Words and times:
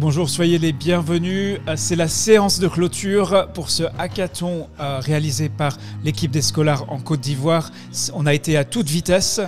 Bonjour, 0.00 0.28
soyez 0.28 0.58
les 0.58 0.72
bienvenus. 0.72 1.58
Euh, 1.68 1.74
C'est 1.76 1.96
la 1.96 2.08
séance 2.08 2.58
de 2.58 2.68
clôture 2.68 3.48
pour 3.54 3.70
ce 3.70 3.84
hackathon 3.98 4.68
euh, 4.80 4.98
réalisé 4.98 5.48
par 5.48 5.76
l'équipe 6.02 6.30
des 6.30 6.42
scolaires 6.42 6.90
en 6.90 6.98
Côte 6.98 7.20
d'Ivoire. 7.20 7.70
On 8.14 8.26
a 8.26 8.34
été 8.34 8.56
à 8.56 8.64
toute 8.64 8.88
vitesse. 8.88 9.40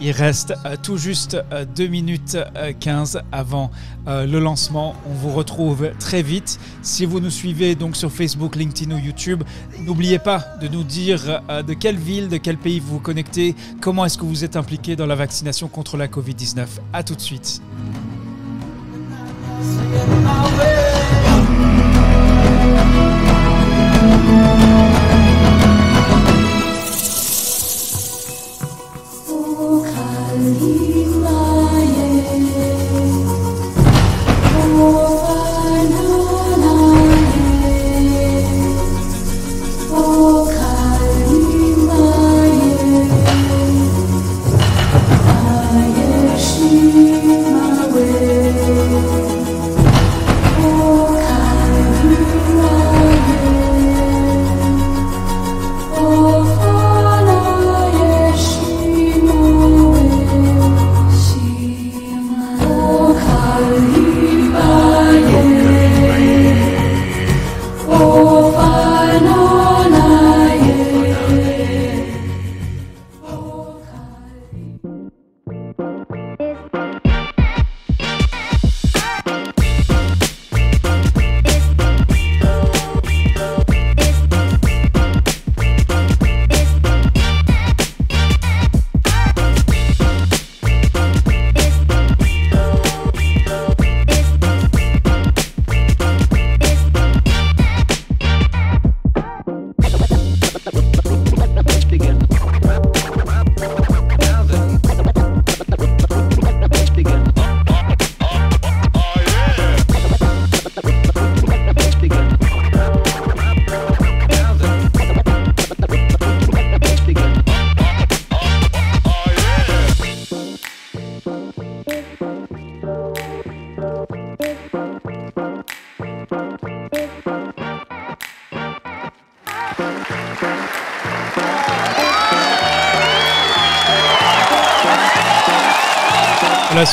Il 0.00 0.12
reste 0.12 0.54
euh, 0.64 0.76
tout 0.80 0.96
juste 0.96 1.36
euh, 1.52 1.64
2 1.64 1.86
minutes 1.88 2.38
euh, 2.56 2.72
15 2.78 3.20
avant 3.32 3.70
le 4.06 4.38
lancement. 4.38 4.94
On 5.06 5.12
vous 5.12 5.30
retrouve 5.30 5.90
très 5.98 6.22
vite. 6.22 6.58
Si 6.80 7.04
vous 7.04 7.20
nous 7.20 7.28
suivez 7.28 7.74
donc 7.74 7.94
sur 7.94 8.10
Facebook, 8.10 8.56
LinkedIn 8.56 8.94
ou 8.94 8.98
YouTube, 8.98 9.42
n'oubliez 9.80 10.18
pas 10.18 10.42
de 10.62 10.68
nous 10.68 10.82
dire 10.82 11.42
de 11.66 11.74
quelle 11.74 11.98
ville, 11.98 12.30
de 12.30 12.38
quel 12.38 12.56
pays 12.56 12.80
vous 12.80 12.94
vous 12.94 13.00
connectez, 13.00 13.54
comment 13.82 14.06
est-ce 14.06 14.16
que 14.16 14.24
vous 14.24 14.44
êtes 14.44 14.56
impliqué 14.56 14.96
dans 14.96 15.04
la 15.04 15.14
vaccination 15.14 15.68
contre 15.68 15.98
la 15.98 16.08
Covid-19. 16.08 16.66
A 16.94 17.02
tout 17.02 17.16
de 17.16 17.20
suite. 17.20 17.60
Voilà, 19.60 20.77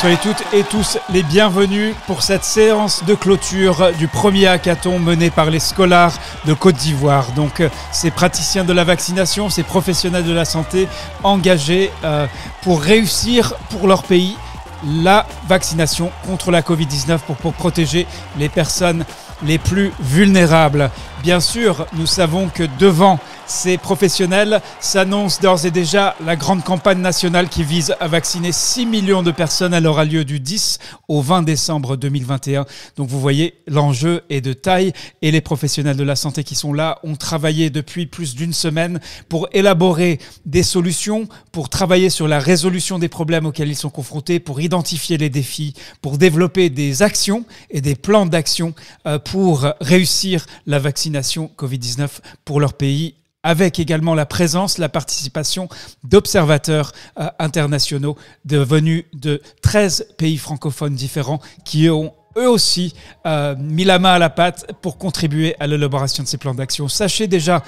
soyez 0.00 0.18
toutes 0.18 0.42
et 0.52 0.62
tous 0.62 0.98
les 1.10 1.22
bienvenus 1.22 1.94
pour 2.06 2.22
cette 2.22 2.44
séance 2.44 3.02
de 3.04 3.14
clôture 3.14 3.92
du 3.98 4.08
premier 4.08 4.46
hackathon 4.46 4.98
mené 4.98 5.30
par 5.30 5.48
les 5.48 5.58
scolaires 5.58 6.12
de 6.44 6.52
Côte 6.52 6.76
d'Ivoire. 6.76 7.32
Donc, 7.34 7.60
euh, 7.60 7.70
ces 7.92 8.10
praticiens 8.10 8.64
de 8.64 8.74
la 8.74 8.84
vaccination, 8.84 9.48
ces 9.48 9.62
professionnels 9.62 10.24
de 10.24 10.34
la 10.34 10.44
santé 10.44 10.86
engagés 11.22 11.90
euh, 12.04 12.26
pour 12.62 12.82
réussir 12.82 13.54
pour 13.70 13.86
leur 13.86 14.02
pays 14.02 14.36
la 14.84 15.26
vaccination 15.48 16.10
contre 16.26 16.50
la 16.50 16.60
Covid-19 16.60 17.18
pour, 17.20 17.36
pour 17.36 17.54
protéger 17.54 18.06
les 18.38 18.50
personnes 18.50 19.06
les 19.44 19.58
plus 19.58 19.92
vulnérables. 20.00 20.90
Bien 21.22 21.40
sûr, 21.40 21.86
nous 21.94 22.06
savons 22.06 22.48
que 22.52 22.64
devant 22.78 23.18
ces 23.46 23.78
professionnels 23.78 24.60
s'annonce 24.80 25.40
d'ores 25.40 25.66
et 25.66 25.70
déjà 25.70 26.16
la 26.24 26.36
grande 26.36 26.64
campagne 26.64 27.00
nationale 27.00 27.48
qui 27.48 27.62
vise 27.62 27.94
à 28.00 28.08
vacciner 28.08 28.52
6 28.52 28.86
millions 28.86 29.22
de 29.22 29.30
personnes. 29.30 29.74
Elle 29.74 29.86
aura 29.86 30.04
lieu 30.04 30.24
du 30.24 30.40
10 30.40 30.78
au 31.08 31.20
20 31.20 31.42
décembre 31.42 31.96
2021. 31.96 32.66
Donc 32.96 33.08
vous 33.08 33.20
voyez, 33.20 33.54
l'enjeu 33.66 34.22
est 34.30 34.40
de 34.40 34.52
taille 34.52 34.92
et 35.22 35.30
les 35.30 35.40
professionnels 35.40 35.96
de 35.96 36.02
la 36.02 36.16
santé 36.16 36.44
qui 36.44 36.54
sont 36.54 36.72
là 36.72 36.98
ont 37.02 37.16
travaillé 37.16 37.70
depuis 37.70 38.06
plus 38.06 38.34
d'une 38.34 38.52
semaine 38.52 39.00
pour 39.28 39.48
élaborer 39.52 40.18
des 40.44 40.62
solutions, 40.62 41.28
pour 41.52 41.68
travailler 41.68 42.10
sur 42.10 42.28
la 42.28 42.38
résolution 42.38 42.98
des 42.98 43.08
problèmes 43.08 43.46
auxquels 43.46 43.68
ils 43.68 43.76
sont 43.76 43.90
confrontés, 43.90 44.40
pour 44.40 44.60
identifier 44.60 45.18
les 45.18 45.30
défis, 45.30 45.74
pour 46.02 46.18
développer 46.18 46.70
des 46.70 47.02
actions 47.02 47.44
et 47.70 47.80
des 47.80 47.94
plans 47.94 48.26
d'action 48.26 48.74
euh, 49.06 49.18
pour 49.18 49.66
réussir 49.80 50.46
la 50.66 50.78
vaccination 50.78 51.50
Covid-19 51.56 52.08
pour 52.44 52.60
leur 52.60 52.74
pays 52.74 53.14
avec 53.46 53.78
également 53.78 54.16
la 54.16 54.26
présence, 54.26 54.76
la 54.76 54.88
participation 54.88 55.68
d'observateurs 56.02 56.92
euh, 57.20 57.28
internationaux 57.38 58.16
devenus 58.44 59.04
de 59.14 59.40
13 59.62 60.08
pays 60.18 60.36
francophones 60.36 60.96
différents 60.96 61.40
qui 61.64 61.88
ont 61.88 62.12
eux 62.36 62.50
aussi 62.50 62.92
euh, 63.24 63.54
mis 63.56 63.84
la 63.84 64.00
main 64.00 64.14
à 64.14 64.18
la 64.18 64.30
pâte 64.30 64.66
pour 64.82 64.98
contribuer 64.98 65.54
à 65.60 65.68
l'élaboration 65.68 66.24
de 66.24 66.28
ces 66.28 66.38
plans 66.38 66.54
d'action. 66.54 66.88
Sachez 66.88 67.28
déjà, 67.28 67.62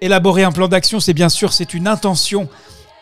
élaborer 0.00 0.42
un 0.42 0.50
plan 0.50 0.66
d'action, 0.66 0.98
c'est 0.98 1.14
bien 1.14 1.28
sûr, 1.28 1.52
c'est 1.52 1.72
une 1.72 1.86
intention. 1.86 2.48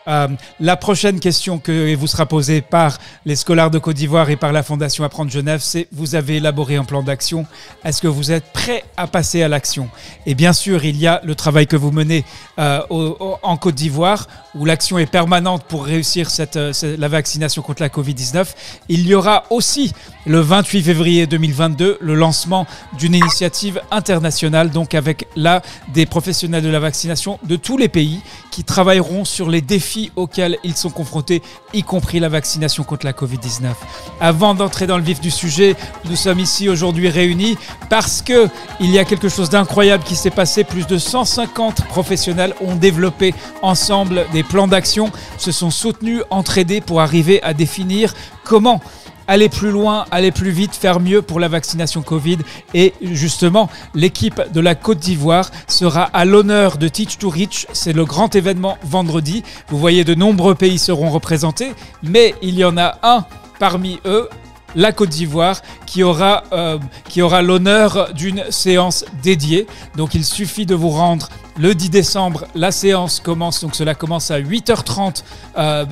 Euh, 0.07 0.27
la 0.59 0.77
prochaine 0.77 1.19
question 1.19 1.59
que 1.59 1.93
vous 1.95 2.07
sera 2.07 2.25
posée 2.25 2.61
par 2.61 2.97
les 3.25 3.35
scolaires 3.35 3.69
de 3.69 3.79
Côte 3.79 3.95
d'Ivoire 3.95 4.29
et 4.29 4.35
par 4.35 4.51
la 4.51 4.63
Fondation 4.63 5.03
Apprendre 5.03 5.31
Genève, 5.31 5.59
c'est 5.61 5.87
vous 5.91 6.15
avez 6.15 6.37
élaboré 6.37 6.75
un 6.75 6.83
plan 6.83 7.03
d'action. 7.03 7.45
Est-ce 7.83 8.01
que 8.01 8.07
vous 8.07 8.31
êtes 8.31 8.45
prêt 8.51 8.83
à 8.97 9.07
passer 9.07 9.43
à 9.43 9.47
l'action? 9.47 9.89
Et 10.25 10.35
bien 10.35 10.53
sûr, 10.53 10.83
il 10.85 10.97
y 10.97 11.07
a 11.07 11.21
le 11.23 11.35
travail 11.35 11.67
que 11.67 11.75
vous 11.75 11.91
menez 11.91 12.25
euh, 12.59 12.81
en 12.89 13.57
Côte 13.57 13.75
d'Ivoire, 13.75 14.27
où 14.55 14.65
l'action 14.65 14.97
est 14.97 15.05
permanente 15.05 15.63
pour 15.65 15.85
réussir 15.85 16.27
euh, 16.55 16.73
la 16.97 17.07
vaccination 17.07 17.61
contre 17.61 17.81
la 17.81 17.89
Covid-19. 17.89 18.47
Il 18.89 19.07
y 19.07 19.13
aura 19.13 19.43
aussi 19.49 19.93
le 20.25 20.39
28 20.39 20.83
février 20.83 21.27
2022 21.27 21.97
le 21.99 22.15
lancement 22.15 22.67
d'une 22.97 23.15
initiative 23.15 23.81
internationale, 23.91 24.69
donc 24.69 24.93
avec 24.93 25.27
là 25.35 25.61
des 25.93 26.05
professionnels 26.05 26.63
de 26.63 26.69
la 26.69 26.79
vaccination 26.79 27.39
de 27.43 27.55
tous 27.55 27.77
les 27.77 27.89
pays 27.89 28.21
qui 28.51 28.63
travailleront 28.63 29.25
sur 29.25 29.49
les 29.49 29.61
défis 29.61 30.11
auxquels 30.15 30.57
ils 30.63 30.75
sont 30.75 30.89
confrontés, 30.89 31.41
y 31.73 31.83
compris 31.83 32.19
la 32.19 32.29
vaccination 32.29 32.83
contre 32.83 33.05
la 33.05 33.13
Covid-19. 33.13 33.73
Avant 34.19 34.53
d'entrer 34.53 34.87
dans 34.87 34.97
le 34.97 35.03
vif 35.03 35.21
du 35.21 35.31
sujet, 35.31 35.75
nous 36.09 36.15
sommes 36.15 36.39
ici 36.39 36.69
aujourd'hui 36.69 37.09
réunis 37.09 37.57
parce 37.89 38.21
que 38.21 38.49
il 38.79 38.91
y 38.91 38.99
a 38.99 39.05
quelque 39.05 39.29
chose 39.29 39.49
d'incroyable 39.49 40.03
qui 40.03 40.15
s'est 40.15 40.29
passé. 40.29 40.63
Plus 40.63 40.85
de 40.85 40.97
150 40.97 41.85
professionnels 41.85 42.53
ont 42.61 42.75
développé 42.75 43.33
ensemble 43.61 44.25
des 44.33 44.43
plans 44.43 44.67
d'action, 44.67 45.11
se 45.37 45.51
sont 45.51 45.71
soutenus, 45.71 46.21
entraidés 46.29 46.81
pour 46.81 47.01
arriver 47.01 47.41
à 47.43 47.53
définir 47.53 48.13
comment 48.43 48.81
aller 49.31 49.47
plus 49.47 49.71
loin, 49.71 50.03
aller 50.11 50.31
plus 50.31 50.51
vite, 50.51 50.75
faire 50.75 50.99
mieux 50.99 51.21
pour 51.21 51.39
la 51.39 51.47
vaccination 51.47 52.01
Covid. 52.01 52.39
Et 52.73 52.93
justement, 53.01 53.69
l'équipe 53.95 54.41
de 54.53 54.59
la 54.59 54.75
Côte 54.75 54.99
d'Ivoire 54.99 55.49
sera 55.67 56.03
à 56.03 56.25
l'honneur 56.25 56.77
de 56.77 56.89
Teach 56.89 57.17
to 57.17 57.29
Reach. 57.29 57.65
C'est 57.71 57.93
le 57.93 58.03
grand 58.03 58.35
événement 58.35 58.77
vendredi. 58.83 59.43
Vous 59.69 59.77
voyez, 59.77 60.03
de 60.03 60.15
nombreux 60.15 60.53
pays 60.53 60.77
seront 60.77 61.09
représentés, 61.09 61.71
mais 62.03 62.35
il 62.41 62.55
y 62.55 62.65
en 62.65 62.77
a 62.77 62.97
un 63.03 63.23
parmi 63.57 64.01
eux 64.05 64.27
la 64.75 64.91
Côte 64.91 65.09
d'Ivoire 65.09 65.61
qui 65.85 66.03
aura, 66.03 66.43
euh, 66.51 66.77
aura 67.19 67.41
l'honneur 67.41 68.13
d'une 68.13 68.43
séance 68.49 69.05
dédiée. 69.23 69.65
Donc 69.95 70.13
il 70.13 70.25
suffit 70.25 70.65
de 70.65 70.75
vous 70.75 70.89
rendre 70.89 71.29
le 71.57 71.75
10 71.75 71.89
décembre, 71.89 72.45
la 72.55 72.71
séance 72.71 73.19
commence, 73.19 73.61
donc 73.61 73.75
cela 73.75 73.93
commence 73.93 74.31
à 74.31 74.39
8h30 74.39 75.23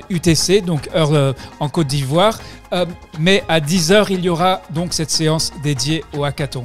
UTC, 0.10 0.62
donc 0.62 0.90
heure 0.96 1.14
euh, 1.14 1.34
en 1.60 1.70
Côte 1.70 1.88
d'Ivoire. 1.88 2.40
Euh, 2.72 2.86
mais 3.20 3.44
à 3.50 3.60
10h, 3.60 4.08
il 4.10 4.22
y 4.22 4.30
aura 4.30 4.62
donc 4.70 4.94
cette 4.94 5.12
séance 5.12 5.52
dédiée 5.64 6.04
au 6.18 6.24
hackathon. 6.24 6.64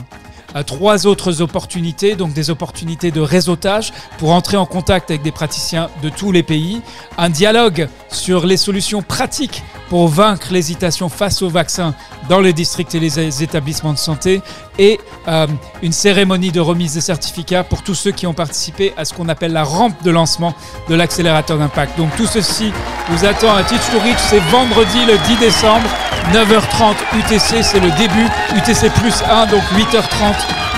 Trois 0.67 1.09
autres 1.09 1.43
opportunités, 1.43 2.15
donc 2.15 2.33
des 2.33 2.49
opportunités 2.49 3.11
de 3.11 3.21
réseautage 3.21 3.93
pour 4.19 4.31
entrer 4.31 4.57
en 4.57 4.67
contact 4.67 5.11
avec 5.11 5.23
des 5.23 5.33
praticiens 5.33 5.91
de 6.01 6.09
tous 6.09 6.31
les 6.31 6.45
pays, 6.45 6.81
un 7.19 7.29
dialogue 7.29 7.89
sur 8.09 8.47
les 8.47 8.57
solutions 8.57 9.03
pratiques 9.03 9.65
pour 9.89 10.07
vaincre 10.07 10.53
l'hésitation 10.53 11.09
face 11.09 11.43
au 11.43 11.49
vaccin 11.49 11.93
dans 12.29 12.41
les 12.41 12.53
districts 12.53 12.95
et 12.95 13.01
les 13.01 13.43
établissements 13.43 13.93
de 13.93 13.99
santé 13.99 14.43
et 14.79 15.01
euh, 15.29 15.47
une 15.83 15.93
cérémonie 15.93 16.53
de 16.53 16.61
remise 16.61 16.95
de 16.95 17.01
certificats 17.01 17.65
pour 17.65 17.83
tous 17.83 17.95
ceux 17.95 18.11
qui 18.11 18.27
ont 18.27 18.35
participé 18.35 18.93
à 18.97 19.05
ce 19.05 19.15
qu'on 19.15 19.29
appelle 19.29 19.53
la 19.53 19.65
rampe 19.65 20.03
de 20.03 20.11
lancement 20.11 20.55
de 20.89 20.95
l'accélérateur 20.95 21.59
d'impact. 21.59 21.97
Donc 21.99 22.15
tout 22.17 22.27
ceci 22.27 22.73
vous 23.09 23.25
attend 23.25 23.55
à 23.55 23.63
Teach 23.63 23.81
to 23.91 23.99
c'est 24.29 24.41
vendredi 24.51 25.05
le 25.07 25.19
10 25.27 25.37
décembre, 25.39 25.89
9h30 26.33 26.95
UTC, 27.19 27.63
c'est 27.63 27.81
le 27.81 27.91
début, 27.93 28.29
UTC 28.57 28.91
plus 29.01 29.23
1, 29.31 29.47
donc 29.47 29.63
8h30 29.77 30.35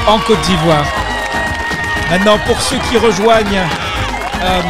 en 0.08 0.18
Côte 0.20 0.40
d'Ivoire. 0.42 0.84
Maintenant, 2.10 2.38
pour 2.46 2.60
ceux 2.60 2.78
qui 2.90 2.96
rejoignent... 2.98 3.62
Euh, 4.42 4.60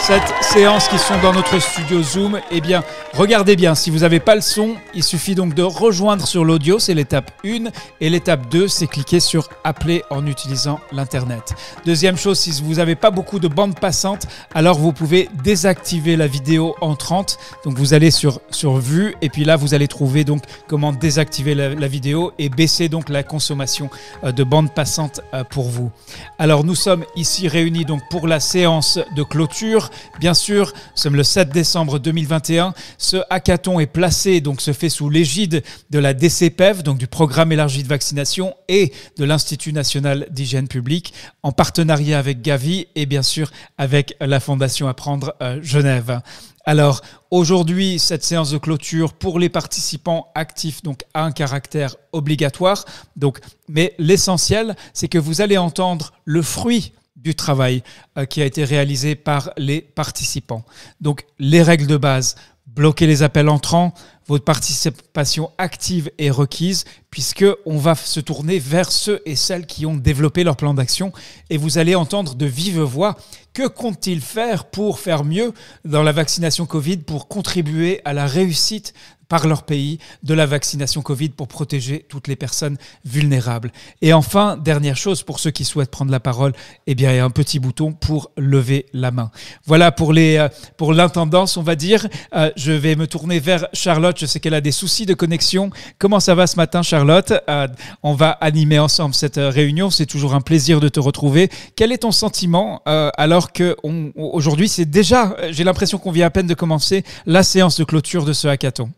cette 0.00 0.32
séance 0.40 0.88
qui 0.88 0.98
sont 0.98 1.18
dans 1.20 1.32
notre 1.32 1.58
studio 1.58 2.02
Zoom, 2.02 2.40
eh 2.50 2.60
bien, 2.60 2.84
regardez 3.12 3.56
bien, 3.56 3.74
si 3.74 3.90
vous 3.90 4.00
n'avez 4.00 4.20
pas 4.20 4.34
le 4.34 4.40
son, 4.40 4.76
il 4.94 5.02
suffit 5.02 5.34
donc 5.34 5.54
de 5.54 5.62
rejoindre 5.62 6.26
sur 6.26 6.44
l'audio, 6.44 6.78
c'est 6.78 6.94
l'étape 6.94 7.32
1, 7.44 7.70
et 8.00 8.08
l'étape 8.08 8.48
2, 8.48 8.68
c'est 8.68 8.86
cliquer 8.86 9.18
sur 9.18 9.48
appeler 9.64 10.04
en 10.10 10.26
utilisant 10.26 10.78
l'Internet. 10.92 11.54
Deuxième 11.84 12.16
chose, 12.16 12.38
si 12.38 12.62
vous 12.62 12.74
n'avez 12.74 12.94
pas 12.94 13.10
beaucoup 13.10 13.40
de 13.40 13.48
bandes 13.48 13.78
passantes, 13.78 14.26
alors 14.54 14.78
vous 14.78 14.92
pouvez 14.92 15.28
désactiver 15.42 16.16
la 16.16 16.26
vidéo 16.26 16.76
entrante. 16.80 17.38
Donc 17.64 17.76
vous 17.76 17.92
allez 17.92 18.10
sur, 18.10 18.40
sur 18.50 18.76
vue, 18.76 19.16
et 19.22 19.28
puis 19.28 19.44
là, 19.44 19.56
vous 19.56 19.74
allez 19.74 19.88
trouver 19.88 20.24
donc 20.24 20.42
comment 20.68 20.92
désactiver 20.92 21.54
la, 21.54 21.88
vidéo 21.88 22.32
et 22.38 22.48
baisser 22.48 22.88
donc 22.88 23.08
la 23.08 23.22
consommation 23.22 23.90
euh, 24.24 24.32
de 24.32 24.44
bandes 24.44 24.72
passantes 24.72 25.20
euh, 25.34 25.44
pour 25.44 25.68
vous. 25.68 25.90
Alors 26.38 26.64
nous 26.64 26.74
sommes 26.74 27.04
ici 27.16 27.48
réunis 27.48 27.84
donc 27.84 28.02
pour 28.10 28.26
la 28.26 28.40
séance 28.40 28.98
de 29.14 29.22
clôture 29.22 29.85
Bien 30.20 30.34
sûr, 30.34 30.72
sommes 30.94 31.16
le 31.16 31.24
7 31.24 31.50
décembre 31.50 31.98
2021. 31.98 32.74
Ce 32.98 33.16
hackathon 33.30 33.80
est 33.80 33.86
placé, 33.86 34.40
donc 34.40 34.60
se 34.60 34.72
fait 34.72 34.88
sous 34.88 35.10
l'égide 35.10 35.62
de 35.90 35.98
la 35.98 36.14
DCPEV, 36.14 36.82
donc 36.82 36.98
du 36.98 37.06
programme 37.06 37.52
élargi 37.52 37.82
de 37.82 37.88
vaccination, 37.88 38.54
et 38.68 38.92
de 39.18 39.24
l'Institut 39.24 39.72
national 39.72 40.26
d'hygiène 40.30 40.68
publique, 40.68 41.12
en 41.42 41.52
partenariat 41.52 42.18
avec 42.18 42.42
Gavi 42.42 42.86
et 42.94 43.06
bien 43.06 43.22
sûr 43.22 43.50
avec 43.78 44.16
la 44.20 44.40
Fondation 44.40 44.88
Apprendre 44.88 45.34
euh, 45.42 45.60
Genève. 45.62 46.20
Alors 46.68 47.00
aujourd'hui, 47.30 48.00
cette 48.00 48.24
séance 48.24 48.50
de 48.50 48.58
clôture 48.58 49.12
pour 49.12 49.38
les 49.38 49.48
participants 49.48 50.32
actifs 50.34 50.82
donc 50.82 51.04
a 51.14 51.22
un 51.22 51.30
caractère 51.30 51.94
obligatoire. 52.12 52.84
Donc, 53.14 53.38
mais 53.68 53.94
l'essentiel, 53.98 54.74
c'est 54.92 55.06
que 55.06 55.18
vous 55.18 55.40
allez 55.40 55.58
entendre 55.58 56.12
le 56.24 56.42
fruit 56.42 56.92
du 57.26 57.34
travail 57.34 57.82
euh, 58.16 58.24
qui 58.24 58.40
a 58.40 58.44
été 58.44 58.62
réalisé 58.64 59.16
par 59.16 59.50
les 59.58 59.80
participants. 59.80 60.64
Donc 61.00 61.26
les 61.40 61.60
règles 61.60 61.88
de 61.88 61.96
base, 61.96 62.36
bloquer 62.68 63.08
les 63.08 63.24
appels 63.24 63.48
entrants, 63.48 63.94
votre 64.28 64.44
participation 64.44 65.50
active 65.58 66.10
est 66.18 66.30
requise 66.30 66.84
puisque 67.10 67.44
on 67.64 67.78
va 67.78 67.96
se 67.96 68.20
tourner 68.20 68.58
vers 68.60 68.92
ceux 68.92 69.22
et 69.24 69.34
celles 69.34 69.66
qui 69.66 69.86
ont 69.86 69.96
développé 69.96 70.44
leur 70.44 70.56
plan 70.56 70.72
d'action 70.72 71.12
et 71.50 71.56
vous 71.56 71.78
allez 71.78 71.96
entendre 71.96 72.36
de 72.36 72.46
vive 72.46 72.80
voix 72.80 73.16
que 73.52 73.66
comptent-ils 73.66 74.20
faire 74.20 74.66
pour 74.66 75.00
faire 75.00 75.24
mieux 75.24 75.52
dans 75.84 76.02
la 76.02 76.12
vaccination 76.12 76.66
Covid 76.66 76.98
pour 76.98 77.26
contribuer 77.26 78.02
à 78.04 78.12
la 78.12 78.26
réussite 78.26 78.94
par 79.28 79.46
leur 79.46 79.64
pays 79.64 79.98
de 80.22 80.34
la 80.34 80.46
vaccination 80.46 81.02
Covid 81.02 81.30
pour 81.30 81.48
protéger 81.48 82.04
toutes 82.08 82.28
les 82.28 82.36
personnes 82.36 82.76
vulnérables. 83.04 83.72
Et 84.02 84.12
enfin, 84.12 84.56
dernière 84.56 84.96
chose, 84.96 85.22
pour 85.22 85.40
ceux 85.40 85.50
qui 85.50 85.64
souhaitent 85.64 85.90
prendre 85.90 86.10
la 86.10 86.20
parole, 86.20 86.52
eh 86.86 86.94
bien, 86.94 87.12
il 87.12 87.16
y 87.16 87.18
a 87.18 87.24
un 87.24 87.30
petit 87.30 87.58
bouton 87.58 87.92
pour 87.92 88.30
lever 88.36 88.86
la 88.92 89.10
main. 89.10 89.30
Voilà 89.64 89.92
pour 89.92 90.12
les 90.12 90.36
euh, 90.36 90.48
pour 90.76 90.92
l'intendance, 90.92 91.56
on 91.56 91.62
va 91.62 91.76
dire. 91.76 92.06
Euh, 92.34 92.50
je 92.56 92.72
vais 92.72 92.96
me 92.96 93.06
tourner 93.06 93.40
vers 93.40 93.66
Charlotte. 93.72 94.16
Je 94.18 94.26
sais 94.26 94.40
qu'elle 94.40 94.54
a 94.54 94.60
des 94.60 94.72
soucis 94.72 95.06
de 95.06 95.14
connexion. 95.14 95.70
Comment 95.98 96.20
ça 96.20 96.34
va 96.34 96.46
ce 96.46 96.56
matin, 96.56 96.82
Charlotte? 96.82 97.32
Euh, 97.48 97.68
On 98.02 98.14
va 98.14 98.30
animer 98.30 98.78
ensemble 98.78 99.14
cette 99.14 99.36
réunion. 99.36 99.90
C'est 99.90 100.06
toujours 100.06 100.34
un 100.34 100.40
plaisir 100.40 100.80
de 100.80 100.88
te 100.88 101.00
retrouver. 101.00 101.50
Quel 101.76 101.92
est 101.92 101.98
ton 101.98 102.12
sentiment 102.12 102.82
alors 102.86 103.52
que 103.52 103.76
aujourd'hui, 104.16 104.68
c'est 104.68 104.84
déjà, 104.84 105.36
j'ai 105.50 105.64
l'impression 105.64 105.98
qu'on 105.98 106.12
vient 106.12 106.26
à 106.26 106.30
peine 106.30 106.46
de 106.46 106.54
commencer 106.54 107.04
la 107.26 107.42
séance 107.42 107.78
de 107.78 107.84
clôture 107.84 108.24
de 108.24 108.32
ce 108.32 108.48
hackathon? 108.48 108.90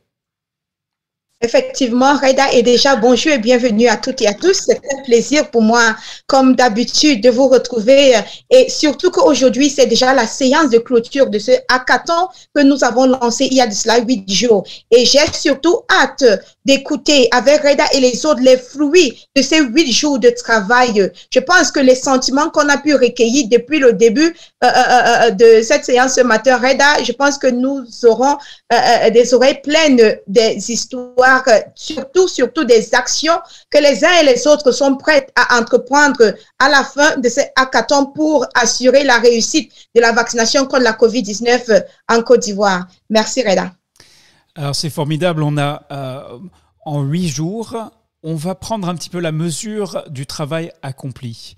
Effectivement, 1.40 2.16
Reda, 2.16 2.50
et 2.52 2.64
déjà 2.64 2.96
bonjour 2.96 3.30
et 3.30 3.38
bienvenue 3.38 3.86
à 3.86 3.96
toutes 3.96 4.20
et 4.22 4.26
à 4.26 4.34
tous. 4.34 4.54
C'est 4.66 4.80
un 4.92 5.02
plaisir 5.04 5.48
pour 5.52 5.62
moi, 5.62 5.94
comme 6.26 6.56
d'habitude, 6.56 7.22
de 7.22 7.30
vous 7.30 7.46
retrouver. 7.46 8.16
Et 8.50 8.68
surtout 8.68 9.12
qu'aujourd'hui, 9.12 9.70
c'est 9.70 9.86
déjà 9.86 10.12
la 10.14 10.26
séance 10.26 10.70
de 10.70 10.78
clôture 10.78 11.30
de 11.30 11.38
ce 11.38 11.52
hackathon 11.68 12.26
que 12.52 12.62
nous 12.62 12.82
avons 12.82 13.06
lancé 13.06 13.44
il 13.44 13.54
y 13.54 13.60
a 13.60 13.68
de 13.68 13.72
cela 13.72 14.00
huit 14.00 14.28
jours. 14.28 14.64
Et 14.90 15.04
j'ai 15.04 15.20
surtout 15.32 15.82
hâte 15.88 16.24
d'écouter 16.64 17.28
avec 17.30 17.62
Reda 17.62 17.84
et 17.92 18.00
les 18.00 18.26
autres 18.26 18.42
les 18.42 18.56
fruits 18.56 19.24
de 19.36 19.40
ces 19.40 19.60
huit 19.60 19.92
jours 19.92 20.18
de 20.18 20.30
travail. 20.30 21.08
Je 21.32 21.38
pense 21.38 21.70
que 21.70 21.78
les 21.78 21.94
sentiments 21.94 22.50
qu'on 22.50 22.68
a 22.68 22.78
pu 22.78 22.94
recueillir 22.94 23.46
depuis 23.48 23.78
le 23.78 23.92
début 23.92 24.34
euh, 24.64 24.66
euh, 24.66 24.68
euh, 24.68 25.30
de 25.30 25.62
cette 25.62 25.84
séance 25.84 26.16
ce 26.16 26.22
matin, 26.22 26.56
Reda, 26.56 27.00
je 27.04 27.12
pense 27.12 27.38
que 27.38 27.46
nous 27.46 27.86
aurons 28.06 28.36
des 29.12 29.32
oreilles 29.34 29.60
pleines 29.62 30.18
des 30.26 30.70
histoires 30.70 31.27
surtout, 31.74 32.28
surtout 32.28 32.64
des 32.64 32.94
actions 32.94 33.38
que 33.70 33.78
les 33.78 34.04
uns 34.04 34.20
et 34.20 34.24
les 34.24 34.46
autres 34.46 34.72
sont 34.72 34.96
prêts 34.96 35.26
à 35.34 35.58
entreprendre 35.58 36.34
à 36.58 36.68
la 36.68 36.84
fin 36.84 37.16
de 37.16 37.28
ces 37.28 37.46
hackathons 37.56 38.06
pour 38.06 38.46
assurer 38.54 39.04
la 39.04 39.18
réussite 39.18 39.72
de 39.94 40.00
la 40.00 40.12
vaccination 40.12 40.66
contre 40.66 40.84
la 40.84 40.92
COVID-19 40.92 41.84
en 42.08 42.22
Côte 42.22 42.40
d'Ivoire. 42.40 42.86
Merci 43.10 43.42
Reda. 43.42 43.72
Alors 44.54 44.74
c'est 44.74 44.90
formidable, 44.90 45.42
on 45.42 45.56
a 45.56 45.82
euh, 45.92 46.38
en 46.84 47.02
huit 47.02 47.28
jours, 47.28 47.76
on 48.22 48.34
va 48.34 48.54
prendre 48.54 48.88
un 48.88 48.94
petit 48.94 49.10
peu 49.10 49.20
la 49.20 49.32
mesure 49.32 50.04
du 50.08 50.26
travail 50.26 50.72
accompli. 50.82 51.54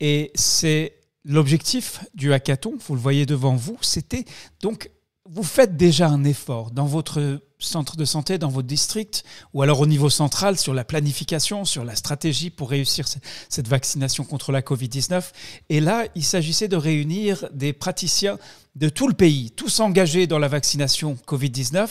Et 0.00 0.32
c'est 0.34 0.94
l'objectif 1.24 2.00
du 2.14 2.32
hackathon, 2.32 2.74
vous 2.78 2.94
le 2.94 3.00
voyez 3.00 3.26
devant 3.26 3.54
vous, 3.54 3.78
c'était 3.82 4.24
donc 4.62 4.90
vous 5.32 5.44
faites 5.44 5.76
déjà 5.76 6.08
un 6.08 6.24
effort 6.24 6.72
dans 6.72 6.86
votre 6.86 7.40
centre 7.60 7.96
de 7.96 8.04
santé, 8.04 8.36
dans 8.36 8.48
votre 8.48 8.66
district, 8.66 9.22
ou 9.54 9.62
alors 9.62 9.78
au 9.80 9.86
niveau 9.86 10.10
central 10.10 10.58
sur 10.58 10.74
la 10.74 10.82
planification, 10.82 11.64
sur 11.64 11.84
la 11.84 11.94
stratégie 11.94 12.50
pour 12.50 12.70
réussir 12.70 13.06
cette 13.48 13.68
vaccination 13.68 14.24
contre 14.24 14.50
la 14.50 14.60
Covid-19. 14.60 15.22
Et 15.68 15.80
là, 15.80 16.06
il 16.16 16.24
s'agissait 16.24 16.66
de 16.66 16.76
réunir 16.76 17.48
des 17.52 17.72
praticiens 17.72 18.38
de 18.74 18.88
tout 18.88 19.06
le 19.06 19.14
pays, 19.14 19.52
tous 19.52 19.78
engagés 19.78 20.26
dans 20.26 20.38
la 20.40 20.48
vaccination 20.48 21.16
Covid-19, 21.28 21.88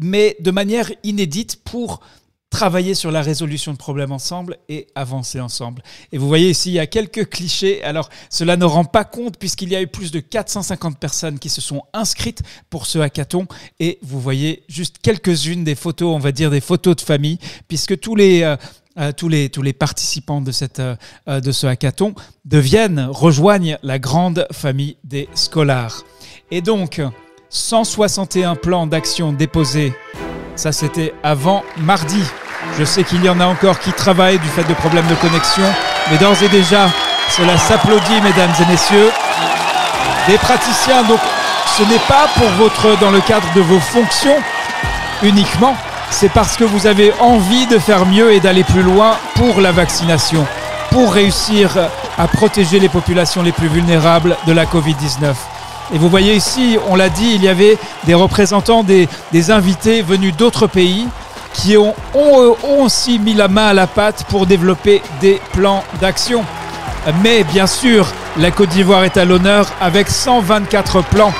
mais 0.00 0.36
de 0.40 0.50
manière 0.50 0.90
inédite 1.04 1.62
pour 1.62 2.00
travailler 2.54 2.94
sur 2.94 3.10
la 3.10 3.20
résolution 3.20 3.72
de 3.72 3.78
problèmes 3.78 4.12
ensemble 4.12 4.58
et 4.68 4.86
avancer 4.94 5.40
ensemble. 5.40 5.82
Et 6.12 6.18
vous 6.18 6.28
voyez 6.28 6.50
ici, 6.50 6.70
il 6.70 6.74
y 6.74 6.78
a 6.78 6.86
quelques 6.86 7.28
clichés. 7.28 7.82
Alors, 7.82 8.10
cela 8.30 8.56
ne 8.56 8.64
rend 8.64 8.84
pas 8.84 9.02
compte 9.02 9.38
puisqu'il 9.38 9.70
y 9.70 9.76
a 9.76 9.82
eu 9.82 9.88
plus 9.88 10.12
de 10.12 10.20
450 10.20 10.96
personnes 10.96 11.40
qui 11.40 11.48
se 11.48 11.60
sont 11.60 11.82
inscrites 11.92 12.42
pour 12.70 12.86
ce 12.86 13.00
hackathon. 13.00 13.48
Et 13.80 13.98
vous 14.02 14.20
voyez 14.20 14.62
juste 14.68 14.98
quelques-unes 15.02 15.64
des 15.64 15.74
photos, 15.74 16.14
on 16.14 16.20
va 16.20 16.30
dire 16.30 16.52
des 16.52 16.60
photos 16.60 16.94
de 16.94 17.00
famille, 17.00 17.38
puisque 17.66 17.98
tous 17.98 18.14
les... 18.14 18.42
Euh, 18.42 18.56
euh, 18.96 19.10
tous, 19.10 19.28
les, 19.28 19.50
tous 19.50 19.62
les 19.62 19.72
participants 19.72 20.40
de, 20.40 20.52
cette, 20.52 20.78
euh, 20.78 20.94
de 21.26 21.50
ce 21.50 21.66
hackathon 21.66 22.14
deviennent, 22.44 23.08
rejoignent 23.10 23.76
la 23.82 23.98
grande 23.98 24.46
famille 24.52 24.98
des 25.02 25.28
scolaires. 25.34 26.02
Et 26.52 26.62
donc, 26.62 27.02
161 27.48 28.54
plans 28.54 28.86
d'action 28.86 29.32
déposés, 29.32 29.92
ça 30.54 30.70
c'était 30.70 31.12
avant 31.24 31.64
mardi. 31.76 32.22
Je 32.78 32.84
sais 32.84 33.04
qu'il 33.04 33.24
y 33.24 33.28
en 33.28 33.38
a 33.40 33.46
encore 33.46 33.78
qui 33.78 33.92
travaillent 33.92 34.38
du 34.38 34.48
fait 34.48 34.64
de 34.64 34.74
problèmes 34.74 35.06
de 35.06 35.14
connexion, 35.14 35.62
mais 36.10 36.18
d'ores 36.18 36.42
et 36.42 36.48
déjà, 36.48 36.88
cela 37.30 37.56
s'applaudit, 37.56 38.20
mesdames 38.22 38.52
et 38.60 38.70
messieurs. 38.70 39.10
Des 40.26 40.38
praticiens, 40.38 41.02
donc 41.04 41.20
ce 41.76 41.82
n'est 41.84 42.02
pas 42.08 42.28
pour 42.36 42.48
votre, 42.58 42.98
dans 43.00 43.10
le 43.10 43.20
cadre 43.20 43.46
de 43.54 43.60
vos 43.60 43.78
fonctions 43.78 44.36
uniquement, 45.22 45.76
c'est 46.10 46.30
parce 46.30 46.56
que 46.56 46.64
vous 46.64 46.86
avez 46.86 47.12
envie 47.20 47.66
de 47.66 47.78
faire 47.78 48.06
mieux 48.06 48.32
et 48.32 48.40
d'aller 48.40 48.64
plus 48.64 48.82
loin 48.82 49.16
pour 49.36 49.60
la 49.60 49.72
vaccination, 49.72 50.46
pour 50.90 51.12
réussir 51.12 51.70
à 52.18 52.26
protéger 52.28 52.78
les 52.80 52.88
populations 52.88 53.42
les 53.42 53.52
plus 53.52 53.68
vulnérables 53.68 54.36
de 54.46 54.52
la 54.52 54.64
Covid-19. 54.64 55.34
Et 55.92 55.98
vous 55.98 56.08
voyez 56.08 56.34
ici, 56.34 56.78
on 56.88 56.96
l'a 56.96 57.08
dit, 57.08 57.32
il 57.34 57.42
y 57.42 57.48
avait 57.48 57.78
des 58.04 58.14
représentants, 58.14 58.82
des, 58.82 59.08
des 59.32 59.50
invités 59.50 60.02
venus 60.02 60.34
d'autres 60.36 60.66
pays 60.66 61.06
qui 61.54 61.76
ont, 61.78 61.94
ont, 62.14 62.56
aussi 62.82 63.18
mis 63.18 63.32
la 63.32 63.48
main 63.48 63.68
à 63.68 63.72
la 63.72 63.86
pâte 63.86 64.26
pour 64.28 64.46
développer 64.46 65.00
des 65.20 65.40
plans 65.52 65.82
d'action. 66.00 66.44
Mais 67.22 67.44
bien 67.44 67.66
sûr, 67.66 68.06
la 68.38 68.50
Côte 68.50 68.70
d'Ivoire 68.70 69.04
est 69.04 69.16
à 69.16 69.24
l'honneur 69.24 69.66
avec 69.80 70.08
124 70.10 71.02
plans 71.04 71.32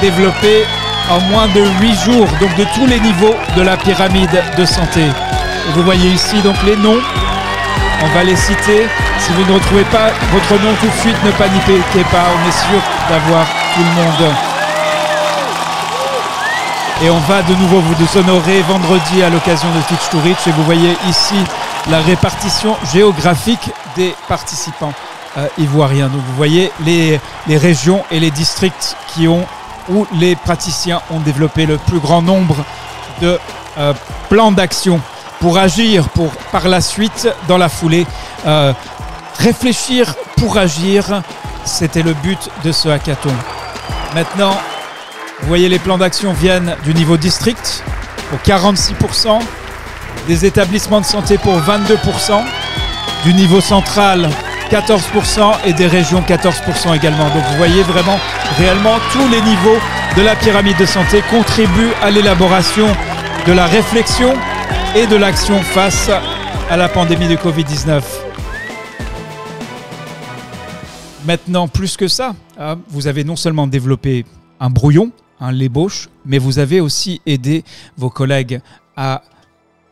développés 0.00 0.64
en 1.10 1.20
moins 1.30 1.48
de 1.48 1.62
8 1.80 1.94
jours, 2.04 2.28
donc 2.40 2.54
de 2.56 2.64
tous 2.74 2.86
les 2.86 3.00
niveaux 3.00 3.34
de 3.56 3.62
la 3.62 3.76
pyramide 3.76 4.42
de 4.56 4.64
santé. 4.64 5.02
vous 5.74 5.82
voyez 5.82 6.10
ici 6.10 6.40
donc 6.42 6.56
les 6.64 6.76
noms. 6.76 7.00
On 8.02 8.14
va 8.14 8.22
les 8.24 8.36
citer. 8.36 8.86
Si 9.18 9.32
vous 9.32 9.44
ne 9.44 9.58
retrouvez 9.58 9.84
pas 9.84 10.10
votre 10.32 10.62
nom 10.62 10.72
tout 10.80 10.86
de 10.86 11.00
suite, 11.00 11.16
ne 11.24 11.32
paniquez 11.32 12.04
pas. 12.12 12.26
On 12.32 12.48
est 12.48 12.52
sûr 12.52 12.80
d'avoir 13.10 13.44
tout 13.74 13.80
le 13.80 14.02
monde. 14.02 14.47
Et 17.00 17.10
on 17.10 17.18
va 17.20 17.42
de 17.42 17.54
nouveau 17.54 17.80
vous 17.80 18.18
honorer 18.18 18.60
vendredi 18.62 19.22
à 19.22 19.30
l'occasion 19.30 19.68
de 19.70 19.80
Teach 19.82 20.10
to 20.10 20.18
Reach. 20.20 20.48
Et 20.48 20.50
vous 20.50 20.64
voyez 20.64 20.96
ici 21.08 21.36
la 21.90 22.00
répartition 22.00 22.76
géographique 22.92 23.70
des 23.94 24.16
participants 24.26 24.92
euh, 25.36 25.46
ivoiriens. 25.58 26.08
Donc 26.08 26.22
vous 26.26 26.34
voyez 26.34 26.72
les, 26.84 27.20
les 27.46 27.56
régions 27.56 28.02
et 28.10 28.18
les 28.18 28.32
districts 28.32 28.96
qui 29.14 29.28
ont 29.28 29.46
où 29.88 30.06
les 30.14 30.34
praticiens 30.34 31.00
ont 31.10 31.20
développé 31.20 31.66
le 31.66 31.78
plus 31.78 32.00
grand 32.00 32.20
nombre 32.20 32.56
de 33.20 33.38
euh, 33.78 33.94
plans 34.28 34.50
d'action 34.50 35.00
pour 35.38 35.56
agir, 35.56 36.08
pour 36.08 36.30
par 36.50 36.66
la 36.66 36.80
suite, 36.80 37.28
dans 37.46 37.58
la 37.58 37.68
foulée, 37.68 38.08
euh, 38.44 38.72
réfléchir 39.38 40.14
pour 40.36 40.58
agir. 40.58 41.22
C'était 41.64 42.02
le 42.02 42.14
but 42.14 42.50
de 42.64 42.72
ce 42.72 42.88
hackathon. 42.88 43.34
Maintenant, 44.16 44.56
vous 45.40 45.48
voyez, 45.48 45.68
les 45.68 45.78
plans 45.78 45.98
d'action 45.98 46.32
viennent 46.32 46.74
du 46.84 46.94
niveau 46.94 47.16
district 47.16 47.82
pour 48.30 48.38
46%, 48.40 49.40
des 50.26 50.44
établissements 50.44 51.00
de 51.00 51.06
santé 51.06 51.38
pour 51.38 51.58
22%, 51.58 52.42
du 53.24 53.34
niveau 53.34 53.60
central 53.60 54.28
14% 54.70 55.66
et 55.66 55.72
des 55.72 55.86
régions 55.86 56.20
14% 56.20 56.94
également. 56.94 57.28
Donc 57.30 57.42
vous 57.50 57.56
voyez 57.56 57.82
vraiment, 57.82 58.18
réellement, 58.58 58.96
tous 59.12 59.26
les 59.28 59.40
niveaux 59.40 59.78
de 60.16 60.22
la 60.22 60.36
pyramide 60.36 60.76
de 60.76 60.86
santé 60.86 61.22
contribuent 61.30 61.94
à 62.02 62.10
l'élaboration 62.10 62.86
de 63.46 63.52
la 63.52 63.66
réflexion 63.66 64.34
et 64.94 65.06
de 65.06 65.16
l'action 65.16 65.58
face 65.62 66.10
à 66.70 66.76
la 66.76 66.88
pandémie 66.88 67.28
de 67.28 67.36
Covid-19. 67.36 68.02
Maintenant, 71.24 71.68
plus 71.68 71.96
que 71.96 72.08
ça, 72.08 72.34
hein, 72.58 72.78
vous 72.88 73.06
avez 73.06 73.24
non 73.24 73.36
seulement 73.36 73.66
développé 73.66 74.24
un 74.60 74.70
brouillon, 74.70 75.10
hein, 75.40 75.52
l'ébauche, 75.52 76.08
mais 76.24 76.38
vous 76.38 76.58
avez 76.58 76.80
aussi 76.80 77.20
aidé 77.26 77.64
vos 77.96 78.10
collègues 78.10 78.60
à 78.96 79.22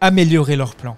améliorer 0.01 0.57
leur 0.57 0.75
plan, 0.75 0.97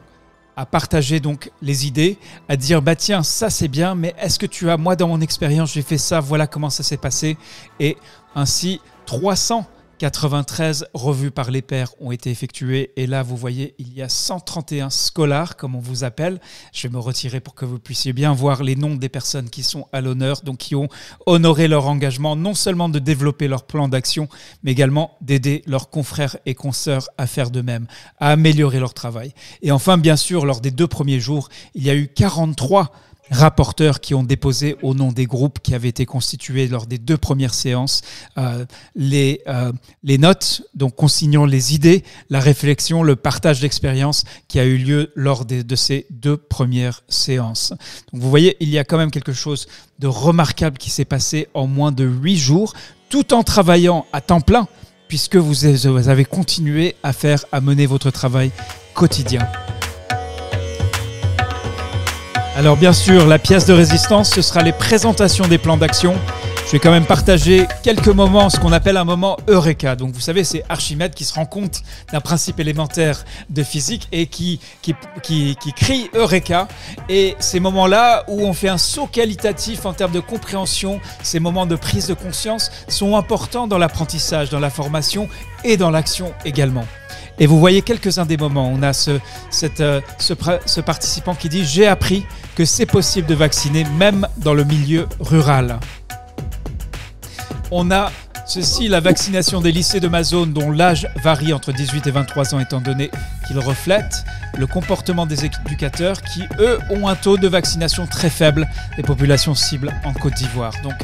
à 0.57 0.67
partager 0.67 1.21
donc 1.21 1.51
les 1.63 1.87
idées, 1.87 2.19
à 2.49 2.57
dire 2.57 2.83
bah 2.83 2.97
tiens 2.97 3.23
ça 3.23 3.51
c'est 3.51 3.69
bien, 3.69 3.95
mais 3.95 4.15
est-ce 4.21 4.39
que 4.39 4.47
tu 4.47 4.71
as 4.71 4.77
moi 4.77 4.97
dans 4.97 5.09
mon 5.09 5.21
expérience 5.21 5.73
j'ai 5.73 5.83
fait 5.83 5.99
ça, 5.99 6.21
voilà 6.21 6.47
comment 6.47 6.71
ça 6.71 6.83
s'est 6.83 6.97
passé 6.97 7.37
et 7.79 7.97
ainsi 8.35 8.81
300 9.07 9.67
93 9.99 10.87
revues 10.95 11.33
par 11.33 11.51
les 11.51 11.61
pairs 11.61 11.93
ont 12.01 12.13
été 12.13 12.31
effectuées 12.31 12.93
et 12.97 13.07
là 13.07 13.25
vous 13.25 13.37
voyez 13.37 13.75
il 13.79 13.93
y 13.93 14.01
a 14.01 14.09
131 14.09 14.91
scholars 14.91 15.57
comme 15.57 15.75
on 15.75 15.81
vous 15.81 16.05
appelle. 16.05 16.41
Je 16.73 16.87
vais 16.87 16.95
me 16.95 17.01
retirer 17.01 17.41
pour 17.41 17.55
que 17.55 17.65
vous 17.65 17.81
puissiez 17.81 18.13
bien 18.13 18.33
voir 18.33 18.63
les 18.63 18.77
noms 18.77 18.95
des 18.95 19.09
personnes 19.09 19.51
qui 19.51 19.65
sont 19.65 19.89
à 19.93 20.01
l'honneur, 20.01 20.41
donc 20.43 20.59
qui 20.59 20.77
ont 20.77 20.89
honoré 21.27 21.67
leur 21.67 21.89
engagement 21.89 22.37
non 22.37 22.55
seulement 22.55 22.89
de 22.89 23.01
développer 23.01 23.49
leur 23.49 23.65
plan 23.65 23.89
d'action 23.89 24.29
mais 24.63 24.71
également 24.71 25.17
d'aider 25.21 25.63
leurs 25.67 25.91
confrères 25.91 26.37
et 26.47 26.55
consoeurs 26.55 27.09
à 27.19 27.27
faire 27.27 27.51
de 27.51 27.61
même, 27.61 27.87
à 28.21 28.31
améliorer 28.31 28.79
leur 28.79 28.95
travail. 28.95 29.33
Et 29.63 29.73
enfin 29.73 29.99
bien 29.99 30.17
sûr 30.17 30.47
lors 30.47 30.61
des 30.61 30.71
deux 30.71 30.87
premiers 30.87 31.21
jours 31.21 31.49
il 31.75 31.83
y 31.83 31.91
a 31.91 31.95
eu 31.97 32.07
43 32.09 32.93
rapporteurs 33.31 34.01
qui 34.01 34.15
ont 34.15 34.23
déposé 34.23 34.77
au 34.83 34.95
nom 34.95 35.13
des 35.13 35.27
groupes 35.27 35.59
qui 35.61 35.75
avaient 35.75 35.89
été 35.89 36.07
constitués 36.07 36.69
lors 36.69 36.87
des 36.87 36.99
deux 36.99 37.17
premières 37.17 37.55
séances 37.55 38.03
euh, 38.39 38.65
les, 38.95 39.43
euh, 39.49 39.73
les 40.03 40.19
notes, 40.19 40.63
donc 40.75 40.95
consignant 40.95 41.45
les 41.45 41.75
idées, 41.75 42.05
la 42.31 42.41
réflexion, 42.41 43.03
le 43.03 43.17
partage 43.17 43.61
d'expérience 43.61 44.25
qui 44.49 44.59
a 44.59 44.65
eu 44.65 44.77
lieu 44.79 45.13
lors 45.15 45.45
de 45.45 45.77
ces 45.77 46.07
deux 46.11 46.37
premières 46.37 47.03
séances. 47.09 47.71
Donc 48.13 48.23
vous 48.23 48.31
voyez, 48.31 48.57
il 48.61 48.69
y 48.69 48.79
a 48.79 48.85
quand 48.85 48.99
même 48.99 49.11
quelque 49.11 49.33
chose 49.33 49.67
de 49.99 50.07
remarquable 50.07 50.79
qui 50.79 50.91
s'est 50.91 51.05
passé 51.05 51.49
en 51.55 51.67
moins 51.67 51.93
de 51.93 52.05
huit 52.05 52.37
jours, 52.37 52.75
tout 53.09 53.35
en 53.35 53.43
travaillant 53.43 54.07
à 54.13 54.21
temps 54.21 54.41
plein, 54.41 54.69
puisque 55.09 55.37
vous 55.37 55.65
avez 56.09 56.25
continué 56.25 56.97
à 57.03 57.13
faire, 57.13 57.45
à 57.53 57.61
mener 57.61 57.87
votre 57.87 58.11
travail 58.11 58.51
quotidien. 58.95 59.47
Alors 62.59 62.77
bien 62.77 62.93
sûr, 62.93 63.29
la 63.29 63.39
pièce 63.39 63.67
de 63.67 63.73
résistance, 63.73 64.31
ce 64.31 64.43
sera 64.43 64.63
les 64.63 64.73
présentations 64.73 65.47
des 65.47 65.59
plans 65.59 65.77
d'action. 65.77 66.17
Je 66.67 66.73
vais 66.73 66.81
quand 66.81 66.91
même 66.91 67.07
partager 67.07 67.69
quelques 67.85 68.09
moments, 68.09 68.51
ce 68.51 68.59
qu'on 68.59 68.73
appelle 68.73 68.97
un 68.97 69.05
moment 69.05 69.37
Eureka. 69.47 69.95
Donc 69.95 70.11
vous 70.11 70.21
savez, 70.21 70.43
c'est 70.43 70.65
Archimède 70.69 71.15
qui 71.15 71.23
se 71.23 71.35
rend 71.35 71.47
compte 71.47 71.83
d'un 72.13 72.21
principe 72.21 72.59
élémentaire 72.59 73.25
de 73.49 73.63
physique 73.63 74.09
et 74.11 74.27
qui, 74.27 74.59
qui, 74.83 74.93
qui, 75.23 75.55
qui 75.55 75.73
crie 75.73 76.11
Eureka. 76.15 76.67
Et 77.09 77.37
ces 77.39 77.61
moments-là 77.61 78.25
où 78.27 78.41
on 78.41 78.53
fait 78.53 78.69
un 78.69 78.77
saut 78.77 79.07
qualitatif 79.07 79.87
en 79.87 79.93
termes 79.93 80.11
de 80.11 80.19
compréhension, 80.19 81.01
ces 81.23 81.39
moments 81.39 81.65
de 81.65 81.77
prise 81.77 82.09
de 82.09 82.15
conscience 82.15 82.73
sont 82.89 83.17
importants 83.17 83.69
dans 83.69 83.79
l'apprentissage, 83.79 84.51
dans 84.51 84.59
la 84.59 84.71
formation 84.71 85.29
et 85.63 85.77
dans 85.77 85.93
l'action 85.93 86.33
également. 86.45 86.87
Et 87.41 87.47
vous 87.47 87.59
voyez 87.59 87.83
quelques-uns 87.83 88.27
des 88.27 88.37
moments. 88.37 88.69
On 88.73 88.83
a 88.83 88.93
euh, 89.09 90.01
ce 90.19 90.81
participant 90.81 91.35
qui 91.35 91.49
dit 91.49 91.65
J'ai 91.65 91.87
appris 91.87 92.27
que 92.57 92.65
c'est 92.65 92.87
possible 92.87 93.27
de 93.29 93.35
vacciner 93.35 93.85
même 93.97 94.27
dans 94.39 94.55
le 94.55 94.65
milieu 94.65 95.07
rural. 95.21 95.79
On 97.71 97.91
a 97.91 98.11
ceci, 98.47 98.89
la 98.89 99.01
vaccination 99.01 99.61
des 99.61 99.73
lycées 99.73 100.01
de 100.01 100.09
ma 100.09 100.23
zone 100.23 100.55
dont 100.55 100.71
l'âge 100.71 101.07
varie 101.23 101.53
entre 101.53 101.71
18 101.71 102.07
et 102.07 102.11
23 102.11 102.55
ans 102.55 102.61
étant 102.61 102.81
donné 102.81 103.11
qu'ils 103.47 103.59
reflètent 103.59 104.25
le 104.57 104.67
comportement 104.67 105.27
des 105.27 105.45
éducateurs 105.45 106.23
qui, 106.23 106.43
eux, 106.59 106.79
ont 106.91 107.09
un 107.09 107.15
taux 107.15 107.37
de 107.37 107.47
vaccination 107.47 108.07
très 108.07 108.31
faible 108.31 108.67
des 108.97 109.03
populations 109.03 109.55
cibles 109.55 109.93
en 110.05 110.15
Côte 110.15 110.35
d'Ivoire. 110.35 110.73
Donc, 110.83 110.95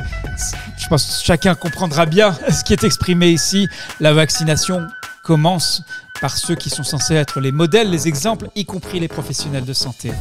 je 0.79 0.89
pense 0.89 1.05
que 1.05 1.25
chacun 1.25 1.55
comprendra 1.55 2.07
bien 2.07 2.35
ce 2.51 2.65
qui 2.65 2.73
est 2.73 2.83
exprimé 2.83 3.29
ici. 3.29 3.69
La 4.01 4.15
vaccination 4.15 4.87
commence 5.25 5.83
par 6.21 6.37
ceux 6.37 6.55
qui 6.55 6.71
sont 6.71 6.85
censés 6.85 7.15
être 7.15 7.41
les 7.41 7.51
modèles, 7.51 7.91
les 7.91 8.07
exemples, 8.07 8.49
y 8.55 8.65
compris 8.65 9.01
les 9.01 9.09
professionnels 9.09 9.65
de 9.65 9.73
santé. 9.73 10.13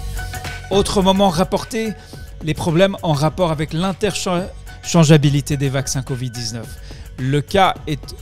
Autre 0.72 1.04
moment 1.04 1.30
rapporté, 1.30 1.94
les 2.44 2.56
problèmes 2.56 2.98
en 3.04 3.14
rapport 3.14 3.52
avec 3.52 3.74
l'interchangeabilité 3.74 5.58
des 5.58 5.70
vaccins 5.70 6.02
Covid-19. 6.02 6.64
Le 7.20 7.42
cas 7.42 7.76
est 7.86 8.16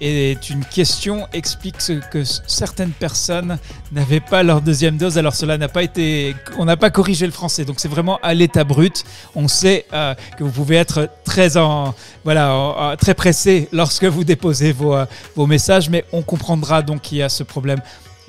est 0.00 0.50
une 0.50 0.64
question 0.64 1.26
explique 1.32 1.76
que 2.10 2.24
certaines 2.46 2.90
personnes 2.90 3.58
n'avaient 3.92 4.20
pas 4.20 4.42
leur 4.42 4.60
deuxième 4.60 4.96
dose. 4.96 5.18
Alors 5.18 5.34
cela 5.34 5.58
n'a 5.58 5.68
pas 5.68 5.82
été, 5.82 6.34
on 6.58 6.64
n'a 6.64 6.76
pas 6.76 6.90
corrigé 6.90 7.26
le 7.26 7.32
français, 7.32 7.64
donc 7.64 7.80
c'est 7.80 7.88
vraiment 7.88 8.18
à 8.22 8.34
l'état 8.34 8.64
brut. 8.64 9.04
On 9.34 9.48
sait 9.48 9.86
euh, 9.92 10.14
que 10.36 10.44
vous 10.44 10.50
pouvez 10.50 10.76
être 10.76 11.08
très 11.24 11.56
en, 11.56 11.94
voilà, 12.24 12.96
très 12.98 13.14
pressé 13.14 13.68
lorsque 13.72 14.04
vous 14.04 14.24
déposez 14.24 14.72
vos, 14.72 14.94
euh, 14.94 15.06
vos 15.36 15.46
messages, 15.46 15.90
mais 15.90 16.04
on 16.12 16.22
comprendra 16.22 16.82
donc 16.82 17.02
qu'il 17.02 17.18
y 17.18 17.22
a 17.22 17.28
ce 17.28 17.42
problème 17.42 17.80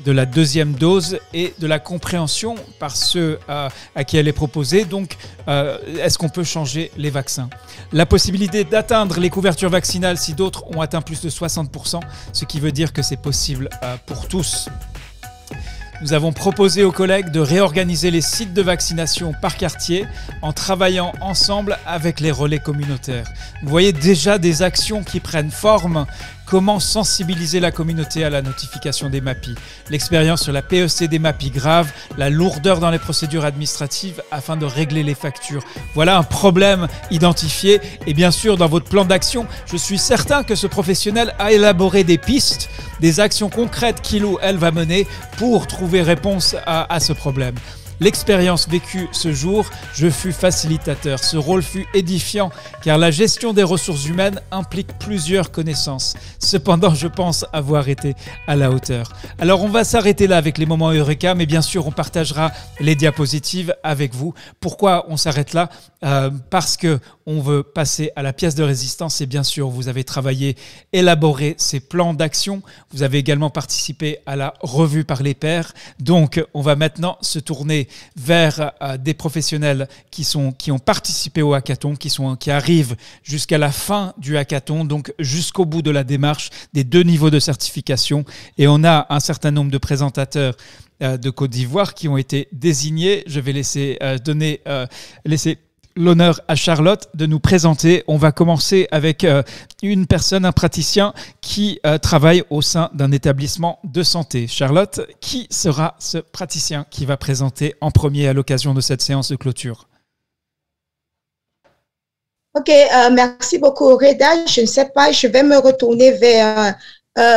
de 0.05 0.11
la 0.11 0.25
deuxième 0.25 0.73
dose 0.73 1.19
et 1.33 1.53
de 1.59 1.67
la 1.67 1.79
compréhension 1.79 2.55
par 2.79 2.95
ceux 2.95 3.39
euh, 3.49 3.69
à, 3.95 4.03
qui 4.03 4.17
elle 4.17 4.27
est 4.27 4.33
proposée. 4.33 4.85
Donc, 4.85 5.17
euh, 5.47 5.77
est-ce 5.99 6.17
qu'on 6.17 6.29
peut 6.29 6.43
changer 6.43 6.91
les 6.97 7.09
vaccins? 7.09 7.49
La 7.91 8.05
possibilité 8.05 8.63
d'atteindre 8.63 9.19
les 9.19 9.29
couvertures 9.29 9.69
vaccinales 9.69 10.17
si 10.17 10.33
d'autres 10.33 10.65
ont 10.75 10.81
atteint 10.81 11.01
plus 11.01 11.21
de 11.21 11.29
60%, 11.29 11.99
ce 12.33 12.45
qui 12.45 12.59
veut 12.59 12.71
dire 12.71 12.93
que 12.93 13.01
c'est 13.01 13.21
possible 13.21 13.69
euh, 13.83 13.95
pour 14.05 14.27
tous. 14.27 14.69
Nous 16.01 16.13
avons 16.13 16.33
proposé 16.33 16.83
aux 16.83 16.91
collègues 16.91 17.29
de 17.29 17.39
réorganiser 17.39 18.09
les 18.09 18.21
sites 18.21 18.55
de 18.55 18.61
vaccination 18.63 19.33
par 19.39 19.55
quartier 19.55 20.07
en 20.41 20.51
travaillant 20.51 21.13
ensemble 21.21 21.77
avec 21.85 22.19
les 22.19 22.31
relais 22.31 22.57
communautaires. 22.57 23.27
Vous 23.61 23.69
voyez 23.69 23.93
déjà 23.93 24.39
des 24.39 24.63
actions 24.63 25.03
qui 25.03 25.19
prennent 25.19 25.51
forme 25.51 26.07
Comment 26.51 26.81
sensibiliser 26.81 27.61
la 27.61 27.71
communauté 27.71 28.25
à 28.25 28.29
la 28.29 28.41
notification 28.41 29.09
des 29.09 29.21
MAPI 29.21 29.55
L'expérience 29.89 30.43
sur 30.43 30.51
la 30.51 30.61
PEC 30.61 31.05
des 31.05 31.17
MAPI 31.17 31.49
grave, 31.49 31.89
la 32.17 32.29
lourdeur 32.29 32.81
dans 32.81 32.91
les 32.91 32.99
procédures 32.99 33.45
administratives 33.45 34.21
afin 34.31 34.57
de 34.57 34.65
régler 34.65 35.01
les 35.01 35.15
factures. 35.15 35.63
Voilà 35.95 36.17
un 36.17 36.23
problème 36.23 36.89
identifié 37.09 37.79
et 38.05 38.13
bien 38.13 38.31
sûr 38.31 38.57
dans 38.57 38.67
votre 38.67 38.89
plan 38.89 39.05
d'action, 39.05 39.47
je 39.65 39.77
suis 39.77 39.97
certain 39.97 40.43
que 40.43 40.55
ce 40.55 40.67
professionnel 40.67 41.33
a 41.39 41.53
élaboré 41.53 42.03
des 42.03 42.17
pistes, 42.17 42.69
des 42.99 43.21
actions 43.21 43.49
concrètes 43.49 44.01
qu'il 44.01 44.25
ou 44.25 44.37
elle 44.41 44.57
va 44.57 44.71
mener 44.71 45.07
pour 45.37 45.67
trouver 45.67 46.01
réponse 46.01 46.57
à, 46.65 46.93
à 46.93 46.99
ce 46.99 47.13
problème. 47.13 47.55
L'expérience 48.01 48.67
vécue 48.67 49.07
ce 49.13 49.31
jour, 49.31 49.65
je 49.93 50.09
fus 50.09 50.33
facilitateur. 50.33 51.19
Ce 51.19 51.37
rôle 51.37 51.61
fut 51.61 51.87
édifiant 51.93 52.51
car 52.83 52.97
la 52.97 53.11
gestion 53.11 53.53
des 53.53 53.63
ressources 53.63 54.05
humaines 54.07 54.41
implique 54.51 54.97
plusieurs 54.97 55.51
connaissances. 55.51 56.15
Cependant, 56.39 56.93
je 56.93 57.07
pense 57.07 57.45
avoir 57.53 57.87
été 57.87 58.15
à 58.47 58.55
la 58.55 58.71
hauteur. 58.71 59.13
Alors 59.39 59.63
on 59.63 59.69
va 59.69 59.83
s'arrêter 59.83 60.27
là 60.27 60.37
avec 60.37 60.57
les 60.57 60.65
moments 60.65 60.91
Eureka, 60.91 61.35
mais 61.35 61.45
bien 61.45 61.61
sûr 61.61 61.87
on 61.87 61.91
partagera 61.91 62.51
les 62.79 62.95
diapositives 62.95 63.73
avec 63.83 64.13
vous. 64.15 64.33
Pourquoi 64.59 65.05
on 65.07 65.15
s'arrête 65.15 65.53
là? 65.53 65.69
Euh, 66.03 66.31
Parce 66.49 66.75
que 66.75 66.99
on 67.27 67.39
veut 67.39 67.61
passer 67.61 68.11
à 68.15 68.23
la 68.23 68.33
pièce 68.33 68.55
de 68.55 68.63
résistance 68.63 69.21
et 69.21 69.27
bien 69.27 69.43
sûr 69.43 69.69
vous 69.69 69.87
avez 69.87 70.03
travaillé, 70.03 70.57
élaboré 70.91 71.53
ces 71.57 71.79
plans 71.79 72.15
d'action. 72.15 72.63
Vous 72.91 73.03
avez 73.03 73.19
également 73.19 73.51
participé 73.51 74.17
à 74.25 74.35
la 74.35 74.55
revue 74.61 75.05
par 75.05 75.21
les 75.21 75.35
pairs. 75.35 75.73
Donc 75.99 76.43
on 76.55 76.61
va 76.61 76.75
maintenant 76.75 77.19
se 77.21 77.37
tourner 77.37 77.87
vers 78.15 78.71
euh, 78.81 78.97
des 78.97 79.13
professionnels 79.13 79.87
qui, 80.09 80.23
sont, 80.23 80.51
qui 80.51 80.71
ont 80.71 80.79
participé 80.79 81.41
au 81.41 81.53
hackathon, 81.53 81.95
qui, 81.95 82.09
sont, 82.09 82.35
qui 82.35 82.51
arrivent 82.51 82.95
jusqu'à 83.23 83.57
la 83.57 83.71
fin 83.71 84.13
du 84.17 84.37
hackathon, 84.37 84.85
donc 84.85 85.13
jusqu'au 85.19 85.65
bout 85.65 85.81
de 85.81 85.91
la 85.91 86.03
démarche 86.03 86.49
des 86.73 86.83
deux 86.83 87.03
niveaux 87.03 87.29
de 87.29 87.39
certification. 87.39 88.25
Et 88.57 88.67
on 88.67 88.83
a 88.83 89.07
un 89.09 89.19
certain 89.19 89.51
nombre 89.51 89.71
de 89.71 89.77
présentateurs 89.77 90.55
euh, 91.01 91.17
de 91.17 91.29
Côte 91.29 91.51
d'Ivoire 91.51 91.93
qui 91.93 92.07
ont 92.07 92.17
été 92.17 92.47
désignés. 92.51 93.23
Je 93.27 93.39
vais 93.39 93.53
laisser 93.53 93.97
euh, 94.01 94.17
donner, 94.17 94.61
laisser 95.25 95.57
l'honneur 95.95 96.41
à 96.47 96.55
Charlotte 96.55 97.07
de 97.13 97.25
nous 97.25 97.39
présenter. 97.39 98.03
On 98.07 98.17
va 98.17 98.31
commencer 98.31 98.87
avec 98.91 99.23
euh, 99.23 99.43
une 99.81 100.07
personne, 100.07 100.45
un 100.45 100.51
praticien 100.51 101.13
qui 101.41 101.79
euh, 101.85 101.97
travaille 101.97 102.43
au 102.49 102.61
sein 102.61 102.89
d'un 102.93 103.11
établissement 103.11 103.79
de 103.83 104.03
santé. 104.03 104.47
Charlotte, 104.47 105.01
qui 105.19 105.47
sera 105.49 105.95
ce 105.99 106.17
praticien 106.17 106.85
qui 106.89 107.05
va 107.05 107.17
présenter 107.17 107.75
en 107.81 107.91
premier 107.91 108.27
à 108.27 108.33
l'occasion 108.33 108.73
de 108.73 108.81
cette 108.81 109.01
séance 109.01 109.29
de 109.31 109.35
clôture? 109.35 109.87
Ok, 112.53 112.69
euh, 112.69 113.09
merci 113.11 113.59
beaucoup 113.59 113.95
Reda. 113.95 114.45
Je 114.45 114.61
ne 114.61 114.65
sais 114.65 114.89
pas, 114.89 115.11
je 115.11 115.27
vais 115.27 115.43
me 115.43 115.57
retourner 115.57 116.11
vers 116.11 116.75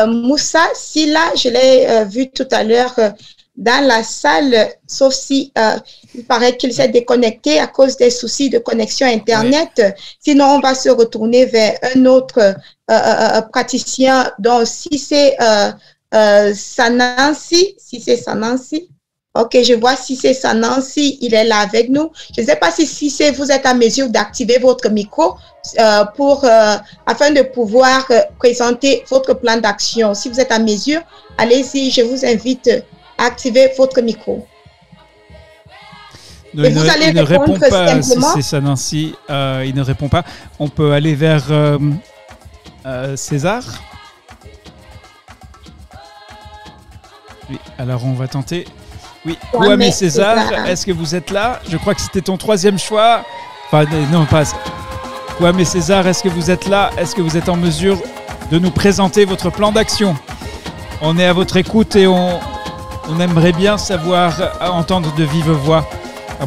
Moussa. 0.06 0.64
Si 0.74 1.10
là, 1.10 1.32
je 1.36 1.48
l'ai 1.48 2.04
vu 2.04 2.30
tout 2.30 2.48
à 2.50 2.64
l'heure 2.64 2.94
dans 3.56 3.86
la 3.86 4.02
salle, 4.02 4.68
sauf 4.86 5.14
si 5.14 5.52
euh, 5.56 5.76
il 6.14 6.24
paraît 6.24 6.56
qu'il 6.56 6.72
s'est 6.72 6.88
déconnecté 6.88 7.60
à 7.60 7.68
cause 7.68 7.96
des 7.96 8.10
soucis 8.10 8.50
de 8.50 8.58
connexion 8.58 9.06
Internet. 9.06 9.96
Sinon, 10.18 10.56
on 10.56 10.60
va 10.60 10.74
se 10.74 10.88
retourner 10.88 11.46
vers 11.46 11.78
un 11.94 12.04
autre 12.06 12.38
euh, 12.38 12.52
euh, 12.90 13.40
praticien. 13.42 14.32
Donc, 14.38 14.66
si 14.66 14.98
c'est 14.98 15.36
Sanansi, 16.54 17.76
si 17.78 18.00
c'est 18.00 18.16
Sanansi, 18.16 18.88
Ok, 19.36 19.58
je 19.64 19.74
vois 19.74 19.96
si 19.96 20.14
c'est 20.14 20.32
Sanansi, 20.32 21.18
il 21.20 21.34
est 21.34 21.42
là 21.42 21.58
avec 21.58 21.88
nous. 21.88 22.08
Je 22.36 22.40
ne 22.40 22.46
sais 22.46 22.54
pas 22.54 22.70
si, 22.70 22.86
si 22.86 23.10
c'est 23.10 23.32
vous 23.32 23.50
êtes 23.50 23.66
à 23.66 23.74
mesure 23.74 24.08
d'activer 24.08 24.58
votre 24.58 24.88
micro 24.90 25.34
pour 26.14 26.44
afin 27.04 27.32
de 27.32 27.42
pouvoir 27.42 28.08
présenter 28.38 29.02
votre 29.10 29.34
plan 29.34 29.56
d'action. 29.56 30.14
Si 30.14 30.28
vous 30.28 30.38
êtes 30.38 30.52
à 30.52 30.60
mesure, 30.60 31.00
allez-y, 31.36 31.90
je 31.90 32.02
vous 32.02 32.24
invite 32.24 32.70
activez 33.18 33.70
votre 33.76 34.00
micro. 34.00 34.46
il, 36.54 36.72
vous 36.72 36.84
ne, 36.84 36.90
allez 36.90 37.06
il 37.08 37.20
répond 37.20 37.58
pas 37.58 38.02
c'est 38.02 38.42
ça, 38.42 38.60
Nancy. 38.60 39.14
Euh, 39.30 39.64
il 39.66 39.74
ne 39.74 39.82
répond 39.82 40.08
pas. 40.08 40.24
On 40.58 40.68
peut 40.68 40.92
aller 40.92 41.14
vers 41.14 41.44
euh, 41.50 41.78
euh, 42.86 43.16
César. 43.16 43.62
Oui, 47.50 47.58
alors 47.78 48.04
on 48.06 48.14
va 48.14 48.28
tenter. 48.28 48.66
Oui, 49.24 49.36
mais 49.78 49.90
César, 49.90 50.66
est-ce 50.66 50.84
que 50.84 50.92
vous 50.92 51.14
êtes 51.14 51.30
là? 51.30 51.60
Je 51.68 51.76
crois 51.76 51.94
que 51.94 52.00
c'était 52.00 52.20
ton 52.20 52.36
troisième 52.36 52.78
choix. 52.78 53.24
Enfin, 53.66 53.84
non, 54.12 54.26
pas. 54.26 54.44
mais 55.52 55.64
César, 55.64 56.06
est-ce 56.06 56.22
que 56.22 56.28
vous 56.28 56.50
êtes 56.50 56.68
là? 56.68 56.90
Est-ce 56.98 57.14
que 57.14 57.22
vous 57.22 57.36
êtes 57.36 57.48
en 57.48 57.56
mesure 57.56 57.98
de 58.50 58.58
nous 58.58 58.70
présenter 58.70 59.24
votre 59.24 59.50
plan 59.50 59.72
d'action? 59.72 60.14
On 61.00 61.18
est 61.18 61.24
à 61.24 61.32
votre 61.32 61.56
écoute 61.56 61.96
et 61.96 62.06
on, 62.06 62.38
on 63.08 63.20
aimerait 63.20 63.52
bien 63.52 63.78
savoir 63.78 64.40
euh, 64.40 64.68
entendre 64.68 65.12
de 65.14 65.24
vive 65.24 65.50
voix. 65.50 65.86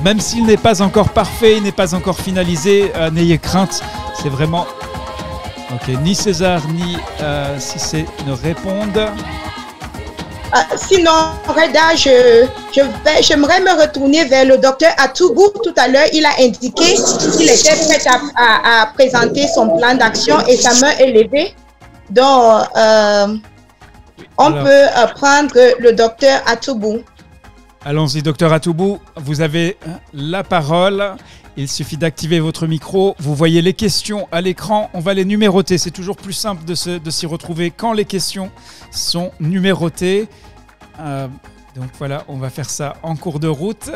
même 0.03 0.19
s'il 0.19 0.45
n'est 0.45 0.57
pas 0.57 0.81
encore 0.81 1.09
parfait, 1.09 1.57
il 1.57 1.63
n'est 1.63 1.71
pas 1.71 1.93
encore 1.95 2.17
finalisé, 2.17 2.91
euh, 2.95 3.09
n'ayez 3.09 3.37
crainte. 3.37 3.81
C'est 4.21 4.29
vraiment. 4.29 4.65
Ok, 5.73 5.93
ni 6.01 6.15
César 6.15 6.61
ni 6.73 6.97
euh, 7.21 7.57
ne 8.25 8.31
répondent. 8.31 9.09
sinon, 10.89 11.11
Reda, 11.45 11.93
je, 11.95 12.47
j'aimerais 13.21 13.59
me 13.59 13.81
retourner 13.81 14.23
vers 14.25 14.45
le 14.45 14.57
docteur 14.57 14.91
Atoubou. 14.97 15.49
Tout 15.63 15.73
à 15.75 15.89
l'heure, 15.89 16.07
il 16.13 16.25
a 16.25 16.31
indiqué 16.39 16.95
qu'il 17.37 17.49
était 17.49 17.75
prêt 17.85 18.01
à, 18.37 18.85
présenter 18.93 19.45
son 19.53 19.77
plan 19.77 19.95
d'action 19.95 20.39
et 20.47 20.55
sa 20.55 20.73
main 20.79 20.93
est 20.99 21.11
levée. 21.11 21.53
Donc, 22.09 22.63
on 24.37 24.51
peut 24.51 24.67
euh, 24.67 25.07
prendre 25.15 25.55
le 25.79 25.93
docteur 25.93 26.41
Atoubou. 26.45 26.99
Allons-y, 27.83 28.21
docteur 28.21 28.53
Atoubou, 28.53 28.99
vous 29.15 29.41
avez 29.41 29.77
euh, 29.87 29.91
la 30.13 30.43
parole. 30.43 31.15
Il 31.55 31.67
suffit 31.67 31.97
d'activer 31.97 32.39
votre 32.39 32.67
micro. 32.67 33.15
Vous 33.19 33.33
voyez 33.33 33.61
les 33.61 33.73
questions 33.73 34.27
à 34.31 34.41
l'écran. 34.41 34.89
On 34.93 34.99
va 34.99 35.13
les 35.15 35.25
numéroter. 35.25 35.77
C'est 35.79 35.91
toujours 35.91 36.17
plus 36.17 36.33
simple 36.33 36.63
de, 36.65 36.75
s'y 36.75 37.25
retrouver 37.25 37.71
quand 37.71 37.93
les 37.93 38.05
questions 38.05 38.51
sont 38.91 39.31
numérotées. 39.39 40.27
Euh, 40.99 41.27
donc 41.75 41.89
voilà, 41.97 42.25
on 42.27 42.37
va 42.37 42.51
faire 42.51 42.69
ça 42.69 42.95
en 43.01 43.15
cours 43.15 43.39
de 43.39 43.47
route. 43.47 43.89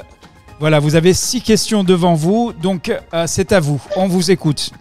Voilà, 0.59 0.79
vous 0.79 0.95
avez 0.95 1.13
six 1.13 1.41
questions 1.41 1.83
devant 1.83 2.15
vous. 2.15 2.51
Donc 2.53 2.91
c'est 3.27 3.51
à 3.51 3.59
vous. 3.59 3.79
On 3.95 4.07
vous 4.07 4.31
écoute. 4.31 4.71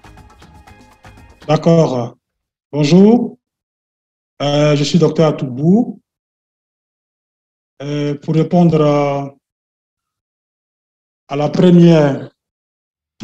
D'accord. 1.47 2.17
Bonjour. 2.73 3.40
Euh, 4.41 4.75
je 4.75 4.85
suis 4.85 4.99
docteur 4.99 5.29
Atoubou. 5.29 6.01
Euh, 7.83 8.15
pour 8.15 8.35
répondre 8.35 8.83
à, 11.29 11.37
la 11.37 11.49
première. 11.49 12.31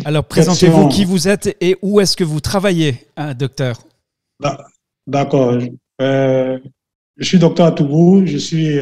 Alors, 0.05 0.25
présentez-vous 0.25 0.89
qui 0.89 1.05
vous 1.05 1.29
êtes 1.29 1.57
et 1.61 1.77
où 1.83 2.01
est-ce 2.01 2.17
que 2.17 2.25
vous 2.25 2.41
travaillez, 2.41 3.07
hein, 3.17 3.35
docteur? 3.35 3.79
D'accord. 5.07 5.59
Euh, 6.01 6.59
je 7.17 7.25
suis 7.25 7.39
docteur 7.39 7.67
Atoubou. 7.67 8.27
Je 8.27 8.39
suis 8.39 8.79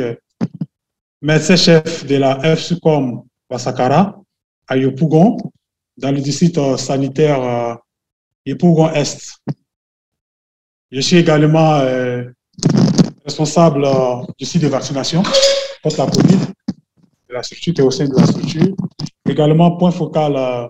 médecin-chef 1.23 2.07
de 2.07 2.17
la 2.17 2.57
FSUCOM 2.57 3.25
Wasakara 3.51 4.21
à 4.69 4.77
Yopougon, 4.77 5.37
dans 5.97 6.13
le 6.13 6.21
district 6.21 6.59
sanitaire 6.77 7.79
Yopougon 8.47 8.91
Est. 8.91 9.41
Je 10.95 11.01
suis 11.01 11.17
également 11.17 11.75
euh, 11.81 12.23
responsable 13.25 13.85
euh, 13.85 14.23
du 14.39 14.45
site 14.47 14.63
de 14.63 14.69
vaccination 14.69 15.25
contre 15.83 15.99
la 15.99 16.07
COVID, 16.07 16.39
de 17.29 17.35
la 17.35 17.43
structure 17.43 17.75
est 17.77 17.83
au 17.83 17.91
sein 17.91 18.07
de 18.07 18.15
la 18.15 18.25
structure. 18.25 18.77
Également, 19.29 19.77
point 19.77 19.91
focal 19.91 20.37
euh, 20.37 20.69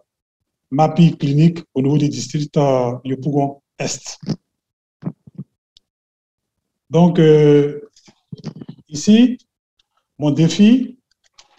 MAPI 0.71 1.19
clinique 1.19 1.59
au 1.75 1.83
niveau 1.83 1.99
du 1.99 2.09
district 2.09 2.59
Yopougon 3.05 3.61
Est. 3.79 4.19
Donc, 6.89 7.21
ici, 8.89 9.37
mon 10.19 10.31
défi, 10.31 10.99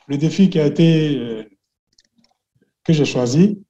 le 0.07 0.17
défi 0.17 0.49
qui 0.49 0.59
a 0.59 0.65
été, 0.65 1.47
que 2.83 2.93
j'ai 2.93 3.05
choisi, 3.05 3.63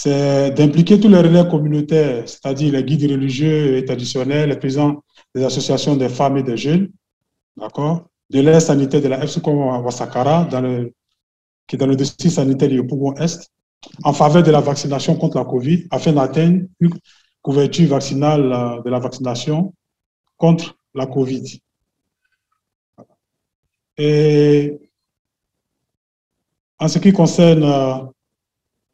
c'est 0.00 0.52
d'impliquer 0.52 1.00
tous 1.00 1.08
les 1.08 1.18
relais 1.18 1.48
communautaires, 1.48 2.22
c'est-à-dire 2.28 2.72
les 2.72 2.84
guides 2.84 3.10
religieux 3.10 3.76
et 3.76 3.84
traditionnels, 3.84 4.48
les 4.50 4.56
présidents 4.56 5.02
des 5.34 5.42
associations 5.42 5.96
des 5.96 6.08
femmes 6.08 6.36
et 6.36 6.44
des 6.44 6.56
jeunes, 6.56 6.88
d'accord, 7.56 8.06
de 8.30 8.38
l'aide 8.40 8.60
sanitaire 8.60 9.02
de 9.02 9.08
la 9.08 9.26
FSUCOM 9.26 9.58
Wasakara, 9.84 10.44
dans 10.44 10.86
qui 11.66 11.74
est 11.74 11.78
dans 11.78 11.88
le 11.88 11.96
district 11.96 12.30
sanitaire 12.30 12.68
du 12.68 12.86
Pougon 12.86 13.14
Est, 13.16 13.50
en 14.04 14.12
faveur 14.12 14.44
de 14.44 14.52
la 14.52 14.60
vaccination 14.60 15.16
contre 15.16 15.38
la 15.38 15.44
COVID, 15.44 15.88
afin 15.90 16.12
d'atteindre 16.12 16.60
une 16.78 16.94
couverture 17.42 17.88
vaccinale 17.88 18.52
euh, 18.52 18.82
de 18.82 18.90
la 18.90 19.00
vaccination 19.00 19.74
contre 20.36 20.76
la 20.94 21.06
COVID. 21.06 21.60
Et 23.96 24.78
en 26.78 26.86
ce 26.86 27.00
qui 27.00 27.12
concerne 27.12 27.64
euh, 27.64 28.04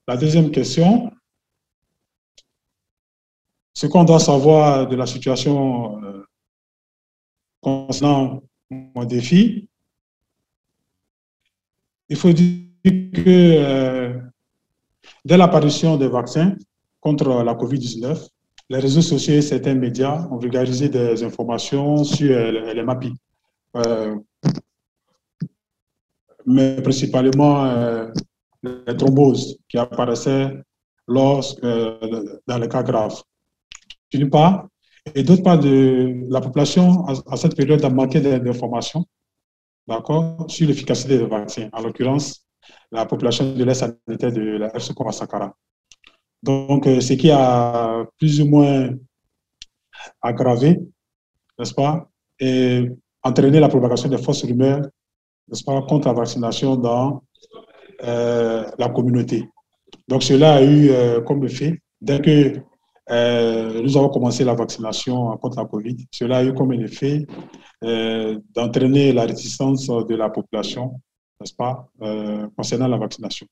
la 0.07 0.17
deuxième 0.17 0.51
question, 0.51 1.11
ce 3.73 3.87
qu'on 3.87 4.05
doit 4.05 4.21
savoir 4.21 4.87
de 4.87 4.97
la 4.97 5.07
situation 5.07 6.03
euh, 6.03 6.25
concernant 7.61 8.43
mon 8.71 9.05
défi, 9.05 9.69
il 12.09 12.17
faut 12.17 12.33
dire 12.33 12.61
que 12.85 13.23
euh, 13.27 14.21
dès 15.25 15.37
l'apparition 15.37 15.97
des 15.97 16.09
vaccins 16.09 16.55
contre 17.01 17.43
la 17.43 17.55
COVID-19, 17.55 18.29
les 18.71 18.79
réseaux 18.79 19.03
sociaux 19.03 19.35
et 19.35 19.43
certains 19.43 19.75
médias 19.75 20.29
ont 20.31 20.38
vulgarisé 20.38 20.88
des 20.88 21.23
informations 21.23 22.05
sur 22.05 22.29
les, 22.29 22.83
MAPI. 22.83 23.14
mais 26.47 26.81
principalement 26.83 27.64
euh, 27.64 28.11
les 28.87 28.96
thromboses 28.96 29.59
qui 29.68 29.79
apparaissaient 29.79 30.53
lorsque, 31.07 31.61
dans 31.62 32.59
les 32.59 32.68
cas 32.68 32.83
graves. 32.83 33.22
D'une 34.12 34.31
part, 34.31 34.68
et 35.14 35.22
d'autre 35.22 35.42
part, 35.42 35.59
de, 35.59 36.24
la 36.31 36.40
population, 36.40 37.05
à, 37.07 37.37
cette 37.37 37.57
période, 37.57 37.85
a 37.85 37.90
manqué 37.90 38.20
d'informations 38.20 39.05
sur 40.48 40.66
l'efficacité 40.66 41.18
des 41.18 41.27
vaccins. 41.27 41.68
En 41.72 41.83
l'occurrence, 41.83 42.46
la 42.90 43.05
population 43.05 43.55
de 43.55 43.64
l'air 43.64 43.77
sanitaire 43.77 44.33
de 44.33 44.57
la 44.57 44.74
FC 44.74 44.94
Sakara. 45.11 45.55
Donc, 46.42 46.85
ce 46.87 47.12
qui 47.14 47.31
a 47.31 48.07
plus 48.18 48.40
ou 48.40 48.46
moins 48.46 48.90
aggravé, 50.22 50.81
n'est-ce 51.59 51.74
pas, 51.74 52.09
et 52.40 52.88
entraîné 53.22 53.61
la 53.61 53.68
propagation 53.68 54.09
des 54.09 54.18
fausses 54.18 54.44
rumeurs, 54.44 54.81
n'est-ce 55.48 55.64
pas, 55.64 55.83
contre 55.83 56.09
la 56.09 56.14
vaccination 56.14 56.77
dans 56.77 57.22
euh, 58.03 58.65
la 58.79 58.89
communauté. 58.89 59.49
Donc, 60.09 60.23
cela 60.23 60.57
a 60.57 60.63
eu 60.63 60.91
euh, 60.91 61.21
comme 61.21 61.45
effet, 61.45 61.81
dès 62.01 62.21
que 62.21 62.59
euh, 63.11 63.83
nous 63.83 63.97
avons 63.97 64.09
commencé 64.09 64.45
la 64.45 64.55
vaccination 64.55 65.37
contre 65.39 65.59
la 65.59 65.67
COVID, 65.67 65.97
cela 66.11 66.39
a 66.39 66.45
eu 66.45 66.55
comme 66.55 66.73
effet 66.73 67.27
d'entraîner 68.55 69.13
la 69.13 69.27
résistance 69.27 69.87
de 69.89 70.15
la 70.15 70.31
population, 70.31 71.03
n'est-ce 71.39 71.55
pas, 71.55 71.87
concernant 72.57 72.89
la 72.89 72.97
vaccination. 72.97 73.47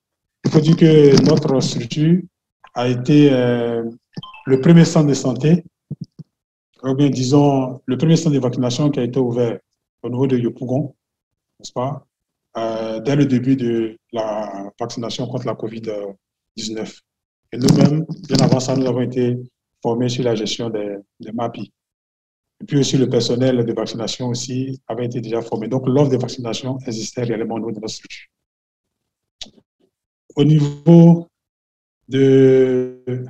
Il 0.46 0.50
faut 0.50 0.60
dire 0.60 0.76
que 0.76 1.22
notre 1.28 1.60
structure 1.60 2.22
a 2.72 2.88
été 2.88 3.28
le 3.30 4.60
premier 4.62 4.86
centre 4.86 5.08
de 5.08 5.14
santé 5.14 5.64
ou 6.82 6.94
bien 6.94 7.10
disons, 7.10 7.80
le 7.86 7.96
premier 7.96 8.16
centre 8.16 8.34
de 8.34 8.40
vaccination 8.40 8.90
qui 8.90 9.00
a 9.00 9.04
été 9.04 9.18
ouvert 9.18 9.58
au 10.02 10.08
niveau 10.08 10.26
de 10.26 10.36
Yopougon, 10.36 10.94
n'est-ce 11.58 11.72
pas, 11.72 12.04
euh, 12.56 13.00
dès 13.00 13.16
le 13.16 13.26
début 13.26 13.56
de 13.56 13.96
la 14.12 14.70
vaccination 14.78 15.26
contre 15.26 15.46
la 15.46 15.54
COVID-19. 15.54 17.00
Et 17.52 17.56
nous-mêmes, 17.56 18.04
bien 18.28 18.36
avant 18.44 18.60
ça, 18.60 18.76
nous 18.76 18.86
avons 18.86 19.00
été 19.00 19.36
formés 19.82 20.08
sur 20.08 20.24
la 20.24 20.34
gestion 20.34 20.70
des, 20.70 20.98
MAPI. 21.32 21.72
Et 22.60 22.64
puis 22.64 22.78
aussi, 22.78 22.96
le 22.96 23.08
personnel 23.08 23.64
de 23.64 23.72
vaccination 23.72 24.28
aussi 24.28 24.80
avait 24.86 25.06
été 25.06 25.20
déjà 25.20 25.40
formé. 25.42 25.66
Donc, 25.68 25.88
l'offre 25.88 26.10
de 26.10 26.16
vaccination 26.16 26.78
existait 26.86 27.24
réellement 27.24 27.56
au 27.56 27.58
niveau 27.58 27.72
de 27.72 27.80
notre 27.80 27.94
structure. 27.94 28.28
Au 30.36 30.44
niveau 30.44 31.26
de 32.08 33.24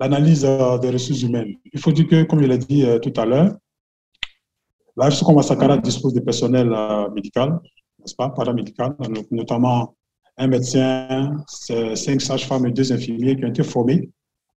l'analyse 0.00 0.44
euh, 0.44 0.78
des 0.78 0.90
ressources 0.90 1.22
humaines. 1.22 1.54
Il 1.72 1.80
faut 1.80 1.92
dire 1.92 2.06
que, 2.08 2.22
comme 2.24 2.40
je 2.40 2.46
l'ai 2.46 2.58
dit 2.58 2.84
euh, 2.84 2.98
tout 2.98 3.12
à 3.16 3.26
l'heure, 3.26 3.54
la 4.96 5.10
FSCOM 5.10 5.40
Sakara 5.42 5.76
dispose 5.78 6.12
de 6.14 6.20
personnel 6.20 6.74
médical, 7.14 7.60
n'est-ce 8.08 8.16
pas, 8.16 8.30
paramédical, 8.30 8.96
notamment 9.30 9.94
un 10.36 10.46
médecin, 10.46 11.36
cinq 11.46 12.20
sages-femmes 12.20 12.66
et 12.66 12.70
deux 12.70 12.92
infirmiers 12.92 13.36
qui 13.36 13.44
ont 13.44 13.48
été 13.48 13.62
formés, 13.62 14.10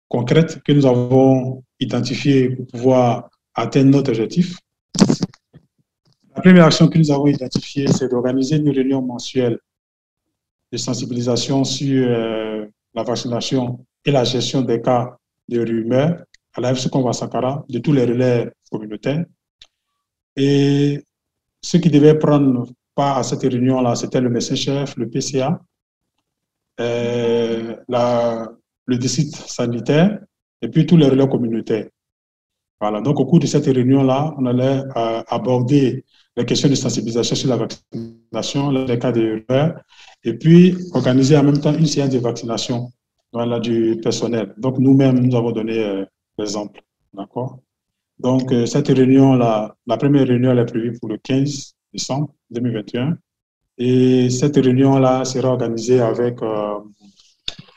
concrètes 0.07 0.61
que 0.63 0.71
nous 0.71 0.85
avons 0.85 1.63
identifiées 1.79 2.49
pour 2.49 2.67
pouvoir 2.67 3.29
atteindre 3.53 3.91
notre 3.91 4.11
objectif, 4.11 4.57
la 6.39 6.43
première 6.43 6.65
action 6.67 6.87
que 6.87 6.97
nous 6.97 7.11
avons 7.11 7.27
identifiée, 7.27 7.87
c'est 7.87 8.07
d'organiser 8.07 8.55
une 8.55 8.69
réunion 8.69 9.01
mensuelle 9.01 9.59
de 10.71 10.77
sensibilisation 10.77 11.65
sur 11.65 12.07
euh, 12.07 12.65
la 12.93 13.03
vaccination 13.03 13.85
et 14.05 14.11
la 14.11 14.23
gestion 14.23 14.61
des 14.61 14.81
cas 14.81 15.17
de 15.49 15.59
rumeurs 15.59 16.23
à 16.53 16.61
la 16.61 16.71
FC 16.71 16.89
Sakara 17.11 17.65
de 17.67 17.79
tous 17.79 17.91
les 17.91 18.05
relais 18.05 18.49
communautaires. 18.71 19.25
Et 20.37 21.03
ceux 21.61 21.79
qui 21.79 21.89
devaient 21.89 22.17
prendre 22.17 22.69
part 22.95 23.17
à 23.17 23.23
cette 23.23 23.41
réunion-là, 23.41 23.95
c'était 23.95 24.21
le 24.21 24.29
médecin-chef, 24.29 24.95
le 24.95 25.09
PCA, 25.09 25.59
euh, 26.79 27.75
le 28.85 28.97
district 28.97 29.35
sanitaire 29.35 30.21
et 30.61 30.69
puis 30.69 30.85
tous 30.85 30.95
les 30.95 31.09
relais 31.09 31.27
communautaires. 31.27 31.89
Voilà, 32.79 33.01
donc 33.01 33.19
au 33.19 33.25
cours 33.25 33.39
de 33.39 33.45
cette 33.45 33.65
réunion-là, 33.65 34.33
on 34.37 34.45
allait 34.45 34.83
euh, 34.95 35.21
aborder 35.27 36.05
les 36.39 36.45
questions 36.45 36.69
de 36.69 36.75
sensibilisation 36.75 37.35
sur 37.35 37.49
la 37.49 37.57
vaccination, 37.57 38.71
les 38.71 38.97
cas 38.97 39.11
de 39.11 39.43
et 40.23 40.33
puis 40.33 40.77
organiser 40.93 41.35
en 41.37 41.43
même 41.43 41.59
temps 41.59 41.77
une 41.77 41.85
séance 41.85 42.11
de 42.11 42.19
vaccination 42.19 42.91
voilà, 43.33 43.59
du 43.59 43.99
personnel. 44.01 44.53
Donc 44.57 44.79
nous-mêmes, 44.79 45.19
nous 45.19 45.35
avons 45.35 45.51
donné 45.51 45.83
euh, 45.83 46.05
l'exemple. 46.37 46.81
D'accord? 47.13 47.59
Donc 48.19 48.53
euh, 48.53 48.65
cette 48.65 48.87
réunion-là, 48.87 49.75
la 49.85 49.97
première 49.97 50.25
réunion 50.25 50.51
elle 50.51 50.59
est 50.59 50.65
prévue 50.65 50.97
pour 50.97 51.09
le 51.09 51.17
15 51.17 51.75
décembre 51.91 52.33
2021. 52.51 53.17
Et 53.77 54.29
cette 54.29 54.55
réunion-là 54.55 55.25
sera 55.25 55.49
organisée 55.49 55.99
avec 55.99 56.41
euh, 56.41 56.79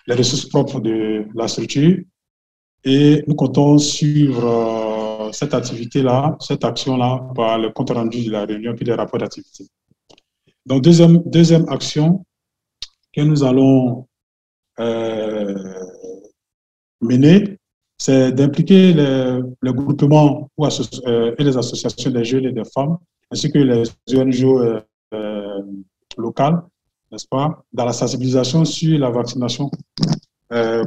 les 0.06 0.14
ressources 0.14 0.46
propres 0.46 0.80
de 0.80 1.26
la 1.34 1.48
structure. 1.48 1.98
Et 2.84 3.24
nous 3.26 3.34
comptons 3.34 3.78
suivre 3.78 4.91
cette 5.32 5.54
activité-là, 5.54 6.36
cette 6.40 6.64
action-là, 6.64 7.30
par 7.34 7.58
le 7.58 7.70
compte 7.70 7.90
rendu 7.90 8.26
de 8.26 8.30
la 8.30 8.44
réunion 8.44 8.74
puis 8.74 8.84
les 8.84 8.94
rapports 8.94 9.18
d'activité. 9.18 9.64
Donc, 10.64 10.82
deuxième, 10.82 11.22
deuxième 11.26 11.68
action 11.68 12.24
que 13.12 13.20
nous 13.20 13.42
allons 13.42 14.06
euh, 14.78 15.54
mener, 17.00 17.58
c'est 17.98 18.32
d'impliquer 18.32 18.92
les, 18.92 19.72
groupements 19.72 20.48
euh, 20.60 21.34
et 21.38 21.44
les 21.44 21.56
associations 21.56 22.10
des 22.10 22.24
jeunes 22.24 22.46
et 22.46 22.52
des 22.52 22.64
femmes, 22.64 22.98
ainsi 23.30 23.50
que 23.50 23.58
les 23.58 23.82
ONG 24.16 24.44
euh, 25.12 25.62
locales, 26.16 26.62
n'est-ce 27.10 27.26
pas, 27.28 27.62
dans 27.72 27.84
la 27.84 27.92
sensibilisation 27.92 28.64
sur 28.64 28.98
la 28.98 29.10
vaccination 29.10 29.70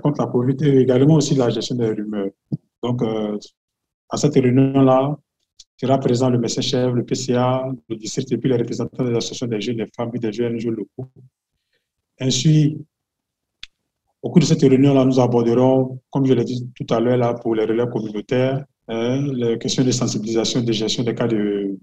contre 0.04 0.22
la 0.22 0.28
COVID 0.28 0.58
et 0.62 0.78
également 0.82 1.16
aussi 1.16 1.34
la 1.34 1.50
gestion 1.50 1.76
des 1.76 1.88
rumeurs. 1.88 2.30
Donc, 2.84 3.02
à 4.10 4.18
cette 4.18 4.36
réunion-là, 4.36 5.18
sera 5.80 5.98
présent 6.00 6.30
le 6.30 6.38
médecin-chef, 6.38 6.94
le 6.94 7.04
PCA, 7.04 7.68
le 7.90 7.96
district 7.96 8.32
et 8.32 8.38
puis 8.38 8.50
les 8.50 8.58
représentants 8.58 9.04
des 9.04 9.16
associations 9.16 9.48
des 9.48 9.60
jeunes, 9.62 9.78
des 9.78 9.88
femmes 9.96 10.12
et 10.14 10.20
des 10.20 10.32
jeunes 10.32 10.58
locaux. 10.58 11.10
Ainsi, 12.20 12.78
au 14.22 14.30
cours 14.30 14.40
de 14.40 14.46
cette 14.46 14.62
réunion-là, 14.62 15.04
nous 15.06 15.20
aborderons, 15.20 16.00
comme 16.10 16.26
je 16.26 16.34
l'ai 16.34 16.46
dit 16.46 16.70
tout 16.76 16.94
à 16.94 17.00
l'heure, 17.00 17.40
pour 17.42 17.56
les 17.56 17.66
relais 17.66 17.86
communautaires, 17.92 18.64
hein, 18.88 19.28
les 19.34 19.58
questions 19.58 19.84
de 19.84 19.92
sensibilisation, 19.92 20.62
de 20.62 20.72
gestion 20.72 21.04
des 21.04 21.14
cas 21.14 21.28
de, 21.28 21.78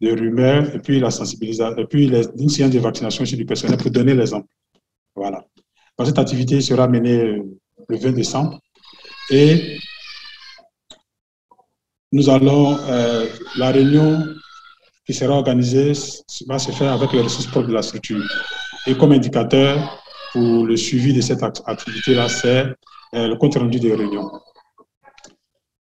de 0.00 0.10
rumeurs, 0.12 0.74
et 0.74 0.78
puis 0.78 1.00
la 1.00 1.10
sensibilisation, 1.10 1.76
et 1.76 1.86
puis 1.86 2.08
les, 2.08 2.22
une 2.38 2.48
séance 2.48 2.70
de 2.70 2.78
vaccination 2.78 3.24
chez 3.24 3.36
du 3.36 3.44
personnel 3.44 3.76
pour 3.78 3.90
donner 3.90 4.14
l'exemple. 4.14 4.48
Voilà. 5.14 5.44
Cette 6.04 6.18
activité 6.18 6.60
sera 6.60 6.88
menée 6.88 7.42
le 7.88 7.96
20 7.96 8.12
décembre. 8.12 8.60
Et 9.30 9.76
nous 12.12 12.28
allons, 12.28 12.78
euh, 12.88 13.26
la 13.56 13.70
réunion 13.70 14.24
qui 15.06 15.14
sera 15.14 15.34
organisée 15.34 15.92
va 16.46 16.58
se 16.58 16.70
faire 16.70 16.92
avec 16.92 17.12
les 17.12 17.22
ressources 17.22 17.46
propres 17.46 17.68
de 17.68 17.74
la 17.74 17.82
structure. 17.82 18.22
Et 18.86 18.94
comme 18.96 19.12
indicateur 19.12 20.00
pour 20.32 20.66
le 20.66 20.76
suivi 20.76 21.12
de 21.12 21.20
cette 21.20 21.42
activité-là, 21.42 22.28
c'est 22.28 22.66
le 23.12 23.34
compte 23.34 23.56
rendu 23.56 23.78
des 23.78 23.94
réunions. 23.94 24.30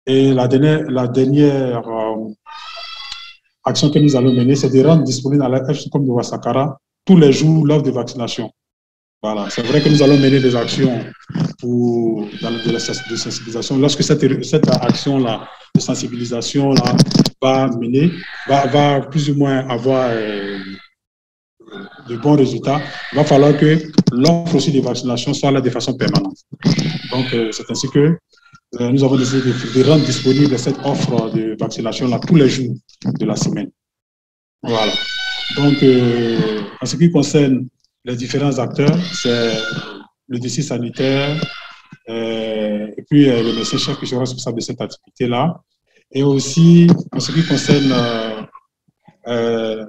Et 0.06 0.32
la 0.32 0.48
dernière, 0.48 1.08
dernière 1.10 1.82
action 3.64 3.90
que 3.90 3.98
nous 3.98 4.16
allons 4.16 4.32
mener, 4.32 4.56
c'est 4.56 4.70
de 4.70 4.82
rendre 4.84 5.04
disponible 5.04 5.42
à 5.42 5.48
la 5.48 5.60
comme 5.92 6.06
de 6.06 6.10
Wasakara 6.10 6.78
tous 7.04 7.16
les 7.16 7.32
jours 7.32 7.66
l'offre 7.66 7.84
de 7.84 7.90
vaccination. 7.90 8.50
Voilà, 9.22 9.50
c'est 9.50 9.62
vrai 9.62 9.80
que 9.80 9.88
nous 9.88 10.02
allons 10.02 10.16
mener 10.16 10.40
des 10.40 10.54
actions 10.54 11.04
pour, 11.58 12.26
dans 12.40 12.50
de, 12.50 12.70
la, 12.70 12.78
sensibilisation. 12.78 13.78
Lorsque 13.78 14.02
cette 14.02 14.68
action-là 14.68 15.48
de 15.78 15.82
sensibilisation-là 15.82 16.96
va 17.40 17.68
mener, 17.80 18.10
va, 18.48 18.66
va, 18.66 19.00
plus 19.00 19.30
ou 19.30 19.34
moins 19.34 19.66
avoir 19.68 20.08
euh, 20.10 20.58
de 22.08 22.16
bons 22.16 22.36
résultats, 22.36 22.80
il 23.12 23.16
va 23.16 23.24
falloir 23.24 23.56
que 23.56 23.78
l'offre 24.12 24.56
aussi 24.56 24.72
de 24.72 24.80
vaccination 24.80 25.32
soit 25.34 25.50
là 25.50 25.60
de 25.60 25.70
façon 25.70 25.94
permanente. 25.94 26.38
Donc, 27.10 27.32
euh, 27.32 27.50
c'est 27.52 27.70
ainsi 27.70 27.88
que 27.88 28.16
euh, 28.80 28.90
nous 28.90 29.02
avons 29.04 29.16
décidé 29.16 29.40
de, 29.42 29.82
rendre 29.88 30.04
disponible 30.04 30.58
cette 30.58 30.78
offre 30.84 31.30
de 31.32 31.56
vaccination-là 31.58 32.18
tous 32.26 32.36
les 32.36 32.48
jours 32.48 32.74
de 33.20 33.24
la 33.24 33.36
semaine. 33.36 33.70
Voilà. 34.62 34.92
Donc, 35.56 35.76
en 36.82 36.86
ce 36.86 36.96
qui 36.96 37.10
concerne 37.10 37.68
les 38.04 38.16
différents 38.16 38.58
acteurs, 38.58 38.98
c'est 39.14 39.52
le 40.28 40.38
défi 40.38 40.62
sanitaire 40.62 41.40
et 42.08 43.04
puis 43.08 43.28
euh, 43.28 43.42
le 43.42 43.52
médecin-chef 43.54 43.98
qui 44.00 44.06
sera 44.06 44.20
responsable 44.20 44.58
de 44.58 44.62
cette 44.62 44.80
activité-là. 44.80 45.62
Et 46.10 46.22
aussi, 46.22 46.86
en 47.12 47.20
ce 47.20 47.32
qui 47.32 47.46
concerne 47.46 47.92
euh, 49.26 49.84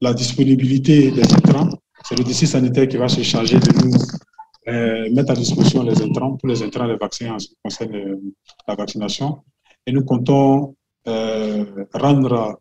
la 0.00 0.14
disponibilité 0.14 1.10
des 1.10 1.34
intrants, 1.34 1.68
c'est 2.04 2.16
le 2.16 2.22
défi 2.22 2.46
sanitaire 2.46 2.86
qui 2.86 2.96
va 2.96 3.08
se 3.08 3.22
charger 3.22 3.58
de 3.58 3.72
nous 3.84 5.12
mettre 5.14 5.32
à 5.32 5.34
disposition 5.34 5.82
les 5.82 6.00
intrants, 6.02 6.36
pour 6.36 6.48
les 6.48 6.62
intrants, 6.62 6.86
les 6.86 6.96
vaccins 6.96 7.32
en 7.32 7.38
ce 7.38 7.48
qui 7.48 7.56
concerne 7.62 8.20
la 8.68 8.74
vaccination. 8.76 9.42
Et 9.84 9.92
nous 9.92 10.04
comptons 10.04 10.76
rendre 11.06 12.60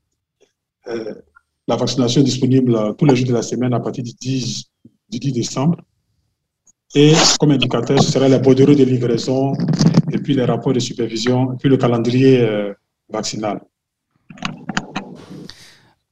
la 0.86 1.76
vaccination 1.76 2.22
disponible 2.24 2.96
tous 2.98 3.06
les 3.06 3.16
jours 3.16 3.28
de 3.28 3.34
la 3.34 3.42
semaine 3.42 3.74
à 3.74 3.80
partir 3.80 4.04
du 4.04 4.14
10, 4.14 4.64
du 5.10 5.20
10 5.20 5.34
décembre. 5.34 5.78
Et 6.96 7.14
comme 7.40 7.52
indicateur, 7.52 8.02
ce 8.02 8.12
sera 8.12 8.28
les 8.28 8.40
bordereaux 8.40 8.74
de 8.74 8.84
livraison, 8.84 9.54
et 10.12 10.18
puis 10.18 10.34
les 10.34 10.46
rapports 10.46 10.74
de 10.74 10.80
supervision, 10.80 11.54
et 11.54 11.58
puis 11.58 11.70
le 11.70 11.78
calendrier 11.78 12.42
euh, 12.42 12.74
vaccinal. 13.10 13.60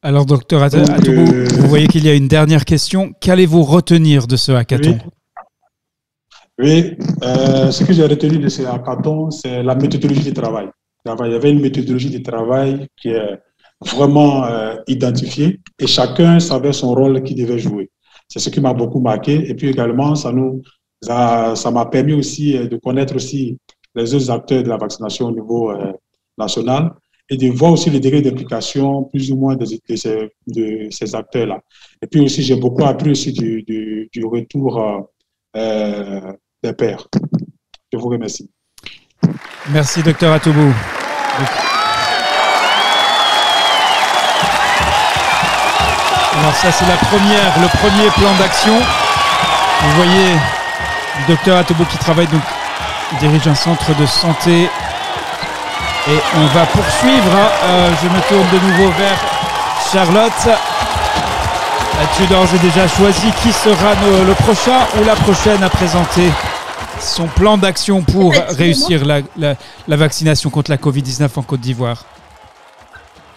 Alors, 0.01 0.25
docteur 0.25 0.61
Atoubou, 0.61 1.33
euh, 1.33 1.47
vous 1.57 1.67
voyez 1.67 1.87
qu'il 1.87 2.05
y 2.05 2.09
a 2.09 2.13
une 2.13 2.27
dernière 2.27 2.65
question. 2.65 3.11
Qu'allez-vous 3.19 3.63
retenir 3.63 4.27
de 4.27 4.35
ce 4.35 4.51
hackathon? 4.51 4.99
Oui, 6.59 6.95
euh, 7.23 7.71
ce 7.71 7.83
que 7.83 7.91
j'ai 7.91 8.05
retenu 8.05 8.37
de 8.37 8.47
ce 8.47 8.61
hackathon, 8.63 9.31
c'est 9.31 9.63
la 9.63 9.75
méthodologie 9.75 10.23
du 10.23 10.33
travail. 10.33 10.67
Il 11.05 11.31
y 11.31 11.35
avait 11.35 11.51
une 11.51 11.61
méthodologie 11.61 12.09
du 12.09 12.21
travail 12.21 12.87
qui 12.95 13.09
est 13.09 13.39
vraiment 13.81 14.45
euh, 14.45 14.75
identifié 14.87 15.59
et 15.79 15.87
chacun 15.87 16.39
savait 16.39 16.73
son 16.73 16.93
rôle 16.93 17.21
qu'il 17.23 17.37
devait 17.37 17.59
jouer. 17.59 17.89
C'est 18.27 18.39
ce 18.39 18.49
qui 18.49 18.59
m'a 18.59 18.73
beaucoup 18.73 18.99
marqué. 18.99 19.49
Et 19.49 19.53
puis 19.53 19.69
également, 19.69 20.15
ça 20.15 20.31
nous 20.31 20.61
ça 21.05 21.71
m'a 21.71 21.85
permis 21.85 22.13
aussi 22.13 22.57
euh, 22.57 22.67
de 22.67 22.77
connaître 22.77 23.15
aussi 23.15 23.57
les 23.93 24.13
autres 24.13 24.29
acteurs 24.31 24.63
de 24.63 24.69
la 24.69 24.77
vaccination 24.77 25.27
au 25.27 25.31
niveau 25.31 25.71
euh, 25.71 25.93
national 26.37 26.93
et 27.29 27.37
de 27.37 27.49
voir 27.49 27.73
aussi 27.73 27.89
le 27.89 27.99
degré 27.99 28.21
d'implication 28.21 29.03
plus 29.05 29.31
ou 29.31 29.37
moins 29.37 29.55
de, 29.55 29.65
ces, 29.65 29.79
de 30.47 30.87
ces 30.91 31.15
acteurs-là. 31.15 31.59
Et 32.01 32.07
puis 32.07 32.19
aussi, 32.21 32.43
j'ai 32.43 32.55
beaucoup 32.55 32.83
appris 32.85 33.11
aussi 33.11 33.31
du, 33.31 33.63
du, 33.63 34.25
retour 34.25 35.09
euh, 35.55 36.33
des 36.61 36.73
pères. 36.73 37.07
Je 37.91 37.97
vous 37.97 38.09
remercie. 38.09 38.49
Merci, 39.71 40.03
docteur 40.03 40.33
Atoubou. 40.33 40.71
Alors 46.45 46.57
ça 46.57 46.71
c'est 46.71 46.85
la 46.85 46.97
première, 46.97 47.59
le 47.59 47.67
premier 47.79 48.07
plan 48.11 48.31
d'action. 48.37 48.77
Vous 49.81 49.95
voyez 49.95 50.29
le 50.33 51.27
docteur 51.27 51.57
Atobo 51.57 51.85
qui 51.85 51.97
travaille 51.97 52.27
donc, 52.27 52.43
dirige 53.19 53.47
un 53.47 53.55
centre 53.55 53.95
de 53.95 54.05
santé. 54.05 54.69
Et 56.07 56.19
on 56.37 56.45
va 56.55 56.67
poursuivre. 56.67 57.31
Hein. 57.35 57.49
Euh, 57.63 57.89
je 57.99 58.09
me 58.09 58.21
tourne 58.29 58.47
de 58.53 58.59
nouveau 58.63 58.91
vers 58.91 59.17
Charlotte. 59.91 60.59
As-tu 62.03 62.27
d'ores 62.27 62.53
et 62.53 62.59
déjà 62.59 62.87
choisi 62.89 63.31
qui 63.41 63.51
sera 63.51 63.95
le 64.27 64.33
prochain 64.35 64.85
ou 64.99 65.03
la 65.03 65.15
prochaine 65.15 65.63
à 65.63 65.69
présenter 65.69 66.29
son 67.01 67.25
plan 67.25 67.57
d'action 67.57 68.03
pour 68.03 68.35
réussir 68.49 69.03
la, 69.03 69.55
la 69.87 69.97
vaccination 69.97 70.51
contre 70.51 70.69
la 70.69 70.77
Covid-19 70.77 71.27
en 71.37 71.41
Côte 71.41 71.61
d'Ivoire 71.61 72.03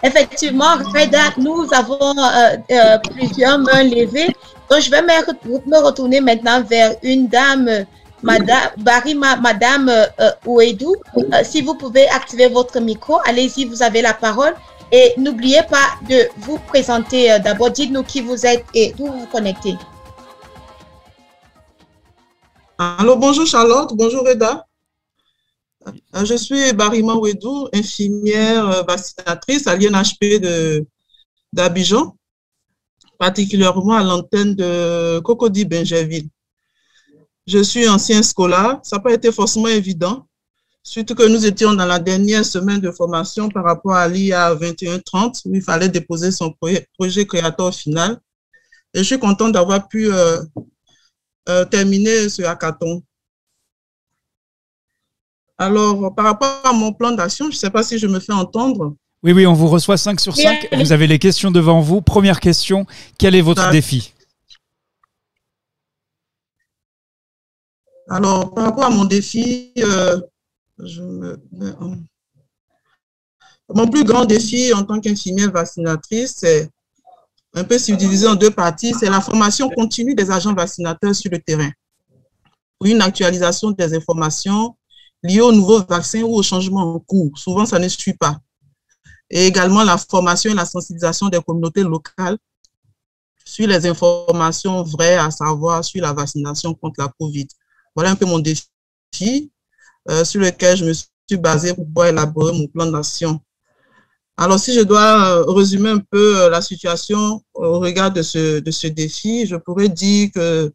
Effectivement, 0.01 0.75
Reda, 0.93 1.33
nous 1.37 1.67
avons 1.73 2.17
euh, 2.17 2.57
euh, 2.71 2.97
plusieurs 2.99 3.59
mains 3.59 3.83
levées. 3.83 4.33
Donc, 4.69 4.81
je 4.81 4.89
vais 4.89 5.01
me, 5.01 5.83
retourner 5.83 6.21
maintenant 6.21 6.61
vers 6.61 6.95
une 7.03 7.27
dame, 7.27 7.85
Madame 8.23 8.69
Barima, 8.77 9.35
Madame 9.37 9.89
euh, 9.89 10.31
Ouedou. 10.45 10.95
si 11.43 11.61
vous 11.61 11.75
pouvez 11.75 12.07
activer 12.09 12.47
votre 12.47 12.79
micro, 12.79 13.19
allez-y, 13.25 13.65
vous 13.65 13.83
avez 13.83 14.01
la 14.01 14.13
parole. 14.13 14.53
Et 14.91 15.13
n'oubliez 15.17 15.61
pas 15.63 15.97
de 16.09 16.29
vous 16.37 16.57
présenter 16.57 17.37
d'abord. 17.39 17.69
Dites-nous 17.69 18.03
qui 18.03 18.21
vous 18.21 18.45
êtes 18.45 18.65
et 18.73 18.93
d'où 18.97 19.05
vous 19.05 19.19
vous 19.19 19.27
connectez. 19.27 19.75
Allô, 22.79 23.17
bonjour 23.17 23.45
Charlotte, 23.45 23.91
bonjour 23.93 24.25
Reda. 24.25 24.65
Euh, 26.15 26.25
je 26.25 26.35
suis 26.35 26.73
Barima 26.73 27.13
Ouedou, 27.15 27.67
infirmière 27.73 28.67
euh, 28.67 28.83
vaccinatrice 28.83 29.67
à 29.67 29.75
l'INHP 29.75 30.41
d'Abidjan, 31.53 32.15
particulièrement 33.17 33.93
à 33.93 34.03
l'antenne 34.03 34.55
de 34.55 35.19
Cocody 35.19 35.65
Benjerville. 35.65 36.29
Je 37.47 37.63
suis 37.63 37.87
ancien 37.87 38.21
scolaire, 38.21 38.79
ça 38.83 38.97
n'a 38.97 39.01
pas 39.01 39.13
été 39.13 39.31
forcément 39.31 39.67
évident, 39.67 40.27
surtout 40.83 41.15
que 41.15 41.27
nous 41.27 41.45
étions 41.45 41.73
dans 41.73 41.85
la 41.85 41.99
dernière 41.99 42.45
semaine 42.45 42.79
de 42.79 42.91
formation 42.91 43.49
par 43.49 43.63
rapport 43.63 43.95
à 43.95 44.07
l'IA 44.07 44.53
2130, 44.55 45.41
où 45.45 45.55
il 45.55 45.61
fallait 45.61 45.89
déposer 45.89 46.31
son 46.31 46.53
projet, 46.53 47.25
créateur 47.25 47.73
final. 47.73 48.19
Et 48.93 48.99
je 48.99 49.03
suis 49.03 49.19
contente 49.19 49.51
d'avoir 49.53 49.87
pu 49.87 50.09
euh, 50.11 51.65
terminer 51.65 52.29
ce 52.29 52.43
hackathon. 52.43 53.03
Alors, 55.61 56.15
par 56.15 56.23
rapport 56.23 56.61
à 56.63 56.71
mon 56.71 56.93
plan 56.93 57.11
d'action, 57.11 57.47
je 57.47 57.55
ne 57.55 57.59
sais 57.59 57.69
pas 57.69 57.83
si 57.83 57.99
je 57.99 58.07
me 58.07 58.21
fais 58.21 58.31
entendre. 58.31 58.95
Oui, 59.21 59.33
oui, 59.33 59.45
on 59.45 59.51
vous 59.51 59.67
reçoit 59.67 59.97
5 59.97 60.17
sur 60.17 60.33
5. 60.33 60.69
Vous 60.71 60.93
avez 60.93 61.05
les 61.05 61.19
questions 61.19 61.51
devant 61.51 61.81
vous. 61.81 62.01
Première 62.01 62.39
question, 62.39 62.85
quel 63.17 63.35
est 63.35 63.41
votre 63.41 63.69
défi 63.69 64.13
Alors, 68.07 68.53
par 68.53 68.63
rapport 68.63 68.85
à 68.85 68.89
mon 68.89 69.03
défi, 69.03 69.73
euh, 69.79 70.21
mon 73.67 73.87
plus 73.87 74.05
grand 74.05 74.23
défi 74.23 74.73
en 74.73 74.83
tant 74.83 75.01
qu'infirmière 75.01 75.51
vaccinatrice, 75.51 76.35
c'est 76.37 76.69
un 77.53 77.65
peu 77.65 77.77
subdivisé 77.77 78.25
en 78.27 78.35
deux 78.35 78.51
parties. 78.51 78.93
C'est 78.97 79.09
la 79.09 79.19
formation 79.19 79.69
continue 79.69 80.15
des 80.15 80.31
agents 80.31 80.53
vaccinateurs 80.53 81.13
sur 81.13 81.29
le 81.29 81.39
terrain. 81.39 81.69
Pour 82.79 82.89
une 82.89 83.01
actualisation 83.01 83.71
des 83.71 83.93
informations 83.93 84.77
liées 85.23 85.41
au 85.41 85.51
nouveau 85.51 85.83
vaccin 85.83 86.21
ou 86.21 86.35
au 86.35 86.43
changement 86.43 86.95
en 86.95 86.99
cours. 86.99 87.37
Souvent, 87.37 87.65
ça 87.65 87.79
ne 87.79 87.87
suit 87.87 88.13
pas. 88.13 88.39
Et 89.29 89.45
également 89.45 89.83
la 89.83 89.97
formation 89.97 90.51
et 90.51 90.55
la 90.55 90.65
sensibilisation 90.65 91.29
des 91.29 91.41
communautés 91.41 91.83
locales 91.83 92.37
sur 93.45 93.67
les 93.67 93.85
informations 93.87 94.83
vraies, 94.83 95.17
à 95.17 95.31
savoir 95.31 95.83
sur 95.83 96.01
la 96.01 96.13
vaccination 96.13 96.73
contre 96.73 96.95
la 96.99 97.11
COVID. 97.19 97.47
Voilà 97.95 98.11
un 98.11 98.15
peu 98.15 98.25
mon 98.25 98.39
défi 98.39 99.51
euh, 100.09 100.23
sur 100.23 100.41
lequel 100.41 100.77
je 100.77 100.85
me 100.85 100.93
suis 100.93 101.07
basé 101.37 101.73
pour 101.73 101.85
pouvoir 101.85 102.07
élaborer 102.07 102.57
mon 102.57 102.67
plan 102.67 102.87
d'action. 102.87 103.39
Alors, 104.37 104.57
si 104.57 104.73
je 104.73 104.81
dois 104.81 105.25
euh, 105.25 105.43
résumer 105.51 105.89
un 105.89 105.99
peu 105.99 106.41
euh, 106.41 106.49
la 106.49 106.61
situation 106.61 107.43
au 107.53 107.79
regard 107.79 108.11
de 108.11 108.21
ce, 108.21 108.59
de 108.59 108.71
ce 108.71 108.87
défi, 108.87 109.45
je 109.45 109.57
pourrais 109.57 109.89
dire 109.89 110.29
que 110.33 110.71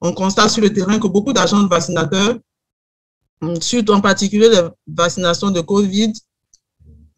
on 0.00 0.12
constate 0.12 0.50
sur 0.50 0.62
le 0.62 0.72
terrain 0.72 0.98
que 0.98 1.06
beaucoup 1.06 1.32
d'agents 1.32 1.62
de 1.62 1.68
vaccinateurs 1.68 2.36
surtout 3.60 3.92
en 3.92 4.00
particulier 4.00 4.48
les 4.48 4.62
vaccinations 4.86 5.50
de 5.50 5.60
Covid, 5.60 6.12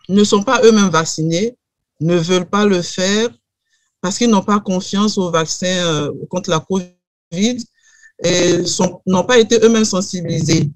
ne 0.08 0.24
sont 0.24 0.42
pas 0.42 0.60
eux-mêmes 0.62 0.90
vaccinés, 0.90 1.56
ne 2.00 2.16
veulent 2.16 2.48
pas 2.48 2.66
le 2.66 2.82
faire 2.82 3.28
parce 4.00 4.18
qu'ils 4.18 4.30
n'ont 4.30 4.42
pas 4.42 4.60
confiance 4.60 5.18
au 5.18 5.30
vaccin 5.30 5.66
euh, 5.66 6.12
contre 6.28 6.50
la 6.50 6.60
Covid 6.60 7.58
et 8.22 8.58
n'ont 9.06 9.24
pas 9.24 9.38
été 9.38 9.58
eux-mêmes 9.62 9.84
sensibilisés. 9.84 10.70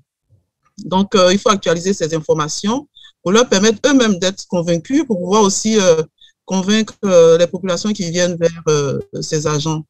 Donc, 0.79 1.15
euh, 1.15 1.33
il 1.33 1.39
faut 1.39 1.51
actualiser 1.51 1.93
ces 1.93 2.13
informations 2.15 2.89
pour 3.23 3.33
leur 3.33 3.49
permettre 3.49 3.79
eux-mêmes 3.87 4.19
d'être 4.19 4.47
convaincus, 4.49 5.05
pour 5.07 5.19
pouvoir 5.19 5.43
aussi 5.43 5.79
euh, 5.79 6.03
convaincre 6.45 6.95
les 7.39 7.47
populations 7.47 7.93
qui 7.93 8.11
viennent 8.11 8.37
vers 8.37 8.99
ces 9.21 9.47
agents. 9.47 9.85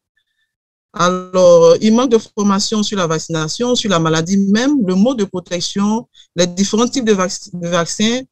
Alors, 0.93 1.77
il 1.81 1.95
manque 1.95 2.11
de 2.11 2.19
formation 2.19 2.83
sur 2.83 2.99
la 2.99 3.07
vaccination, 3.07 3.77
sur 3.77 3.89
la 3.91 4.01
maladie 4.01 4.37
même, 4.37 4.85
le 4.85 4.95
mode 4.97 5.19
de 5.19 5.25
protection, 5.25 6.09
les 6.35 6.49
différents 6.49 6.89
types 6.89 7.05
de, 7.05 7.13
vaccins 7.13 8.23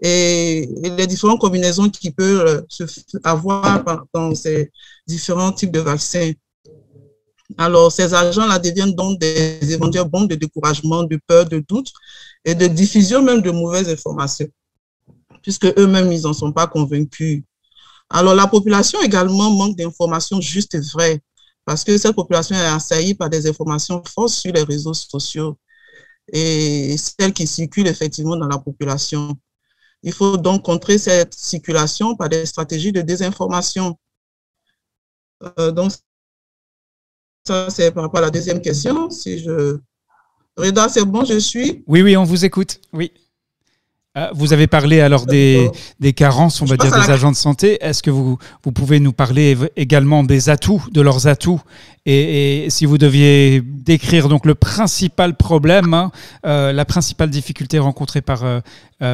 et, 0.00 0.68
les 0.82 1.06
différentes 1.06 1.40
combinaisons 1.40 1.90
qui 1.90 2.10
peuvent 2.10 2.64
se 2.70 2.84
avoir 3.22 4.06
dans 4.14 4.34
ces 4.34 4.70
différents 5.06 5.52
types 5.52 5.70
de 5.70 5.80
vaccins. 5.80 6.32
Alors, 7.58 7.92
ces 7.92 8.12
agents-là 8.14 8.58
deviennent 8.58 8.94
donc 8.94 9.20
des 9.20 9.58
éventuels 9.70 10.08
bombes 10.08 10.28
de 10.28 10.36
découragement, 10.36 11.04
de 11.04 11.20
peur, 11.26 11.44
de 11.44 11.62
doute 11.68 11.92
et 12.44 12.54
de 12.54 12.66
diffusion 12.66 13.22
même 13.22 13.42
de 13.42 13.50
mauvaises 13.50 13.90
informations, 13.90 14.48
puisque 15.42 15.66
eux-mêmes, 15.78 16.10
ils 16.10 16.22
n'en 16.22 16.32
sont 16.32 16.50
pas 16.50 16.66
convaincus. 16.66 17.42
Alors, 18.08 18.34
la 18.34 18.46
population 18.46 19.00
également 19.02 19.50
manque 19.50 19.76
d'informations 19.76 20.40
justes 20.40 20.74
et 20.74 20.80
vraies, 20.80 21.20
parce 21.66 21.82
que 21.84 21.98
cette 21.98 22.14
population 22.14 22.54
est 22.56 22.64
assaillie 22.64 23.14
par 23.14 23.28
des 23.28 23.46
informations 23.48 24.02
fausses 24.04 24.36
sur 24.36 24.52
les 24.52 24.62
réseaux 24.62 24.94
sociaux 24.94 25.58
et 26.32 26.96
celles 26.96 27.32
qui 27.32 27.46
circulent 27.46 27.88
effectivement 27.88 28.36
dans 28.36 28.46
la 28.46 28.58
population. 28.58 29.36
Il 30.02 30.12
faut 30.12 30.36
donc 30.36 30.64
contrer 30.64 30.96
cette 30.96 31.34
circulation 31.34 32.14
par 32.14 32.28
des 32.28 32.46
stratégies 32.46 32.92
de 32.92 33.02
désinformation. 33.02 33.98
Euh, 35.58 35.72
donc, 35.72 35.92
ça, 37.44 37.68
c'est 37.68 37.90
par 37.90 38.04
rapport 38.04 38.18
à 38.18 38.22
la 38.22 38.30
deuxième 38.30 38.62
question. 38.62 39.10
Si 39.10 39.40
je... 39.40 39.78
Reda, 40.56 40.88
c'est 40.88 41.04
bon, 41.04 41.24
je 41.24 41.38
suis? 41.38 41.82
Oui, 41.86 42.02
oui, 42.02 42.16
on 42.16 42.24
vous 42.24 42.44
écoute. 42.44 42.80
Oui. 42.92 43.12
Euh, 44.16 44.28
vous 44.34 44.52
avez 44.52 44.66
parlé 44.66 45.00
alors 45.00 45.26
des, 45.26 45.70
des 46.00 46.12
carences, 46.12 46.62
on 46.62 46.64
va 46.64 46.76
dire, 46.76 46.90
des 46.90 47.10
agents 47.10 47.30
de 47.30 47.36
santé. 47.36 47.78
Est-ce 47.82 48.02
que 48.02 48.10
vous, 48.10 48.38
vous 48.64 48.72
pouvez 48.72 49.00
nous 49.00 49.12
parler 49.12 49.56
également 49.76 50.24
des 50.24 50.48
atouts, 50.48 50.82
de 50.90 51.00
leurs 51.00 51.26
atouts? 51.26 51.60
Et, 52.06 52.66
si 52.70 52.86
vous 52.86 52.98
deviez 52.98 53.60
décrire 53.62 54.28
donc 54.28 54.46
le 54.46 54.54
principal 54.54 55.36
problème, 55.36 55.92
hein, 55.92 56.12
euh, 56.46 56.72
la 56.72 56.84
principale 56.84 57.30
difficulté 57.30 57.78
rencontrée 57.78 58.22
par, 58.22 58.44
euh, 58.44 58.60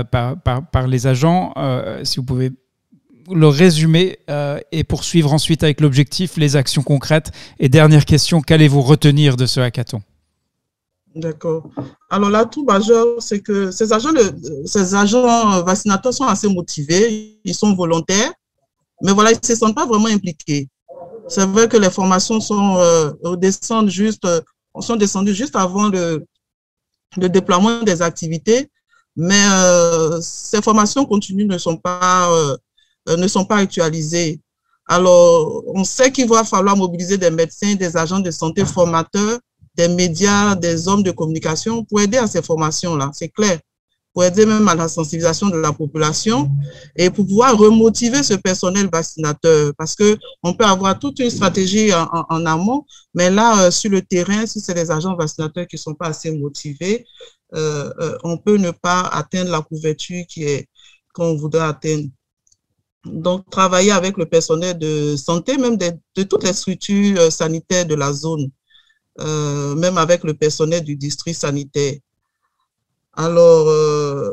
par, 0.05 0.41
par, 0.41 0.71
par, 0.71 0.87
les 0.87 1.07
agents, 1.07 1.55
si 2.05 2.17
vous 2.17 2.25
pouvez 2.25 2.53
le 3.31 3.49
résumer 3.49 4.19
euh, 4.31 4.59
et 4.73 4.85
poursuivre 4.85 5.33
ensuite 5.33 5.63
avec 5.63 5.81
l'objectif, 5.81 6.37
les 6.37 6.57
actions 6.57 6.83
concrètes. 6.83 7.31
Et 7.59 7.69
dernière 7.69 8.05
question, 8.05 8.41
qu'allez-vous 8.41 8.83
retenir 8.83 9.37
de 9.37 9.47
ce 9.47 9.61
hackathon? 9.61 10.03
D'accord. 11.15 11.69
Alors 12.09 12.31
là, 12.31 12.47
tout 12.47 12.65
majeur, 12.65 13.07
c'est 13.19 13.41
que 13.41 13.71
ces 13.71 13.93
agents, 13.93 14.13
ces 14.65 14.95
agents 14.95 15.63
vaccinateurs 15.63 16.15
sont 16.15 16.25
assez 16.25 16.49
motivés, 16.49 17.39
ils 17.45 17.55
sont 17.55 17.75
volontaires, 17.75 18.33
mais 19.03 19.13
voilà, 19.13 19.33
ils 19.33 19.39
ne 19.41 19.47
se 19.47 19.55
sentent 19.55 19.75
pas 19.75 19.85
vraiment 19.87 20.07
impliqués. 20.09 20.69
C'est 21.29 21.47
vrai 21.47 21.69
que 21.69 21.77
les 21.77 21.91
formations 21.91 22.41
sont, 22.41 22.77
euh, 22.79 23.13
juste, 23.87 24.27
sont 24.81 24.97
descendues 24.97 25.35
juste 25.35 25.57
avant 25.57 25.89
le, 25.89 26.25
déploiement 27.17 27.83
des 27.83 28.01
activités, 28.01 28.71
mais 29.15 29.45
euh, 29.53 30.19
ces 30.23 30.63
formations 30.63 31.05
continues 31.05 31.45
ne 31.45 31.59
sont 31.59 31.77
pas 31.77 32.31
euh, 32.33 32.57
ne 33.17 33.29
sont 33.29 33.45
pas 33.45 33.57
actualisés. 33.57 34.41
Alors, 34.87 35.63
on 35.67 35.85
sait 35.85 36.11
qu'il 36.11 36.29
va 36.29 36.45
falloir 36.45 36.77
mobiliser 36.77 37.19
des 37.19 37.31
médecins, 37.31 37.75
des 37.75 37.97
agents 37.97 38.21
de 38.21 38.31
santé 38.31 38.65
formateurs, 38.65 39.39
des 39.75 39.89
médias, 39.89 40.55
des 40.55 40.89
hommes 40.89 41.03
de 41.03 41.11
communication 41.11 41.85
pour 41.85 42.01
aider 42.01 42.19
à 42.19 42.27
ces 42.27 42.43
formations-là, 42.43 43.11
c'est 43.15 43.29
clair, 43.29 43.59
pour 44.13 44.25
aider 44.25 44.45
même 44.45 44.69
à 44.69 44.75
la 44.75 44.89
sensibilisation 44.89 45.49
de 45.49 45.57
la 45.57 45.73
population 45.73 46.51
et 46.97 47.09
pour 47.09 47.27
pouvoir 47.27 47.57
remotiver 47.57 48.23
ce 48.23 48.35
personnel 48.35 48.89
vaccinateur. 48.93 49.73
Parce 49.79 49.95
que 49.95 50.19
on 50.43 50.55
peut 50.55 50.67
avoir 50.67 50.99
toute 50.99 51.19
une 51.21 51.31
stratégie 51.31 51.93
en, 51.95 52.47
amont, 52.47 52.85
mais 53.15 53.31
là, 53.31 53.65
euh, 53.67 53.71
sur 53.71 53.91
le 53.91 54.03
terrain, 54.03 54.45
si 54.47 54.61
c'est 54.61 54.75
des 54.75 54.91
agents 54.91 55.17
vaccinateurs 55.17 55.67
qui 55.67 55.77
ne 55.77 55.81
sont 55.81 55.95
pas 55.95 56.09
assez 56.09 56.31
motivés, 56.31 57.07
euh, 57.55 58.19
on 58.25 58.37
peut 58.39 58.57
ne 58.57 58.71
pas 58.71 59.01
atteindre 59.01 59.51
la 59.51 59.63
couverture 59.63 60.25
qu'on 61.15 61.35
voudrait 61.37 61.65
atteindre. 61.65 62.09
Donc, 63.05 63.51
travailler 63.51 63.91
avec 63.91 64.17
le 64.17 64.27
personnel 64.27 64.79
de 64.79 65.17
santé, 65.17 65.57
même 65.57 65.77
de, 65.77 65.93
toutes 66.23 66.45
les 66.45 66.53
structures 66.53 67.19
euh, 67.19 67.31
sanitaires 67.31 67.87
de 67.87 67.97
la 67.97 68.13
zone, 68.13 68.49
euh, 69.21 69.75
même 69.75 69.99
avec 69.99 70.25
le 70.25 70.35
personnel 70.35 70.83
du 70.83 70.97
district 70.97 71.39
sanitaire. 71.39 71.95
Alors, 73.15 73.69
euh, 73.69 74.31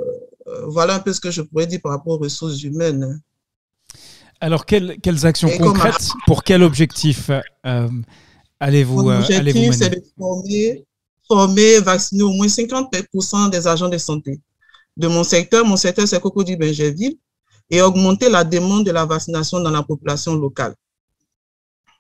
voilà 0.67 0.95
un 0.95 0.99
peu 0.99 1.11
ce 1.13 1.19
que 1.19 1.31
je 1.31 1.41
pourrais 1.41 1.67
dire 1.67 1.79
par 1.81 1.91
rapport 1.91 2.13
aux 2.13 2.23
ressources 2.23 2.61
humaines. 2.63 3.21
Alors, 4.39 4.65
quelles, 4.65 4.97
actions 5.23 5.49
concrètes, 5.57 6.09
pour 6.25 6.43
quel 6.43 6.63
objectif 6.63 7.29
allez-vous 8.59 9.03
Mon 9.03 9.17
objectif, 9.19 9.73
c'est 9.73 9.89
de 9.89 10.03
former, 10.17 10.85
former, 11.27 11.79
vacciner 11.79 12.23
au 12.23 12.31
moins 12.31 12.47
50% 12.47 13.49
des 13.49 13.67
agents 13.67 13.89
de 13.89 13.97
santé. 13.97 14.39
De 14.95 15.07
mon 15.07 15.23
secteur, 15.23 15.65
mon 15.65 15.77
secteur, 15.77 16.07
c'est 16.07 16.21
Cocody-Benjerville 16.21 17.17
et 17.69 17.81
augmenter 17.81 18.29
la 18.29 18.43
demande 18.43 18.85
de 18.85 18.91
la 18.91 19.05
vaccination 19.05 19.59
dans 19.59 19.71
la 19.71 19.83
population 19.83 20.35
locale. 20.35 20.73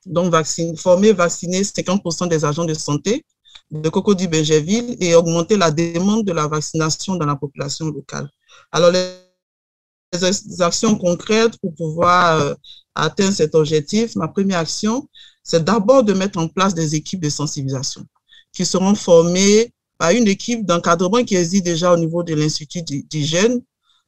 Donc, 0.05 0.31
vacciner, 0.31 0.75
former, 0.77 1.13
vacciner 1.13 1.63
50% 1.63 2.27
des 2.27 2.45
agents 2.45 2.65
de 2.65 2.73
santé 2.73 3.25
de 3.71 3.89
Cocody 3.89 4.27
Benjerville 4.27 4.97
et 4.99 5.15
augmenter 5.15 5.57
la 5.57 5.71
demande 5.71 6.25
de 6.25 6.31
la 6.31 6.47
vaccination 6.47 7.15
dans 7.15 7.25
la 7.25 7.35
population 7.35 7.87
locale. 7.87 8.29
Alors, 8.71 8.91
les 8.91 10.61
actions 10.61 10.95
concrètes 10.97 11.57
pour 11.61 11.73
pouvoir 11.75 12.41
euh, 12.41 12.53
atteindre 12.95 13.33
cet 13.33 13.53
objectif, 13.55 14.15
ma 14.15 14.27
première 14.27 14.59
action, 14.59 15.07
c'est 15.43 15.63
d'abord 15.63 16.03
de 16.03 16.13
mettre 16.13 16.39
en 16.39 16.47
place 16.47 16.73
des 16.73 16.95
équipes 16.95 17.21
de 17.21 17.29
sensibilisation 17.29 18.05
qui 18.51 18.65
seront 18.65 18.95
formées 18.95 19.71
par 19.97 20.11
une 20.11 20.27
équipe 20.27 20.65
d'encadrement 20.65 21.23
qui 21.23 21.35
existe 21.35 21.65
déjà 21.65 21.93
au 21.93 21.97
niveau 21.97 22.23
de 22.23 22.33
l'Institut 22.33 22.81
d'hygiène 22.81 23.61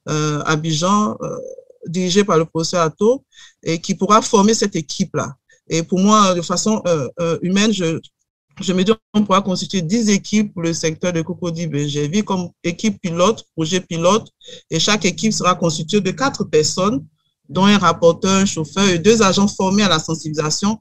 euh, 0.10 0.42
Abidjan, 0.46 1.18
euh, 1.22 1.38
dirigé 1.86 2.24
par 2.24 2.38
le 2.38 2.46
professeur 2.46 2.82
Atto, 2.82 3.24
et 3.62 3.80
qui 3.80 3.94
pourra 3.96 4.22
former 4.22 4.54
cette 4.54 4.76
équipe-là. 4.76 5.36
Et 5.72 5.84
pour 5.84 6.00
moi, 6.00 6.36
de 6.36 6.42
façon 6.42 6.84
euh, 6.86 7.40
humaine, 7.42 7.72
je, 7.72 8.74
me 8.74 8.84
dis 8.84 8.92
qu'on 9.14 9.24
pourra 9.24 9.42
constituer 9.42 9.82
10 9.82 10.10
équipes 10.10 10.54
pour 10.54 10.64
le 10.64 10.74
secteur 10.74 11.14
de 11.14 11.22
Cocody 11.22 11.66
BGV 11.66 12.24
comme 12.24 12.50
équipe 12.62 13.00
pilote, 13.02 13.46
projet 13.56 13.80
pilote, 13.80 14.28
et 14.70 14.80
chaque 14.80 15.06
équipe 15.06 15.32
sera 15.32 15.56
constituée 15.56 16.02
de 16.02 16.12
quatre 16.12 16.44
personnes, 16.44 17.06
dont 17.48 17.66
un 17.66 17.78
rapporteur, 17.78 18.42
un 18.42 18.46
chauffeur 18.46 18.88
et 18.90 19.00
deux 19.00 19.22
agents 19.22 19.48
formés 19.48 19.84
à 19.84 19.88
la 19.88 20.00
sensibilisation, 20.00 20.78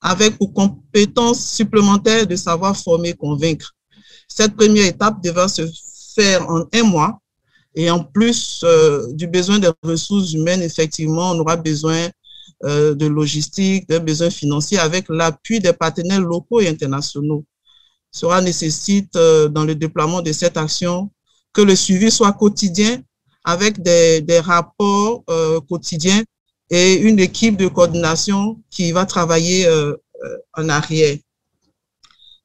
avec 0.00 0.38
pour 0.38 0.54
compétences 0.54 1.44
supplémentaires 1.44 2.26
de 2.26 2.34
savoir 2.34 2.74
former 2.74 3.10
et 3.10 3.14
convaincre. 3.14 3.74
Cette 4.26 4.56
première 4.56 4.86
étape 4.86 5.22
devra 5.22 5.48
se 5.48 5.70
faire 6.14 6.48
en 6.48 6.64
un 6.72 6.82
mois 6.82 7.20
et 7.74 7.90
en 7.90 8.02
plus 8.02 8.62
euh, 8.64 9.12
du 9.12 9.26
besoin 9.26 9.58
des 9.58 9.70
ressources 9.82 10.32
humaines, 10.32 10.62
effectivement, 10.62 11.32
on 11.32 11.40
aura 11.40 11.56
besoin 11.56 12.08
euh, 12.64 12.94
de 12.94 13.06
logistique, 13.06 13.88
de 13.88 13.98
besoins 13.98 14.30
financiers 14.30 14.78
avec 14.78 15.06
l'appui 15.08 15.60
des 15.60 15.72
partenaires 15.72 16.20
locaux 16.20 16.60
et 16.60 16.68
internationaux. 16.68 17.44
Cela 18.10 18.40
nécessite, 18.40 19.14
euh, 19.16 19.48
dans 19.48 19.64
le 19.64 19.74
déploiement 19.74 20.20
de 20.20 20.32
cette 20.32 20.56
action, 20.56 21.10
que 21.52 21.62
le 21.62 21.74
suivi 21.74 22.10
soit 22.10 22.32
quotidien 22.32 23.02
avec 23.44 23.80
des, 23.82 24.20
des 24.20 24.38
rapports 24.38 25.24
quotidiens 25.68 26.22
et 26.68 26.94
une 26.96 27.18
équipe 27.18 27.56
de 27.56 27.66
coordination 27.68 28.60
qui 28.70 28.92
va 28.92 29.06
travailler 29.06 29.66
en 30.54 30.68
arrière. 30.68 31.16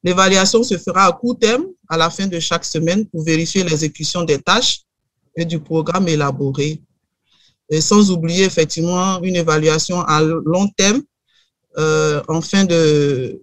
L'évaluation 0.06 0.64
se 0.64 0.78
fera 0.78 1.06
à 1.06 1.12
court 1.12 1.38
terme, 1.38 1.66
à 1.90 1.98
la 1.98 2.10
fin 2.10 2.28
de 2.28 2.40
chaque 2.40 2.64
semaine, 2.64 3.08
pour 3.08 3.24
vérifier 3.24 3.64
l'exécution 3.64 4.24
des 4.24 4.40
tâches 4.40 4.82
et 5.36 5.46
du 5.46 5.60
programme 5.60 6.08
élaboré. 6.08 6.82
Et 7.70 7.82
sans 7.82 8.12
oublier 8.12 8.46
effectivement 8.46 9.22
une 9.22 9.36
évaluation 9.36 10.02
à 10.02 10.22
long 10.22 10.68
terme 10.78 11.02
euh, 11.78 12.22
en 12.28 12.42
fin 12.42 12.64
de, 12.66 13.42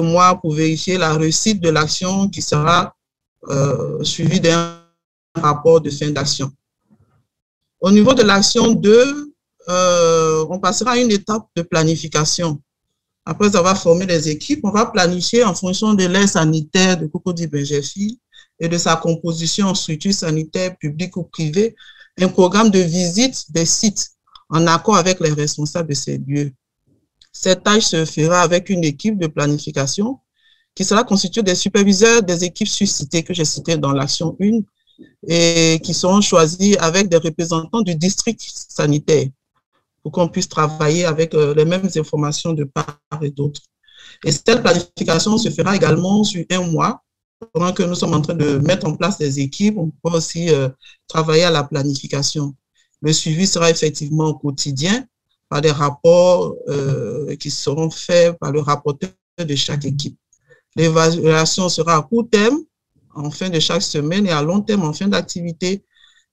mois 0.00 0.38
pour 0.40 0.52
vérifier 0.52 0.98
la 0.98 1.14
réussite 1.14 1.60
de 1.60 1.70
l'action 1.70 2.28
qui 2.28 2.42
sera 2.42 2.94
euh, 3.48 4.02
suivie 4.02 4.40
d'un 4.40 4.82
rapport 5.34 5.80
de 5.80 5.90
fin 5.90 6.10
d'action. 6.10 6.50
Au 7.80 7.90
niveau 7.90 8.14
de 8.14 8.22
l'action 8.22 8.72
2, 8.72 9.32
euh, 9.68 10.46
on 10.50 10.58
passera 10.58 10.92
à 10.92 10.96
une 10.96 11.10
étape 11.10 11.46
de 11.56 11.62
planification. 11.62 12.60
Après 13.24 13.54
avoir 13.56 13.80
formé 13.80 14.06
les 14.06 14.28
équipes, 14.28 14.60
on 14.64 14.70
va 14.70 14.86
planifier 14.86 15.44
en 15.44 15.54
fonction 15.54 15.94
de 15.94 16.04
l'aide 16.06 16.28
sanitaire 16.28 16.96
de 16.96 17.06
Cocody 17.06 17.46
Benjefi 17.46 18.20
et 18.60 18.68
de 18.68 18.78
sa 18.78 18.96
composition 18.96 19.66
en 19.66 19.74
structure 19.74 20.14
sanitaire 20.14 20.76
publique 20.78 21.16
ou 21.16 21.24
privée, 21.24 21.74
un 22.18 22.28
programme 22.28 22.70
de 22.70 22.78
visite 22.78 23.50
des 23.50 23.66
sites 23.66 24.10
en 24.48 24.66
accord 24.66 24.96
avec 24.96 25.20
les 25.20 25.32
responsables 25.32 25.88
de 25.90 25.94
ces 25.94 26.18
lieux. 26.18 26.52
Cette 27.32 27.64
tâche 27.64 27.84
se 27.84 28.04
fera 28.04 28.40
avec 28.40 28.70
une 28.70 28.84
équipe 28.84 29.18
de 29.18 29.26
planification 29.26 30.18
qui 30.74 30.84
sera 30.84 31.04
constituée 31.04 31.42
des 31.42 31.54
superviseurs 31.54 32.22
des 32.22 32.44
équipes 32.44 32.68
suscitées 32.68 33.22
que 33.22 33.34
j'ai 33.34 33.44
citées 33.44 33.76
dans 33.76 33.92
l'action 33.92 34.36
1 34.40 34.60
et 35.28 35.80
qui 35.82 35.92
seront 35.92 36.20
choisis 36.20 36.76
avec 36.78 37.08
des 37.08 37.16
représentants 37.16 37.82
du 37.82 37.94
district 37.94 38.40
sanitaire 38.68 39.26
pour 40.02 40.12
qu'on 40.12 40.28
puisse 40.28 40.48
travailler 40.48 41.04
avec 41.04 41.34
euh, 41.34 41.54
les 41.54 41.64
mêmes 41.64 41.88
informations 41.96 42.52
de 42.52 42.64
part 42.64 42.98
et 43.22 43.30
d'autre. 43.30 43.60
Et 44.24 44.32
cette 44.32 44.62
planification 44.62 45.36
se 45.36 45.50
fera 45.50 45.74
également 45.74 46.22
sur 46.24 46.44
un 46.50 46.60
mois. 46.60 47.02
Pendant 47.52 47.72
que 47.72 47.82
nous 47.82 47.94
sommes 47.94 48.14
en 48.14 48.22
train 48.22 48.34
de 48.34 48.58
mettre 48.58 48.86
en 48.86 48.96
place 48.96 49.18
des 49.18 49.40
équipes, 49.40 49.76
on 49.76 49.90
peut 49.90 50.16
aussi 50.16 50.50
euh, 50.50 50.68
travailler 51.06 51.44
à 51.44 51.50
la 51.50 51.64
planification. 51.64 52.54
Le 53.02 53.12
suivi 53.12 53.46
sera 53.46 53.70
effectivement 53.70 54.32
quotidien 54.34 55.06
par 55.48 55.60
des 55.60 55.70
rapports 55.70 56.56
euh, 56.68 57.36
qui 57.36 57.50
seront 57.50 57.90
faits 57.90 58.38
par 58.38 58.52
le 58.52 58.60
rapporteur 58.60 59.10
de 59.38 59.54
chaque 59.54 59.84
équipe. 59.84 60.18
L'évaluation 60.76 61.68
sera 61.68 61.96
à 61.96 62.02
court 62.02 62.28
terme, 62.30 62.58
en 63.14 63.30
fin 63.30 63.50
de 63.50 63.60
chaque 63.60 63.82
semaine, 63.82 64.26
et 64.26 64.30
à 64.30 64.42
long 64.42 64.60
terme, 64.60 64.84
en 64.84 64.92
fin 64.92 65.08
d'activité. 65.08 65.84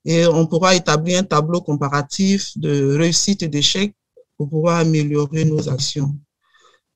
Et 0.06 0.26
on 0.26 0.45
pourra 0.47 0.76
établir 0.76 1.20
un 1.20 1.24
tableau 1.24 1.62
comparatif 1.62 2.58
de 2.58 2.95
réussite 2.95 3.43
et 3.43 3.47
d'échec 3.47 3.93
pour 4.38 4.49
pouvoir 4.49 4.80
améliorer 4.80 5.45
nos 5.45 5.70
actions. 5.70 6.16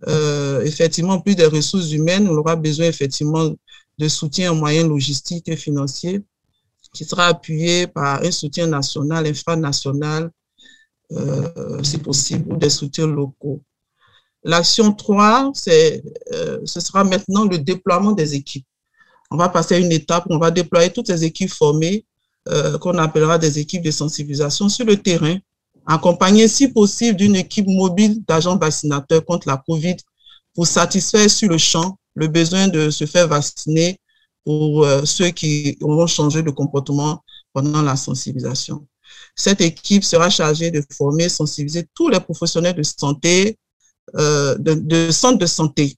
Euh, 0.07 0.61
effectivement, 0.61 1.19
plus 1.19 1.35
de 1.35 1.45
ressources 1.45 1.91
humaines, 1.91 2.27
on 2.29 2.37
aura 2.37 2.55
besoin 2.55 2.85
effectivement 2.85 3.51
de 3.97 4.07
soutien 4.07 4.51
en 4.51 4.55
moyens 4.55 4.87
logistiques 4.87 5.49
et 5.49 5.55
financiers 5.55 6.21
qui 6.93 7.05
sera 7.05 7.27
appuyé 7.27 7.87
par 7.87 8.23
un 8.23 8.31
soutien 8.31 8.67
national, 8.67 9.27
infranational, 9.27 10.31
euh, 11.11 11.83
si 11.83 11.97
possible, 11.97 12.53
ou 12.53 12.57
des 12.57 12.69
soutiens 12.69 13.07
locaux. 13.07 13.61
L'action 14.43 14.93
3, 14.93 15.51
c'est, 15.53 16.03
euh, 16.33 16.59
ce 16.65 16.79
sera 16.79 17.03
maintenant 17.03 17.45
le 17.45 17.57
déploiement 17.59 18.13
des 18.13 18.35
équipes. 18.35 18.65
On 19.29 19.37
va 19.37 19.49
passer 19.49 19.75
à 19.75 19.79
une 19.79 19.91
étape 19.91 20.25
où 20.29 20.33
on 20.33 20.39
va 20.39 20.51
déployer 20.51 20.91
toutes 20.91 21.09
les 21.09 21.23
équipes 21.25 21.51
formées, 21.51 22.05
euh, 22.47 22.77
qu'on 22.77 22.97
appellera 22.97 23.37
des 23.37 23.59
équipes 23.59 23.83
de 23.83 23.91
sensibilisation 23.91 24.69
sur 24.69 24.85
le 24.85 24.95
terrain, 24.97 25.37
accompagnées 25.87 26.47
si 26.47 26.67
possible 26.67 27.17
d'une 27.17 27.35
équipe 27.35 27.67
mobile 27.67 28.23
d'agents 28.27 28.57
vaccinateurs 28.57 29.23
contre 29.25 29.47
la 29.47 29.57
COVID 29.57 29.95
pour 30.53 30.67
satisfaire 30.67 31.29
sur 31.29 31.49
le 31.49 31.57
champ 31.57 31.97
le 32.15 32.27
besoin 32.27 32.67
de 32.67 32.89
se 32.89 33.05
faire 33.05 33.27
vacciner 33.27 33.99
pour 34.43 34.83
euh, 34.83 35.05
ceux 35.05 35.29
qui 35.29 35.77
auront 35.81 36.07
changé 36.07 36.41
de 36.41 36.49
comportement 36.49 37.23
pendant 37.53 37.81
la 37.81 37.95
sensibilisation. 37.95 38.87
Cette 39.35 39.61
équipe 39.61 40.03
sera 40.03 40.29
chargée 40.29 40.71
de 40.71 40.83
former, 40.91 41.29
sensibiliser 41.29 41.87
tous 41.93 42.09
les 42.09 42.19
professionnels 42.19 42.75
de 42.75 42.83
santé, 42.83 43.57
euh, 44.15 44.55
de, 44.57 45.11
centres 45.11 45.37
de 45.37 45.45
santé 45.45 45.95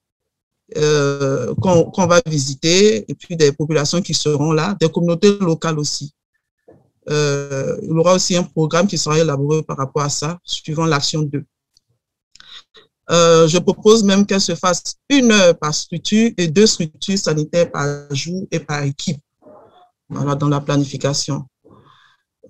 euh, 0.78 1.54
qu'on 1.56 2.08
va 2.08 2.22
visiter, 2.26 3.10
et 3.10 3.16
puis 3.16 3.36
des 3.36 3.52
populations 3.52 4.02
qui 4.02 4.14
seront 4.14 4.52
là, 4.52 4.76
des 4.80 4.90
communautés 4.90 5.38
locales 5.40 5.80
aussi. 5.80 6.12
Il 7.10 7.88
y 7.88 7.92
aura 7.92 8.14
aussi 8.14 8.36
un 8.36 8.44
programme 8.44 8.88
qui 8.88 8.98
sera 8.98 9.18
élaboré 9.20 9.64
par 9.64 9.78
rapport 9.78 10.04
à 10.04 10.10
ça, 10.10 10.40
suivant 10.44 10.86
l'action 10.86 11.22
2. 11.22 11.44
Euh, 13.12 13.48
je 13.48 13.58
propose 13.58 14.04
même 14.04 14.26
qu'elle 14.26 14.42
se 14.42 14.54
fasse 14.54 14.96
une 15.10 15.32
heure 15.32 15.58
par 15.58 15.74
structure 15.74 16.32
et 16.38 16.48
deux 16.48 16.68
structures 16.68 17.18
sanitaires 17.18 17.72
par 17.72 18.14
jour 18.14 18.46
et 18.52 18.60
par 18.60 18.84
équipe 18.84 19.20
voilà, 20.10 20.36
dans 20.36 20.50
la 20.50 20.60
planification. 20.60 21.46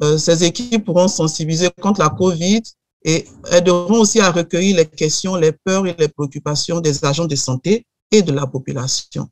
Euh, 0.02 0.18
ces 0.18 0.44
équipes 0.44 0.84
pourront 0.84 1.08
sensibiliser 1.08 1.70
contre 1.82 2.02
la 2.02 2.10
COVID 2.10 2.62
et 3.06 3.26
aideront 3.52 4.02
aussi 4.02 4.20
à 4.20 4.32
recueillir 4.32 4.76
les 4.76 4.86
questions, 4.86 5.36
les 5.36 5.54
peurs 5.54 5.88
et 5.88 5.96
les 5.98 6.10
préoccupations 6.10 6.82
des 6.82 7.06
agents 7.06 7.28
de 7.28 7.36
santé 7.36 7.86
et 8.12 8.22
de 8.22 8.34
la 8.34 8.46
population. 8.46 9.30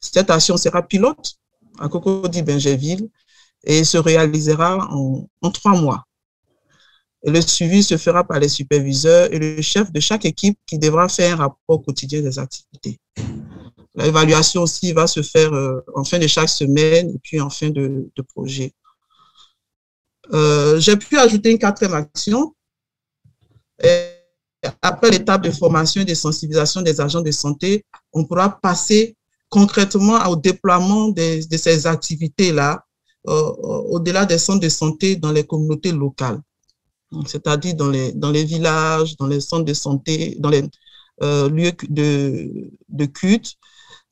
Cette 0.00 0.30
action 0.30 0.56
sera 0.56 0.82
pilote 0.82 1.34
à 1.78 1.88
Cocody-Bingéville 1.88 3.10
et 3.66 3.84
se 3.84 3.98
réalisera 3.98 4.88
en, 4.90 5.50
trois 5.50 5.78
mois 5.78 6.06
le 7.26 7.40
suivi 7.40 7.82
se 7.82 7.96
fera 7.96 8.24
par 8.24 8.38
les 8.38 8.48
superviseurs 8.48 9.32
et 9.32 9.38
le 9.38 9.60
chef 9.60 9.90
de 9.92 10.00
chaque 10.00 10.24
équipe 10.24 10.58
qui 10.66 10.78
devra 10.78 11.08
faire 11.08 11.40
un 11.40 11.48
rapport 11.48 11.82
quotidien 11.84 12.22
des 12.22 12.38
activités. 12.38 13.00
L'évaluation 13.96 14.62
aussi 14.62 14.92
va 14.92 15.06
se 15.06 15.22
faire 15.22 15.52
euh, 15.52 15.80
en 15.94 16.04
fin 16.04 16.18
de 16.18 16.26
chaque 16.26 16.48
semaine 16.48 17.10
et 17.10 17.18
puis 17.18 17.40
en 17.40 17.50
fin 17.50 17.70
de, 17.70 18.08
projet. 18.34 18.72
Euh, 20.32 20.78
j'ai 20.78 20.96
pu 20.96 21.18
ajouter 21.18 21.50
une 21.50 21.58
quatrième 21.58 21.94
action. 21.94 22.54
après 24.82 25.10
l'étape 25.10 25.42
de 25.42 25.50
formation 25.50 26.02
et 26.02 26.04
de 26.04 26.14
sensibilisation 26.14 26.82
des 26.82 27.00
agents 27.00 27.22
de 27.22 27.30
santé, 27.30 27.84
on 28.12 28.24
pourra 28.24 28.60
passer 28.60 29.16
concrètement 29.48 30.24
au 30.28 30.36
déploiement 30.36 31.08
de, 31.08 31.40
ces 31.56 31.86
activités-là 31.86 32.85
au-delà 33.26 34.24
des 34.24 34.38
centres 34.38 34.60
de 34.60 34.68
santé 34.68 35.16
dans 35.16 35.32
les 35.32 35.44
communautés 35.44 35.92
locales 35.92 36.40
c'est-à-dire 37.26 37.74
dans 37.74 37.88
les, 37.88 38.12
dans 38.12 38.30
les 38.30 38.44
villages, 38.44 39.16
dans 39.16 39.26
les 39.26 39.40
centres 39.40 39.64
de 39.64 39.74
santé, 39.74 40.36
dans 40.38 40.50
les 40.50 40.64
euh, 41.22 41.48
lieux 41.48 41.72
de, 41.88 42.70
de 42.88 43.04
culte, 43.06 43.54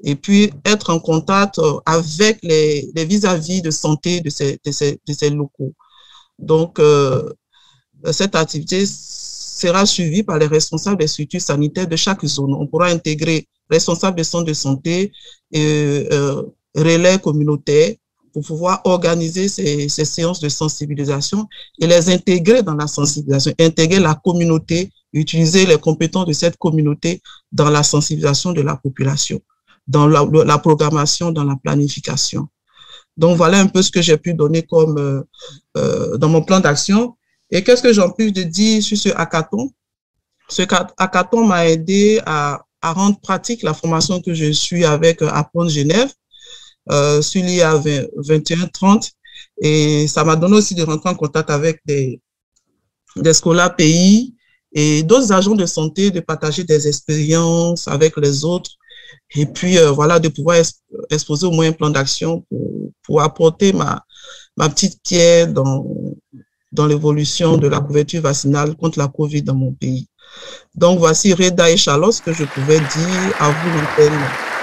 et 0.03 0.17
puis 0.17 0.53
être 0.65 0.91
en 0.91 0.99
contact 1.01 1.59
euh, 1.59 1.79
avec 1.87 2.39
les 2.43 2.91
vis-à-vis 2.95 3.63
de 3.63 3.71
santé 3.71 4.21
de 4.21 4.31
ces, 4.31 4.59
de 4.65 4.71
ces, 4.71 5.01
de 5.07 5.13
ces 5.13 5.31
locaux. 5.31 5.73
Donc, 6.39 6.79
euh, 6.79 7.31
cette 8.13 8.35
activité 8.35 8.85
sera 8.87 9.87
suivie 9.87 10.23
par 10.23 10.39
les 10.39 10.47
responsables 10.47 10.99
des 10.99 11.07
structures 11.07 11.41
sanitaires 11.41 11.89
de 11.89 11.97
chaque 11.97 12.25
zone. 12.25 12.55
On 12.55 12.67
pourra 12.67 12.89
intégrer 12.89 13.47
responsables 13.71 14.17
des 14.17 14.25
centres 14.25 14.45
de 14.45 14.53
santé 14.53 15.13
et 15.53 16.09
relais 16.75 17.19
communautaires 17.19 17.95
pour 18.35 18.45
pouvoir 18.45 18.81
organiser 18.85 19.49
ces, 19.49 19.89
séances 19.89 20.41
de 20.41 20.49
sensibilisation 20.49 21.47
et 21.79 21.87
les 21.87 22.11
intégrer 22.11 22.65
dans 22.65 22.75
la 22.75 22.89
sensibilisation, 22.89 23.53
intégrer 23.61 24.01
la 24.01 24.17
communauté, 24.17 24.91
utiliser 25.13 25.65
les 25.67 25.79
compétences 25.79 26.27
de 26.27 26.33
cette 26.33 26.57
communauté 26.57 27.23
dans 27.53 27.71
la 27.71 27.85
sensibilisation 27.85 28.53
de 28.53 28.61
la 28.61 28.75
population, 28.75 29.41
dans 29.87 30.09
la, 30.09 30.59
programmation, 30.59 31.31
dans 31.31 31.45
la 31.45 31.55
planification. 31.63 32.49
Donc 33.17 33.37
voilà 33.37 33.61
un 33.61 33.69
peu 33.69 33.83
ce 33.83 33.93
que 33.93 34.03
j'ai 34.03 34.17
pu 34.17 34.35
donner 34.35 34.63
comme 34.63 34.99
euh, 34.99 35.23
euh, 35.77 36.17
dans 36.17 36.29
mon 36.29 36.43
plan 36.43 36.59
d'action. 36.59 37.17
Et 37.53 37.63
qu'est-ce 37.63 37.85
que 37.85 37.93
j'en 37.93 38.11
plus 38.11 38.33
de 38.33 38.43
dire 38.43 38.83
sur 38.83 38.99
ce 38.99 39.11
hackathon? 39.11 39.71
Ce 40.49 40.63
hackathon 40.99 41.47
m'a 41.47 41.69
aidé 41.69 42.21
à, 42.27 42.65
à, 42.83 42.93
rendre 42.93 43.21
pratique 43.21 43.63
la 43.63 43.75
formation 43.75 44.21
que 44.21 44.35
je 44.35 44.51
suis 44.51 44.85
avec 44.85 45.23
euh, 45.23 45.29
Apprendre 45.29 45.71
Genève 45.71 46.13
euh, 46.91 47.23
sur 47.23 47.43
l'IA 47.43 47.79
2130. 47.79 49.11
Et 49.61 50.07
ça 50.09 50.25
m'a 50.25 50.37
donné 50.37 50.57
aussi 50.57 50.75
de 50.75 50.83
rentrer 50.83 51.11
en 51.11 51.15
contact 51.15 51.51
avec 51.51 51.81
des, 51.85 52.21
des 53.17 53.33
scolaires 53.33 53.75
pays 53.75 54.35
et 54.73 55.03
d'autres 55.03 55.33
agents 55.33 55.55
de 55.55 55.67
santé, 55.67 56.11
de 56.11 56.21
partager 56.21 56.65
des 56.65 56.89
expériences 56.89 57.87
avec 57.87 58.17
les 58.17 58.45
autres. 58.45 58.71
Et 59.37 59.47
puis, 59.47 59.79
euh, 59.79 59.91
voilà, 59.93 60.19
de 60.19 60.29
pouvoir 60.29 60.57
exposer 61.11 61.47
au 61.47 61.53
moins 61.53 61.69
un 61.69 61.73
plan 61.73 61.91
d'action 61.91 62.45
pour, 62.49 62.91
pour, 63.03 63.23
apporter 63.23 63.73
ma, 63.73 64.03
ma 64.57 64.69
petite 64.69 65.01
pierre 65.03 65.53
dans, 65.53 65.85
dans 66.73 66.87
l'évolution 66.87 67.57
de 67.57 67.69
la 67.69 67.81
couverture 67.81 68.23
vaccinale 68.23 68.77
contre 68.77 68.99
la 68.99 69.09
COVID 69.09 69.43
dans 69.43 69.55
mon 69.55 69.73
pays. 69.73 70.09
Donc, 70.75 70.99
voici 70.99 71.33
Reda 71.33 71.71
et 71.71 71.77
ce 71.77 72.21
que 72.21 72.33
je 72.33 72.45
pouvais 72.45 72.79
dire 72.79 73.35
à 73.39 73.51
vous, 73.51 73.79
l'antenne. 73.79 74.54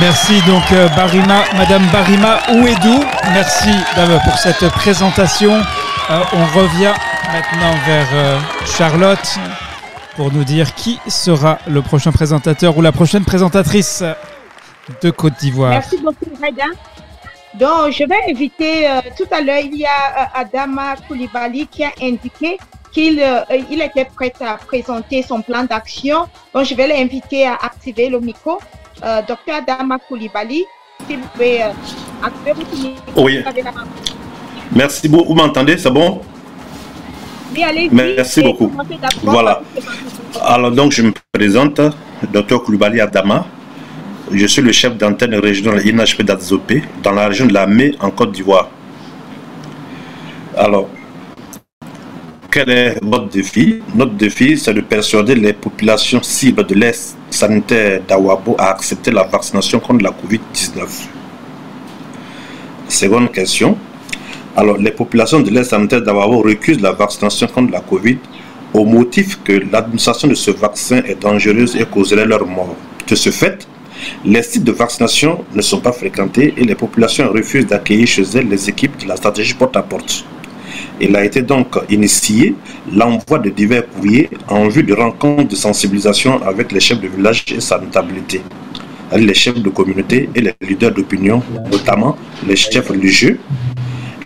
Merci 0.00 0.40
donc 0.46 0.72
euh, 0.72 0.88
Barima, 0.96 1.42
Madame 1.54 1.86
Barima 1.92 2.38
Ouedou. 2.48 3.04
Merci 3.34 3.70
pour 4.24 4.38
cette 4.38 4.66
présentation. 4.70 5.52
Euh, 5.52 6.22
on 6.32 6.58
revient 6.58 6.92
maintenant 7.30 7.74
vers 7.86 8.08
euh, 8.14 8.38
Charlotte 8.64 9.38
pour 10.16 10.32
nous 10.32 10.44
dire 10.44 10.74
qui 10.74 10.98
sera 11.08 11.58
le 11.68 11.82
prochain 11.82 12.10
présentateur 12.10 12.76
ou 12.76 12.82
la 12.82 12.90
prochaine 12.90 13.24
présentatrice 13.24 14.02
de 15.02 15.10
Côte 15.10 15.34
d'Ivoire. 15.38 15.70
Merci 15.70 15.98
beaucoup 15.98 16.24
Reda. 16.42 16.64
Donc 17.54 17.92
je 17.92 18.04
vais 18.04 18.30
inviter, 18.30 18.88
tout 19.16 19.28
à 19.30 19.42
l'heure 19.42 19.60
il 19.62 19.76
y 19.76 19.84
a 19.84 20.30
Adama 20.34 20.96
Koulibaly 21.06 21.66
qui 21.66 21.84
a 21.84 21.92
indiqué 22.00 22.56
qu'il 22.92 23.22
il 23.70 23.82
était 23.82 24.06
prêt 24.06 24.32
à 24.40 24.54
présenter 24.56 25.22
son 25.22 25.42
plan 25.42 25.64
d'action. 25.64 26.28
Donc 26.54 26.64
je 26.64 26.74
vais 26.74 26.88
l'inviter 26.88 27.46
à 27.46 27.56
activer 27.56 28.08
le 28.08 28.20
micro. 28.20 28.58
Euh, 29.04 29.20
docteur 29.26 29.56
Adama 29.56 29.98
Koulibaly, 29.98 30.64
s'il 31.08 31.18
vous 31.18 31.28
plaît, 31.34 31.62
euh, 31.62 32.28
votre 32.54 33.20
Oui. 33.24 33.42
Merci 34.72 35.08
beaucoup. 35.08 35.28
Vous 35.28 35.34
m'entendez? 35.34 35.76
C'est 35.76 35.90
bon? 35.90 36.20
Oui, 37.54 37.88
Merci 37.90 38.42
beaucoup. 38.42 38.72
Voilà. 39.24 39.60
Alors, 40.40 40.70
donc, 40.70 40.92
je 40.92 41.02
me 41.02 41.12
présente, 41.32 41.80
docteur 42.32 42.62
Koulibaly 42.62 43.00
Adama. 43.00 43.44
Je 44.30 44.46
suis 44.46 44.62
le 44.62 44.72
chef 44.72 44.96
d'antenne 44.96 45.34
régionale 45.34 45.86
INHP 45.86 46.22
d'Adzopé 46.22 46.82
dans 47.02 47.12
la 47.12 47.26
région 47.26 47.46
de 47.46 47.52
la 47.52 47.66
Mé 47.66 47.94
en 48.00 48.10
Côte 48.10 48.32
d'Ivoire. 48.32 48.70
Alors, 50.56 50.88
quel 52.52 52.68
est 52.68 52.98
votre 53.02 53.28
défi? 53.30 53.80
Notre 53.94 54.12
défi, 54.12 54.58
c'est 54.58 54.74
de 54.74 54.82
persuader 54.82 55.34
les 55.34 55.54
populations 55.54 56.22
cibles 56.22 56.66
de 56.66 56.74
l'Est 56.74 57.16
sanitaire 57.30 58.02
d'Awabo 58.06 58.54
à 58.58 58.72
accepter 58.72 59.10
la 59.10 59.22
vaccination 59.22 59.80
contre 59.80 60.04
la 60.04 60.10
COVID-19 60.10 60.86
Seconde 62.88 63.32
question. 63.32 63.78
Alors, 64.54 64.76
les 64.76 64.90
populations 64.90 65.40
de 65.40 65.48
l'Est 65.48 65.64
sanitaire 65.64 66.02
d'Awabo 66.02 66.42
recusent 66.42 66.82
la 66.82 66.92
vaccination 66.92 67.46
contre 67.46 67.72
la 67.72 67.80
COVID 67.80 68.18
au 68.74 68.84
motif 68.84 69.42
que 69.42 69.52
l'administration 69.72 70.28
de 70.28 70.34
ce 70.34 70.50
vaccin 70.50 70.98
est 71.06 71.22
dangereuse 71.22 71.74
et 71.74 71.86
causerait 71.86 72.26
leur 72.26 72.46
mort. 72.46 72.76
De 73.08 73.14
ce 73.14 73.30
fait, 73.30 73.66
les 74.26 74.42
sites 74.42 74.64
de 74.64 74.72
vaccination 74.72 75.42
ne 75.54 75.62
sont 75.62 75.80
pas 75.80 75.92
fréquentés 75.92 76.52
et 76.58 76.64
les 76.64 76.74
populations 76.74 77.32
refusent 77.32 77.66
d'accueillir 77.66 78.06
chez 78.06 78.24
elles 78.34 78.48
les 78.48 78.68
équipes 78.68 78.98
de 79.02 79.08
la 79.08 79.16
stratégie 79.16 79.54
porte-à-porte. 79.54 80.26
Il 81.00 81.16
a 81.16 81.24
été 81.24 81.42
donc 81.42 81.78
initié 81.90 82.54
l'envoi 82.94 83.38
de 83.38 83.50
divers 83.50 83.88
courriers 83.88 84.30
en 84.48 84.68
vue 84.68 84.82
de 84.82 84.94
rencontres 84.94 85.48
de 85.48 85.56
sensibilisation 85.56 86.42
avec 86.42 86.72
les 86.72 86.80
chefs 86.80 87.00
de 87.00 87.08
village 87.08 87.44
et 87.54 87.60
sa 87.60 87.78
notabilité, 87.78 88.40
les 89.16 89.34
chefs 89.34 89.60
de 89.60 89.68
communauté 89.70 90.28
et 90.34 90.40
les 90.40 90.54
leaders 90.60 90.92
d'opinion, 90.92 91.42
notamment 91.70 92.16
les 92.46 92.56
chefs 92.56 92.88
religieux, 92.88 93.38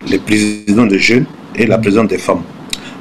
les 0.09 0.19
présidents 0.19 0.87
des 0.87 0.99
jeunes 0.99 1.27
et 1.55 1.67
la 1.67 1.79
présidente 1.79 2.09
des 2.09 2.19
femmes 2.19 2.43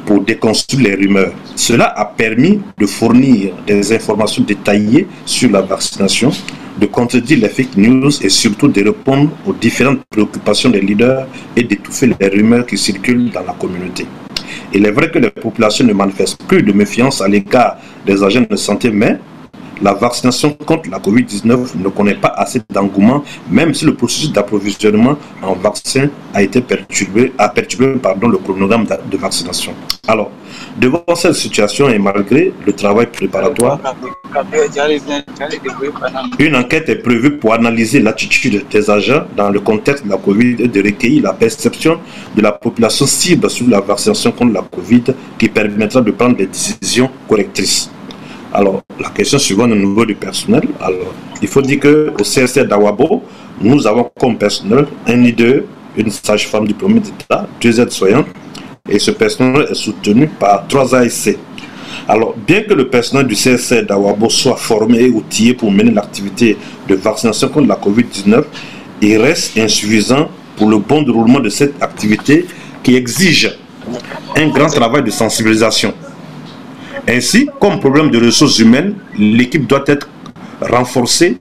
pour 0.05 0.21
déconstruire 0.21 0.89
les 0.89 0.95
rumeurs. 0.95 1.33
Cela 1.55 1.85
a 1.85 2.05
permis 2.05 2.61
de 2.77 2.85
fournir 2.85 3.53
des 3.65 3.93
informations 3.93 4.43
détaillées 4.43 5.07
sur 5.25 5.51
la 5.51 5.61
vaccination, 5.61 6.31
de 6.79 6.85
contredire 6.85 7.39
les 7.39 7.49
fake 7.49 7.77
news 7.77 8.11
et 8.23 8.29
surtout 8.29 8.67
de 8.67 8.83
répondre 8.83 9.29
aux 9.45 9.53
différentes 9.53 10.01
préoccupations 10.09 10.69
des 10.69 10.81
leaders 10.81 11.27
et 11.55 11.63
d'étouffer 11.63 12.11
les 12.19 12.27
rumeurs 12.27 12.65
qui 12.65 12.77
circulent 12.77 13.31
dans 13.31 13.43
la 13.43 13.53
communauté. 13.53 14.05
Il 14.73 14.85
est 14.85 14.91
vrai 14.91 15.09
que 15.09 15.19
les 15.19 15.31
populations 15.31 15.85
ne 15.85 15.93
manifestent 15.93 16.41
plus 16.43 16.61
de 16.61 16.71
méfiance 16.71 17.21
à 17.21 17.27
l'égard 17.27 17.77
des 18.05 18.23
agents 18.23 18.45
de 18.49 18.55
santé, 18.55 18.89
mais 18.91 19.19
la 19.81 19.93
vaccination 19.93 20.53
contre 20.65 20.89
la 20.89 20.99
COVID-19 20.99 21.77
ne 21.77 21.89
connaît 21.89 22.15
pas 22.15 22.33
assez 22.35 22.61
d'engouement, 22.69 23.23
même 23.49 23.73
si 23.73 23.85
le 23.85 23.93
processus 23.95 24.31
d'approvisionnement 24.31 25.17
en 25.41 25.53
vaccins 25.53 26.09
a 26.33 26.41
été 26.41 26.61
perturbé, 26.61 27.33
a 27.37 27.49
perturbé 27.49 27.93
pardon, 27.99 28.27
le 28.27 28.37
chronogramme 28.37 28.85
de 28.85 29.17
vaccination. 29.17 29.73
Alors, 30.07 30.31
devant 30.79 31.03
cette 31.15 31.33
situation 31.33 31.89
et 31.89 31.99
malgré 31.99 32.53
le 32.65 32.73
travail 32.73 33.07
préparatoire, 33.07 33.79
une 36.39 36.55
enquête 36.55 36.89
est 36.89 36.95
prévue 36.97 37.37
pour 37.37 37.53
analyser 37.53 37.99
l'attitude 38.01 38.65
des 38.69 38.89
agents 38.89 39.23
dans 39.35 39.49
le 39.49 39.59
contexte 39.59 40.05
de 40.05 40.09
la 40.09 40.17
COVID 40.17 40.55
et 40.59 40.67
de 40.67 40.81
recueillir 40.83 41.23
la 41.23 41.33
perception 41.33 41.99
de 42.35 42.41
la 42.41 42.51
population 42.51 43.05
cible 43.05 43.49
sur 43.49 43.67
la 43.69 43.79
vaccination 43.79 44.31
contre 44.31 44.53
la 44.53 44.61
COVID 44.61 45.03
qui 45.37 45.49
permettra 45.49 46.01
de 46.01 46.11
prendre 46.11 46.35
des 46.35 46.47
décisions 46.47 47.09
correctrices. 47.27 47.89
Alors, 48.57 48.83
la 48.97 49.09
question 49.09 49.37
suivante 49.37 49.73
au 49.73 49.75
niveau 49.75 50.05
du 50.05 50.15
personnel. 50.15 50.63
Alors, 50.79 51.13
il 51.41 51.47
faut 51.49 51.61
dire 51.61 51.77
qu'au 51.81 52.23
CSR 52.23 52.65
d'Awabo, 52.65 53.21
nous 53.59 53.85
avons 53.85 54.09
comme 54.17 54.37
personnel 54.37 54.85
un 55.05 55.17
leader, 55.17 55.63
une 55.97 56.09
sage-femme 56.09 56.65
diplômée 56.65 57.01
d'État, 57.01 57.49
deux 57.59 57.81
aides-soignants, 57.81 58.23
et 58.89 58.97
ce 58.97 59.11
personnel 59.11 59.67
est 59.69 59.73
soutenu 59.75 60.29
par 60.39 60.65
trois 60.69 60.95
ASC. 60.95 61.37
Alors, 62.07 62.33
bien 62.47 62.61
que 62.61 62.73
le 62.73 62.87
personnel 62.87 63.27
du 63.27 63.35
CSR 63.35 63.83
d'Awabo 63.83 64.29
soit 64.29 64.55
formé 64.55 64.99
et 65.01 65.09
outillé 65.09 65.53
pour 65.53 65.69
mener 65.69 65.91
l'activité 65.91 66.57
de 66.87 66.95
vaccination 66.95 67.49
contre 67.49 67.67
la 67.67 67.75
COVID-19, 67.75 68.41
il 69.01 69.17
reste 69.17 69.57
insuffisant 69.57 70.29
pour 70.55 70.69
le 70.69 70.77
bon 70.77 71.01
déroulement 71.01 71.41
de 71.41 71.49
cette 71.49 71.83
activité 71.83 72.45
qui 72.81 72.95
exige 72.95 73.53
un 74.37 74.47
grand 74.47 74.67
travail 74.67 75.03
de 75.03 75.11
sensibilisation 75.11 75.93
ainsi, 77.07 77.49
comme 77.59 77.79
problème 77.79 78.09
de 78.09 78.23
ressources 78.23 78.59
humaines, 78.59 78.95
l'équipe 79.17 79.67
doit 79.67 79.83
être 79.87 80.07
renforcée 80.61 81.37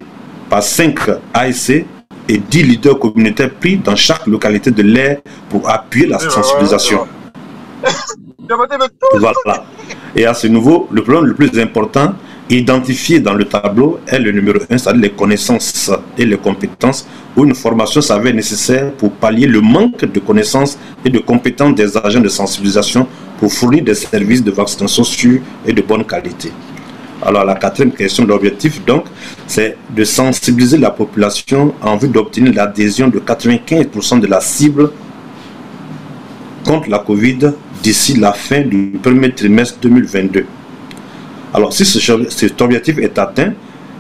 par 0.51 0.63
5 0.63 0.99
ASC 1.33 1.85
et 2.29 2.39
10 2.39 2.63
leaders 2.63 2.99
communautaires 2.99 3.51
pris 3.51 3.77
dans 3.77 3.97
chaque 3.97 4.27
localité 4.27 4.71
de 4.71 4.83
l'air 4.83 5.19
pour 5.49 5.69
appuyer 5.69 6.07
la 6.07 6.19
sensibilisation. 6.19 7.07
Voilà. 9.15 9.65
Et 10.15 10.27
à 10.27 10.35
ce 10.35 10.47
niveau, 10.47 10.87
le 10.91 11.03
problème 11.03 11.25
le 11.25 11.35
plus 11.35 11.59
important, 11.59 12.13
identifié 12.51 13.21
dans 13.21 13.35
le 13.35 13.47
tableau, 13.47 14.01
est 14.07 14.19
le 14.19 14.33
numéro 14.33 14.59
1, 14.71 14.79
c'est-à-dire 14.79 15.03
les 15.03 15.11
connaissances 15.11 15.91
et 16.19 16.25
les 16.25 16.37
compétences, 16.37 17.07
où 17.37 17.45
une 17.45 17.55
formation 17.55 18.01
s'avère 18.01 18.35
nécessaire 18.35 18.93
pour 18.93 19.13
pallier 19.13 19.47
le 19.47 19.61
manque 19.61 20.05
de 20.05 20.21
connaissances 20.21 20.79
et 21.05 21.11
de 21.11 21.19
compétences 21.19 21.75
des 21.75 21.97
agents 21.97 22.21
de 22.21 22.29
sensibilisation 22.29 23.07
pour 23.39 23.53
fournir 23.53 23.83
des 23.83 23.95
services 23.95 24.43
de 24.43 24.51
vaccination 24.51 25.05
sûrs 25.05 25.41
et 25.67 25.73
de 25.73 25.83
bonne 25.83 26.05
qualité. 26.05 26.53
Alors 27.23 27.45
la 27.45 27.55
quatrième 27.55 27.93
question 27.93 28.25
d'objectif, 28.25 28.85
donc, 28.85 29.05
c'est 29.47 29.77
de 29.95 30.05
sensibiliser 30.05 30.77
la 30.77 30.91
population 30.91 31.75
en 31.81 31.97
vue 31.97 32.09
d'obtenir 32.09 32.53
l'adhésion 32.53 33.09
de 33.09 33.19
95% 33.19 34.21
de 34.21 34.27
la 34.27 34.41
cible 34.41 34.91
contre 36.65 36.91
la 36.91 36.99
Covid 36.99 37.53
d'ici 37.83 38.19
la 38.19 38.33
fin 38.33 38.61
du 38.61 38.99
premier 39.03 39.33
trimestre 39.33 39.79
2022. 39.81 40.45
Alors 41.55 41.73
si 41.73 41.85
cet 41.85 42.61
objectif 42.61 42.99
est 42.99 43.17
atteint, 43.17 43.53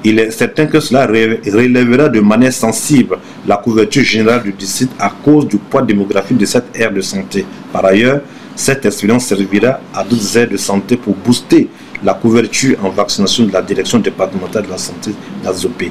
il 0.02 0.18
est 0.18 0.32
certain 0.32 0.66
que 0.66 0.80
cela 0.80 1.06
relèvera 1.06 2.08
de 2.08 2.20
manière 2.20 2.52
sensible 2.52 3.16
la 3.46 3.56
couverture 3.56 4.02
générale 4.02 4.42
du 4.42 4.52
déficit 4.52 4.90
à 4.98 5.08
cause 5.24 5.46
du 5.46 5.56
poids 5.56 5.80
démographique 5.80 6.36
de 6.36 6.44
cette 6.44 6.76
ère 6.78 6.92
de 6.92 7.00
santé. 7.00 7.46
Par 7.72 7.84
ailleurs, 7.84 8.20
cette 8.56 8.84
expérience 8.84 9.26
servira 9.26 9.78
à 9.94 10.02
d'autres 10.02 10.36
aides 10.36 10.50
de 10.50 10.56
santé 10.56 10.96
pour 10.96 11.14
booster 11.14 11.68
la 12.02 12.12
couverture 12.14 12.76
en 12.84 12.90
vaccination 12.90 13.44
de 13.44 13.52
la 13.52 13.62
direction 13.62 13.98
départementale 14.00 14.64
de 14.64 14.70
la 14.70 14.78
santé 14.78 15.12
d'Azopé. 15.42 15.90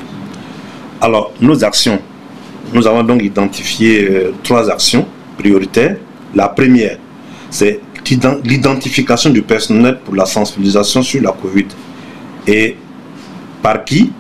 Alors, 1.02 1.34
nos 1.42 1.64
actions. 1.64 2.00
Nous 2.74 2.86
avons 2.86 3.04
donc 3.04 3.24
identifié 3.24 4.10
euh, 4.10 4.32
trois 4.44 4.70
actions 4.70 5.08
prioritaires. 5.38 5.98
La 6.36 6.50
première, 6.50 6.98
c'est 7.50 7.80
l'identification 8.44 9.30
du 9.30 9.42
personnel 9.42 10.00
pour 10.04 10.16
la 10.16 10.26
sensibilisation 10.26 11.02
sur 11.02 11.22
la 11.22 11.32
COVID. 11.32 11.68
Et 12.48 12.76
par 13.62 13.84
qui? 13.84 14.12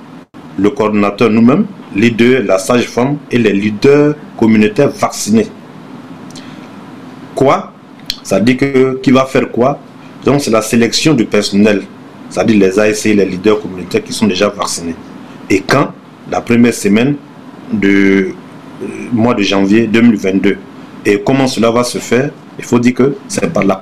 Le 0.57 0.69
coordinateur 0.69 1.29
nous-mêmes, 1.29 1.65
les 1.95 2.11
deux, 2.11 2.41
la 2.41 2.59
sage-femme 2.59 3.17
et 3.31 3.37
les 3.37 3.53
leaders 3.53 4.15
communautaires 4.37 4.89
vaccinés. 4.89 5.47
Quoi? 7.35 7.73
Ça 8.21 8.39
dit 8.39 8.55
que 8.55 8.99
qui 9.01 9.11
va 9.11 9.25
faire 9.25 9.49
quoi? 9.51 9.79
Donc 10.23 10.41
c'est 10.41 10.51
la 10.51 10.61
sélection 10.61 11.13
du 11.13 11.25
personnel, 11.25 11.83
c'est-à-dire 12.29 12.57
les 12.57 12.79
ASC 12.79 13.07
et 13.07 13.13
les 13.15 13.25
leaders 13.25 13.59
communautaires 13.59 14.03
qui 14.03 14.13
sont 14.13 14.27
déjà 14.27 14.49
vaccinés. 14.49 14.95
Et 15.49 15.59
quand? 15.59 15.89
La 16.31 16.39
première 16.39 16.73
semaine 16.73 17.15
du 17.71 18.33
euh, 18.81 18.87
mois 19.11 19.33
de 19.33 19.41
janvier 19.43 19.87
2022. 19.87 20.57
Et 21.05 21.21
comment 21.21 21.47
cela 21.47 21.69
va 21.71 21.83
se 21.83 21.97
faire? 21.97 22.31
Il 22.63 22.67
faut 22.69 22.79
dire 22.79 22.93
que 22.93 23.17
c'est 23.27 23.51
par 23.51 23.65
la 23.65 23.81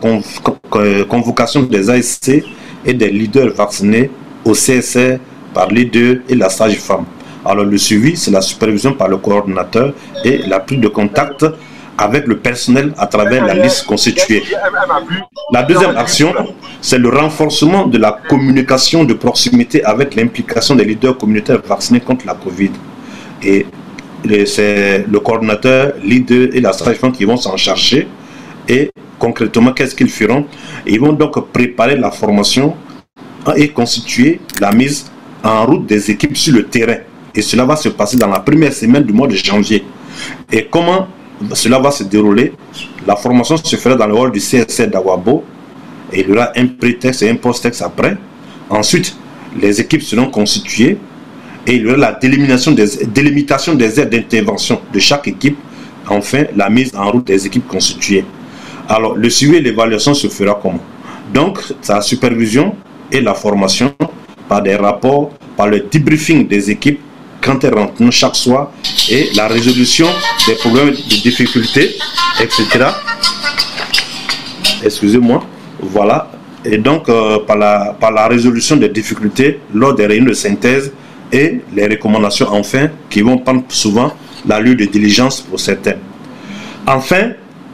convocation 1.08 1.62
des 1.62 1.88
ASC 1.92 2.44
et 2.84 2.94
des 2.96 3.12
leaders 3.12 3.54
vaccinés 3.54 4.10
au 4.44 4.54
CSR 4.54 5.20
par 5.54 5.68
les 5.68 5.86
deux 5.86 6.24
et 6.28 6.34
la 6.34 6.50
sage-femme. 6.50 7.06
Alors 7.46 7.64
le 7.64 7.78
suivi, 7.78 8.18
c'est 8.18 8.32
la 8.32 8.42
supervision 8.42 8.94
par 8.94 9.08
le 9.08 9.18
coordinateur 9.18 9.94
et 10.26 10.40
la 10.48 10.60
prise 10.60 10.80
de 10.80 10.88
contact 10.88 11.46
avec 11.96 12.26
le 12.26 12.40
personnel 12.40 12.92
à 12.98 13.06
travers 13.06 13.46
la 13.46 13.54
liste 13.54 13.86
constituée. 13.86 14.42
La 15.54 15.62
deuxième 15.62 15.96
action, 15.96 16.34
c'est 16.82 16.98
le 16.98 17.10
renforcement 17.10 17.86
de 17.86 18.00
la 18.00 18.18
communication 18.28 19.04
de 19.04 19.14
proximité 19.14 19.84
avec 19.84 20.16
l'implication 20.16 20.74
des 20.74 20.86
leaders 20.86 21.16
communautaires 21.20 21.62
vaccinés 21.64 22.00
contre 22.00 22.26
la 22.26 22.34
COVID. 22.34 22.72
Et 23.44 23.68
c'est 24.48 25.06
le 25.08 25.20
coordinateur, 25.20 25.94
leader 26.04 26.50
et 26.56 26.62
la 26.62 26.74
sage 26.74 26.98
qui 27.16 27.26
vont 27.26 27.38
s'en 27.38 27.56
charger. 27.58 28.08
Et 28.68 28.91
concrètement, 29.20 29.74
qu'est-ce 29.74 29.95
qu'ils 29.95 30.09
feront? 30.09 30.45
Ils 30.86 30.99
vont 30.99 31.14
donc 31.14 31.51
préparer 31.51 31.95
la 31.95 32.12
formation 32.12 32.76
et 33.55 33.70
constituer 33.70 34.39
la 34.59 34.72
mise 34.72 35.12
en 35.43 35.66
route 35.66 35.86
des 35.86 36.12
équipes 36.12 36.38
sur 36.38 36.53
le 36.53 36.64
terrain. 36.64 36.97
Et 37.34 37.41
cela 37.41 37.66
va 37.66 37.76
se 37.76 37.89
passer 37.89 38.18
dans 38.18 38.28
la 38.28 38.39
première 38.39 38.74
semaine 38.74 39.03
du 39.03 39.14
mois 39.14 39.28
de 39.28 39.36
janvier. 39.36 39.84
Et 40.51 40.68
comment 40.70 41.07
cela 41.53 41.80
va 41.80 41.91
se 41.91 42.03
dérouler? 42.03 42.53
La 43.07 43.16
formation 43.16 43.57
se 43.57 43.76
fera 43.76 43.95
dans 43.95 44.07
le 44.07 44.14
hall 44.14 44.32
du 44.32 44.39
CSR 44.39 44.88
d'Awabo 44.88 45.43
et 46.12 46.22
il 46.22 46.30
y 46.30 46.32
aura 46.32 46.51
un 46.55 46.68
pré-texte 46.68 47.24
et 47.24 47.30
un 47.30 47.36
post-texte 47.36 47.82
après. 47.82 48.18
Ensuite, 48.70 49.16
les 49.59 49.82
équipes 49.82 50.03
seront 50.03 50.30
constituées 50.30 50.97
et 51.66 51.76
il 51.76 51.84
y 51.84 51.88
aura 51.88 51.97
la 51.97 52.12
délimitation 52.14 52.74
des, 52.74 53.05
délimitation 53.07 53.74
des 53.76 53.99
aires 53.99 54.09
d'intervention 54.09 54.82
de 54.93 54.99
chaque 54.99 55.28
équipe. 55.28 55.57
Enfin, 56.09 56.43
la 56.55 56.70
mise 56.70 56.91
en 56.95 57.09
route 57.12 57.26
des 57.26 57.45
équipes 57.45 57.68
constituées. 57.68 58.26
Alors, 58.90 59.16
le 59.16 59.30
suivi 59.30 59.58
et 59.58 59.62
l'évaluation 59.62 60.14
se 60.14 60.28
fera 60.28 60.60
comment? 60.62 60.80
Donc, 61.34 61.60
la 61.88 62.02
supervision 62.02 62.76
et 63.12 63.22
la 63.22 63.34
formation 63.34 63.94
par 64.48 64.62
des 64.62 64.76
rapports, 64.76 65.32
par 65.56 65.68
le 65.68 65.86
debriefing 65.92 66.48
des 66.48 66.70
équipes 66.72 67.00
quand 67.42 67.64
elles 67.64 67.74
rentrent 67.74 68.12
chaque 68.12 68.36
soir 68.36 68.72
et 69.10 69.30
la 69.36 69.48
résolution 69.48 70.08
des 70.48 70.56
problèmes 70.56 70.92
de 70.92 71.22
difficultés, 71.22 71.96
etc. 72.40 72.86
Excusez-moi. 74.84 75.44
Voilà. 75.82 76.32
Et 76.64 76.78
donc, 76.78 77.10
euh, 77.10 77.40
par, 77.40 77.58
la, 77.58 77.96
par 78.00 78.12
la 78.12 78.28
résolution 78.28 78.76
des 78.76 78.90
difficultés 78.90 79.60
lors 79.74 79.96
des 79.96 80.06
réunions 80.06 80.28
de 80.28 80.34
synthèse 80.34 80.92
et 81.32 81.62
les 81.74 81.88
recommandations, 81.88 82.48
enfin, 82.52 82.90
qui 83.10 83.22
vont 83.22 83.38
prendre 83.38 83.64
souvent 83.70 84.14
la 84.46 84.58
l'allure 84.58 84.76
de 84.76 84.86
diligence 84.86 85.42
pour 85.42 85.60
certains. 85.60 85.96
Enfin, 86.86 87.32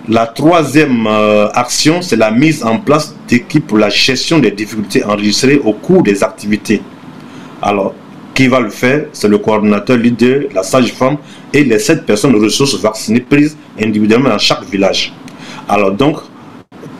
La 0.09 0.25
troisième 0.25 1.05
euh, 1.05 1.49
action, 1.49 2.01
c'est 2.01 2.15
la 2.15 2.31
mise 2.31 2.63
en 2.63 2.79
place 2.79 3.13
d'équipes 3.27 3.67
pour 3.67 3.77
la 3.77 3.89
gestion 3.89 4.39
des 4.39 4.51
difficultés 4.51 5.03
enregistrées 5.03 5.59
au 5.61 5.73
cours 5.73 6.01
des 6.01 6.23
activités. 6.23 6.81
Alors, 7.61 7.93
qui 8.33 8.47
va 8.47 8.61
le 8.61 8.69
faire? 8.69 9.07
C'est 9.11 9.27
le 9.27 9.37
coordinateur, 9.37 9.97
leader, 9.97 10.43
la 10.53 10.63
sage-femme 10.63 11.17
et 11.51 11.65
les 11.65 11.79
sept 11.79 12.05
personnes 12.05 12.35
ressources 12.35 12.79
vaccinées 12.79 13.19
prises 13.19 13.57
individuellement 13.77 14.29
dans 14.29 14.37
chaque 14.37 14.63
village. 14.63 15.11
Alors 15.67 15.91
donc, 15.91 16.19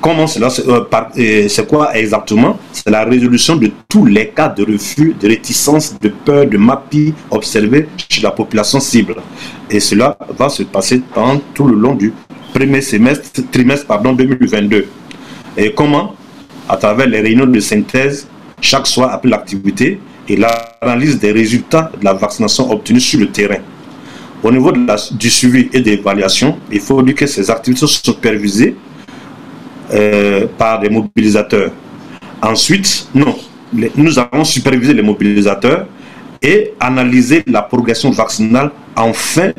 comment 0.01 0.27
cela 0.27 0.49
euh, 0.67 1.47
c'est 1.47 1.67
quoi 1.67 1.95
exactement? 1.95 2.57
C'est 2.71 2.89
la 2.89 3.03
résolution 3.03 3.55
de 3.55 3.71
tous 3.87 4.05
les 4.05 4.29
cas 4.29 4.49
de 4.49 4.63
refus, 4.63 5.15
de 5.19 5.27
réticence, 5.27 5.99
de 5.99 6.09
peur, 6.09 6.45
de 6.45 6.57
MAPI 6.57 7.13
observés 7.31 7.87
chez 8.09 8.21
la 8.21 8.31
population 8.31 8.79
cible. 8.79 9.15
Et 9.69 9.79
cela 9.79 10.17
va 10.37 10.49
se 10.49 10.63
passer 10.63 11.01
tout 11.53 11.67
le 11.67 11.75
long 11.75 11.95
du 11.95 12.13
premier 12.53 12.81
semestre, 12.81 13.41
trimestre 13.51 13.85
pardon, 13.85 14.13
2022. 14.13 14.87
Et 15.57 15.73
comment? 15.73 16.13
À 16.69 16.77
travers 16.77 17.07
les 17.07 17.21
réunions 17.21 17.45
de 17.47 17.59
synthèse, 17.59 18.27
chaque 18.61 18.87
soir 18.87 19.11
après 19.13 19.29
l'activité, 19.29 19.99
et 20.29 20.35
l'analyse 20.35 21.19
des 21.19 21.31
résultats 21.31 21.91
de 21.97 22.03
la 22.03 22.13
vaccination 22.13 22.69
obtenue 22.71 22.99
sur 22.99 23.19
le 23.19 23.27
terrain. 23.27 23.59
Au 24.43 24.51
niveau 24.51 24.71
du 24.71 25.29
suivi 25.29 25.69
et 25.73 25.79
de 25.79 25.89
l'évaluation, 25.89 26.57
il 26.71 26.79
faut 26.79 27.01
dire 27.01 27.15
que 27.15 27.25
ces 27.25 27.49
activités 27.49 27.79
sont 27.79 27.87
supervisées 27.87 28.75
euh, 29.93 30.47
par 30.57 30.79
des 30.79 30.89
mobilisateurs. 30.89 31.71
Ensuite, 32.41 33.07
non, 33.15 33.35
nous 33.95 34.19
avons 34.19 34.43
supervisé 34.43 34.93
les 34.93 35.01
mobilisateurs 35.01 35.87
et 36.41 36.73
analysé 36.79 37.43
la 37.47 37.61
progression 37.61 38.11
vaccinale 38.11 38.71
en 38.95 39.13
fin 39.13 39.51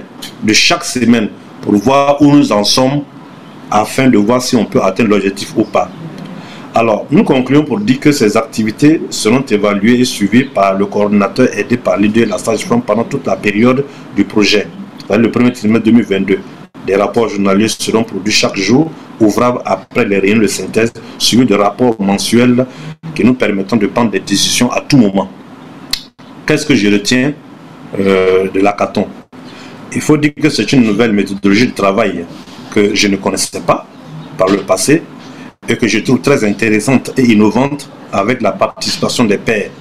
de 0.43 0.53
chaque 0.53 0.85
semaine 0.85 1.29
pour 1.62 1.74
voir 1.74 2.20
où 2.22 2.31
nous 2.31 2.53
en 2.53 2.64
sommes 2.64 3.03
afin 3.70 4.09
de 4.09 4.16
voir 4.18 4.41
si 4.41 4.57
on 4.57 4.64
peut 4.64 4.83
atteindre 4.83 5.11
l'objectif 5.11 5.53
ou 5.57 5.64
pas. 5.64 5.91
Alors, 6.74 7.07
nous 7.11 7.24
concluons 7.24 7.64
pour 7.64 7.81
dire 7.81 7.99
que 7.99 8.12
ces 8.12 8.37
activités 8.37 9.01
seront 9.11 9.43
évaluées 9.43 10.01
et 10.01 10.05
suivies 10.05 10.45
par 10.45 10.74
le 10.74 10.87
coordinateur 10.87 11.49
aidé 11.57 11.76
par 11.76 11.97
l'idée 11.97 12.24
de 12.24 12.31
la 12.31 12.39
sage-femme 12.39 12.83
pendant 12.83 13.05
toute 13.05 13.26
la 13.26 13.37
période 13.37 13.85
du 14.14 14.24
projet, 14.24 14.68
le 15.11 15.31
premier 15.31 15.53
trimestre 15.53 15.85
2022. 15.87 16.39
Des 16.89 16.97
rapports 16.97 17.28
journaliers 17.28 17.68
seront 17.68 18.03
produits 18.03 18.32
chaque 18.32 18.57
jour, 18.57 18.91
ouvrables 19.20 19.61
après 19.66 20.07
les 20.07 20.18
réunions 20.20 20.41
de 20.41 20.47
synthèse, 20.47 20.91
suivis 21.18 21.45
de 21.45 21.55
rapports 21.55 22.01
mensuels 22.01 22.64
qui 23.14 23.22
nous 23.24 23.34
permettent 23.34 23.74
de 23.74 23.86
prendre 23.89 24.11
des 24.11 24.20
décisions 24.20 24.72
à 24.72 24.80
tout 24.80 24.97
moment. 24.97 25.28
Qu'est-ce 26.47 26.64
que 26.64 26.74
je 26.74 26.91
retiens 26.91 27.34
euh, 28.01 28.49
de 28.49 28.61
l'hackathon? 28.61 29.07
Il 29.95 30.01
faut 30.01 30.16
dire 30.16 30.32
que 30.34 30.49
c'est 30.49 30.72
une 30.72 30.82
nouvelle 30.82 31.12
méthodologie 31.12 31.66
de 31.66 31.74
travail 31.74 32.24
que 32.70 32.95
je 32.95 33.07
ne 33.09 33.16
connaissais 33.16 33.61
pas 33.61 33.86
par 34.39 34.49
le 34.49 34.62
passé 34.62 35.03
et 35.68 35.76
que 35.76 35.86
je 35.86 35.99
trouve 35.99 36.22
très 36.22 36.43
intéressante 36.43 37.12
et 37.18 37.22
innovante 37.22 37.91
avec 38.11 38.41
la 38.41 38.53
participation 38.53 39.24
des 39.24 39.36
pairs. 39.36 39.72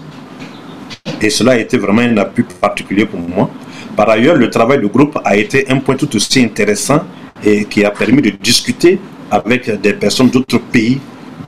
Et 1.21 1.29
cela 1.29 1.53
a 1.53 1.57
été 1.57 1.77
vraiment 1.77 2.01
un 2.01 2.17
appui 2.17 2.43
particulier 2.59 3.05
pour 3.05 3.21
moi. 3.21 3.49
Par 3.97 4.09
ailleurs, 4.11 4.35
le 4.35 4.51
travail 4.51 4.79
de 4.79 4.85
groupe 4.85 5.17
a 5.25 5.35
été 5.35 5.65
un 5.71 5.79
point 5.79 5.95
tout 5.95 6.15
aussi 6.15 6.43
intéressant 6.43 7.01
et 7.43 7.65
qui 7.65 7.83
a 7.83 7.89
permis 7.89 8.21
de 8.21 8.29
discuter 8.29 8.99
avec 9.31 9.81
des 9.81 9.93
personnes 9.93 10.29
d'autres 10.29 10.59
pays, 10.59 10.99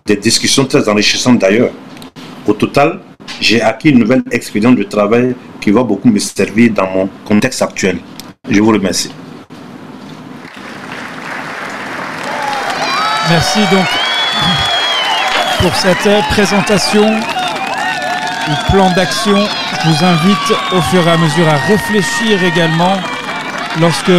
des 0.03 0.15
discussions 0.15 0.65
très 0.65 0.89
enrichissantes 0.89 1.37
d'ailleurs. 1.37 1.69
Au 2.47 2.53
total, 2.53 3.01
j'ai 3.39 3.61
acquis 3.61 3.89
une 3.91 3.99
nouvelle 3.99 4.23
expérience 4.31 4.75
de 4.75 4.81
travail 4.81 5.35
qui 5.61 5.69
va 5.69 5.83
beaucoup 5.83 6.09
me 6.09 6.17
servir 6.17 6.71
dans 6.73 6.89
mon 6.89 7.07
contexte 7.23 7.61
actuel. 7.61 7.99
Je 8.49 8.59
vous 8.59 8.71
remercie. 8.71 9.11
Merci 13.29 13.59
donc 13.71 13.85
pour 15.61 15.75
cette 15.75 16.09
présentation 16.31 17.13
du 18.47 18.71
plan 18.71 18.89
d'action. 18.91 19.37
Je 19.83 19.89
vous 19.89 20.05
invite 20.05 20.53
au 20.73 20.81
fur 20.81 21.05
et 21.07 21.11
à 21.11 21.17
mesure 21.17 21.47
à 21.47 21.57
réfléchir 21.67 22.43
également 22.43 22.95
lorsque 23.79 24.11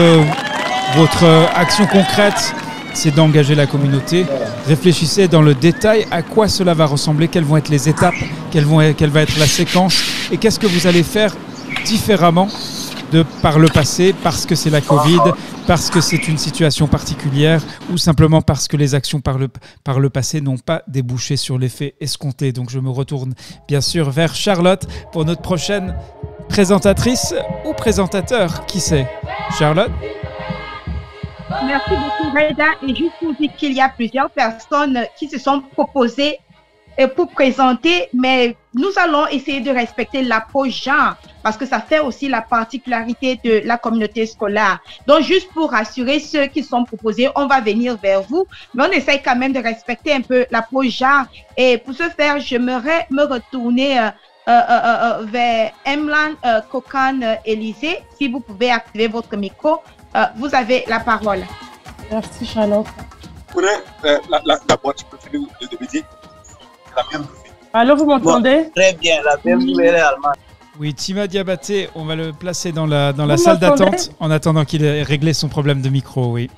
votre 0.96 1.48
action 1.54 1.86
concrète 1.86 2.54
c'est 2.92 3.14
d'engager 3.14 3.54
la 3.54 3.66
communauté. 3.66 4.26
Réfléchissez 4.66 5.28
dans 5.28 5.42
le 5.42 5.54
détail 5.54 6.06
à 6.10 6.22
quoi 6.22 6.48
cela 6.48 6.74
va 6.74 6.86
ressembler, 6.86 7.28
quelles 7.28 7.44
vont 7.44 7.56
être 7.56 7.68
les 7.68 7.88
étapes, 7.88 8.14
quelle 8.50 8.64
va 8.64 9.22
être 9.22 9.38
la 9.38 9.46
séquence 9.46 10.02
et 10.30 10.36
qu'est-ce 10.36 10.58
que 10.58 10.66
vous 10.66 10.86
allez 10.86 11.02
faire 11.02 11.32
différemment 11.84 12.48
de 13.10 13.24
par 13.42 13.58
le 13.58 13.68
passé 13.68 14.14
parce 14.22 14.46
que 14.46 14.54
c'est 14.54 14.70
la 14.70 14.80
Covid, 14.80 15.20
parce 15.66 15.90
que 15.90 16.00
c'est 16.00 16.28
une 16.28 16.38
situation 16.38 16.86
particulière 16.86 17.62
ou 17.92 17.98
simplement 17.98 18.42
parce 18.42 18.68
que 18.68 18.76
les 18.76 18.94
actions 18.94 19.20
par 19.20 19.38
le, 19.38 19.48
par 19.84 20.00
le 20.00 20.10
passé 20.10 20.40
n'ont 20.40 20.58
pas 20.58 20.82
débouché 20.88 21.36
sur 21.36 21.58
l'effet 21.58 21.94
escompté. 22.00 22.52
Donc 22.52 22.70
je 22.70 22.78
me 22.78 22.90
retourne 22.90 23.34
bien 23.68 23.80
sûr 23.80 24.10
vers 24.10 24.34
Charlotte 24.34 24.86
pour 25.12 25.24
notre 25.24 25.42
prochaine 25.42 25.94
présentatrice 26.48 27.34
ou 27.64 27.72
présentateur, 27.72 28.66
qui 28.66 28.80
sait 28.80 29.06
Charlotte? 29.58 29.92
Merci 31.66 31.90
beaucoup 31.90 32.36
Reda. 32.36 32.66
Et 32.86 32.94
juste 32.94 33.12
pour 33.20 33.34
dire 33.34 33.50
qu'il 33.56 33.72
y 33.72 33.80
a 33.80 33.88
plusieurs 33.88 34.30
personnes 34.30 35.00
qui 35.18 35.28
se 35.28 35.38
sont 35.38 35.62
proposées 35.72 36.38
pour 37.08 37.28
présenter, 37.28 38.08
mais 38.12 38.56
nous 38.74 38.90
allons 38.96 39.26
essayer 39.28 39.60
de 39.60 39.70
respecter 39.70 40.22
l'approche 40.22 40.84
genre 40.84 41.16
parce 41.42 41.56
que 41.56 41.66
ça 41.66 41.80
fait 41.80 42.00
aussi 42.00 42.28
la 42.28 42.42
particularité 42.42 43.40
de 43.42 43.62
la 43.64 43.78
communauté 43.78 44.26
scolaire. 44.26 44.78
Donc, 45.06 45.22
juste 45.22 45.50
pour 45.52 45.70
rassurer 45.70 46.20
ceux 46.20 46.46
qui 46.46 46.62
sont 46.62 46.84
proposés, 46.84 47.28
on 47.34 47.46
va 47.46 47.60
venir 47.60 47.96
vers 47.96 48.22
vous, 48.22 48.46
mais 48.74 48.84
on 48.86 48.90
essaye 48.90 49.22
quand 49.22 49.36
même 49.36 49.52
de 49.52 49.60
respecter 49.60 50.12
un 50.12 50.20
peu 50.20 50.44
l'approche 50.50 50.88
genre. 50.88 51.24
Et 51.56 51.78
pour 51.78 51.94
ce 51.94 52.04
faire, 52.10 52.38
j'aimerais 52.40 53.06
me 53.10 53.22
retourner 53.24 53.98
euh, 53.98 54.10
euh, 54.48 54.60
euh 54.68 55.24
vers 55.24 55.72
Emlan 55.86 56.34
Kokan 56.70 57.20
Élysée. 57.44 58.00
Si 58.18 58.28
vous 58.28 58.40
pouvez 58.40 58.70
activer 58.70 59.08
votre 59.08 59.36
micro, 59.36 59.78
vous 60.36 60.54
avez 60.54 60.84
la 60.88 61.00
parole. 61.00 61.44
Merci, 62.10 62.44
Charlotte. 62.44 62.86
Prenez 63.48 63.68
la, 64.04 64.40
la, 64.44 64.58
la 64.68 64.76
boîte, 64.76 65.04
de 65.32 65.66
DVD, 65.66 66.04
la 66.96 67.18
même 67.18 67.26
Allô, 67.72 67.96
vous 67.96 68.06
m'entendez? 68.06 68.70
Très 68.74 68.94
bien, 68.94 69.22
la 69.24 69.36
même 69.44 69.64
nouvelle 69.64 69.94
est 69.94 70.00
allemande. 70.00 70.34
Oui, 70.80 70.94
Tima 70.94 71.26
Diabaté, 71.26 71.88
on 71.94 72.04
va 72.04 72.16
le 72.16 72.32
placer 72.32 72.72
dans 72.72 72.86
la, 72.86 73.12
dans 73.12 73.26
la 73.26 73.36
salle 73.36 73.58
d'attente 73.58 74.10
en 74.18 74.30
attendant 74.30 74.64
qu'il 74.64 74.84
ait 74.84 75.02
réglé 75.02 75.32
son 75.34 75.48
problème 75.48 75.82
de 75.82 75.88
micro, 75.88 76.32
oui. 76.32 76.50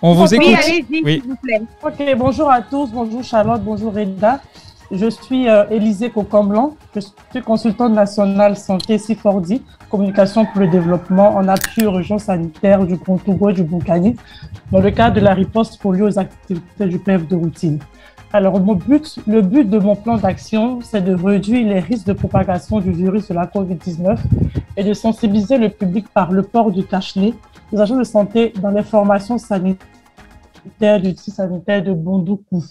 On 0.00 0.14
vous 0.14 0.34
écoute. 0.34 0.46
Oui, 0.48 0.82
s'il 0.92 1.22
vous 1.22 1.36
plaît. 1.36 1.62
Ok, 1.84 2.16
bonjour 2.16 2.50
à 2.50 2.62
tous, 2.62 2.90
bonjour 2.90 3.22
Charlotte, 3.22 3.62
bonjour 3.62 3.94
Reda. 3.94 4.40
Je 4.90 5.08
suis 5.08 5.48
euh, 5.48 5.64
Élisée 5.70 6.10
Cocamblan, 6.10 6.76
je 6.94 7.00
suis 7.00 7.42
consultante 7.42 7.92
nationale 7.92 8.56
santé 8.56 8.98
Sifordi, 8.98 9.62
communication 9.88 10.44
pour 10.44 10.60
le 10.60 10.68
développement 10.68 11.34
en 11.36 11.48
appui 11.48 11.82
urgence 11.84 12.24
sanitaire 12.24 12.84
du 12.84 12.98
Togo 12.98 13.50
et 13.50 13.52
du 13.54 13.62
Boukani, 13.62 14.16
dans 14.70 14.80
le 14.80 14.90
cadre 14.90 15.16
de 15.16 15.20
la 15.20 15.32
riposte 15.32 15.80
polio 15.80 16.08
aux 16.08 16.18
activités 16.18 16.86
du 16.86 16.98
PEF 16.98 17.26
de 17.28 17.36
routine. 17.36 17.78
Alors, 18.34 18.58
mon 18.62 18.76
but, 18.76 19.18
le 19.26 19.42
but 19.42 19.68
de 19.68 19.78
mon 19.78 19.94
plan 19.94 20.16
d'action, 20.16 20.80
c'est 20.80 21.02
de 21.02 21.14
réduire 21.14 21.68
les 21.68 21.80
risques 21.80 22.06
de 22.06 22.14
propagation 22.14 22.80
du 22.80 22.90
virus 22.90 23.28
de 23.28 23.34
la 23.34 23.44
COVID-19 23.44 24.18
et 24.78 24.82
de 24.82 24.94
sensibiliser 24.94 25.58
le 25.58 25.68
public 25.68 26.08
par 26.08 26.32
le 26.32 26.42
port 26.42 26.70
du 26.72 26.82
cache-nez 26.82 27.34
des 27.70 27.78
agents 27.78 27.98
de 27.98 28.04
santé 28.04 28.54
dans 28.62 28.70
les 28.70 28.84
formations 28.84 29.36
sanitaires 29.36 29.78
du 31.02 31.12
district 31.12 31.36
sanitaire 31.36 31.84
de 31.84 31.92
Bondoukou. 31.92 32.64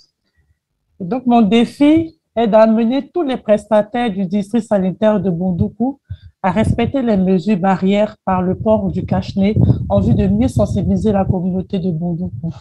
donc, 0.99 1.27
mon 1.27 1.43
défi 1.43 2.17
est 2.35 2.47
d'amener 2.47 3.11
tous 3.13 3.21
les 3.21 3.37
prestataires 3.37 4.09
du 4.09 4.25
district 4.25 4.65
sanitaire 4.65 5.19
de 5.19 5.29
Bondoukou 5.29 5.99
à 6.41 6.49
respecter 6.49 7.03
les 7.03 7.17
mesures 7.17 7.57
barrières 7.57 8.17
par 8.25 8.41
le 8.41 8.55
port 8.55 8.91
du 8.91 9.05
cache-nez 9.05 9.55
en 9.89 9.99
vue 9.99 10.15
de 10.15 10.25
mieux 10.25 10.47
sensibiliser 10.47 11.11
la 11.11 11.23
communauté 11.23 11.77
de 11.77 11.91
Bondoukou. 11.91 12.51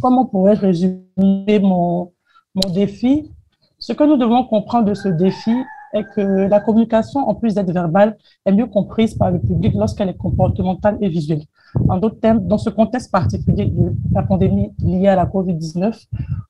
Comment 0.00 0.26
pourrais-je 0.26 0.60
résumer 0.60 1.58
mon, 1.60 2.12
mon 2.54 2.72
défi 2.72 3.30
Ce 3.78 3.92
que 3.92 4.04
nous 4.04 4.16
devons 4.16 4.44
comprendre 4.44 4.86
de 4.86 4.94
ce 4.94 5.08
défi 5.08 5.54
est 5.92 6.04
que 6.14 6.20
la 6.20 6.60
communication, 6.60 7.28
en 7.28 7.34
plus 7.34 7.54
d'être 7.54 7.72
verbale, 7.72 8.16
est 8.46 8.52
mieux 8.52 8.66
comprise 8.66 9.14
par 9.14 9.30
le 9.30 9.40
public 9.40 9.74
lorsqu'elle 9.74 10.08
est 10.08 10.16
comportementale 10.16 10.96
et 11.00 11.08
visuelle. 11.08 11.42
En 11.88 11.98
d'autres 11.98 12.20
termes, 12.20 12.46
dans 12.46 12.58
ce 12.58 12.70
contexte 12.70 13.10
particulier 13.10 13.66
de 13.66 13.92
la 14.12 14.22
pandémie 14.22 14.72
liée 14.78 15.08
à 15.08 15.16
la 15.16 15.26
COVID-19, 15.26 16.06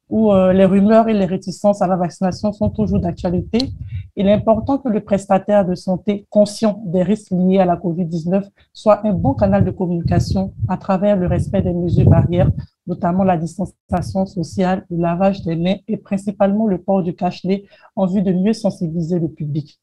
où 0.08 0.32
euh, 0.32 0.52
les 0.52 0.64
rumeurs 0.64 1.08
et 1.08 1.14
les 1.14 1.24
réticences 1.24 1.82
à 1.82 1.86
la 1.86 1.96
vaccination 1.96 2.52
sont 2.52 2.70
toujours 2.70 3.00
d'actualité, 3.00 3.70
il 4.16 4.26
est 4.26 4.32
important 4.32 4.78
que 4.78 4.88
le 4.88 5.00
prestataire 5.00 5.64
de 5.64 5.74
santé, 5.74 6.26
conscient 6.30 6.82
des 6.84 7.02
risques 7.02 7.30
liés 7.30 7.58
à 7.58 7.64
la 7.64 7.76
COVID-19, 7.76 8.44
soit 8.72 9.06
un 9.06 9.12
bon 9.12 9.34
canal 9.34 9.64
de 9.64 9.70
communication 9.70 10.52
à 10.68 10.76
travers 10.76 11.16
le 11.16 11.26
respect 11.26 11.62
des 11.62 11.72
mesures 11.72 12.08
barrières, 12.08 12.50
notamment 12.90 13.22
la 13.22 13.36
distanciation 13.36 14.26
sociale, 14.26 14.84
le 14.90 14.98
lavage 14.98 15.42
des 15.42 15.56
mains 15.56 15.76
et 15.86 15.96
principalement 15.96 16.66
le 16.66 16.78
port 16.78 17.02
du 17.02 17.14
cache-nez 17.14 17.64
en 17.94 18.06
vue 18.06 18.22
de 18.22 18.32
mieux 18.32 18.52
sensibiliser 18.52 19.20
le 19.20 19.28
public. 19.28 19.80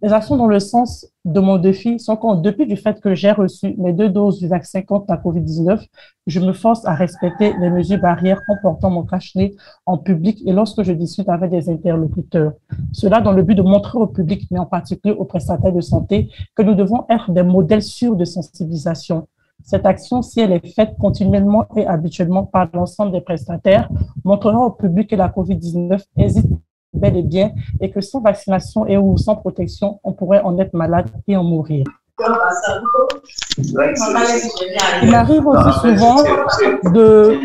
Les 0.00 0.12
actions 0.12 0.36
dans 0.36 0.46
le 0.46 0.60
sens 0.60 1.08
de 1.24 1.40
mon 1.40 1.58
défi 1.58 1.98
sont 1.98 2.14
qu'en 2.14 2.36
dépit 2.36 2.66
du 2.66 2.76
fait 2.76 3.00
que 3.00 3.16
j'ai 3.16 3.32
reçu 3.32 3.74
mes 3.78 3.92
deux 3.92 4.08
doses 4.08 4.38
du 4.38 4.46
vaccin 4.46 4.82
contre 4.82 5.06
la 5.08 5.16
COVID-19, 5.16 5.84
je 6.28 6.38
me 6.38 6.52
force 6.52 6.86
à 6.86 6.94
respecter 6.94 7.52
les 7.60 7.68
mesures 7.68 8.00
barrières 8.00 8.40
en 8.48 8.54
portant 8.62 8.90
mon 8.90 9.02
cache-nez 9.02 9.56
en 9.84 9.98
public 9.98 10.40
et 10.46 10.52
lorsque 10.52 10.84
je 10.84 10.92
discute 10.92 11.28
avec 11.28 11.50
des 11.50 11.68
interlocuteurs. 11.68 12.52
Cela 12.92 13.20
dans 13.20 13.32
le 13.32 13.42
but 13.42 13.56
de 13.56 13.62
montrer 13.62 13.98
au 13.98 14.06
public, 14.06 14.46
mais 14.52 14.60
en 14.60 14.66
particulier 14.66 15.16
aux 15.18 15.24
prestataires 15.24 15.72
de 15.72 15.80
santé, 15.80 16.30
que 16.54 16.62
nous 16.62 16.76
devons 16.76 17.04
être 17.10 17.32
des 17.32 17.42
modèles 17.42 17.82
sûrs 17.82 18.14
de 18.14 18.24
sensibilisation. 18.24 19.26
Cette 19.64 19.86
action, 19.86 20.22
si 20.22 20.40
elle 20.40 20.52
est 20.52 20.66
faite 20.74 20.96
continuellement 20.98 21.66
et 21.76 21.86
habituellement 21.86 22.44
par 22.44 22.68
l'ensemble 22.72 23.12
des 23.12 23.20
prestataires, 23.20 23.88
montrera 24.24 24.58
au 24.58 24.70
public 24.70 25.10
que 25.10 25.16
la 25.16 25.28
COVID-19 25.28 26.02
hésite 26.16 26.46
bel 26.94 27.16
et 27.16 27.22
bien 27.22 27.52
et 27.80 27.90
que 27.90 28.00
sans 28.00 28.20
vaccination 28.20 28.86
et 28.86 28.96
ou 28.96 29.16
sans 29.18 29.36
protection, 29.36 30.00
on 30.04 30.12
pourrait 30.12 30.40
en 30.40 30.58
être 30.58 30.74
malade 30.74 31.08
et 31.26 31.36
en 31.36 31.44
mourir. 31.44 31.84
Il 33.58 35.10
m'arrive 35.10 35.46
aussi 35.46 35.80
souvent 35.80 36.16
de... 36.92 37.38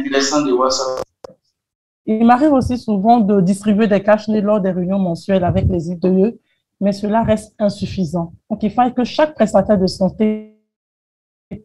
Il 2.06 2.26
m'arrive 2.26 2.52
aussi 2.52 2.78
souvent 2.78 3.20
de 3.20 3.40
distribuer 3.40 3.88
des 3.88 4.04
cash 4.04 4.28
lors 4.28 4.60
des 4.60 4.72
réunions 4.72 5.00
mensuelles 5.00 5.44
avec 5.44 5.66
les 5.70 5.90
IDE, 5.92 6.38
mais 6.82 6.92
cela 6.92 7.24
reste 7.24 7.54
insuffisant. 7.60 8.34
Donc, 8.50 8.62
il 8.64 8.72
faut 8.72 8.90
que 8.92 9.06
chaque 9.06 9.36
prestataire 9.36 9.80
de 9.80 9.88
santé 9.88 10.53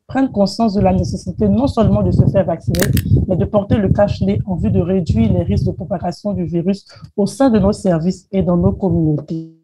prennent 0.07 0.31
conscience 0.31 0.75
de 0.75 0.81
la 0.81 0.93
nécessité 0.93 1.49
non 1.49 1.67
seulement 1.67 2.03
de 2.03 2.11
se 2.11 2.25
faire 2.27 2.45
vacciner, 2.45 2.81
mais 3.27 3.37
de 3.37 3.45
porter 3.45 3.77
le 3.77 3.89
cache-nez 3.89 4.41
en 4.47 4.57
vue 4.57 4.71
de 4.71 4.81
réduire 4.81 5.33
les 5.33 5.43
risques 5.43 5.67
de 5.67 5.73
propagation 5.73 6.33
du 6.33 6.45
virus 6.45 6.87
au 7.17 7.27
sein 7.27 7.51
de 7.51 7.59
nos 7.59 7.73
services 7.73 8.27
et 8.33 8.43
dans 8.43 8.57
nos 8.57 8.73
communautés. 8.73 9.55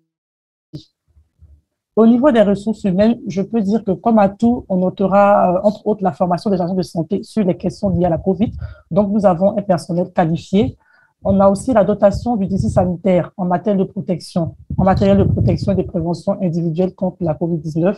Au 1.96 2.06
niveau 2.06 2.32
des 2.32 2.42
ressources 2.42 2.82
humaines, 2.82 3.20
je 3.28 3.40
peux 3.40 3.60
dire 3.60 3.84
que 3.84 3.92
comme 3.92 4.18
à 4.18 4.28
tout, 4.28 4.64
on 4.68 4.78
notera 4.78 5.54
euh, 5.54 5.60
entre 5.62 5.86
autres 5.86 6.02
la 6.02 6.12
formation 6.12 6.50
des 6.50 6.60
agents 6.60 6.74
de 6.74 6.82
santé 6.82 7.22
sur 7.22 7.44
les 7.44 7.56
questions 7.56 7.88
liées 7.88 8.06
à 8.06 8.08
la 8.08 8.18
COVID. 8.18 8.50
Donc, 8.90 9.12
nous 9.12 9.24
avons 9.24 9.56
un 9.56 9.62
personnel 9.62 10.10
qualifié. 10.12 10.76
On 11.22 11.38
a 11.38 11.48
aussi 11.48 11.72
la 11.72 11.84
dotation 11.84 12.34
du 12.36 12.46
district 12.46 12.74
sanitaire 12.74 13.30
en 13.36 13.44
matière 13.44 13.76
de 13.76 13.84
protection, 13.84 14.56
en 14.76 14.84
matériel 14.84 15.18
de 15.18 15.24
protection 15.24 15.70
et 15.72 15.76
de 15.76 15.82
prévention 15.82 16.36
individuelle 16.42 16.94
contre 16.96 17.18
la 17.20 17.34
COVID-19 17.34 17.96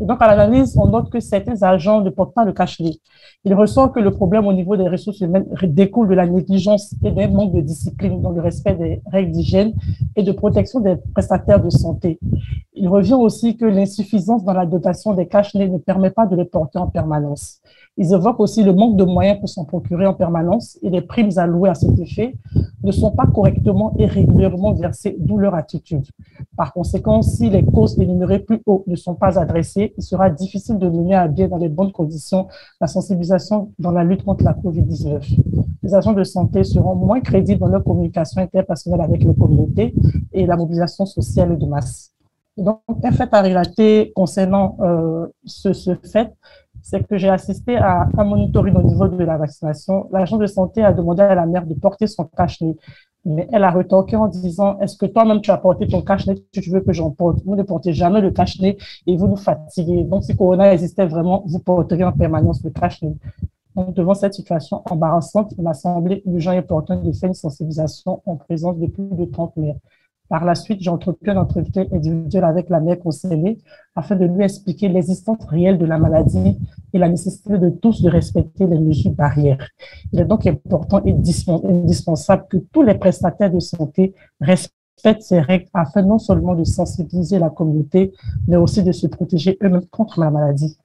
donc, 0.00 0.18
à 0.20 0.26
l'analyse, 0.26 0.76
on 0.76 0.86
note 0.88 1.10
que 1.10 1.20
certains 1.20 1.62
agents 1.62 2.00
ne 2.00 2.10
portent 2.10 2.34
pas 2.34 2.44
le 2.44 2.52
cache-nez. 2.52 2.98
Il 3.44 3.54
ressort 3.54 3.92
que 3.92 4.00
le 4.00 4.10
problème 4.10 4.46
au 4.46 4.52
niveau 4.52 4.76
des 4.76 4.88
ressources 4.88 5.20
humaines 5.20 5.46
découle 5.62 6.08
de 6.08 6.14
la 6.14 6.26
négligence 6.26 6.94
et 7.04 7.10
d'un 7.10 7.28
manque 7.28 7.52
de 7.52 7.60
discipline 7.60 8.20
dans 8.20 8.30
le 8.30 8.40
respect 8.40 8.74
des 8.74 9.02
règles 9.06 9.32
d'hygiène 9.32 9.74
et 10.16 10.22
de 10.22 10.32
protection 10.32 10.80
des 10.80 10.96
prestataires 11.14 11.62
de 11.62 11.70
santé. 11.70 12.18
Il 12.74 12.88
revient 12.88 13.14
aussi 13.14 13.56
que 13.56 13.64
l'insuffisance 13.64 14.44
dans 14.44 14.54
la 14.54 14.66
dotation 14.66 15.12
des 15.12 15.26
cache-nez 15.26 15.68
ne 15.68 15.78
permet 15.78 16.10
pas 16.10 16.26
de 16.26 16.36
les 16.36 16.46
porter 16.46 16.78
en 16.78 16.88
permanence. 16.88 17.60
Ils 17.96 18.12
évoquent 18.12 18.40
aussi 18.40 18.62
le 18.62 18.72
manque 18.72 18.96
de 18.96 19.04
moyens 19.04 19.38
pour 19.38 19.48
s'en 19.48 19.64
procurer 19.64 20.06
en 20.06 20.14
permanence 20.14 20.78
et 20.82 20.90
les 20.90 21.02
primes 21.02 21.30
allouées 21.36 21.70
à 21.70 21.74
cet 21.74 21.98
effet 21.98 22.34
ne 22.82 22.92
sont 22.92 23.10
pas 23.10 23.26
correctement 23.26 23.94
et 23.98 24.06
régulièrement 24.06 24.72
versées, 24.72 25.16
d'où 25.18 25.38
leur 25.38 25.54
attitude. 25.54 26.04
Par 26.56 26.72
conséquent, 26.72 27.22
si 27.22 27.50
les 27.50 27.64
causes 27.64 27.98
énumérées 27.98 28.40
plus 28.40 28.60
haut 28.66 28.84
ne 28.86 28.96
sont 28.96 29.14
pas 29.14 29.38
adressées, 29.38 29.94
il 29.96 30.02
sera 30.02 30.30
difficile 30.30 30.78
de 30.78 30.88
mener 30.88 31.14
à 31.14 31.28
bien 31.28 31.48
dans 31.48 31.58
les 31.58 31.68
bonnes 31.68 31.92
conditions 31.92 32.48
la 32.80 32.86
sensibilisation 32.86 33.70
dans 33.78 33.92
la 33.92 34.04
lutte 34.04 34.24
contre 34.24 34.44
la 34.44 34.52
COVID-19. 34.52 35.38
Les 35.82 35.94
agents 35.94 36.12
de 36.12 36.24
santé 36.24 36.64
seront 36.64 36.94
moins 36.94 37.20
crédibles 37.20 37.60
dans 37.60 37.68
leur 37.68 37.84
communication 37.84 38.40
interpersonnelle 38.40 39.00
avec 39.00 39.24
les 39.24 39.34
communautés 39.34 39.94
et 40.32 40.46
la 40.46 40.56
mobilisation 40.56 41.06
sociale 41.06 41.58
de 41.58 41.66
masse. 41.66 42.12
Donc, 42.56 42.80
un 43.02 43.12
fait 43.12 43.32
à 43.32 43.42
relater 43.42 44.12
concernant 44.14 44.76
euh, 44.80 45.26
ce, 45.44 45.72
ce 45.72 45.94
fait, 45.94 46.30
c'est 46.82 47.06
que 47.06 47.16
j'ai 47.16 47.28
assisté 47.28 47.76
à 47.76 48.08
un 48.16 48.24
monitoring 48.24 48.74
au 48.74 48.82
niveau 48.82 49.08
de 49.08 49.24
la 49.24 49.38
vaccination. 49.38 50.08
L'agent 50.12 50.36
de 50.36 50.46
santé 50.46 50.82
a 50.84 50.92
demandé 50.92 51.22
à 51.22 51.34
la 51.34 51.46
mère 51.46 51.66
de 51.66 51.74
porter 51.74 52.06
son 52.06 52.24
cache-nez. 52.24 52.76
Mais 53.24 53.48
elle 53.52 53.62
a 53.62 53.70
retorqué 53.70 54.16
en 54.16 54.26
disant, 54.26 54.78
est-ce 54.80 54.96
que 54.96 55.06
toi-même 55.06 55.40
tu 55.40 55.52
as 55.52 55.56
porté 55.56 55.86
ton 55.86 56.02
cache-nez? 56.02 56.44
Tu 56.50 56.70
veux 56.70 56.80
que 56.80 56.92
j'en 56.92 57.10
porte? 57.10 57.38
Vous 57.44 57.54
ne 57.54 57.62
portez 57.62 57.92
jamais 57.92 58.20
le 58.20 58.32
cache-nez 58.32 58.76
et 59.06 59.16
vous 59.16 59.28
nous 59.28 59.36
fatiguez. 59.36 60.02
Donc, 60.04 60.24
si 60.24 60.36
Corona 60.36 60.72
existait 60.72 61.06
vraiment, 61.06 61.44
vous 61.46 61.60
porteriez 61.60 62.04
en 62.04 62.12
permanence 62.12 62.64
le 62.64 62.70
cache-nez. 62.70 63.14
Donc, 63.76 63.94
devant 63.94 64.14
cette 64.14 64.34
situation 64.34 64.82
embarrassante, 64.90 65.54
il 65.56 65.62
m'a 65.62 65.72
semblé 65.72 66.22
urgent 66.26 66.52
et 66.52 66.58
important 66.58 67.00
de 67.00 67.12
faire 67.12 67.28
une 67.28 67.34
sensibilisation 67.34 68.22
en 68.26 68.36
présence 68.36 68.76
de 68.78 68.86
plus 68.86 69.04
de 69.04 69.24
30 69.24 69.56
mères. 69.56 69.76
Par 70.28 70.44
la 70.44 70.54
suite, 70.54 70.80
j'ai 70.80 70.90
entrepris 70.90 71.30
un 71.30 71.36
entretien 71.36 71.84
individuel 71.92 72.44
avec 72.44 72.70
la 72.70 72.80
mère 72.80 72.98
concernée 72.98 73.58
afin 73.94 74.16
de 74.16 74.24
lui 74.24 74.42
expliquer 74.42 74.88
l'existence 74.88 75.44
réelle 75.46 75.78
de 75.78 75.84
la 75.84 75.98
maladie 75.98 76.58
et 76.92 76.98
la 76.98 77.08
nécessité 77.08 77.58
de 77.58 77.68
tous 77.68 78.02
de 78.02 78.08
respecter 78.08 78.66
les 78.66 78.78
mesures 78.78 79.12
barrières. 79.12 79.68
Il 80.12 80.20
est 80.20 80.24
donc 80.24 80.46
important 80.46 81.02
et 81.04 81.12
indispensable 81.12 82.46
que 82.48 82.56
tous 82.72 82.82
les 82.82 82.94
prestataires 82.94 83.52
de 83.52 83.60
santé 83.60 84.14
respectent 84.40 84.72
ces 85.20 85.40
règles 85.40 85.68
afin 85.74 86.02
non 86.02 86.18
seulement 86.18 86.54
de 86.54 86.64
sensibiliser 86.64 87.38
la 87.38 87.50
communauté, 87.50 88.12
mais 88.46 88.56
aussi 88.56 88.82
de 88.82 88.92
se 88.92 89.06
protéger 89.06 89.58
eux-mêmes 89.62 89.86
contre 89.86 90.20
la 90.20 90.30
maladie 90.30 90.78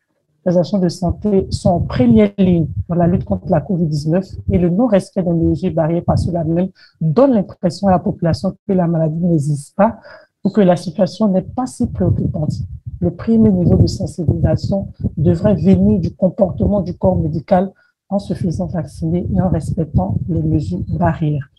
les 0.48 0.58
agents 0.58 0.80
de 0.80 0.88
santé 0.88 1.46
sont 1.52 1.70
en 1.70 1.80
première 1.82 2.32
ligne 2.38 2.68
dans 2.88 2.96
la 2.96 3.06
lutte 3.06 3.26
contre 3.26 3.50
la 3.50 3.60
COVID-19 3.60 4.38
et 4.52 4.58
le 4.58 4.70
non-respect 4.70 5.22
des 5.22 5.34
mesures 5.34 5.74
barrières 5.74 6.06
par 6.06 6.18
cela 6.18 6.46
même 6.46 6.70
donne 7.02 7.34
l'impression 7.34 7.88
à 7.88 7.92
la 7.92 8.00
population 8.00 8.56
que 8.66 8.74
la 8.74 8.88
maladie 8.88 9.20
n'existe 9.20 9.76
pas 9.76 10.00
ou 10.46 10.50
que 10.50 10.62
la 10.62 10.78
situation 10.78 11.28
n'est 11.28 11.42
pas 11.42 11.66
si 11.66 11.88
préoccupante. 11.88 12.54
Le 13.02 13.12
premier 13.12 13.52
niveau 13.52 13.76
de 13.76 13.88
sensibilisation 13.88 14.88
devrait 15.18 15.56
venir 15.56 16.00
du 16.00 16.16
comportement 16.16 16.80
du 16.80 16.98
corps 16.98 17.18
médical 17.18 17.72
en 18.08 18.20
se 18.20 18.34
faisant 18.34 18.68
vacciner 18.68 19.28
et 19.36 19.42
en 19.42 19.50
respectant 19.50 20.16
les 20.30 20.42
mesures 20.42 20.80
barrières. 20.98 21.50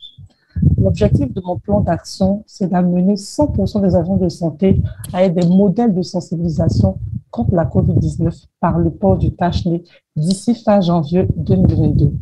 L'objectif 0.76 1.32
de 1.32 1.40
mon 1.40 1.58
plan 1.58 1.80
d'action, 1.80 2.44
c'est 2.46 2.68
d'amener 2.68 3.14
100% 3.14 3.82
des 3.82 3.94
agents 3.94 4.16
de 4.16 4.28
santé 4.28 4.80
à 5.12 5.24
être 5.24 5.34
des 5.34 5.46
modèles 5.46 5.94
de 5.94 6.02
sensibilisation 6.02 6.98
contre 7.30 7.54
la 7.54 7.64
COVID-19 7.64 8.46
par 8.60 8.78
le 8.78 8.90
port 8.90 9.18
du 9.18 9.34
cache-nez 9.34 9.84
d'ici 10.16 10.54
fin 10.54 10.80
janvier 10.80 11.26
2022. 11.36 12.12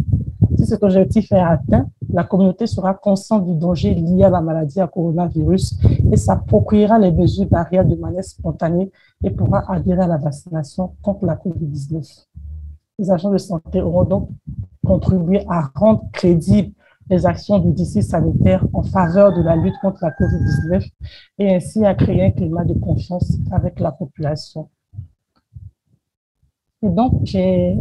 Si 0.56 0.66
cet 0.66 0.82
objectif 0.82 1.30
est 1.32 1.38
atteint, 1.38 1.86
la 2.08 2.24
communauté 2.24 2.66
sera 2.66 2.94
consciente 2.94 3.44
du 3.44 3.54
danger 3.54 3.94
lié 3.94 4.24
à 4.24 4.30
la 4.30 4.40
maladie 4.40 4.80
à 4.80 4.86
coronavirus 4.86 5.78
et 6.10 6.16
s'appropriera 6.16 6.98
les 6.98 7.12
mesures 7.12 7.46
barrières 7.46 7.84
de 7.84 7.94
manière 7.96 8.24
spontanée 8.24 8.90
et 9.22 9.30
pourra 9.30 9.64
adhérer 9.70 10.02
à 10.02 10.06
la 10.06 10.16
vaccination 10.16 10.92
contre 11.02 11.26
la 11.26 11.36
COVID-19. 11.36 12.26
Les 12.98 13.10
agents 13.10 13.30
de 13.30 13.38
santé 13.38 13.82
auront 13.82 14.04
donc 14.04 14.28
contribué 14.84 15.44
à 15.48 15.68
rendre 15.74 16.04
crédible 16.12 16.72
les 17.08 17.26
actions 17.26 17.58
du 17.58 17.72
DC 17.72 18.02
sanitaire 18.02 18.64
en 18.72 18.82
faveur 18.82 19.36
de 19.36 19.42
la 19.42 19.56
lutte 19.56 19.76
contre 19.80 19.98
la 20.02 20.10
COVID-19 20.10 20.90
et 21.38 21.54
ainsi 21.54 21.84
à 21.84 21.94
créer 21.94 22.26
un 22.26 22.30
climat 22.30 22.64
de 22.64 22.74
confiance 22.74 23.32
avec 23.50 23.80
la 23.80 23.92
population. 23.92 24.68
Et 26.82 26.88
donc, 26.88 27.24
j'ai 27.24 27.76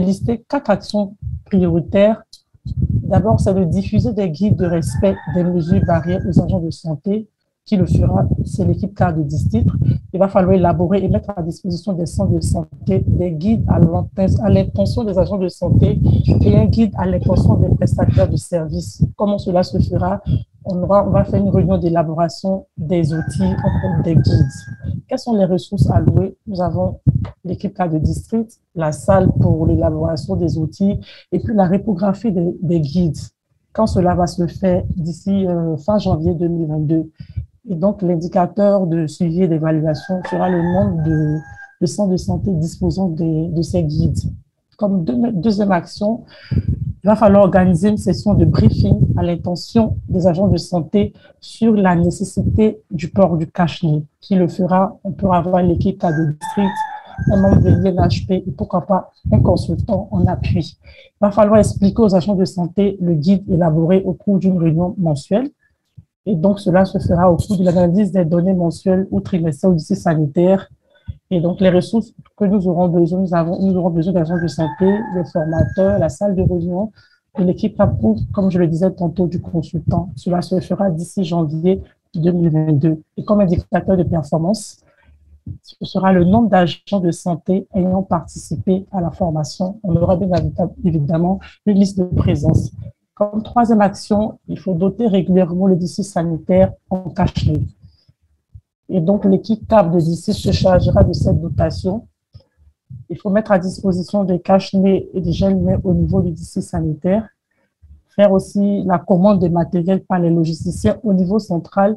listé 0.00 0.44
quatre 0.48 0.70
actions 0.70 1.16
prioritaires. 1.44 2.22
D'abord, 2.66 3.38
c'est 3.40 3.54
de 3.54 3.64
diffuser 3.64 4.12
des 4.12 4.30
guides 4.30 4.56
de 4.56 4.66
respect 4.66 5.16
des 5.34 5.44
mesures 5.44 5.84
barrières 5.84 6.22
aux 6.26 6.40
agents 6.40 6.60
de 6.60 6.70
santé 6.70 7.28
qui 7.66 7.76
le 7.76 7.84
fera, 7.84 8.24
c'est 8.44 8.64
l'équipe 8.64 8.94
cadre 8.94 9.18
de 9.18 9.24
district. 9.24 9.68
Il 10.12 10.20
va 10.20 10.28
falloir 10.28 10.54
élaborer 10.54 11.02
et 11.02 11.08
mettre 11.08 11.30
à 11.36 11.42
disposition 11.42 11.92
des 11.92 12.06
centres 12.06 12.32
de 12.32 12.40
santé 12.40 13.04
des 13.06 13.32
guides 13.32 13.64
à 13.68 14.48
l'intention 14.48 15.02
des 15.02 15.18
agents 15.18 15.36
de 15.36 15.48
santé 15.48 16.00
et 16.42 16.56
un 16.56 16.66
guide 16.66 16.92
à 16.96 17.06
l'intention 17.06 17.54
des 17.56 17.68
prestataires 17.74 18.30
de 18.30 18.36
services. 18.36 19.04
Comment 19.16 19.38
cela 19.38 19.64
se 19.64 19.78
fera? 19.80 20.22
On, 20.64 20.86
va 20.86 21.24
faire 21.24 21.40
une 21.40 21.50
réunion 21.50 21.78
d'élaboration 21.78 22.66
des 22.76 23.12
outils, 23.12 23.54
des 24.04 24.14
guides. 24.14 24.46
Quelles 25.08 25.18
sont 25.18 25.36
les 25.36 25.44
ressources 25.44 25.88
allouées? 25.90 26.36
Nous 26.46 26.60
avons 26.60 27.00
l'équipe 27.44 27.74
cadre 27.74 27.94
de 27.94 27.98
district, 27.98 28.60
la 28.74 28.92
salle 28.92 29.30
pour 29.40 29.66
l'élaboration 29.66 30.36
des 30.36 30.58
outils 30.58 30.98
et 31.32 31.38
puis 31.40 31.54
la 31.54 31.66
reprographie 31.66 32.32
des, 32.32 32.80
guides 32.80 33.18
quand 33.72 33.86
cela 33.86 34.14
va 34.14 34.26
se 34.26 34.46
faire 34.46 34.82
d'ici 34.96 35.46
euh, 35.46 35.76
fin 35.76 35.98
janvier 35.98 36.34
2022. 36.34 37.10
Et 37.68 37.74
donc, 37.74 38.02
l'indicateur 38.02 38.86
de 38.86 39.06
suivi 39.06 39.42
et 39.42 39.48
d'évaluation 39.48 40.20
sera 40.30 40.48
le 40.48 40.62
nombre 40.62 41.02
de, 41.02 41.86
centres 41.86 42.12
de 42.12 42.16
santé 42.16 42.52
disposant 42.52 43.08
de, 43.08 43.62
ces 43.62 43.82
guides. 43.82 44.18
Comme 44.76 45.04
deuxième 45.04 45.72
action, 45.72 46.24
il 46.52 47.06
va 47.08 47.16
falloir 47.16 47.44
organiser 47.44 47.88
une 47.88 47.96
session 47.96 48.34
de 48.34 48.44
briefing 48.44 48.98
à 49.16 49.22
l'intention 49.22 49.96
des 50.08 50.26
agents 50.26 50.48
de 50.48 50.58
santé 50.58 51.12
sur 51.40 51.72
la 51.72 51.96
nécessité 51.96 52.80
du 52.90 53.08
port 53.08 53.36
du 53.36 53.46
cache-nez. 53.46 54.04
Qui 54.20 54.36
le 54.36 54.48
fera 54.48 54.98
On 55.02 55.12
pourra 55.12 55.38
avoir 55.38 55.62
l'équipe 55.62 56.02
à 56.04 56.12
de 56.12 56.32
district, 56.32 56.74
un 57.32 57.40
membre 57.40 57.62
de 57.62 57.70
l'INHP 57.70 58.30
et 58.46 58.52
pourquoi 58.56 58.86
pas 58.86 59.12
un 59.32 59.40
consultant 59.40 60.08
en 60.12 60.26
appui. 60.26 60.78
Il 60.84 61.18
va 61.20 61.30
falloir 61.30 61.58
expliquer 61.58 62.02
aux 62.02 62.14
agents 62.14 62.34
de 62.34 62.44
santé 62.44 62.96
le 63.00 63.14
guide 63.14 63.48
élaboré 63.50 64.02
au 64.04 64.12
cours 64.12 64.38
d'une 64.38 64.58
réunion 64.58 64.94
mensuelle 64.98 65.50
Et 66.26 66.34
donc, 66.34 66.60
cela 66.60 66.84
se 66.84 66.98
fera 66.98 67.30
au 67.30 67.36
cours 67.36 67.56
de 67.56 67.64
l'analyse 67.64 68.12
des 68.12 68.24
données 68.24 68.54
mensuelles 68.54 69.06
ou 69.10 69.20
trimestrielles 69.20 69.76
du 69.76 69.82
site 69.82 69.96
sanitaire. 69.96 70.68
Et 71.30 71.40
donc, 71.40 71.60
les 71.60 71.70
ressources 71.70 72.12
que 72.36 72.44
nous 72.44 72.68
aurons 72.68 72.88
besoin, 72.88 73.20
nous, 73.20 73.34
avons, 73.34 73.60
nous 73.60 73.76
aurons 73.76 73.90
besoin 73.90 74.12
d'agents 74.12 74.40
de 74.40 74.48
santé, 74.48 74.86
des 75.14 75.24
formateurs, 75.32 75.98
la 75.98 76.08
salle 76.08 76.34
de 76.34 76.42
réunion 76.42 76.90
et 77.38 77.44
l'équipe 77.44 77.80
comme 78.32 78.50
je 78.50 78.58
le 78.58 78.66
disais 78.66 78.90
tantôt, 78.90 79.26
du 79.26 79.40
consultant. 79.40 80.10
Cela 80.16 80.42
se 80.42 80.58
fera 80.60 80.90
d'ici 80.90 81.24
janvier 81.24 81.82
2022. 82.14 83.02
Et 83.16 83.24
comme 83.24 83.40
indicateur 83.40 83.96
de 83.96 84.02
performance, 84.02 84.78
ce 85.62 85.84
sera 85.84 86.12
le 86.12 86.24
nombre 86.24 86.48
d'agents 86.48 87.00
de 87.00 87.10
santé 87.10 87.66
ayant 87.74 88.02
participé 88.02 88.86
à 88.90 89.00
la 89.00 89.10
formation. 89.10 89.78
On 89.82 89.94
aura 89.96 90.16
bien 90.16 90.28
évidemment 90.84 91.38
une 91.66 91.78
liste 91.78 91.98
de 91.98 92.04
présence. 92.04 92.72
Comme 93.16 93.42
troisième 93.42 93.80
action, 93.80 94.38
il 94.46 94.58
faut 94.58 94.74
doter 94.74 95.06
régulièrement 95.06 95.66
le 95.68 95.74
district 95.74 96.06
sanitaire 96.06 96.74
en 96.90 97.08
cash 97.08 97.48
Et 98.90 99.00
donc, 99.00 99.24
l'équipe 99.24 99.66
CAP 99.66 99.90
de 99.90 99.98
district 99.98 100.36
se 100.36 100.52
chargera 100.52 101.02
de 101.02 101.14
cette 101.14 101.40
dotation. 101.40 102.06
Il 103.08 103.16
faut 103.18 103.30
mettre 103.30 103.52
à 103.52 103.58
disposition 103.58 104.22
des 104.24 104.38
cash 104.38 104.74
et 104.74 105.08
des 105.14 105.32
gels 105.32 105.80
au 105.82 105.94
niveau 105.94 106.20
du 106.20 106.30
district 106.30 106.66
sanitaire. 106.66 107.26
Faire 108.14 108.32
aussi 108.32 108.84
la 108.84 108.98
commande 108.98 109.40
des 109.40 109.48
matériels 109.48 110.04
par 110.04 110.18
les 110.18 110.28
logisticiens 110.28 110.98
au 111.02 111.14
niveau 111.14 111.38
central 111.38 111.96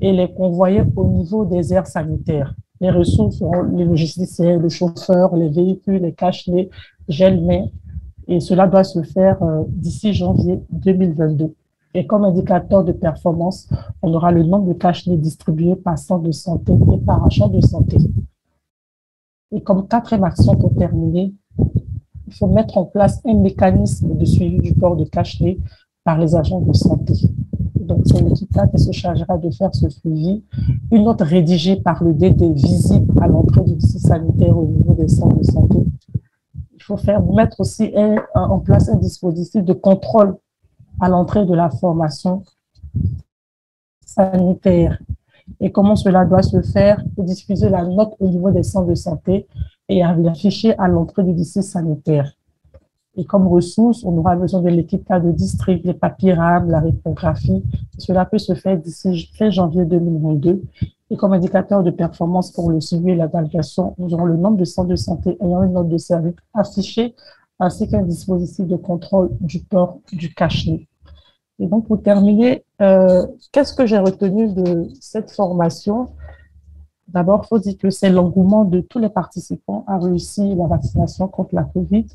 et 0.00 0.12
les 0.12 0.32
convoyer 0.32 0.84
au 0.94 1.04
niveau 1.04 1.44
des 1.44 1.74
aires 1.74 1.88
sanitaires. 1.88 2.54
Les 2.80 2.92
ressources 2.92 3.38
seront 3.38 3.62
les 3.62 3.84
logisticiens, 3.84 4.60
les 4.60 4.70
chauffeurs, 4.70 5.34
les 5.34 5.48
véhicules, 5.48 6.00
les 6.00 6.12
cash 6.12 6.46
les 6.46 6.70
gel 7.08 7.40
et 8.30 8.38
cela 8.38 8.68
doit 8.68 8.84
se 8.84 9.02
faire 9.02 9.42
euh, 9.42 9.64
d'ici 9.66 10.14
janvier 10.14 10.60
2022. 10.70 11.52
Et 11.94 12.06
comme 12.06 12.24
indicateur 12.24 12.84
de 12.84 12.92
performance, 12.92 13.68
on 14.02 14.14
aura 14.14 14.30
le 14.30 14.44
nombre 14.44 14.68
de 14.68 14.72
cash 14.72 15.08
distribués 15.08 15.74
par 15.74 15.98
centre 15.98 16.22
de 16.22 16.30
santé 16.30 16.72
et 16.72 16.98
par 16.98 17.26
agent 17.26 17.48
de 17.48 17.60
santé. 17.60 17.96
Et 19.50 19.60
comme 19.60 19.88
quatrième 19.88 20.22
action 20.22 20.54
pour 20.54 20.72
terminer, 20.76 21.34
il 22.28 22.32
faut 22.32 22.46
mettre 22.46 22.78
en 22.78 22.84
place 22.84 23.20
un 23.26 23.34
mécanisme 23.34 24.16
de 24.16 24.24
suivi 24.24 24.58
du 24.58 24.74
port 24.74 24.94
de 24.94 25.04
cash 25.04 25.42
par 26.04 26.16
les 26.16 26.36
agents 26.36 26.60
de 26.60 26.72
santé. 26.72 27.14
Donc, 27.80 28.02
c'est 28.06 28.22
l'équipe 28.22 28.56
qui 28.70 28.78
se 28.80 28.92
chargera 28.92 29.36
de 29.38 29.50
faire 29.50 29.74
ce 29.74 29.88
suivi. 29.88 30.44
Une 30.92 31.02
note 31.02 31.22
rédigée 31.22 31.74
par 31.74 32.04
le 32.04 32.14
DD 32.14 32.52
visible 32.52 33.12
à 33.20 33.26
l'entrée 33.26 33.64
du 33.64 33.80
site 33.80 33.98
sanitaire 33.98 34.56
au 34.56 34.66
niveau 34.66 34.92
des 34.92 35.08
centres 35.08 35.36
de 35.36 35.42
santé 35.42 35.89
faire 36.96 37.22
mettre 37.22 37.60
aussi 37.60 37.92
en 38.34 38.58
place 38.58 38.88
un 38.88 38.96
dispositif 38.96 39.64
de 39.64 39.72
contrôle 39.72 40.36
à 41.00 41.08
l'entrée 41.08 41.46
de 41.46 41.54
la 41.54 41.70
formation 41.70 42.42
sanitaire. 44.04 44.98
Et 45.60 45.72
comment 45.72 45.96
cela 45.96 46.24
doit 46.24 46.42
se 46.42 46.62
faire? 46.62 47.02
Pour 47.14 47.24
diffuser 47.24 47.68
la 47.68 47.84
note 47.84 48.14
au 48.20 48.28
niveau 48.28 48.50
des 48.50 48.62
centres 48.62 48.88
de 48.88 48.94
santé 48.94 49.46
et 49.88 50.02
afficher 50.02 50.76
à 50.78 50.88
l'entrée 50.88 51.24
du 51.24 51.32
lycée 51.32 51.62
sanitaire. 51.62 52.32
Et 53.16 53.24
comme 53.24 53.48
ressource, 53.48 54.04
on 54.04 54.16
aura 54.16 54.36
besoin 54.36 54.62
de 54.62 54.68
l'équipe 54.68 55.06
de 55.12 55.32
district, 55.32 55.84
les 55.84 55.94
papiers 55.94 56.34
la 56.34 56.80
reprographie. 56.80 57.64
Cela 57.98 58.24
peut 58.24 58.38
se 58.38 58.54
faire 58.54 58.78
d'ici 58.78 59.28
fin 59.36 59.50
janvier 59.50 59.84
2022 59.84 60.62
et 61.10 61.16
comme 61.16 61.32
indicateur 61.32 61.82
de 61.82 61.90
performance 61.90 62.52
pour 62.52 62.70
le 62.70 62.80
suivi 62.80 63.10
et 63.10 63.16
la 63.16 63.26
validation, 63.26 63.94
nous 63.98 64.14
aurons 64.14 64.26
le 64.26 64.36
nombre 64.36 64.56
de 64.56 64.64
centres 64.64 64.88
de 64.88 64.96
santé 64.96 65.36
ayant 65.40 65.64
une 65.64 65.72
note 65.72 65.88
de 65.88 65.98
service 65.98 66.36
affichée, 66.54 67.16
ainsi 67.58 67.88
qu'un 67.88 68.02
dispositif 68.02 68.66
de 68.66 68.76
contrôle 68.76 69.30
du 69.40 69.58
port 69.58 69.98
du 70.12 70.32
cachet. 70.32 70.86
Et 71.58 71.66
donc, 71.66 71.88
pour 71.88 72.02
terminer, 72.02 72.64
euh, 72.80 73.26
qu'est-ce 73.52 73.74
que 73.74 73.86
j'ai 73.86 73.98
retenu 73.98 74.52
de 74.52 74.88
cette 75.00 75.30
formation? 75.30 76.10
D'abord, 77.08 77.42
il 77.44 77.48
faut 77.48 77.58
dire 77.58 77.76
que 77.76 77.90
c'est 77.90 78.08
l'engouement 78.08 78.64
de 78.64 78.80
tous 78.80 79.00
les 79.00 79.10
participants 79.10 79.84
à 79.88 79.98
réussir 79.98 80.56
la 80.56 80.68
vaccination 80.68 81.26
contre 81.26 81.56
la 81.56 81.64
COVID. 81.64 82.06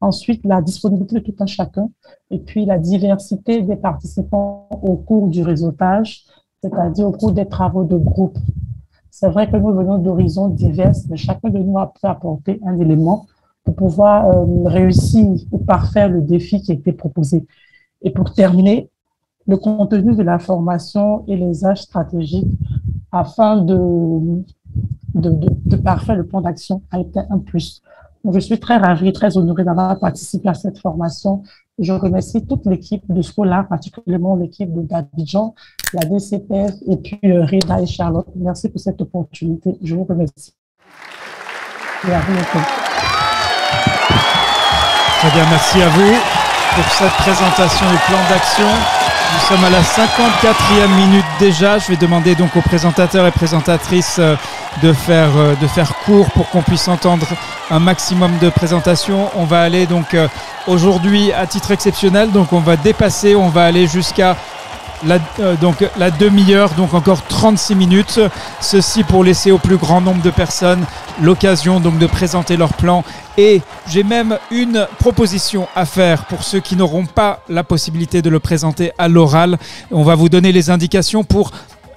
Ensuite, 0.00 0.44
la 0.44 0.62
disponibilité 0.62 1.16
de 1.16 1.20
tout 1.20 1.36
un 1.38 1.46
chacun. 1.46 1.90
Et 2.30 2.38
puis, 2.38 2.64
la 2.64 2.78
diversité 2.78 3.60
des 3.62 3.76
participants 3.76 4.68
au 4.70 4.96
cours 4.96 5.28
du 5.28 5.42
réseautage 5.42 6.24
c'est-à-dire 6.62 7.06
au 7.06 7.12
cours 7.12 7.32
des 7.32 7.46
travaux 7.46 7.84
de 7.84 7.96
groupe. 7.96 8.38
C'est 9.10 9.28
vrai 9.28 9.50
que 9.50 9.56
nous 9.56 9.72
venons 9.72 9.98
d'horizons 9.98 10.48
divers, 10.48 10.92
mais 11.08 11.16
chacun 11.16 11.48
de 11.48 11.58
nous 11.58 11.78
a 11.78 11.92
pu 11.92 12.06
apporter 12.06 12.60
un 12.66 12.78
élément 12.78 13.26
pour 13.64 13.74
pouvoir 13.74 14.28
euh, 14.28 14.64
réussir 14.64 15.26
ou 15.50 15.58
parfaire 15.58 16.08
le 16.08 16.22
défi 16.22 16.60
qui 16.60 16.72
a 16.72 16.74
été 16.74 16.92
proposé. 16.92 17.46
Et 18.02 18.10
pour 18.10 18.32
terminer, 18.32 18.90
le 19.46 19.56
contenu 19.56 20.14
de 20.14 20.22
la 20.22 20.38
formation 20.38 21.24
et 21.28 21.36
les 21.36 21.64
âges 21.64 21.82
stratégiques 21.82 22.48
afin 23.12 23.62
de, 23.62 24.42
de, 25.14 25.76
parfaire 25.76 26.16
le 26.16 26.26
plan 26.26 26.40
d'action 26.40 26.82
a 26.90 27.00
été 27.00 27.20
un 27.30 27.38
plus. 27.38 27.82
Je 28.28 28.40
suis 28.40 28.58
très 28.58 28.76
ravie, 28.76 29.12
très 29.12 29.36
honorée 29.36 29.64
d'avoir 29.64 29.98
participé 29.98 30.48
à 30.48 30.54
cette 30.54 30.78
formation. 30.78 31.42
Je 31.78 31.92
remercie 31.92 32.46
toute 32.46 32.64
l'équipe 32.64 33.02
de 33.12 33.20
Scola, 33.20 33.66
particulièrement 33.68 34.34
l'équipe 34.34 34.72
de 34.72 34.80
d'Abidjan, 34.80 35.54
la 35.92 36.08
DCPF 36.08 36.72
et 36.88 36.96
puis 36.96 37.20
euh, 37.24 37.44
Reda 37.44 37.82
et 37.82 37.86
Charlotte. 37.86 38.26
Merci 38.34 38.70
pour 38.70 38.80
cette 38.80 38.98
opportunité. 39.02 39.76
Je 39.82 39.94
vous 39.94 40.04
remercie. 40.04 40.54
Très 45.20 45.30
bien, 45.30 45.44
merci 45.50 45.82
à 45.82 45.88
vous 45.88 46.14
pour 46.76 46.84
cette 46.92 47.12
présentation 47.12 47.90
du 47.90 47.98
plan 48.06 48.18
d'action. 48.30 49.05
Nous 49.32 49.48
sommes 49.48 49.64
à 49.64 49.70
la 49.70 49.80
54e 49.80 50.94
minute 50.96 51.24
déjà. 51.38 51.78
Je 51.78 51.88
vais 51.88 51.96
demander 51.96 52.34
donc 52.34 52.56
aux 52.56 52.60
présentateurs 52.60 53.26
et 53.26 53.30
présentatrices 53.30 54.16
euh, 54.18 54.36
de 54.82 54.92
faire, 54.92 55.30
euh, 55.36 55.54
de 55.56 55.66
faire 55.66 55.94
court 56.04 56.30
pour 56.30 56.48
qu'on 56.50 56.62
puisse 56.62 56.86
entendre 56.88 57.26
un 57.70 57.78
maximum 57.78 58.38
de 58.38 58.48
présentations. 58.48 59.30
On 59.34 59.44
va 59.44 59.62
aller 59.62 59.86
donc 59.86 60.14
euh, 60.14 60.28
aujourd'hui 60.66 61.32
à 61.32 61.46
titre 61.46 61.70
exceptionnel, 61.72 62.30
donc 62.30 62.52
on 62.52 62.60
va 62.60 62.76
dépasser, 62.76 63.34
on 63.34 63.48
va 63.48 63.64
aller 63.64 63.86
jusqu'à 63.86 64.36
la, 65.04 65.18
euh, 65.40 65.56
donc 65.56 65.84
la 65.96 66.10
demi-heure, 66.10 66.70
donc 66.74 66.94
encore 66.94 67.22
36 67.26 67.74
minutes. 67.74 68.20
Ceci 68.60 69.04
pour 69.04 69.24
laisser 69.24 69.50
au 69.50 69.58
plus 69.58 69.76
grand 69.76 70.00
nombre 70.00 70.22
de 70.22 70.30
personnes 70.30 70.84
l'occasion 71.20 71.80
donc 71.80 71.98
de 71.98 72.06
présenter 72.06 72.56
leur 72.56 72.74
plan. 72.74 73.04
Et 73.38 73.60
j'ai 73.88 74.02
même 74.02 74.38
une 74.50 74.86
proposition 74.98 75.68
à 75.74 75.84
faire 75.84 76.24
pour 76.24 76.42
ceux 76.42 76.60
qui 76.60 76.76
n'auront 76.76 77.04
pas 77.04 77.40
la 77.48 77.64
possibilité 77.64 78.22
de 78.22 78.30
le 78.30 78.40
présenter 78.40 78.92
à 78.98 79.08
l'oral. 79.08 79.58
On 79.90 80.02
va 80.02 80.14
vous 80.14 80.28
donner 80.28 80.52
les 80.52 80.70
indications 80.70 81.22
pour 81.22 81.50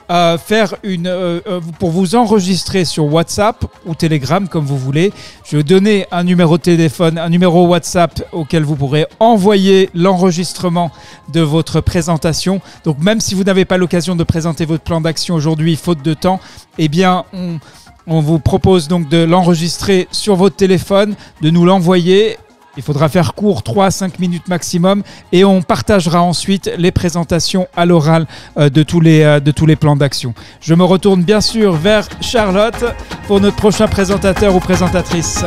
faire 0.09 0.75
une, 0.83 1.07
euh, 1.07 1.39
euh, 1.47 1.61
pour 1.77 1.91
vous 1.91 2.15
enregistrer 2.15 2.83
sur 2.83 3.05
WhatsApp 3.05 3.65
ou 3.85 3.93
Telegram 3.93 4.47
comme 4.47 4.65
vous 4.65 4.77
voulez. 4.77 5.13
Je 5.45 5.57
vais 5.57 5.63
donner 5.63 6.07
un 6.11 6.23
numéro 6.23 6.57
de 6.57 6.63
téléphone, 6.63 7.17
un 7.17 7.29
numéro 7.29 7.67
WhatsApp 7.67 8.21
auquel 8.31 8.63
vous 8.63 8.75
pourrez 8.75 9.05
envoyer 9.19 9.89
l'enregistrement 9.93 10.91
de 11.31 11.41
votre 11.41 11.81
présentation. 11.81 12.59
Donc 12.85 12.97
même 12.99 13.19
si 13.19 13.35
vous 13.35 13.43
n'avez 13.43 13.65
pas 13.65 13.77
l'occasion 13.77 14.15
de 14.15 14.23
présenter 14.23 14.65
votre 14.65 14.83
plan 14.83 14.99
d'action 14.99 15.35
aujourd'hui, 15.35 15.75
faute 15.75 16.01
de 16.01 16.15
temps, 16.15 16.39
eh 16.79 16.87
bien 16.87 17.25
on, 17.31 17.59
on 18.07 18.21
vous 18.21 18.39
propose 18.39 18.87
donc 18.87 19.09
de 19.09 19.23
l'enregistrer 19.23 20.07
sur 20.11 20.35
votre 20.35 20.55
téléphone, 20.55 21.15
de 21.41 21.51
nous 21.51 21.65
l'envoyer 21.65 22.37
il 22.79 22.81
faudra 22.81 23.09
faire 23.09 23.33
court 23.33 23.61
3 23.61 23.87
à 23.87 23.91
5 23.91 24.19
minutes 24.19 24.47
maximum 24.47 25.03
et 25.33 25.43
on 25.43 25.61
partagera 25.61 26.21
ensuite 26.23 26.71
les 26.77 26.91
présentations 26.91 27.67
à 27.75 27.85
l'oral 27.85 28.25
euh, 28.57 28.69
de, 28.69 28.83
tous 28.83 29.01
les, 29.01 29.21
euh, 29.21 29.41
de 29.41 29.51
tous 29.51 29.65
les 29.65 29.75
plans 29.75 29.97
d'action. 29.97 30.33
Je 30.61 30.73
me 30.73 30.85
retourne 30.85 31.21
bien 31.21 31.41
sûr 31.41 31.73
vers 31.73 32.07
Charlotte 32.21 32.85
pour 33.27 33.41
notre 33.41 33.57
prochain 33.57 33.89
présentateur 33.89 34.55
ou 34.55 34.61
présentatrice. 34.61 35.43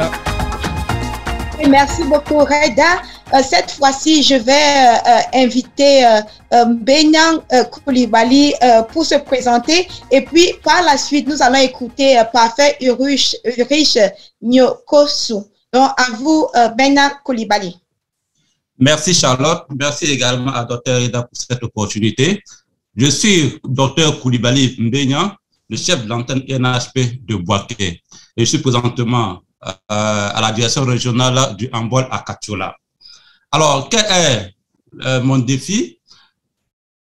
Merci 1.66 2.04
beaucoup 2.04 2.40
Reda. 2.40 3.00
Euh, 3.32 3.38
cette 3.42 3.70
fois-ci, 3.70 4.22
je 4.22 4.34
vais 4.34 5.32
inviter 5.32 6.04
Benyan 6.82 7.40
Koulibaly 7.70 8.52
pour 8.92 9.06
se 9.06 9.14
présenter. 9.14 9.88
Et 10.10 10.20
puis, 10.20 10.52
par 10.62 10.82
la 10.82 10.98
suite, 10.98 11.26
nous 11.26 11.42
allons 11.42 11.60
écouter 11.60 12.20
Parfait 12.30 12.76
Urich 12.82 13.36
Nyokosu. 14.42 15.46
Donc, 15.72 15.90
à 15.96 16.10
vous, 16.18 16.48
euh, 16.54 16.68
Bernard 16.68 17.22
Koulibaly. 17.22 17.78
Merci 18.78 19.14
Charlotte. 19.14 19.64
Merci 19.74 20.04
également 20.06 20.52
à 20.52 20.64
Dr. 20.64 21.00
Ida 21.00 21.22
pour 21.22 21.36
cette 21.36 21.62
opportunité. 21.62 22.42
Je 22.94 23.06
suis 23.06 23.58
Dr. 23.64 24.20
Koulibaly 24.20 24.76
Mbenya, 24.78 25.34
le 25.70 25.76
chef 25.78 26.04
de 26.04 26.08
l'antenne 26.08 26.42
NHP 26.46 27.24
de 27.24 27.36
Boaké. 27.36 28.02
Et 28.36 28.44
je 28.44 28.44
suis 28.44 28.58
présentement 28.58 29.40
euh, 29.64 29.70
à 29.88 30.40
la 30.42 30.52
direction 30.52 30.84
régionale 30.84 31.56
du 31.56 31.70
handball 31.72 32.06
à 32.10 32.18
Katiola. 32.18 32.76
Alors, 33.50 33.88
quel 33.88 34.04
est 34.10 34.54
euh, 35.04 35.22
mon 35.22 35.38
défi? 35.38 35.98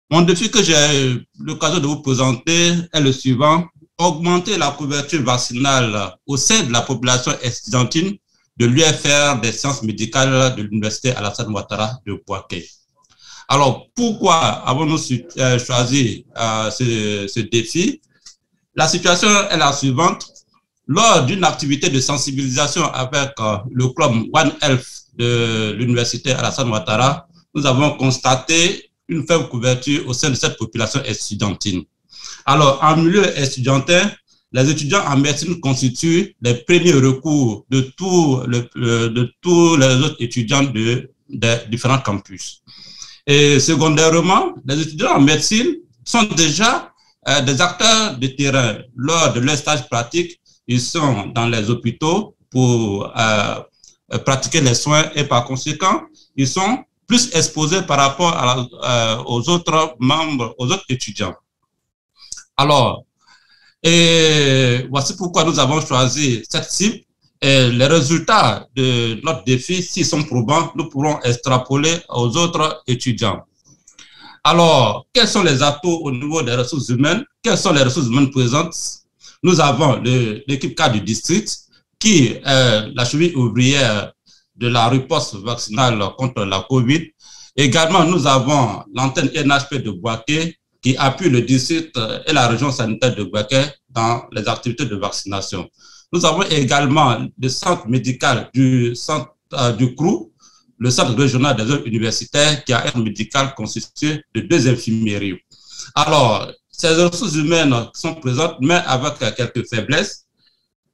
Mon 0.09 0.21
défi 0.21 0.49
que 0.49 0.63
j'ai 0.63 1.23
l'occasion 1.39 1.79
de 1.79 1.85
vous 1.87 2.01
présenter 2.01 2.73
est 2.91 2.99
le 3.01 3.11
suivant. 3.11 3.65
Augmenter 3.97 4.57
la 4.57 4.71
couverture 4.71 5.21
vaccinale 5.23 6.15
au 6.25 6.35
sein 6.35 6.63
de 6.63 6.71
la 6.71 6.81
population 6.81 7.31
estudiantine 7.43 8.17
de 8.57 8.65
l'UFR 8.65 9.39
des 9.41 9.51
sciences 9.51 9.83
médicales 9.83 10.55
de 10.55 10.63
l'Université 10.63 11.11
Alassane 11.13 11.51
Ouattara 11.51 11.99
de 12.05 12.13
Poitiers. 12.13 12.67
Alors, 13.47 13.87
pourquoi 13.95 14.37
avons-nous 14.67 14.99
euh, 15.37 15.59
choisi 15.59 16.25
euh, 16.37 16.71
ce, 16.71 17.39
défi? 17.41 18.01
La 18.75 18.87
situation 18.87 19.29
est 19.49 19.57
la 19.57 19.71
suivante. 19.71 20.25
Lors 20.87 21.25
d'une 21.25 21.43
activité 21.43 21.89
de 21.89 21.99
sensibilisation 21.99 22.85
avec 22.93 23.31
euh, 23.39 23.57
le 23.71 23.87
club 23.89 24.11
One 24.33 24.51
Health 24.61 24.85
de 25.15 25.73
l'université 25.77 26.31
Alassane 26.31 26.69
Ouattara, 26.69 27.27
nous 27.53 27.65
avons 27.65 27.97
constaté 27.97 28.91
une 29.07 29.25
faible 29.25 29.47
couverture 29.49 30.07
au 30.07 30.13
sein 30.13 30.29
de 30.29 30.35
cette 30.35 30.57
population 30.57 31.01
estudiantine. 31.03 31.83
Alors, 32.45 32.79
en 32.83 32.97
milieu 32.97 33.25
estudiantin, 33.37 34.11
les 34.55 34.69
étudiants 34.69 35.03
en 35.05 35.17
médecine 35.17 35.59
constituent 35.59 36.33
les 36.41 36.53
premiers 36.53 36.93
recours 36.93 37.65
de, 37.69 37.81
tous 37.97 38.45
les 38.47 39.95
autres 40.05 40.15
étudiants 40.19 40.63
de, 40.63 41.11
de 41.29 41.69
différents 41.69 41.99
campus. 41.99 42.61
Et 43.27 43.59
secondairement, 43.59 44.55
les 44.65 44.79
étudiants 44.81 45.15
en 45.15 45.19
médecine 45.19 45.75
sont 46.05 46.23
déjà 46.23 46.93
euh, 47.27 47.41
des 47.41 47.59
acteurs 47.59 48.17
de 48.17 48.27
terrain. 48.27 48.77
Lors 48.95 49.33
de 49.33 49.41
leur 49.41 49.57
stage 49.57 49.89
pratique, 49.89 50.39
ils 50.67 50.79
sont 50.79 51.27
dans 51.35 51.47
les 51.47 51.69
hôpitaux 51.69 52.37
pour 52.49 53.11
euh, 53.17 53.55
pratiquer 54.25 54.61
les 54.61 54.75
soins 54.75 55.03
et 55.15 55.25
par 55.25 55.43
conséquent, 55.43 56.03
ils 56.37 56.47
sont 56.47 56.85
plus 57.07 57.29
exposés 57.35 57.81
par 57.81 57.97
rapport 57.97 58.33
euh, 58.85 59.17
aux 59.25 59.49
autres 59.49 59.95
membres, 59.99 60.55
aux 60.57 60.67
autres 60.71 60.85
étudiants. 60.87 61.35
Alors, 62.55 63.03
et 63.85 64.87
voici 64.89 65.15
pourquoi 65.15 65.43
nous 65.43 65.59
avons 65.59 65.79
choisi 65.79 66.43
cette 66.49 66.71
cible. 66.71 67.01
Et 67.39 67.69
les 67.69 67.85
résultats 67.85 68.67
de 68.75 69.21
notre 69.23 69.43
défi, 69.43 69.83
s'ils 69.83 70.07
sont 70.07 70.23
probants, 70.23 70.71
nous 70.75 70.89
pourrons 70.89 71.19
extrapoler 71.21 71.93
aux 72.09 72.35
autres 72.35 72.81
étudiants. 72.87 73.43
Alors, 74.43 75.05
quels 75.13 75.27
sont 75.27 75.43
les 75.43 75.61
atouts 75.61 75.99
au 76.03 76.11
niveau 76.11 76.41
des 76.41 76.55
ressources 76.55 76.89
humaines? 76.89 77.23
Quelles 77.43 77.59
sont 77.59 77.73
les 77.73 77.83
ressources 77.83 78.07
humaines 78.07 78.31
présentes? 78.31 78.75
Nous 79.43 79.59
avons 79.59 80.01
l'équipe 80.01 80.75
cadre 80.75 80.95
du 80.95 81.01
district 81.01 81.55
qui 81.99 82.25
est 82.27 82.41
la 82.43 83.05
cheville 83.05 83.35
ouvrière 83.35 84.13
de 84.55 84.67
la 84.67 84.87
riposte 84.87 85.35
vaccinale 85.35 86.03
contre 86.17 86.43
la 86.45 86.65
COVID. 86.67 87.11
Également, 87.55 88.03
nous 88.05 88.25
avons 88.25 88.83
l'antenne 88.95 89.29
NHP 89.35 89.83
de 89.83 89.91
Boaké 89.91 90.57
qui 90.85 90.95
appuie 90.97 91.29
le 91.31 91.41
district 91.41 91.97
et 92.27 92.31
la 92.31 92.47
région 92.47 92.71
sanitaire 92.71 93.15
de 93.15 93.23
Boaké 93.23 93.59
dans 93.89 94.25
les 94.31 94.47
activités 94.47 94.85
de 94.85 94.95
vaccination. 94.95 95.67
Nous 96.13 96.23
avons 96.27 96.43
également 96.43 97.17
le 97.41 97.49
centre 97.49 97.87
médical 97.87 98.51
du, 98.53 98.95
centre, 98.95 99.31
euh, 99.53 99.71
du 99.71 99.95
CRU, 99.95 100.27
le 100.77 100.91
centre 100.91 101.15
régional 101.15 101.55
des 101.55 101.63
œuvres 101.63 101.87
universitaires, 101.87 102.63
qui 102.63 102.71
a 102.71 102.85
un 102.93 103.01
médical 103.01 103.55
constitué 103.55 104.21
de 104.35 104.41
deux 104.41 104.67
infirmeries. 104.67 105.39
Alors, 105.95 106.51
ces 106.71 106.89
ressources 106.89 107.33
humaines 107.33 107.73
sont 107.95 108.13
présentes, 108.13 108.57
mais 108.61 108.79
avec 108.85 109.13
quelques 109.35 109.67
faiblesses. 109.67 110.25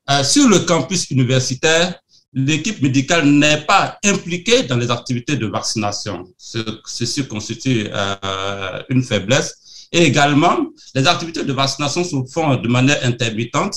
Euh, 0.10 0.24
sur 0.24 0.48
le 0.48 0.60
campus 0.60 1.12
universitaire, 1.12 2.00
l'équipe 2.32 2.82
médicale 2.82 3.26
n'est 3.26 3.66
pas 3.66 3.98
impliquée 4.06 4.64
dans 4.64 4.78
les 4.78 4.90
activités 4.90 5.36
de 5.36 5.48
vaccination. 5.48 6.24
Ceci 6.38 7.28
constitue 7.28 7.90
euh, 7.92 8.84
une 8.88 9.04
faiblesse. 9.04 9.58
Et 9.92 10.04
également, 10.06 10.58
les 10.96 11.06
activités 11.08 11.44
de 11.44 11.54
vaccination 11.54 12.04
se 12.04 12.16
font 12.32 12.56
de 12.56 12.68
manière 12.68 13.00
intermittente. 13.04 13.76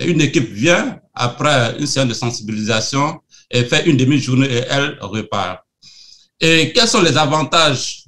Une 0.00 0.20
équipe 0.20 0.50
vient 0.50 0.98
après 1.14 1.76
une 1.78 1.86
séance 1.86 2.08
de 2.08 2.14
sensibilisation 2.14 3.20
et 3.50 3.64
fait 3.64 3.86
une 3.86 3.96
demi-journée 3.96 4.46
et 4.46 4.64
elle 4.68 4.98
repart. 5.00 5.60
Et 6.40 6.72
quels 6.72 6.88
sont 6.88 7.00
les 7.00 7.16
avantages, 7.16 8.04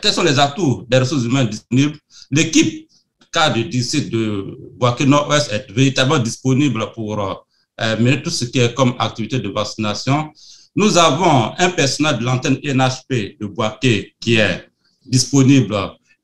quels 0.00 0.12
sont 0.12 0.22
les 0.22 0.38
atouts 0.38 0.86
des 0.88 0.98
ressources 0.98 1.24
humaines 1.24 1.48
disponibles? 1.48 1.98
L'équipe 2.30 2.88
cadre 3.32 3.62
d'ici 3.68 4.08
de 4.08 4.56
Boaké 4.78 5.04
Nord-Ouest 5.04 5.52
est 5.52 5.70
véritablement 5.70 6.18
disponible 6.18 6.90
pour 6.94 7.20
euh, 7.20 7.96
mener 7.98 8.22
tout 8.22 8.30
ce 8.30 8.46
qui 8.46 8.60
est 8.60 8.72
comme 8.72 8.94
activité 8.98 9.38
de 9.40 9.48
vaccination. 9.50 10.30
Nous 10.74 10.96
avons 10.96 11.52
un 11.58 11.70
personnel 11.70 12.18
de 12.18 12.24
l'antenne 12.24 12.58
NHP 12.64 13.38
de 13.40 13.46
Boaké 13.46 14.14
qui 14.20 14.36
est 14.36 14.68
disponible, 15.04 15.76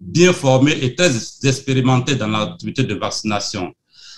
bien 0.02 0.32
formé 0.32 0.72
et 0.82 0.94
très 0.96 1.10
expérimenté 1.44 2.16
dans 2.16 2.26
l'activité 2.26 2.82
de 2.82 2.94
vaccination. 2.94 3.72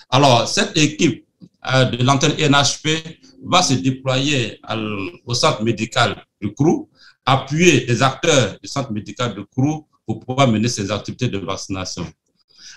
Alors, 0.09 0.49
cette 0.49 0.76
équipe 0.78 1.26
euh, 1.72 1.85
de 1.85 2.03
l'antenne 2.03 2.32
NHP 2.32 2.89
va 3.45 3.62
se 3.62 3.74
déployer 3.74 4.61
au 5.26 5.35
centre 5.35 5.62
médical 5.62 6.24
du 6.41 6.55
CRU, 6.55 6.87
appuyer 7.26 7.85
les 7.87 8.03
acteurs 8.03 8.57
du 8.62 8.68
centre 8.68 8.93
médical 8.93 9.35
du 9.35 9.43
CRU 9.55 9.82
pour 10.07 10.20
pouvoir 10.20 10.49
mener 10.49 10.68
ces 10.68 10.91
activités 10.91 11.28
de 11.28 11.39
vaccination. 11.39 12.07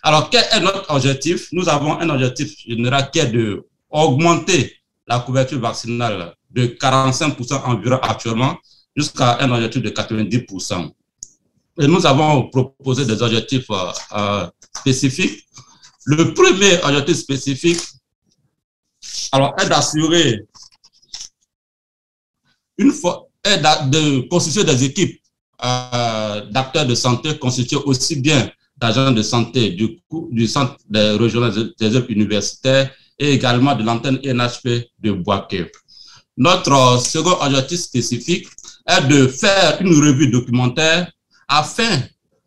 Alors, 0.04 0.30
quel 0.30 0.44
est 0.52 0.60
notre 0.60 0.90
objectif? 0.94 1.48
Nous 1.54 1.68
avons 1.70 1.98
un 2.00 2.10
objectif 2.10 2.58
général 2.60 3.10
qui 3.12 3.20
est 3.20 3.28
de 3.32 3.66
augmenter 3.90 4.74
la 5.08 5.20
couverture 5.20 5.60
vaccinale 5.60 6.36
de 6.52 6.68
45% 6.68 7.64
environ 7.64 8.00
actuellement 8.02 8.58
jusqu'à 8.96 9.38
un 9.40 9.50
objectif 9.52 9.82
de 9.82 9.90
90%. 9.90 10.92
Et 11.80 11.88
nous 11.88 12.06
avons 12.06 12.50
proposé 12.50 13.06
des 13.06 13.22
objectifs 13.22 13.70
euh, 13.70 13.92
euh, 14.14 14.48
spécifiques. 14.76 15.46
Le 16.06 16.34
premier 16.34 16.82
objectif 16.84 17.18
spécifique 17.18 17.80
alors, 19.32 19.54
est 19.60 19.68
d'assurer 19.70 20.42
une 22.78 22.92
fois, 22.92 23.28
est 23.44 23.58
de 23.58 24.28
constituer 24.28 24.64
des 24.64 24.84
équipes 24.84 25.20
euh, 25.64 26.46
d'acteurs 26.52 26.86
de 26.86 26.96
santé 26.96 27.38
constitués 27.38 27.80
aussi 27.86 28.18
bien 28.18 28.50
d'agents 28.78 29.12
de 29.12 29.24
santé 29.24 29.72
du, 29.72 30.00
du 30.32 30.48
centre 30.48 30.78
des 30.88 31.18
régionales 31.20 31.72
des 31.80 31.96
œuvres 31.96 32.12
universitaires 32.12 32.92
et 33.18 33.32
également 33.34 33.76
de 33.76 33.84
l'antenne 33.84 34.20
NHP 34.24 34.90
de 35.00 35.12
Boaké. 35.12 35.72
Notre 36.38 37.02
second 37.02 37.36
objectif 37.42 37.80
spécifique 37.80 38.48
est 38.88 39.08
de 39.08 39.28
faire 39.28 39.82
une 39.82 39.96
revue 39.96 40.30
documentaire 40.30 41.12
afin 41.48 42.02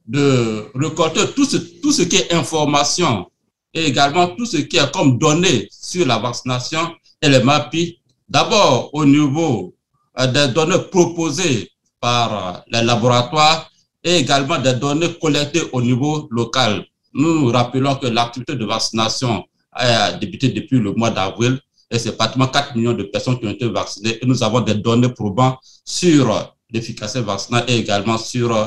de 0.07 0.67
récolter 0.75 1.21
tout 1.35 1.45
ce, 1.45 1.57
tout 1.57 1.93
ce 1.93 2.03
qui 2.03 2.17
est 2.17 2.33
information 2.33 3.31
et 3.73 3.87
également 3.87 4.29
tout 4.37 4.47
ce 4.47 4.59
qui 4.59 4.77
est 4.77 4.93
comme 4.93 5.19
données 5.19 5.69
sur 5.71 6.07
la 6.07 6.19
vaccination 6.19 6.93
et 7.23 7.29
les 7.29 7.43
MAPI, 7.43 7.99
d'abord 8.29 8.91
au 8.93 9.05
niveau 9.05 9.75
euh, 10.19 10.27
des 10.27 10.49
données 10.53 10.79
proposées 10.91 11.71
par 12.01 12.33
euh, 12.57 12.61
les 12.73 12.83
laboratoires 12.85 13.71
et 14.03 14.17
également 14.17 14.59
des 14.59 14.75
données 14.75 15.13
collectées 15.21 15.63
au 15.73 15.81
niveau 15.83 16.27
local. 16.31 16.85
Nous 17.13 17.47
rappelons 17.47 17.97
que 17.97 18.07
l'activité 18.07 18.55
de 18.57 18.65
vaccination 18.65 19.45
a 19.73 20.13
débuté 20.13 20.49
depuis 20.49 20.79
le 20.79 20.93
mois 20.93 21.11
d'avril 21.11 21.61
et 21.91 21.99
c'est 21.99 22.17
pratiquement 22.17 22.47
4 22.49 22.77
millions 22.77 22.93
de 22.93 23.03
personnes 23.05 23.39
qui 23.39 23.47
ont 23.47 23.51
été 23.51 23.69
vaccinées 23.69 24.19
et 24.23 24.27
nous 24.27 24.43
avons 24.43 24.61
des 24.61 24.75
données 24.75 25.09
probantes 25.11 25.59
sur 25.85 26.55
l'efficacité 26.73 27.21
vaccinale 27.21 27.65
et 27.69 27.77
également 27.77 28.19
sur 28.19 28.57
euh, 28.57 28.67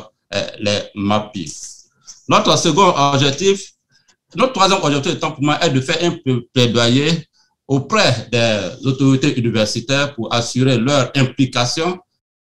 les 0.59 0.79
MAPI. 0.95 1.51
Notre 2.29 2.57
second 2.57 2.93
objectif, 2.95 3.73
notre 4.35 4.53
troisième 4.53 4.79
objectif 4.81 5.13
étant 5.13 5.31
pour 5.31 5.43
moi 5.43 5.63
est 5.63 5.69
de 5.69 5.81
faire 5.81 5.97
un 6.03 6.17
plaidoyer 6.53 7.27
auprès 7.67 8.27
des 8.31 8.85
autorités 8.85 9.37
universitaires 9.37 10.15
pour 10.15 10.33
assurer 10.33 10.77
leur 10.77 11.11
implication 11.15 11.99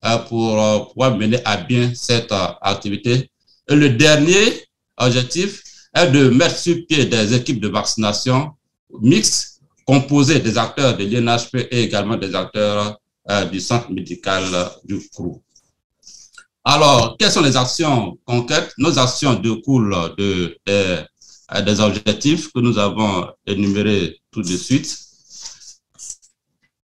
euh, 0.06 0.18
pour 0.30 0.62
euh, 0.62 0.80
pouvoir 0.80 1.18
mener 1.18 1.40
à 1.44 1.58
bien 1.58 1.92
cette 1.94 2.32
activité. 2.62 3.30
Et 3.70 3.76
le 3.76 3.90
dernier 3.90 4.64
objectif 4.98 5.62
est 5.94 6.08
de 6.12 6.30
mettre 6.30 6.58
sur 6.58 6.76
pied 6.88 7.06
des 7.06 7.34
équipes 7.34 7.60
de 7.60 7.68
vaccination 7.68 8.52
mixtes 9.02 9.60
composées 9.86 10.40
des 10.40 10.58
acteurs 10.58 10.96
de 10.96 11.04
l'INHP 11.04 11.68
et 11.72 11.84
également 11.84 12.16
des 12.16 12.34
acteurs 12.34 12.98
euh, 13.30 13.46
du 13.46 13.60
centre 13.60 13.92
médical 13.92 14.44
du 14.86 15.00
CRU. 15.14 15.42
Alors, 16.66 17.16
quelles 17.18 17.32
sont 17.32 17.42
les 17.42 17.56
actions 17.56 18.18
concrètes? 18.26 18.74
Nos 18.78 19.00
actions 19.00 19.34
découlent 19.36 20.14
de, 20.18 20.58
de, 20.68 21.62
des 21.62 21.80
objectifs 21.80 22.52
que 22.52 22.60
nous 22.60 22.78
avons 22.78 23.28
énumérés 23.48 24.20
tout 24.32 24.42
de 24.42 24.58
suite. 24.58 24.98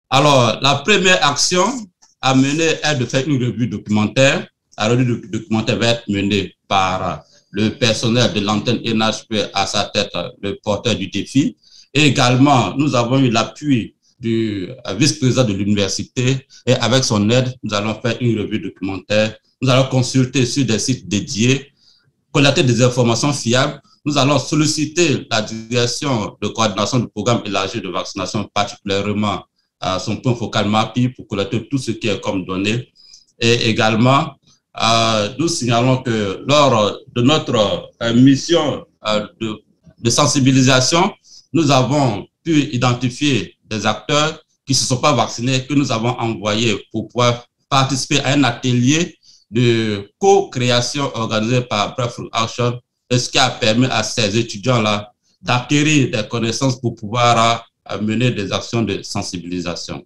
Alors, 0.10 0.60
la 0.62 0.76
première 0.76 1.26
action 1.26 1.66
à 2.22 2.36
mener 2.36 2.76
est 2.84 2.96
de 2.96 3.06
faire 3.06 3.28
une 3.28 3.44
revue 3.44 3.68
documentaire. 3.68 4.48
La 4.78 4.90
revue 4.90 5.28
documentaire 5.28 5.80
va 5.80 5.88
être 5.88 6.08
menée 6.08 6.54
par 6.68 7.24
le 7.52 7.70
personnel 7.70 8.32
de 8.34 8.40
l'antenne 8.40 8.80
NHP 8.84 9.50
à 9.54 9.66
sa 9.66 9.86
tête, 9.86 10.12
le 10.42 10.58
porteur 10.64 10.96
du 10.96 11.08
défi. 11.08 11.58
Et 11.94 12.06
également, 12.06 12.76
nous 12.76 12.96
avons 12.96 13.20
eu 13.20 13.30
l'appui 13.30 13.96
du 14.20 14.70
vice-président 14.98 15.44
de 15.44 15.54
l'université 15.54 16.48
et 16.66 16.74
avec 16.74 17.04
son 17.04 17.30
aide, 17.30 17.54
nous 17.62 17.74
allons 17.74 17.94
faire 18.00 18.16
une 18.22 18.40
revue 18.40 18.60
documentaire. 18.60 19.36
Nous 19.64 19.70
allons 19.70 19.88
consulter 19.88 20.46
sur 20.46 20.66
des 20.66 20.78
sites 20.78 21.08
dédiés, 21.08 21.72
collecter 22.34 22.64
des 22.64 22.82
informations 22.82 23.32
fiables. 23.32 23.82
Nous 24.04 24.18
allons 24.18 24.38
solliciter 24.38 25.26
la 25.32 25.42
direction 25.42 26.36
de 26.42 26.50
coordination 26.50 27.00
du 27.00 27.08
programme 27.08 27.44
élargi 27.46 27.80
de 27.80 27.88
vaccination, 27.88 28.50
particulièrement 28.54 29.46
à 29.80 30.00
son 30.00 30.18
point 30.18 30.36
focal 30.36 30.68
MAPI 30.68 31.08
pour 31.08 31.28
collecter 31.30 31.66
tout 31.70 31.78
ce 31.78 31.92
qui 31.92 32.10
est 32.10 32.20
comme 32.20 32.44
données. 32.44 32.90
Et 33.40 33.70
également, 33.70 34.36
nous 35.40 35.48
signalons 35.48 36.04
que 36.04 36.44
lors 36.46 36.98
de 37.16 37.22
notre 37.22 37.90
mission 38.16 38.86
de, 39.40 39.64
de 39.98 40.10
sensibilisation, 40.10 41.10
nous 41.54 41.72
avons 41.72 42.28
pu 42.44 42.64
identifier 42.74 43.56
des 43.64 43.86
acteurs 43.86 44.44
qui 44.66 44.74
ne 44.74 44.78
se 44.78 44.84
sont 44.84 44.98
pas 44.98 45.14
vaccinés, 45.14 45.66
que 45.66 45.74
nous 45.74 45.90
avons 45.90 46.20
envoyés 46.20 46.86
pour 46.92 47.08
pouvoir 47.08 47.46
participer 47.70 48.20
à 48.20 48.34
un 48.34 48.44
atelier 48.44 49.18
de 49.54 50.10
co-création 50.18 51.12
organisé 51.16 51.62
par 51.62 51.96
Breakthrough 51.96 52.30
Action, 52.32 52.80
ce 53.12 53.30
qui 53.30 53.38
a 53.38 53.52
permis 53.52 53.86
à 53.86 54.02
ces 54.02 54.36
étudiants-là 54.36 55.12
d'acquérir 55.42 56.10
des 56.10 56.28
connaissances 56.28 56.80
pour 56.80 56.96
pouvoir 56.96 57.70
mener 58.02 58.32
des 58.32 58.52
actions 58.52 58.82
de 58.82 59.04
sensibilisation. 59.04 60.04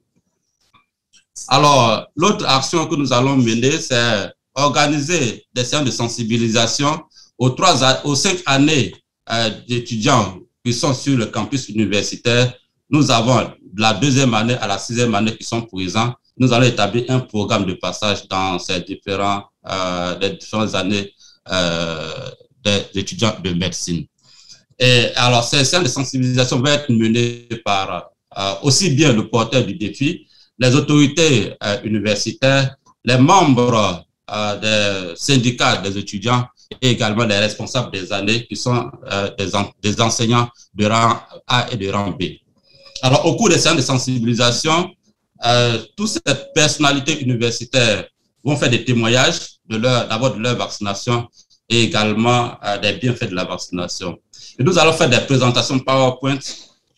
Alors, 1.47 2.07
l'autre 2.15 2.45
action 2.45 2.87
que 2.87 2.95
nous 2.95 3.13
allons 3.13 3.37
mener, 3.37 3.79
c'est 3.79 4.33
organiser 4.53 5.45
des 5.53 5.63
séances 5.63 5.85
de 5.85 5.91
sensibilisation 5.91 7.03
aux, 7.37 7.51
trois, 7.51 8.01
aux 8.05 8.15
cinq 8.15 8.41
années 8.47 8.93
euh, 9.31 9.51
d'étudiants 9.67 10.39
qui 10.65 10.73
sont 10.73 10.93
sur 10.93 11.15
le 11.15 11.27
campus 11.27 11.69
universitaire. 11.69 12.53
Nous 12.89 13.11
avons 13.11 13.51
de 13.61 13.81
la 13.81 13.93
deuxième 13.93 14.33
année 14.33 14.55
à 14.55 14.67
la 14.67 14.77
sixième 14.79 15.13
année 15.15 15.37
qui 15.37 15.43
sont 15.43 15.61
présents 15.61 16.13
nous 16.39 16.53
allons 16.53 16.65
établir 16.67 17.05
un 17.09 17.19
programme 17.19 17.65
de 17.65 17.73
passage 17.73 18.27
dans 18.27 18.59
ces 18.59 18.81
différents, 18.81 19.45
euh, 19.67 20.17
les 20.19 20.31
différentes 20.31 20.75
années 20.75 21.13
euh, 21.51 22.29
des 22.63 22.99
étudiants 22.99 23.35
de 23.43 23.51
médecine. 23.51 24.05
Et 24.79 25.07
alors, 25.15 25.43
ces 25.43 25.65
séances 25.65 25.83
de 25.83 25.89
sensibilisation 25.89 26.59
vont 26.59 26.67
être 26.67 26.89
menées 26.91 27.47
par 27.65 28.11
euh, 28.37 28.53
aussi 28.61 28.91
bien 28.91 29.13
le 29.13 29.27
porteur 29.27 29.65
du 29.65 29.73
défi, 29.75 30.27
les 30.59 30.75
autorités 30.75 31.55
euh, 31.63 31.77
universitaires, 31.83 32.75
les 33.03 33.17
membres 33.17 34.05
euh, 34.31 34.59
des 34.59 35.15
syndicats 35.15 35.77
des 35.77 35.97
étudiants 35.97 36.45
et 36.81 36.89
également 36.91 37.25
les 37.25 37.37
responsables 37.37 37.91
des 37.91 38.11
années 38.11 38.45
qui 38.45 38.55
sont 38.55 38.91
euh, 39.11 39.31
des, 39.37 39.49
des 39.81 40.01
enseignants 40.01 40.49
de 40.73 40.85
rang 40.85 41.19
A 41.47 41.67
et 41.71 41.77
de 41.77 41.89
rang 41.89 42.11
B. 42.11 42.23
Alors, 43.01 43.25
au 43.25 43.35
cours 43.35 43.49
des 43.49 43.57
séances 43.57 43.77
de 43.77 43.81
sensibilisation, 43.81 44.91
euh, 45.45 45.79
toutes 45.95 46.09
ces 46.09 46.21
personnalités 46.53 47.21
universitaires 47.21 48.05
vont 48.43 48.55
faire 48.55 48.69
des 48.69 48.83
témoignages 48.83 49.39
de 49.69 49.77
leur, 49.77 50.07
d'abord 50.07 50.35
de 50.35 50.39
leur 50.39 50.55
vaccination 50.55 51.27
et 51.69 51.83
également 51.83 52.57
euh, 52.63 52.77
des 52.77 52.93
bienfaits 52.93 53.29
de 53.29 53.35
la 53.35 53.43
vaccination. 53.43 54.17
Et 54.59 54.63
nous 54.63 54.77
allons 54.79 54.93
faire 54.93 55.09
des 55.09 55.19
présentations 55.19 55.79
PowerPoint 55.79 56.39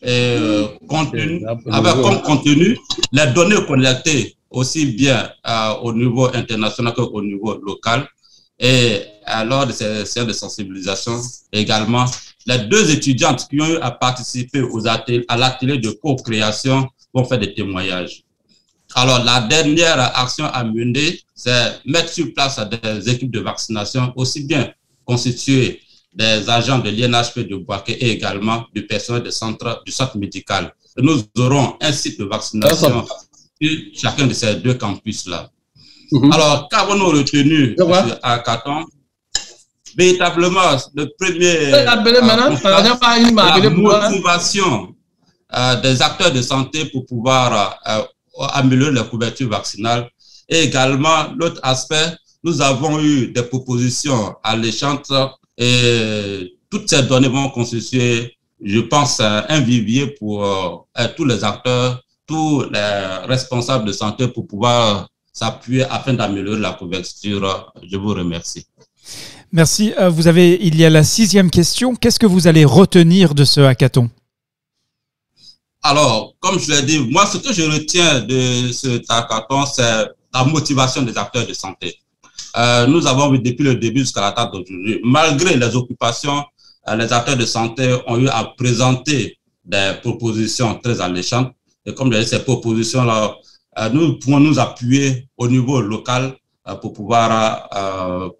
et, 0.02 0.36
euh, 0.38 0.66
contenu, 0.88 1.44
avec 1.70 1.94
comme 1.94 2.22
contenu 2.22 2.78
les 3.12 3.26
données 3.28 3.64
collectées 3.66 4.36
aussi 4.50 4.86
bien 4.86 5.30
au 5.82 5.92
niveau 5.92 6.26
international 6.34 6.94
qu'au 6.94 7.22
niveau 7.22 7.60
local. 7.60 8.08
Et 8.58 9.02
lors 9.46 9.66
de 9.66 9.72
ces 9.72 10.04
séances 10.06 10.26
de 10.26 10.32
sensibilisation, 10.32 11.20
également, 11.52 12.04
les 12.46 12.58
deux 12.58 12.90
étudiantes 12.90 13.46
qui 13.48 13.60
ont 13.60 13.68
eu 13.68 13.76
à 13.76 13.90
participer 13.90 14.62
aux 14.62 14.86
à 14.86 15.36
l'atelier 15.36 15.78
de 15.78 15.90
co-création 15.90 16.88
vont 17.12 17.24
faire 17.24 17.38
des 17.38 17.54
témoignages. 17.54 18.22
Alors, 18.94 19.24
la 19.24 19.40
dernière 19.42 20.00
action 20.18 20.46
à 20.46 20.64
mener, 20.64 21.20
c'est 21.34 21.80
mettre 21.86 22.12
sur 22.12 22.32
place 22.34 22.60
des 22.68 23.08
équipes 23.08 23.30
de 23.30 23.40
vaccination 23.40 24.12
aussi 24.16 24.44
bien 24.44 24.72
constituées 25.04 25.80
des 26.14 26.48
agents 26.50 26.78
de 26.80 26.90
l'INHP 26.90 27.48
de 27.48 27.56
Boaké 27.56 27.92
et 27.92 28.10
également 28.10 28.64
du 28.74 28.86
personnel 28.86 29.22
du 29.22 29.30
centre, 29.30 29.82
du 29.86 29.92
centre 29.92 30.16
médical. 30.18 30.72
nous 30.98 31.22
aurons 31.38 31.76
un 31.80 31.92
site 31.92 32.18
de 32.18 32.24
vaccination 32.24 33.06
sur 33.06 33.68
chacun 33.94 34.26
de 34.26 34.34
ces 34.34 34.56
deux 34.56 34.74
campus-là. 34.74 35.50
Mhm. 36.12 36.32
Alors, 36.32 36.68
qu'avons-nous 36.68 37.10
retenu 37.10 37.76
à 38.22 38.38
Caton 38.40 38.84
Véritablement, 39.96 40.76
le 40.94 41.06
premier, 41.18 41.74
euh, 41.74 41.84
la 41.84 41.96
motivation 43.70 44.94
euh, 45.52 45.80
des 45.80 46.00
acteurs 46.00 46.32
de 46.32 46.42
santé 46.42 46.84
pour 46.86 47.06
pouvoir 47.06 47.76
euh, 47.88 48.02
améliorer 48.44 48.92
la 48.92 49.04
couverture 49.04 49.48
vaccinale. 49.48 50.10
Et 50.48 50.62
également, 50.62 51.32
l'autre 51.36 51.60
aspect, 51.62 52.16
nous 52.42 52.60
avons 52.60 53.00
eu 53.00 53.28
des 53.28 53.42
propositions 53.42 54.34
alléchantes 54.42 55.12
et 55.58 56.56
toutes 56.70 56.88
ces 56.88 57.02
données 57.02 57.28
vont 57.28 57.50
constituer, 57.50 58.36
je 58.62 58.80
pense, 58.80 59.20
un 59.20 59.60
vivier 59.60 60.06
pour 60.18 60.44
euh, 60.44 61.06
tous 61.16 61.24
les 61.24 61.44
acteurs, 61.44 62.02
tous 62.26 62.64
les 62.72 63.26
responsables 63.26 63.84
de 63.84 63.92
santé 63.92 64.28
pour 64.28 64.46
pouvoir 64.46 65.08
s'appuyer 65.32 65.84
afin 65.84 66.14
d'améliorer 66.14 66.60
la 66.60 66.72
couverture. 66.72 67.72
Je 67.82 67.96
vous 67.96 68.14
remercie. 68.14 68.64
Merci. 69.52 69.92
Euh, 69.98 70.08
vous 70.08 70.28
avez, 70.28 70.58
il 70.64 70.76
y 70.76 70.84
a 70.84 70.90
la 70.90 71.02
sixième 71.02 71.50
question. 71.50 71.94
Qu'est-ce 71.96 72.20
que 72.20 72.26
vous 72.26 72.46
allez 72.46 72.64
retenir 72.64 73.34
de 73.34 73.44
ce 73.44 73.60
hackathon? 73.60 74.10
Alors, 75.82 76.34
comme 76.40 76.58
je 76.58 76.70
l'ai 76.70 76.82
dit, 76.82 76.98
moi, 77.10 77.24
ce 77.26 77.38
que 77.38 77.52
je 77.52 77.62
retiens 77.62 78.20
de 78.20 78.70
ce 78.72 79.00
hackathon, 79.08 79.64
c'est 79.64 80.08
la 80.32 80.44
motivation 80.44 81.02
des 81.02 81.16
acteurs 81.16 81.46
de 81.46 81.54
santé. 81.54 81.96
Euh, 82.56 82.86
nous 82.86 83.06
avons 83.06 83.30
vu 83.30 83.38
depuis 83.38 83.64
le 83.64 83.76
début 83.76 84.00
jusqu'à 84.00 84.20
la 84.20 84.32
date 84.32 84.52
d'aujourd'hui, 84.52 85.00
malgré 85.04 85.56
les 85.56 85.76
occupations, 85.76 86.44
euh, 86.88 86.96
les 86.96 87.12
acteurs 87.12 87.36
de 87.36 87.46
santé 87.46 87.96
ont 88.06 88.18
eu 88.18 88.28
à 88.28 88.44
présenter 88.56 89.38
des 89.64 89.92
propositions 90.02 90.78
très 90.78 91.00
alléchantes. 91.00 91.52
Et 91.86 91.94
comme 91.94 92.12
je 92.12 92.18
l'ai 92.18 92.24
dit, 92.24 92.30
ces 92.30 92.42
propositions-là, 92.42 93.36
euh, 93.78 93.88
nous 93.90 94.18
pouvons 94.18 94.40
nous 94.40 94.58
appuyer 94.58 95.28
au 95.38 95.48
niveau 95.48 95.80
local 95.80 96.36
euh, 96.68 96.74
pour 96.74 96.92
pouvoir 96.92 97.68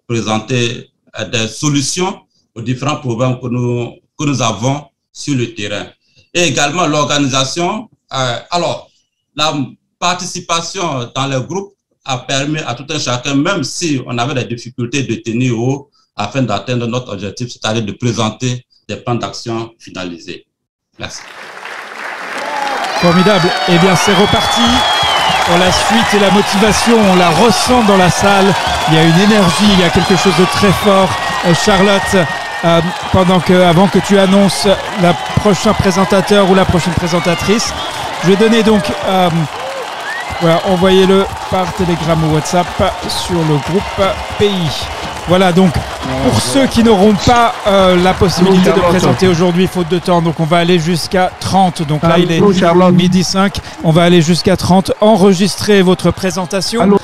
présenter 0.07 0.91
des 1.31 1.47
solutions 1.47 2.21
aux 2.53 2.61
différents 2.61 2.97
problèmes 2.97 3.39
que 3.39 3.47
nous, 3.47 3.95
que 4.17 4.25
nous 4.25 4.41
avons 4.41 4.85
sur 5.11 5.35
le 5.35 5.55
terrain 5.55 5.87
et 6.33 6.43
également 6.43 6.87
l'organisation. 6.87 7.89
Euh, 8.13 8.39
alors, 8.49 8.89
la 9.35 9.53
participation 9.99 11.11
dans 11.15 11.27
le 11.27 11.39
groupe 11.41 11.73
a 12.05 12.17
permis 12.19 12.59
à 12.59 12.73
tout 12.73 12.85
un 12.89 12.99
chacun, 12.99 13.35
même 13.35 13.63
si 13.63 14.01
on 14.05 14.17
avait 14.17 14.33
des 14.33 14.55
difficultés 14.55 15.03
de 15.03 15.15
tenir 15.15 15.57
haut 15.59 15.89
afin 16.15 16.41
d'atteindre 16.41 16.87
notre 16.87 17.13
objectif, 17.13 17.49
c'est-à-dire 17.49 17.83
de 17.83 17.91
présenter 17.93 18.65
des 18.87 18.97
plans 18.97 19.15
d'action 19.15 19.71
finalisés. 19.79 20.45
Merci. 20.99 21.21
Formidable. 23.01 23.49
Eh 23.67 23.77
bien, 23.77 23.95
c'est 23.95 24.13
reparti. 24.13 24.61
Pour 25.45 25.57
la 25.57 25.71
suite 25.71 26.13
et 26.13 26.19
la 26.19 26.29
motivation, 26.31 26.97
on 27.11 27.15
la 27.15 27.29
ressent 27.29 27.83
dans 27.85 27.97
la 27.97 28.09
salle. 28.09 28.53
Il 28.89 28.95
y 28.95 28.97
a 28.97 29.03
une 29.03 29.19
énergie, 29.19 29.71
il 29.73 29.79
y 29.79 29.83
a 29.83 29.89
quelque 29.89 30.15
chose 30.15 30.35
de 30.37 30.45
très 30.45 30.71
fort. 30.71 31.09
Euh, 31.45 31.53
Charlotte, 31.55 32.27
euh, 32.63 32.81
pendant 33.11 33.39
que, 33.39 33.53
avant 33.53 33.87
que 33.87 33.99
tu 33.99 34.19
annonces 34.19 34.67
la 35.01 35.13
prochain 35.13 35.73
présentateur 35.73 36.49
ou 36.49 36.55
la 36.55 36.65
prochaine 36.65 36.93
présentatrice, 36.93 37.73
je 38.23 38.29
vais 38.29 38.35
donner 38.35 38.61
donc, 38.63 38.83
euh, 39.07 39.29
voilà, 40.41 40.61
envoyez-le 40.69 41.25
par 41.49 41.71
Telegram 41.73 42.19
ou 42.23 42.35
WhatsApp 42.35 42.67
sur 43.09 43.39
le 43.39 43.57
groupe 43.69 44.07
pays. 44.37 44.69
Voilà 45.27 45.51
donc 45.53 45.71
pour 46.23 46.41
ceux 46.41 46.65
qui 46.65 46.83
n'auront 46.83 47.13
pas 47.13 47.53
euh, 47.67 48.01
la 48.01 48.13
possibilité 48.13 48.71
de 48.71 48.79
présenter 48.79 49.27
aujourd'hui 49.27 49.67
faute 49.67 49.87
de 49.89 49.99
temps, 49.99 50.21
donc 50.21 50.39
on 50.39 50.45
va 50.45 50.57
aller 50.57 50.79
jusqu'à 50.79 51.31
30. 51.39 51.83
Donc 51.87 52.03
là 52.03 52.17
il 52.17 52.31
est 52.31 52.41
midi 52.91 53.23
5, 53.23 53.57
on 53.83 53.91
va 53.91 54.03
aller 54.03 54.21
jusqu'à 54.21 54.57
30. 54.57 54.93
Enregistrez 54.99 55.81
votre 55.83 56.11
présentation 56.11 56.97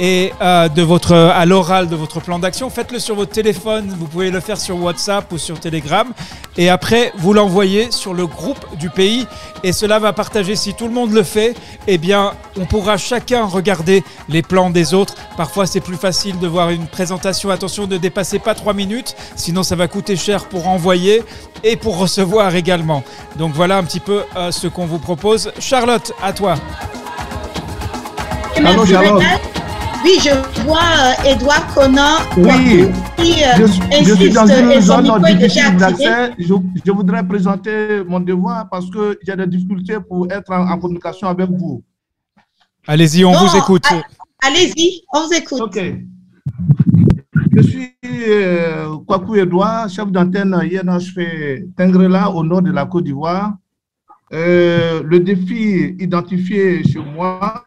et 0.00 0.32
euh, 0.40 0.68
de 0.68 0.82
votre 0.82 1.14
à 1.14 1.46
l'oral 1.46 1.88
de 1.88 1.96
votre 1.96 2.20
plan 2.20 2.38
d'action, 2.38 2.70
faites-le 2.70 2.98
sur 2.98 3.14
votre 3.14 3.32
téléphone. 3.32 3.94
Vous 3.98 4.06
pouvez 4.06 4.30
le 4.30 4.40
faire 4.40 4.60
sur 4.60 4.80
WhatsApp 4.82 5.30
ou 5.32 5.38
sur 5.38 5.60
Telegram. 5.60 6.12
Et 6.56 6.68
après, 6.68 7.12
vous 7.16 7.32
l'envoyez 7.32 7.90
sur 7.90 8.14
le 8.14 8.26
groupe 8.26 8.64
du 8.78 8.90
pays. 8.90 9.26
Et 9.62 9.72
cela 9.72 9.98
va 9.98 10.12
partager. 10.12 10.56
Si 10.56 10.74
tout 10.74 10.86
le 10.86 10.94
monde 10.94 11.12
le 11.12 11.22
fait, 11.22 11.54
eh 11.86 11.98
bien, 11.98 12.32
on 12.58 12.64
pourra 12.64 12.96
chacun 12.96 13.44
regarder 13.44 14.04
les 14.28 14.42
plans 14.42 14.70
des 14.70 14.94
autres. 14.94 15.14
Parfois, 15.36 15.66
c'est 15.66 15.80
plus 15.80 15.96
facile 15.96 16.38
de 16.38 16.46
voir 16.46 16.70
une 16.70 16.86
présentation. 16.86 17.50
Attention, 17.50 17.86
ne 17.86 17.96
dépassez 17.96 18.38
pas 18.38 18.54
trois 18.54 18.74
minutes, 18.74 19.16
sinon 19.36 19.62
ça 19.62 19.76
va 19.76 19.88
coûter 19.88 20.16
cher 20.16 20.46
pour 20.46 20.68
envoyer 20.68 21.22
et 21.62 21.76
pour 21.76 21.98
recevoir 21.98 22.54
également. 22.54 23.02
Donc 23.36 23.52
voilà 23.54 23.78
un 23.78 23.84
petit 23.84 24.00
peu 24.00 24.22
euh, 24.36 24.50
ce 24.50 24.68
qu'on 24.68 24.86
vous 24.86 24.98
propose. 24.98 25.52
Charlotte, 25.58 26.12
à 26.22 26.32
toi. 26.32 26.54
Allô, 28.56 28.86
Charlotte. 28.86 29.22
Oui, 30.04 30.18
je 30.22 30.62
vois 30.64 30.80
euh, 30.80 31.30
Edouard 31.30 31.66
Conan 31.74 32.18
oui, 32.36 32.84
qui 33.16 33.42
euh, 33.42 33.56
je, 33.56 34.04
je 34.04 34.14
suis 34.14 34.30
dans 34.30 34.46
une 34.46 34.78
zone 34.78 35.22
difficile 35.38 35.76
d'accès. 35.78 36.32
Je, 36.38 36.54
je, 36.84 36.92
voudrais 36.92 37.26
présenter 37.26 38.04
mon 38.06 38.20
devoir 38.20 38.68
parce 38.68 38.90
que 38.90 39.18
j'ai 39.26 39.34
des 39.34 39.46
difficultés 39.46 39.96
pour 40.06 40.30
être 40.30 40.52
en, 40.52 40.70
en 40.70 40.78
communication 40.78 41.26
avec 41.28 41.48
vous. 41.48 41.82
Allez-y, 42.86 43.24
on 43.24 43.32
non, 43.32 43.46
vous 43.46 43.56
écoute. 43.56 43.86
Allez-y, 44.42 45.00
on 45.10 45.26
vous 45.26 45.32
écoute. 45.32 45.60
OK. 45.62 45.80
Je 47.56 47.62
suis 47.62 47.94
euh, 48.04 48.96
Kwaku 49.06 49.36
Edouard, 49.36 49.88
chef 49.88 50.12
d'antenne 50.12 50.52
INHP 50.54 51.74
Tengrela 51.78 52.30
au 52.30 52.44
nord 52.44 52.60
de 52.60 52.70
la 52.70 52.84
Côte 52.84 53.04
d'Ivoire. 53.04 53.54
Euh, 54.34 55.02
le 55.02 55.20
défi 55.20 55.96
identifié 55.98 56.82
chez 56.84 56.98
moi 56.98 57.64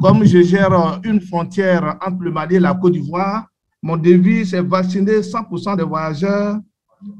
comme 0.00 0.24
je 0.24 0.42
gère 0.42 1.00
une 1.04 1.20
frontière 1.20 1.98
entre 2.06 2.22
le 2.22 2.30
Mali 2.30 2.56
et 2.56 2.60
la 2.60 2.74
Côte 2.74 2.92
d'Ivoire, 2.92 3.46
mon 3.82 3.96
défi, 3.96 4.46
c'est 4.46 4.60
vacciner 4.60 5.20
100% 5.20 5.76
des 5.76 5.82
voyageurs 5.82 6.58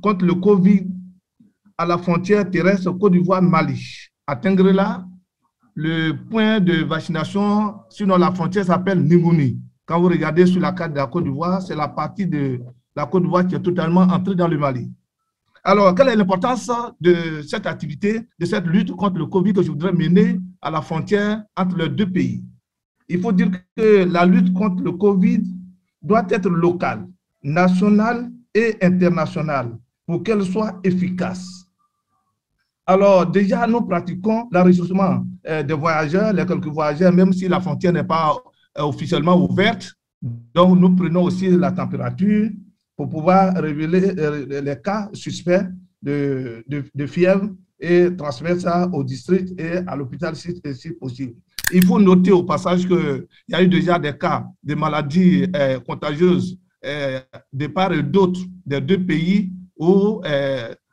contre 0.01 0.25
le 0.25 0.35
Covid 0.35 0.87
à 1.77 1.87
la 1.87 1.99
frontière 1.99 2.49
terrestre 2.49 2.91
Côte 2.93 3.13
d'Ivoire-Mali. 3.13 3.81
Atteindre 4.27 4.71
là, 4.71 5.05
le 5.75 6.13
point 6.13 6.61
de 6.61 6.85
vaccination 6.85 7.75
sur 7.89 8.07
la 8.07 8.33
frontière 8.33 8.65
s'appelle 8.65 9.03
Nimouni. 9.03 9.61
Quand 9.85 10.01
vous 10.01 10.09
regardez 10.09 10.47
sur 10.47 10.61
la 10.61 10.73
carte 10.73 10.93
de 10.93 10.99
la 10.99 11.07
Côte 11.07 11.25
d'Ivoire, 11.25 11.63
c'est 11.63 11.77
la 11.77 11.89
partie 11.89 12.27
de 12.27 12.61
la 12.95 13.07
Côte 13.07 13.23
d'Ivoire 13.23 13.47
qui 13.47 13.57
est 13.57 13.61
totalement 13.61 14.03
entrée 14.03 14.35
dans 14.37 14.49
le 14.49 14.59
Mali. 14.59 14.93
Alors, 15.65 15.95
quelle 15.95 16.09
est 16.09 16.17
l'importance 16.17 16.71
de 17.01 17.43
cette 17.43 17.67
activité, 17.67 18.21
de 18.39 18.47
cette 18.47 18.67
lutte 18.67 18.93
contre 18.93 19.19
le 19.19 19.27
Covid 19.27 19.53
que 19.53 19.63
je 19.63 19.71
voudrais 19.71 19.93
mener 19.93 20.39
à 20.63 20.71
la 20.71 20.81
frontière 20.81 21.43
entre 21.57 21.77
les 21.77 21.89
deux 21.89 22.11
pays? 22.11 22.45
Il 23.09 23.21
faut 23.21 23.33
dire 23.33 23.51
que 23.77 24.05
la 24.05 24.27
lutte 24.27 24.53
contre 24.53 24.83
le 24.83 24.93
Covid 24.93 25.43
doit 26.03 26.27
être 26.31 26.49
locale, 26.49 27.07
nationale 27.43 28.31
et 28.55 28.77
internationale 28.83 29.77
pour 30.07 30.23
qu'elle 30.23 30.43
soit 30.45 30.79
efficace. 30.85 31.47
Alors, 32.87 33.27
déjà, 33.27 33.67
nous 33.67 33.83
pratiquons 33.83 34.49
l'enregistrement 34.51 35.23
euh, 35.47 35.63
des 35.63 35.75
voyageurs, 35.75 36.33
les 36.33 36.47
quelques 36.47 36.69
voyageurs, 36.69 37.13
même 37.13 37.33
si 37.35 37.47
la 37.47 37.61
frontière 37.61 37.93
n'est 37.93 38.05
pas 38.05 38.35
euh, 38.79 38.83
officiellement 38.83 39.37
ouverte. 39.43 39.93
Donc, 40.55 40.79
nous 40.79 40.97
prenons 40.97 41.25
aussi 41.25 41.51
la 41.51 41.71
température 41.71 42.49
pour 42.97 43.11
pouvoir 43.11 43.55
révéler 43.57 44.15
euh, 44.19 44.63
les 44.63 44.81
cas 44.81 45.11
suspects 45.13 45.67
de, 46.03 46.65
fièvre 47.07 47.51
et 47.79 48.09
transmettre 48.17 48.63
ça 48.63 48.89
au 48.93 49.05
district 49.05 49.59
et 49.61 49.79
à 49.87 49.95
l'hôpital 49.95 50.35
si 50.35 50.59
possible. 50.99 51.35
Il 51.73 51.85
faut 51.85 51.99
noter 51.99 52.33
au 52.33 52.43
passage 52.43 52.87
qu'il 52.87 53.27
y 53.49 53.55
a 53.55 53.63
eu 53.63 53.69
déjà 53.69 53.99
des 53.99 54.17
cas 54.17 54.47
de 54.63 54.75
maladies 54.75 55.47
contagieuses 55.87 56.59
de 56.83 57.67
part 57.67 57.93
et 57.93 58.03
d'autre 58.03 58.41
des 58.65 58.81
deux 58.81 59.05
pays 59.05 59.53
où 59.77 60.23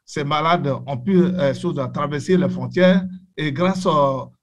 ces 0.05 0.23
malades 0.23 0.71
ont 0.85 0.97
pu 0.97 1.17
euh, 1.17 1.53
traverser 1.93 2.37
les 2.37 2.49
frontières 2.49 3.05
et 3.35 3.51
grâce 3.51 3.87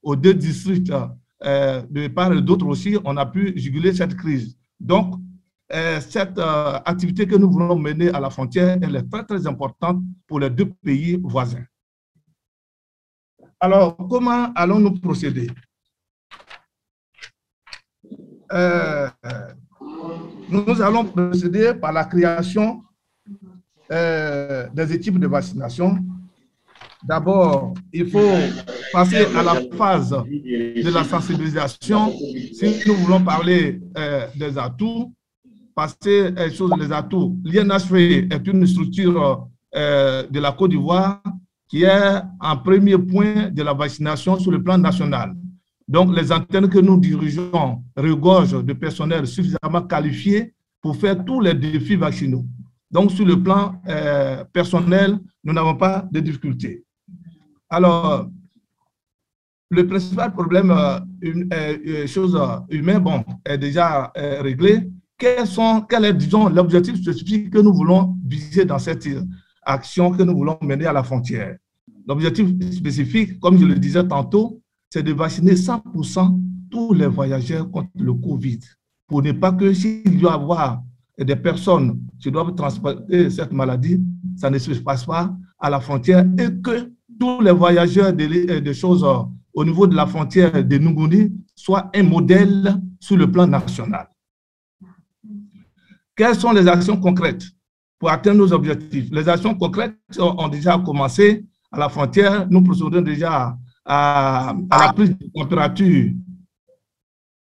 aux 0.03 0.17
deux 0.17 0.35
districts 0.35 0.93
euh, 1.45 1.83
de 1.91 2.09
part 2.09 2.33
et 2.33 2.43
d'autre 2.43 2.67
aussi, 2.67 2.97
on 3.05 3.17
a 3.17 3.27
pu 3.27 3.53
juguler 3.57 3.93
cette 3.93 4.17
crise. 4.17 4.57
Donc, 4.79 5.15
euh, 5.73 6.01
cette 6.01 6.39
euh, 6.39 6.79
activité 6.85 7.27
que 7.27 7.37
nous 7.37 7.51
voulons 7.51 7.79
mener 7.79 8.11
à 8.11 8.21
la 8.21 8.31
frontière, 8.31 8.79
elle 8.83 8.97
est 8.97 9.09
très, 9.11 9.25
très 9.25 9.47
importante 9.47 10.03
pour 10.27 10.39
les 10.41 10.51
deux 10.51 10.71
pays 10.85 11.19
voisins. 11.23 11.65
Alors, 13.59 13.97
comment 14.09 14.53
allons-nous 14.55 15.01
procéder? 15.01 15.49
Nous 20.49 20.83
allons 20.83 21.05
procéder 21.05 21.73
par 21.75 21.93
la 21.93 22.05
création 22.05 22.83
euh, 23.91 24.67
des 24.73 24.95
équipes 24.95 25.19
de 25.19 25.27
vaccination. 25.27 25.99
D'abord, 27.05 27.75
il 27.93 28.09
faut 28.09 28.37
passer 28.93 29.27
à 29.37 29.43
la 29.43 29.55
phase 29.77 30.11
de 30.11 30.95
la 30.95 31.05
sensibilisation. 31.05 32.11
Si 32.11 32.83
nous 32.87 32.95
voulons 32.95 33.23
parler 33.23 33.81
euh, 33.99 34.27
des 34.37 34.57
atouts, 34.57 35.13
passer 35.75 36.33
euh, 36.39 36.49
sur 36.51 36.75
les 36.77 36.93
atouts. 36.93 37.37
L'INHV 37.45 38.29
est 38.31 38.47
une 38.47 38.67
structure 38.67 39.49
de 39.75 40.39
la 40.39 40.53
Côte 40.53 40.71
d'Ivoire 40.71 41.23
qui 41.67 41.85
est 41.85 42.21
en 42.41 42.57
premier 42.59 42.99
point 42.99 43.49
de 43.51 43.63
la 43.63 43.73
vaccination 43.73 44.39
sur 44.39 44.53
le 44.53 44.63
plan 44.63 44.77
national. 44.77 45.35
Donc, 45.89 46.15
les 46.15 46.33
antennes 46.33 46.69
que 46.69 46.79
nous 46.79 46.99
dirigeons 46.99 47.83
regorgent 47.97 48.65
de 48.65 48.73
personnel 48.73 49.27
suffisamment 49.27 49.83
qualifié 49.83 50.55
pour 50.81 50.97
faire 50.97 51.25
tous 51.25 51.41
les 51.41 51.55
défis 51.55 51.97
vaccinaux. 51.97 52.45
Donc, 52.91 53.11
sur 53.11 53.25
le 53.25 53.43
plan 53.43 53.81
euh, 53.89 54.45
personnel, 54.53 55.19
nous 55.43 55.53
n'avons 55.53 55.77
pas 55.77 56.07
de 56.11 56.21
difficultés. 56.21 56.85
Alors, 57.71 58.29
le 59.71 59.87
principal 59.87 60.33
problème, 60.33 60.71
euh, 60.71 61.01
une, 61.23 61.49
euh, 61.53 62.07
chose 62.07 62.39
humaine, 62.69 62.99
bon, 62.99 63.25
est 63.45 63.59
déjà 63.59 64.13
réglé. 64.15 64.91
Quels 65.17 65.47
sont, 65.47 65.83
quel 65.89 66.05
est, 66.05 66.13
disons, 66.13 66.49
l'objectif 66.49 66.97
spécifique 67.01 67.51
que 67.51 67.59
nous 67.59 67.73
voulons 67.73 68.17
viser 68.27 68.65
dans 68.65 68.79
cette 68.79 69.09
action 69.63 70.11
que 70.11 70.23
nous 70.23 70.37
voulons 70.37 70.59
mener 70.61 70.87
à 70.87 70.93
la 70.93 71.03
frontière? 71.03 71.57
L'objectif 72.07 72.49
spécifique, 72.73 73.39
comme 73.41 73.57
je 73.59 73.65
le 73.65 73.77
disais 73.77 74.07
tantôt, 74.07 74.62
c'est 74.93 75.03
de 75.03 75.15
vacciner 75.15 75.55
100% 75.55 76.39
tous 76.71 76.93
les 76.93 77.07
voyageurs 77.07 77.71
contre 77.71 77.89
le 77.99 78.13
Covid 78.13 78.59
pour 79.07 79.23
ne 79.23 79.33
pas 79.33 79.51
que 79.51 79.73
s'il 79.73 80.21
doit 80.21 80.35
avoir 80.35 80.83
des 81.19 81.35
personnes 81.35 81.99
qui 82.21 82.31
doivent 82.31 82.55
transporter 82.55 83.31
cette 83.31 83.53
maladie, 83.53 84.03
ça 84.37 84.51
ne 84.51 84.59
se 84.59 84.71
passe 84.81 85.07
pas 85.07 85.35
à 85.59 85.71
la 85.71 85.81
frontière 85.81 86.27
et 86.39 86.61
que 86.61 86.93
tous 87.19 87.41
les 87.41 87.53
voyageurs 87.53 88.13
de, 88.13 88.25
euh, 88.51 88.73
choses 88.75 89.03
euh, 89.03 89.23
au 89.55 89.65
niveau 89.65 89.87
de 89.87 89.97
la 89.97 90.05
frontière 90.05 90.63
de 90.63 90.77
Nuguni 90.77 91.33
soient 91.55 91.91
un 91.95 92.03
modèle 92.03 92.79
sur 93.01 93.17
le 93.17 93.31
plan 93.31 93.47
national. 93.47 94.09
Quelles 96.15 96.37
sont 96.37 96.53
les 96.53 96.69
actions 96.69 96.99
concrètes 97.01 97.45
pour 97.99 98.11
atteindre 98.11 98.41
nos 98.41 98.53
objectifs? 98.53 99.09
Les 99.11 99.27
actions 99.27 99.55
concrètes 99.55 99.97
ont 100.19 100.49
déjà 100.49 100.77
commencé 100.79 101.47
à 101.71 101.79
la 101.79 101.89
frontière. 101.89 102.47
Nous 102.51 102.63
procédons 102.63 103.01
déjà 103.01 103.57
à, 103.85 104.55
la 104.71 104.93
prise 104.93 105.17
de 105.17 105.27
température. 105.35 106.13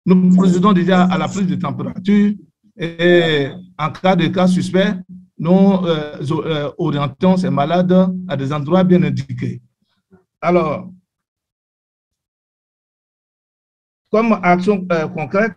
Nous 0.04 0.34
procédons 0.34 0.72
déjà 0.72 1.04
à 1.04 1.18
la 1.18 1.28
prise 1.28 1.46
de 1.46 1.56
température 1.56 2.34
et 2.76 3.48
en 3.78 3.90
cas 3.90 4.14
de 4.14 4.26
cas 4.28 4.46
suspect, 4.46 4.94
nous 5.38 5.52
euh, 5.84 6.18
euh, 6.30 6.70
orientons 6.78 7.36
ces 7.36 7.50
malades 7.50 8.14
à 8.28 8.36
des 8.36 8.52
endroits 8.52 8.84
bien 8.84 9.02
indiqués. 9.02 9.62
Alors, 10.40 10.90
comme 14.10 14.38
action 14.42 14.86
euh, 14.92 15.08
concrète, 15.08 15.56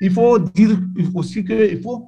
il 0.00 0.12
faut 0.12 0.38
dire 0.38 0.78
aussi 1.14 1.44
qu'il 1.44 1.82
faut 1.82 2.06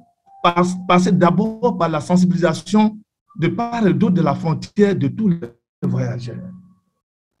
passer 0.87 1.11
d'abord 1.11 1.77
par 1.77 1.89
la 1.89 1.99
sensibilisation 1.99 2.97
de 3.37 3.47
part 3.47 3.85
et 3.85 3.93
d'autre 3.93 4.15
de 4.15 4.21
la 4.21 4.33
frontière 4.33 4.95
de 4.95 5.07
tous 5.07 5.29
les 5.29 5.39
voyageurs. 5.83 6.50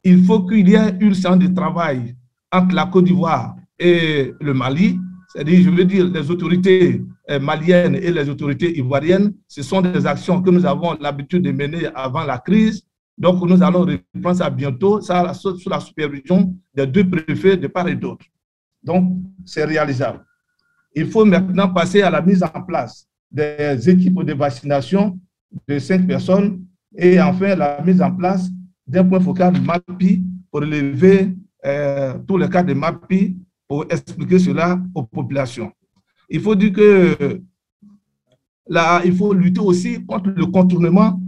Il 0.03 0.23
faut 0.25 0.45
qu'il 0.45 0.67
y 0.67 0.75
ait 0.75 0.97
une 0.99 1.13
séance 1.13 1.39
de 1.39 1.47
travail 1.47 2.15
entre 2.51 2.75
la 2.75 2.85
Côte 2.85 3.05
d'Ivoire 3.05 3.55
et 3.77 4.33
le 4.39 4.53
Mali, 4.53 4.99
c'est-à-dire, 5.31 5.63
je 5.63 5.69
veux 5.69 5.85
dire, 5.85 6.07
les 6.09 6.29
autorités 6.29 7.01
euh, 7.29 7.39
maliennes 7.39 7.95
et 7.95 8.11
les 8.11 8.27
autorités 8.27 8.77
ivoiriennes, 8.77 9.33
ce 9.47 9.63
sont 9.63 9.81
des 9.81 10.05
actions 10.05 10.41
que 10.41 10.49
nous 10.49 10.65
avons 10.65 10.97
l'habitude 10.99 11.43
de 11.43 11.51
mener 11.51 11.87
avant 11.95 12.25
la 12.25 12.37
crise. 12.37 12.83
Donc, 13.17 13.41
nous 13.47 13.63
allons 13.63 13.81
reprendre 13.81 14.35
ça 14.35 14.49
bientôt, 14.49 14.99
ça 14.99 15.33
sous 15.33 15.69
la 15.69 15.79
supervision 15.79 16.53
des 16.73 16.85
deux 16.85 17.07
préfets 17.09 17.55
de 17.55 17.67
part 17.67 17.87
et 17.87 17.95
d'autre. 17.95 18.25
Donc, 18.83 19.19
c'est 19.45 19.63
réalisable. 19.63 20.25
Il 20.93 21.07
faut 21.07 21.23
maintenant 21.23 21.69
passer 21.69 22.01
à 22.01 22.09
la 22.09 22.21
mise 22.21 22.43
en 22.43 22.61
place 22.63 23.07
des 23.31 23.89
équipes 23.89 24.23
de 24.23 24.33
vaccination 24.33 25.17
de 25.65 25.79
cinq 25.79 26.05
personnes 26.05 26.65
et 26.97 27.21
enfin 27.21 27.55
la 27.55 27.81
mise 27.81 28.01
en 28.01 28.11
place 28.11 28.49
d'un 28.91 29.05
point 29.05 29.21
focal 29.21 29.53
MAPI 29.61 30.23
pour 30.51 30.61
relever 30.61 31.33
euh, 31.65 32.17
tous 32.27 32.37
les 32.37 32.49
cas 32.49 32.61
de 32.61 32.73
MAPI 32.73 33.37
pour 33.67 33.85
expliquer 33.89 34.37
cela 34.37 34.79
aux 34.93 35.03
populations. 35.03 35.71
Il 36.29 36.41
faut 36.41 36.55
dire 36.55 36.73
que 36.73 37.41
là, 38.67 39.01
il 39.05 39.15
faut 39.15 39.33
lutter 39.33 39.61
aussi 39.61 40.05
contre 40.05 40.29
le 40.29 40.45
contournement 40.45 41.19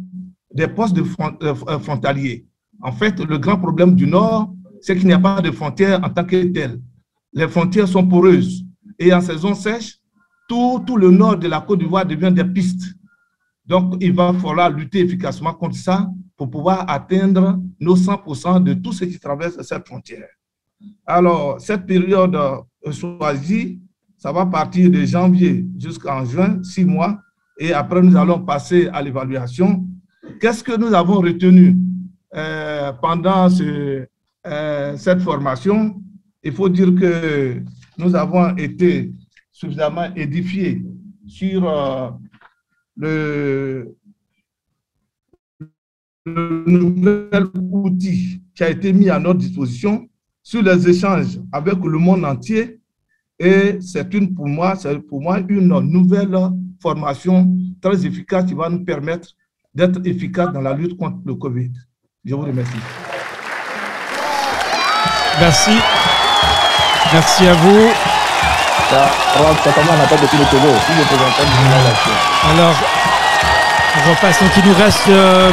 des 0.53 0.67
postes 0.67 0.93
de 0.93 1.01
euh, 1.01 1.53
euh, 1.69 1.79
frontaliers. 1.79 2.45
En 2.81 2.91
fait, 2.91 3.17
le 3.19 3.37
grand 3.37 3.57
problème 3.57 3.95
du 3.95 4.07
Nord, 4.07 4.53
c'est 4.81 4.97
qu'il 4.97 5.07
n'y 5.07 5.13
a 5.13 5.19
pas 5.19 5.41
de 5.41 5.51
frontières 5.51 6.01
en 6.03 6.09
tant 6.09 6.25
que 6.25 6.43
telles. 6.43 6.81
Les 7.31 7.47
frontières 7.47 7.87
sont 7.87 8.05
poreuses. 8.05 8.65
Et 8.99 9.13
en 9.13 9.21
saison 9.21 9.55
sèche, 9.55 9.99
tout, 10.49 10.83
tout 10.85 10.97
le 10.97 11.09
nord 11.09 11.37
de 11.37 11.47
la 11.47 11.61
Côte 11.61 11.79
d'Ivoire 11.79 12.05
devient 12.05 12.31
des 12.31 12.43
pistes. 12.43 12.93
Donc, 13.65 13.95
il 14.01 14.13
va 14.13 14.33
falloir 14.33 14.69
lutter 14.69 14.99
efficacement 14.99 15.53
contre 15.53 15.77
ça 15.77 16.09
pour 16.37 16.49
pouvoir 16.49 16.89
atteindre 16.89 17.59
nos 17.79 17.95
100% 17.95 18.63
de 18.63 18.73
tous 18.73 18.93
ceux 18.93 19.05
qui 19.05 19.19
traversent 19.19 19.61
cette 19.61 19.87
frontière. 19.87 20.27
Alors, 21.05 21.59
cette 21.59 21.85
période 21.85 22.35
euh, 22.35 22.91
choisie, 22.91 23.79
ça 24.17 24.31
va 24.31 24.45
partir 24.45 24.89
de 24.89 25.03
janvier 25.05 25.65
jusqu'en 25.77 26.25
juin, 26.25 26.61
six 26.63 26.85
mois, 26.85 27.19
et 27.59 27.73
après 27.73 28.01
nous 28.01 28.15
allons 28.17 28.39
passer 28.39 28.87
à 28.87 29.01
l'évaluation. 29.01 29.85
Qu'est-ce 30.39 30.63
que 30.63 30.75
nous 30.77 30.93
avons 30.93 31.19
retenu 31.19 31.75
euh, 32.35 32.91
pendant 32.93 33.49
ce, 33.49 34.05
euh, 34.47 34.97
cette 34.97 35.21
formation? 35.21 36.01
Il 36.41 36.51
faut 36.53 36.69
dire 36.69 36.93
que 36.95 37.61
nous 37.97 38.15
avons 38.15 38.55
été 38.57 39.13
suffisamment 39.51 40.13
édifiés 40.15 40.83
sur 41.27 42.19
le, 42.97 43.95
le 46.25 46.63
nouvel 46.65 47.47
outil 47.55 48.41
qui 48.55 48.63
a 48.63 48.69
été 48.69 48.93
mis 48.93 49.09
à 49.09 49.19
notre 49.19 49.39
disposition 49.39 50.07
sur 50.41 50.61
les 50.61 50.89
échanges 50.89 51.39
avec 51.51 51.75
le 51.83 51.97
monde 51.97 52.25
entier 52.25 52.79
Et 53.39 53.79
c'est 53.81 54.13
une, 54.13 54.33
pour 54.33 54.47
moi, 54.47 54.75
c'est 54.75 54.97
pour 54.99 55.21
moi 55.21 55.39
une 55.47 55.67
nouvelle 55.79 56.37
formation 56.81 57.53
très 57.81 58.05
efficace 58.05 58.45
qui 58.45 58.53
va 58.53 58.69
nous 58.69 58.83
permettre 58.83 59.29
d'être 59.73 59.99
efficace 60.05 60.51
dans 60.53 60.61
la 60.61 60.73
lutte 60.73 60.97
contre 60.97 61.17
le 61.25 61.35
Covid. 61.35 61.71
Je 62.23 62.35
vous 62.35 62.41
remercie. 62.41 62.71
Merci. 65.39 65.71
Merci 67.11 67.47
à 67.47 67.53
vous. 67.53 67.89
Alors, 72.49 73.02
repasse. 73.99 74.39
Donc, 74.41 74.51
il 74.57 74.69
nous 74.69 74.75
reste, 74.75 75.07
euh, 75.09 75.49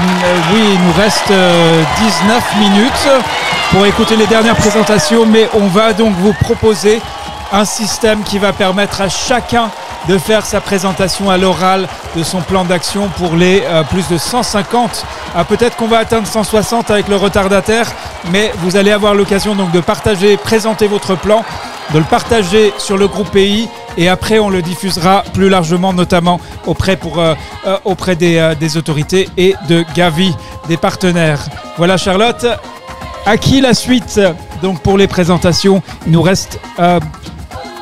oui, 0.53 0.61
il 0.75 0.81
nous 0.81 0.93
reste 0.93 1.29
19 1.29 1.33
euh, 1.33 2.59
minutes 2.59 3.09
pour 3.71 3.87
écouter 3.87 4.17
les 4.17 4.27
dernières 4.27 4.57
présentations, 4.57 5.27
mais 5.27 5.49
on 5.55 5.67
va 5.67 5.93
donc 5.93 6.15
vous 6.17 6.33
proposer 6.33 7.01
un 7.53 7.65
système 7.65 8.23
qui 8.23 8.39
va 8.39 8.53
permettre 8.53 9.01
à 9.01 9.09
chacun 9.09 9.71
de 10.09 10.19
faire 10.19 10.47
sa 10.47 10.61
présentation 10.61 11.31
à 11.31 11.37
l'oral 11.37 11.87
de 12.17 12.23
son 12.23 12.41
plan 12.41 12.65
d'action 12.65 13.09
pour 13.09 13.37
les 13.37 13.63
euh, 13.67 13.83
plus 13.83 14.09
de 14.09 14.17
150. 14.17 15.05
Ah, 15.35 15.45
Peut-être 15.45 15.77
qu'on 15.77 15.89
va 15.89 15.99
atteindre 15.99 16.27
160 16.27 16.91
avec 16.91 17.09
le 17.09 17.17
retardataire, 17.17 17.87
mais 18.31 18.53
vous 18.59 18.77
allez 18.77 18.93
avoir 18.93 19.15
l'occasion 19.15 19.55
donc 19.55 19.71
de 19.73 19.81
partager, 19.81 20.37
présenter 20.37 20.87
votre 20.87 21.15
plan, 21.17 21.45
de 21.93 21.99
le 21.99 22.05
partager 22.05 22.73
sur 22.79 22.97
le 22.97 23.09
groupe 23.09 23.31
pays 23.31 23.69
et 23.97 24.09
après 24.09 24.39
on 24.39 24.49
le 24.49 24.63
diffusera 24.63 25.25
plus 25.35 25.49
largement, 25.49 25.93
notamment 25.93 26.41
auprès, 26.67 26.97
pour, 26.97 27.19
euh, 27.19 27.35
euh, 27.67 27.77
auprès 27.85 28.17
des, 28.17 28.37
euh, 28.39 28.55
des 28.55 28.77
autorités 28.77 29.29
et 29.37 29.55
de 29.69 29.85
Gavi, 29.95 30.35
des 30.69 30.77
partenaires. 30.77 31.41
Voilà 31.77 31.97
Charlotte. 31.97 32.47
À 33.27 33.37
qui 33.37 33.61
la 33.61 33.75
suite 33.75 34.19
Donc 34.63 34.81
pour 34.81 34.99
les 34.99 35.07
présentations, 35.07 35.83
il 36.07 36.13
nous 36.13 36.23
reste 36.23 36.61
euh, 36.79 37.01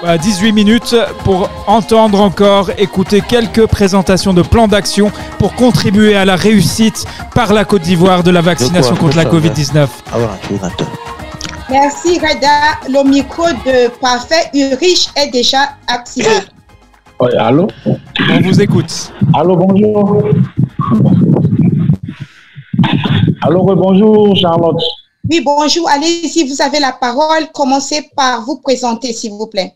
euh, 0.05 0.16
18 0.16 0.52
minutes 0.52 0.94
pour 1.24 1.51
entendre 1.66 2.20
encore, 2.20 2.70
écouter 2.78 3.20
quelques 3.20 3.66
présentations 3.66 4.32
de 4.32 4.43
plans 4.43 4.68
d'action 4.68 5.10
pour 5.39 5.55
contribuer 5.55 6.14
à 6.16 6.24
la 6.24 6.36
réussite 6.36 7.05
par 7.35 7.52
la 7.52 7.64
Côte 7.64 7.82
d'Ivoire 7.82 8.22
de 8.22 8.30
la 8.30 8.40
vaccination 8.40 8.94
contre 8.94 9.16
la 9.16 9.24
Covid-19. 9.24 9.89
Merci 11.70 12.19
Reda. 12.19 12.81
Le 12.89 13.07
micro 13.09 13.45
de 13.45 13.90
Parfait 14.01 14.49
Urich 14.55 15.09
est 15.16 15.31
déjà 15.31 15.77
activé. 15.86 16.28
Oui, 17.20 17.31
allô? 17.36 17.66
On 17.85 18.40
vous 18.43 18.62
écoute. 18.62 19.12
Allô, 19.35 19.57
bonjour. 19.57 20.23
Allô, 23.43 23.65
bonjour 23.65 24.36
Charlotte. 24.36 24.81
Oui, 25.28 25.43
bonjour. 25.45 25.89
Allez-y, 25.90 26.49
vous 26.49 26.62
avez 26.62 26.78
la 26.78 26.93
parole. 26.93 27.49
Commencez 27.53 28.09
par 28.15 28.43
vous 28.43 28.61
présenter, 28.61 29.12
s'il 29.12 29.32
vous 29.32 29.49
plaît. 29.49 29.73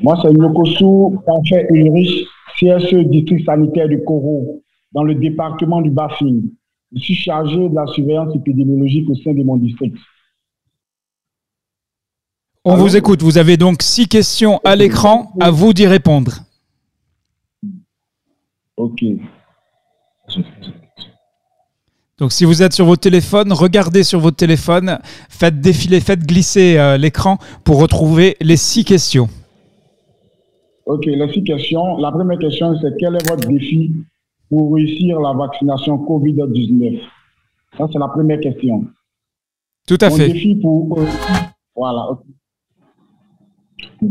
Moi, 0.00 0.16
c'est 0.22 0.32
Nyokosu 0.32 1.18
Parfait 1.26 1.66
Ulrich, 1.70 2.28
CSE 2.60 3.08
district 3.10 3.44
sanitaire 3.44 3.88
du 3.88 4.04
Coro, 4.04 4.62
dans 4.92 5.02
le 5.02 5.16
département 5.16 5.80
du 5.80 5.90
Bafing. 5.90 6.44
Je 6.94 7.00
suis 7.00 7.14
chargé 7.16 7.68
de 7.68 7.74
la 7.74 7.86
surveillance 7.88 8.36
épidémiologique 8.36 9.10
au 9.10 9.16
sein 9.16 9.32
de 9.32 9.42
mon 9.42 9.56
district. 9.56 9.96
On 12.68 12.74
vous 12.74 12.96
écoute. 12.96 13.22
Vous 13.22 13.38
avez 13.38 13.56
donc 13.56 13.80
six 13.80 14.08
questions 14.08 14.60
à 14.64 14.74
l'écran. 14.74 15.32
À 15.38 15.52
vous 15.52 15.72
d'y 15.72 15.86
répondre. 15.86 16.32
Ok. 18.76 19.04
Donc 22.18 22.32
si 22.32 22.44
vous 22.44 22.64
êtes 22.64 22.72
sur 22.72 22.84
votre 22.84 23.02
téléphone, 23.02 23.52
regardez 23.52 24.02
sur 24.02 24.18
votre 24.18 24.36
téléphone, 24.36 24.98
faites 25.28 25.60
défiler, 25.60 26.00
faites 26.00 26.26
glisser 26.26 26.76
euh, 26.76 26.96
l'écran 26.96 27.38
pour 27.62 27.78
retrouver 27.80 28.36
les 28.40 28.56
six 28.56 28.84
questions. 28.84 29.28
Ok, 30.86 31.06
les 31.06 31.32
six 31.32 31.44
questions. 31.44 31.98
La 31.98 32.10
première 32.10 32.40
question, 32.40 32.76
c'est 32.82 32.96
quel 32.98 33.14
est 33.14 33.28
votre 33.28 33.46
défi 33.46 33.92
pour 34.48 34.74
réussir 34.74 35.20
la 35.20 35.34
vaccination 35.34 35.98
COVID-19 35.98 37.00
Ça, 37.78 37.86
c'est 37.92 37.98
la 38.00 38.08
première 38.08 38.40
question. 38.40 38.86
Tout 39.86 39.98
à 40.00 40.08
Mon 40.08 40.16
fait. 40.16 40.32
défi 40.32 40.56
pour... 40.56 40.98
euh, 40.98 41.06
voilà. 41.76 42.08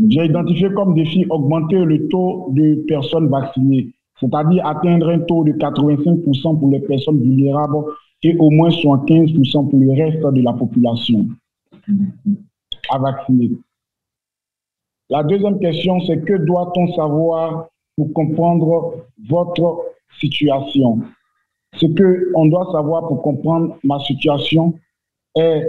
J'ai 0.08 0.26
identifié 0.26 0.72
comme 0.72 0.94
défi 0.94 1.26
augmenter 1.30 1.78
le 1.78 2.08
taux 2.08 2.48
de 2.52 2.84
personnes 2.86 3.28
vaccinées, 3.28 3.92
c'est-à-dire 4.20 4.66
atteindre 4.66 5.08
un 5.08 5.20
taux 5.20 5.44
de 5.44 5.52
85% 5.52 6.58
pour 6.58 6.70
les 6.70 6.80
personnes 6.80 7.20
vulnérables 7.20 7.84
et 8.22 8.36
au 8.38 8.50
moins 8.50 8.68
75% 8.68 9.68
pour 9.68 9.78
le 9.78 9.90
reste 9.92 10.22
de 10.22 10.42
la 10.42 10.52
population 10.52 11.26
à 12.90 12.98
vacciner. 12.98 13.50
La 15.10 15.22
deuxième 15.22 15.58
question, 15.60 16.00
c'est 16.00 16.24
que 16.24 16.34
doit-on 16.34 16.92
savoir 16.94 17.68
pour 17.96 18.12
comprendre 18.12 18.94
votre 19.28 19.78
situation? 20.18 21.00
Ce 21.74 21.86
qu'on 21.86 22.46
doit 22.46 22.68
savoir 22.72 23.06
pour 23.06 23.22
comprendre 23.22 23.76
ma 23.84 23.98
situation 24.00 24.74
est 25.36 25.62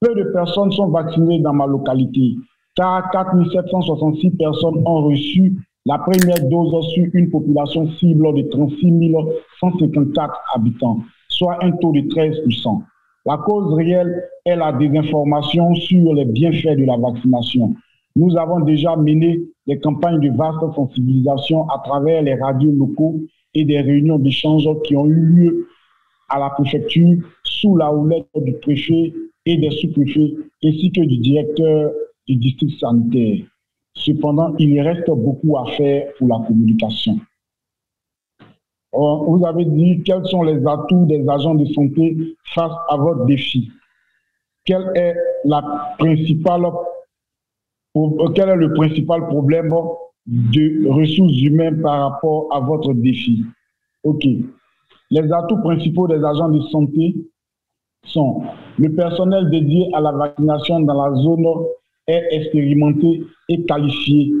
peu 0.00 0.14
de 0.14 0.24
personnes 0.32 0.70
sont 0.72 0.88
vaccinées 0.88 1.40
dans 1.40 1.52
ma 1.52 1.66
localité, 1.66 2.34
car 2.76 3.10
4766 3.10 4.30
personnes 4.32 4.82
ont 4.84 5.02
reçu 5.02 5.54
la 5.86 5.98
première 5.98 6.48
dose 6.48 6.86
sur 6.94 7.06
une 7.14 7.30
population 7.30 7.88
cible 7.92 8.34
de 8.34 8.42
36 8.42 9.12
154 9.60 10.34
habitants, 10.54 10.98
soit 11.28 11.64
un 11.64 11.72
taux 11.72 11.92
de 11.92 12.00
13%. 12.00 12.82
La 13.24 13.38
cause 13.38 13.74
réelle 13.74 14.24
est 14.44 14.56
la 14.56 14.72
désinformation 14.72 15.74
sur 15.74 16.14
les 16.14 16.24
bienfaits 16.24 16.76
de 16.76 16.84
la 16.84 16.96
vaccination. 16.96 17.74
Nous 18.14 18.36
avons 18.36 18.60
déjà 18.60 18.96
mené 18.96 19.40
des 19.66 19.78
campagnes 19.78 20.20
de 20.20 20.36
vaste 20.36 20.74
sensibilisation 20.74 21.68
à 21.68 21.82
travers 21.84 22.22
les 22.22 22.34
radios 22.34 22.72
locaux 22.72 23.20
et 23.54 23.64
des 23.64 23.80
réunions 23.80 24.18
d'échange 24.18 24.68
qui 24.84 24.96
ont 24.96 25.06
eu 25.06 25.14
lieu 25.14 25.68
à 26.28 26.38
la 26.38 26.50
préfecture 26.50 27.16
sous 27.44 27.76
la 27.76 27.92
houlette 27.92 28.26
du 28.36 28.52
préfet 28.54 29.12
et 29.44 29.56
des 29.56 29.70
sous-préfets 29.70 30.34
ainsi 30.64 30.90
que 30.92 31.00
du 31.02 31.18
directeur 31.18 31.92
du 32.26 32.36
district 32.36 32.78
sanitaire. 32.78 33.46
Cependant, 33.94 34.54
il 34.58 34.80
reste 34.80 35.08
beaucoup 35.10 35.56
à 35.56 35.66
faire 35.72 36.08
pour 36.18 36.28
la 36.28 36.46
communication. 36.46 37.18
Vous 38.92 39.42
avez 39.46 39.64
dit 39.64 40.02
quels 40.04 40.24
sont 40.26 40.42
les 40.42 40.66
atouts 40.66 41.06
des 41.06 41.28
agents 41.28 41.54
de 41.54 41.66
santé 41.66 42.36
face 42.54 42.72
à 42.88 42.96
votre 42.96 43.26
défi? 43.26 43.70
Quel 44.64 44.90
est, 44.94 45.14
euh, 45.50 45.76
quel 48.34 48.48
est 48.48 48.56
le 48.56 48.72
principal 48.74 49.26
problème 49.28 49.72
de 50.26 50.88
ressources 50.88 51.40
humaines 51.40 51.82
par 51.82 52.10
rapport 52.10 52.48
à 52.52 52.60
votre 52.60 52.94
défi? 52.94 53.44
OK. 54.02 54.24
Les 55.10 55.32
atouts 55.32 55.62
principaux 55.62 56.08
des 56.08 56.24
agents 56.24 56.48
de 56.48 56.60
santé 56.62 57.14
sont 58.06 58.42
le 58.78 58.94
personnel 58.94 59.50
dédié 59.50 59.88
à 59.94 60.00
la 60.00 60.12
vaccination 60.12 60.80
dans 60.80 61.04
la 61.04 61.14
zone 61.16 61.46
est 62.06 62.24
expérimenté 62.30 63.22
et 63.48 63.64
qualifié 63.64 64.32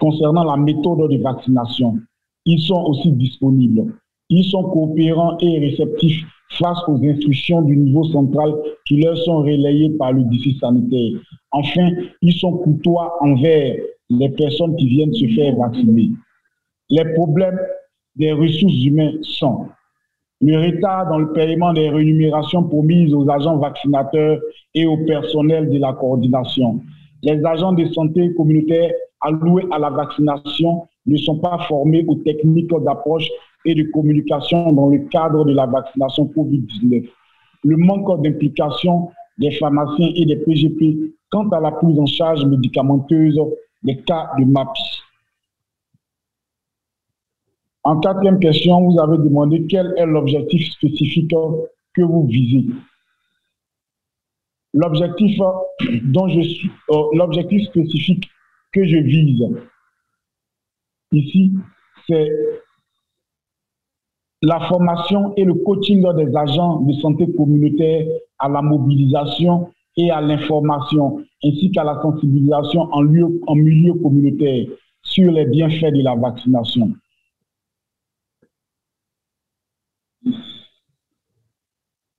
concernant 0.00 0.44
la 0.44 0.56
méthode 0.56 1.10
de 1.10 1.22
vaccination. 1.22 1.98
Ils 2.44 2.60
sont 2.60 2.82
aussi 2.84 3.12
disponibles. 3.12 3.92
Ils 4.30 4.44
sont 4.44 4.64
coopérants 4.64 5.38
et 5.38 5.58
réceptifs 5.58 6.24
face 6.50 6.78
aux 6.88 7.02
instructions 7.04 7.62
du 7.62 7.76
niveau 7.76 8.04
central 8.04 8.54
qui 8.86 9.00
leur 9.00 9.16
sont 9.18 9.38
relayées 9.38 9.90
par 9.98 10.12
le 10.12 10.22
district 10.24 10.60
sanitaire. 10.60 11.20
Enfin, 11.52 11.90
ils 12.22 12.34
sont 12.34 12.52
courtois 12.58 13.16
envers 13.20 13.76
les 14.10 14.28
personnes 14.30 14.76
qui 14.76 14.88
viennent 14.88 15.14
se 15.14 15.26
faire 15.34 15.56
vacciner. 15.56 16.10
Les 16.90 17.04
problèmes 17.14 17.58
des 18.16 18.32
ressources 18.32 18.84
humaines 18.84 19.22
sont 19.22 19.68
le 20.40 20.56
retard 20.56 21.08
dans 21.08 21.18
le 21.18 21.32
paiement 21.32 21.72
des 21.72 21.88
rémunérations 21.88 22.62
promises 22.62 23.12
aux 23.12 23.28
agents 23.28 23.58
vaccinateurs 23.58 24.38
et 24.74 24.86
au 24.86 24.98
personnel 25.04 25.68
de 25.68 25.78
la 25.78 25.92
coordination. 25.92 26.80
Les 27.22 27.44
agents 27.44 27.72
de 27.72 27.84
santé 27.86 28.32
communautaire 28.34 28.92
alloués 29.20 29.66
à 29.72 29.78
la 29.78 29.90
vaccination 29.90 30.86
ne 31.06 31.16
sont 31.16 31.38
pas 31.38 31.58
formés 31.66 32.04
aux 32.06 32.14
techniques 32.16 32.70
d'approche 32.84 33.28
et 33.64 33.74
de 33.74 33.82
communication 33.90 34.72
dans 34.72 34.88
le 34.88 34.98
cadre 35.10 35.44
de 35.44 35.52
la 35.52 35.66
vaccination 35.66 36.26
COVID-19. 36.26 37.08
Le 37.64 37.76
manque 37.76 38.22
d'implication 38.22 39.08
des 39.38 39.50
pharmaciens 39.52 40.10
et 40.14 40.24
des 40.26 40.36
PGP 40.36 41.14
quant 41.30 41.48
à 41.48 41.60
la 41.60 41.72
prise 41.72 41.98
en 41.98 42.06
charge 42.06 42.44
médicamenteuse 42.44 43.40
des 43.82 43.96
cas 44.02 44.30
de 44.38 44.44
MAPS. 44.44 45.07
En 47.88 48.00
quatrième 48.00 48.38
question, 48.38 48.82
vous 48.82 49.00
avez 49.00 49.16
demandé 49.16 49.64
quel 49.66 49.94
est 49.96 50.04
l'objectif 50.04 50.72
spécifique 50.72 51.34
que 51.94 52.02
vous 52.02 52.26
visez. 52.26 52.66
L'objectif 54.74 55.38
dont 56.02 56.28
je 56.28 56.40
euh, 56.90 57.02
l'objectif 57.14 57.66
spécifique 57.66 58.28
que 58.74 58.84
je 58.84 58.98
vise 58.98 59.42
ici, 61.12 61.54
c'est 62.06 62.30
la 64.42 64.60
formation 64.68 65.32
et 65.38 65.44
le 65.44 65.54
coaching 65.54 66.04
des 66.14 66.36
agents 66.36 66.80
de 66.80 66.92
santé 66.92 67.26
communautaire 67.38 68.06
à 68.38 68.50
la 68.50 68.60
mobilisation 68.60 69.70
et 69.96 70.10
à 70.10 70.20
l'information, 70.20 71.24
ainsi 71.42 71.70
qu'à 71.70 71.84
la 71.84 72.02
sensibilisation 72.02 72.82
en, 72.92 73.02
en 73.46 73.54
milieu 73.54 73.94
communautaire 73.94 74.66
sur 75.04 75.32
les 75.32 75.46
bienfaits 75.46 75.94
de 75.94 76.02
la 76.02 76.16
vaccination. 76.16 76.92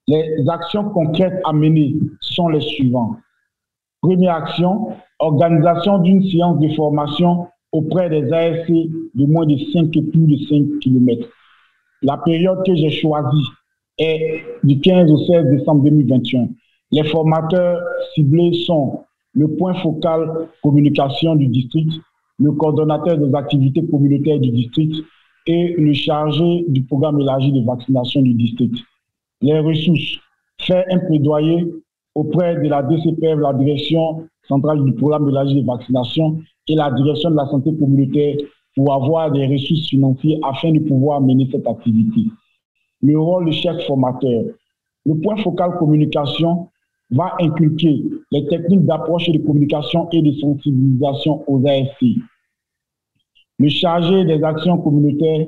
Les 0.09 0.43
actions 0.49 0.89
concrètes 0.89 1.39
à 1.45 1.53
mener 1.53 1.93
sont 2.19 2.47
les 2.47 2.61
suivantes. 2.61 3.17
Première 4.01 4.37
action, 4.37 4.87
organisation 5.19 5.99
d'une 5.99 6.27
séance 6.27 6.59
de 6.59 6.67
formation 6.69 7.45
auprès 7.71 8.09
des 8.09 8.33
ASC 8.33 8.71
de 8.71 9.25
moins 9.27 9.45
de 9.45 9.55
5 9.71 9.95
et 9.95 10.01
plus 10.01 10.25
de 10.25 10.37
5 10.47 10.79
km. 10.81 11.29
La 12.01 12.17
période 12.17 12.65
que 12.65 12.73
j'ai 12.73 12.89
choisie 12.89 13.45
est 13.99 14.41
du 14.63 14.79
15 14.79 15.11
au 15.11 15.17
16 15.17 15.45
décembre 15.51 15.83
2021. 15.83 16.47
Les 16.91 17.03
formateurs 17.03 17.79
ciblés 18.15 18.53
sont 18.65 19.01
le 19.33 19.47
point 19.57 19.75
focal 19.75 20.47
communication 20.63 21.35
du 21.35 21.45
district, 21.49 21.91
le 22.39 22.51
coordonnateur 22.53 23.15
des 23.19 23.35
activités 23.35 23.85
communautaires 23.85 24.39
du 24.39 24.49
district 24.49 25.05
et 25.45 25.75
le 25.77 25.93
chargé 25.93 26.65
du 26.67 26.81
programme 26.81 27.21
élargi 27.21 27.51
de 27.51 27.63
vaccination 27.63 28.23
du 28.23 28.33
district. 28.33 28.73
Les 29.41 29.59
ressources. 29.59 30.17
Faire 30.61 30.83
un 30.89 30.99
plaidoyer 30.99 31.65
auprès 32.15 32.55
de 32.55 32.67
la 32.67 32.83
DCPF, 32.83 33.39
la 33.39 33.53
direction 33.53 34.27
centrale 34.47 34.83
du 34.83 34.93
programme 34.93 35.29
élargi 35.29 35.61
de 35.61 35.65
vaccination 35.65 36.41
et 36.67 36.75
la 36.75 36.91
direction 36.91 37.31
de 37.31 37.35
la 37.35 37.45
santé 37.45 37.73
communautaire 37.77 38.35
pour 38.75 38.93
avoir 38.93 39.31
des 39.31 39.45
ressources 39.45 39.87
financières 39.87 40.39
afin 40.43 40.71
de 40.71 40.79
pouvoir 40.79 41.21
mener 41.21 41.47
cette 41.51 41.65
activité. 41.65 42.21
Le 43.01 43.17
rôle 43.17 43.45
du 43.45 43.53
chef 43.53 43.85
formateur. 43.87 44.43
Le 45.05 45.15
point 45.15 45.37
focal 45.37 45.77
communication 45.79 46.67
va 47.11 47.35
inculquer 47.39 48.03
les 48.31 48.45
techniques 48.47 48.85
d'approche 48.85 49.29
de 49.29 49.39
communication 49.39 50.09
et 50.11 50.21
de 50.21 50.31
sensibilisation 50.33 51.43
aux 51.47 51.65
ASC. 51.65 52.03
Le 53.57 53.69
chargé 53.69 54.25
des 54.25 54.43
actions 54.43 54.77
communautaires 54.77 55.47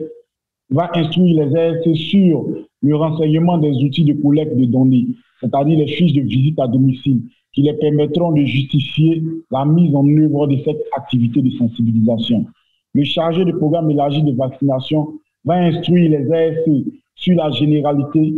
va 0.70 0.90
instruire 0.96 1.46
les 1.46 1.56
ASC 1.56 1.96
sur 1.96 2.46
le 2.82 2.96
renseignement 2.96 3.58
des 3.58 3.72
outils 3.84 4.06
de 4.06 4.14
collecte 4.14 4.56
de 4.56 4.66
données, 4.66 5.08
c'est-à-dire 5.40 5.78
les 5.78 5.88
fiches 5.88 6.14
de 6.14 6.22
visite 6.22 6.60
à 6.60 6.68
domicile, 6.68 7.22
qui 7.54 7.62
les 7.64 7.74
permettront 7.74 8.32
de 8.32 8.44
justifier 8.44 9.22
la 9.52 9.66
mise 9.66 9.94
en 9.96 10.08
œuvre 10.08 10.48
de 10.48 10.58
cette 10.64 10.82
activité 10.96 11.42
de 11.42 11.50
sensibilisation. 11.52 12.46
Le 12.94 13.04
chargé 13.04 13.46
de 13.46 13.52
programme 13.52 13.92
élargi 13.92 14.24
de 14.24 14.34
vaccination 14.34 15.14
va 15.46 15.56
instruire 15.56 16.12
les 16.12 16.32
ASC 16.32 16.70
sur 17.16 17.36
la 17.36 17.52
généralité 17.52 18.34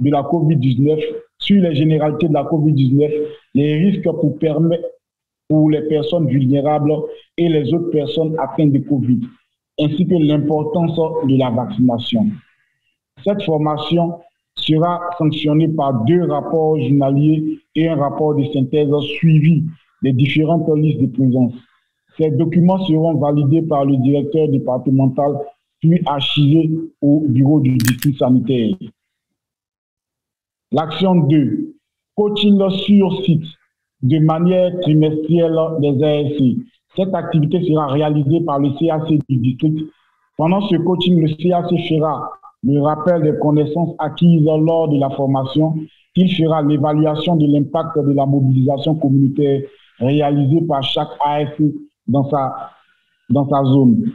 de 0.00 0.10
la 0.10 0.22
COVID-19, 0.22 1.00
sur 1.38 1.62
les 1.62 1.74
généralités 1.74 2.28
de 2.28 2.34
la 2.34 2.42
COVID-19, 2.44 3.10
les 3.54 3.74
risques 3.84 4.08
pour 5.48 5.70
les 5.70 5.82
personnes 5.82 6.26
vulnérables 6.26 6.92
et 7.36 7.48
les 7.48 7.72
autres 7.72 7.90
personnes 7.90 8.34
atteintes 8.38 8.72
de 8.72 8.78
COVID, 8.78 9.20
ainsi 9.80 10.06
que 10.06 10.14
l'importance 10.14 10.96
de 11.28 11.36
la 11.36 11.50
vaccination. 11.50 12.26
Cette 13.24 13.42
formation 13.42 14.20
sera 14.56 15.00
sanctionnée 15.18 15.68
par 15.68 16.04
deux 16.04 16.24
rapports 16.24 16.78
journaliers 16.78 17.58
et 17.74 17.88
un 17.88 17.96
rapport 17.96 18.34
de 18.34 18.44
synthèse 18.52 18.90
suivi 19.18 19.64
des 20.02 20.12
différentes 20.12 20.68
listes 20.76 21.00
de 21.00 21.06
présence. 21.06 21.54
Ces 22.18 22.30
documents 22.30 22.84
seront 22.86 23.14
validés 23.14 23.62
par 23.62 23.84
le 23.84 23.96
directeur 23.96 24.48
départemental 24.48 25.38
puis 25.80 26.00
archivés 26.06 26.70
au 27.00 27.24
bureau 27.26 27.60
du 27.60 27.76
district 27.76 28.18
sanitaire. 28.18 28.74
L'action 30.70 31.14
2, 31.14 31.74
coaching 32.14 32.60
sur 32.70 33.24
site 33.24 33.44
de 34.02 34.18
manière 34.18 34.78
trimestrielle 34.80 35.58
des 35.80 36.02
ASC. 36.02 36.42
Cette 36.96 37.14
activité 37.14 37.64
sera 37.64 37.86
réalisée 37.86 38.40
par 38.42 38.58
le 38.58 38.70
CAC 38.78 39.08
du 39.28 39.36
district. 39.36 39.78
Pendant 40.36 40.60
ce 40.68 40.76
coaching, 40.76 41.20
le 41.20 41.28
CAC 41.34 41.68
fera 41.88 42.30
le 42.64 42.80
rappel 42.80 43.22
des 43.22 43.38
connaissances 43.38 43.94
acquises 43.98 44.42
lors 44.44 44.88
de 44.88 44.98
la 44.98 45.10
formation. 45.10 45.74
Il 46.16 46.34
fera 46.34 46.62
l'évaluation 46.62 47.36
de 47.36 47.46
l'impact 47.46 47.98
de 47.98 48.12
la 48.12 48.24
mobilisation 48.24 48.94
communautaire 48.94 49.62
réalisée 49.98 50.62
par 50.62 50.82
chaque 50.82 51.08
ASC 51.24 51.62
dans 52.06 52.28
sa, 52.30 52.70
dans 53.30 53.48
sa 53.48 53.64
zone. 53.64 54.12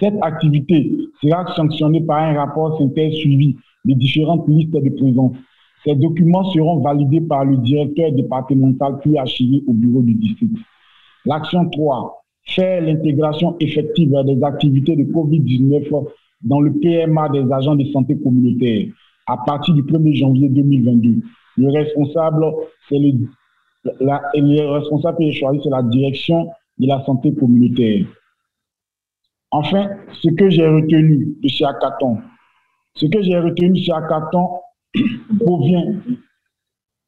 Cette 0.00 0.16
activité 0.22 0.92
sera 1.20 1.54
sanctionnée 1.54 2.02
par 2.02 2.18
un 2.18 2.34
rapport 2.34 2.78
synthèse 2.78 3.14
suivi 3.14 3.56
des 3.84 3.94
différentes 3.94 4.46
listes 4.48 4.72
de 4.72 4.90
présence. 4.90 5.36
Ces 5.84 5.94
documents 5.94 6.44
seront 6.52 6.80
validés 6.80 7.20
par 7.20 7.44
le 7.44 7.56
directeur 7.58 8.12
départemental 8.12 8.98
puis 9.00 9.16
archivés 9.18 9.62
au 9.66 9.72
bureau 9.72 10.02
du 10.02 10.14
district. 10.14 10.56
L'action 11.24 11.68
3, 11.68 12.22
faire 12.44 12.82
l'intégration 12.82 13.56
effective 13.60 14.12
des 14.24 14.42
activités 14.42 14.96
de 14.96 15.04
COVID-19 15.04 16.06
dans 16.42 16.60
le 16.60 16.72
PMA 16.72 17.28
des 17.30 17.50
agents 17.52 17.76
de 17.76 17.84
santé 17.86 18.18
communautaire 18.18 18.86
à 19.26 19.36
partir 19.36 19.74
du 19.74 19.82
1er 19.82 20.14
janvier 20.16 20.48
2022. 20.48 21.22
Le 21.58 21.70
responsable, 21.70 22.46
c'est 22.88 22.98
le, 22.98 24.70
responsable 24.72 25.18
qui 25.18 25.28
est 25.28 25.32
choisi, 25.32 25.60
c'est 25.62 25.70
la 25.70 25.82
direction 25.82 26.48
de 26.78 26.86
la 26.86 27.04
santé 27.04 27.34
communautaire. 27.34 28.06
Enfin, 29.50 29.88
ce 30.22 30.30
que 30.30 30.50
j'ai 30.50 30.66
retenu 30.66 31.36
de 31.42 31.48
chez 31.48 31.64
Akaton, 31.64 32.18
ce 32.94 33.06
que 33.06 33.22
j'ai 33.22 33.38
retenu 33.38 33.80
chez 33.80 33.92
Akaton 33.92 34.48
provient 35.40 36.00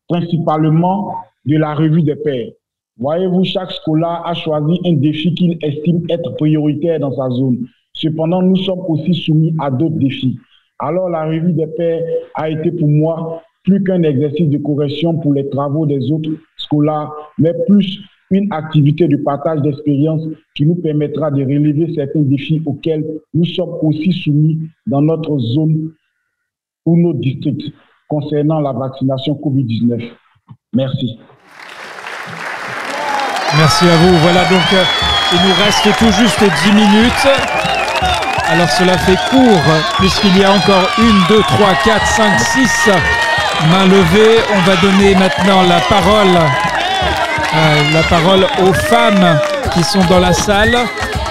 principalement 0.08 1.14
de 1.46 1.56
la 1.56 1.74
revue 1.74 2.02
des 2.02 2.16
pairs. 2.16 2.50
Voyez-vous, 2.98 3.44
chaque 3.44 3.70
scolaire 3.72 4.22
a 4.26 4.34
choisi 4.34 4.78
un 4.84 4.92
défi 4.94 5.32
qu'il 5.34 5.56
estime 5.62 6.04
être 6.10 6.34
prioritaire 6.36 7.00
dans 7.00 7.12
sa 7.12 7.30
zone. 7.30 7.66
Cependant, 7.92 8.42
nous 8.42 8.56
sommes 8.56 8.80
aussi 8.88 9.14
soumis 9.14 9.54
à 9.58 9.70
d'autres 9.70 9.98
défis. 9.98 10.38
Alors, 10.78 11.10
la 11.10 11.24
revue 11.26 11.52
des 11.52 11.66
pairs 11.66 12.02
a 12.34 12.48
été 12.48 12.72
pour 12.72 12.88
moi 12.88 13.42
plus 13.64 13.82
qu'un 13.84 14.02
exercice 14.02 14.48
de 14.48 14.58
correction 14.58 15.18
pour 15.18 15.34
les 15.34 15.48
travaux 15.50 15.86
des 15.86 16.10
autres 16.10 16.30
scolaires, 16.56 17.12
mais 17.38 17.52
plus 17.66 18.00
une 18.30 18.52
activité 18.52 19.08
de 19.08 19.16
partage 19.16 19.60
d'expérience 19.62 20.22
qui 20.54 20.64
nous 20.64 20.76
permettra 20.76 21.30
de 21.30 21.42
relever 21.42 21.92
certains 21.94 22.22
défis 22.22 22.62
auxquels 22.64 23.04
nous 23.34 23.44
sommes 23.44 23.76
aussi 23.82 24.12
soumis 24.12 24.60
dans 24.86 25.02
notre 25.02 25.38
zone 25.38 25.90
ou 26.86 26.96
nos 26.96 27.12
districts 27.12 27.72
concernant 28.08 28.60
la 28.60 28.72
vaccination 28.72 29.34
COVID-19. 29.34 30.10
Merci. 30.72 31.18
Merci 33.56 33.84
à 33.84 33.96
vous. 33.96 34.16
Voilà 34.18 34.44
donc, 34.44 34.72
euh, 34.72 34.84
il 35.32 35.48
nous 35.48 35.54
reste 35.64 35.98
tout 35.98 36.12
juste 36.12 36.40
10 36.40 36.72
minutes. 36.72 37.69
Alors 38.50 38.68
cela 38.68 38.98
fait 38.98 39.16
court 39.30 39.62
puisqu'il 40.00 40.36
y 40.36 40.42
a 40.42 40.50
encore 40.50 40.88
une, 40.98 41.22
deux, 41.28 41.40
trois, 41.42 41.72
quatre, 41.84 42.04
cinq, 42.04 42.36
six 42.40 42.90
mains 43.70 43.86
levées. 43.86 44.38
On 44.52 44.60
va 44.62 44.74
donner 44.82 45.14
maintenant 45.14 45.62
la 45.62 45.78
parole, 45.78 46.36
euh, 47.54 47.92
la 47.92 48.02
parole 48.02 48.48
aux 48.66 48.72
femmes 48.72 49.38
qui 49.72 49.84
sont 49.84 50.04
dans 50.06 50.18
la 50.18 50.32
salle, 50.32 50.76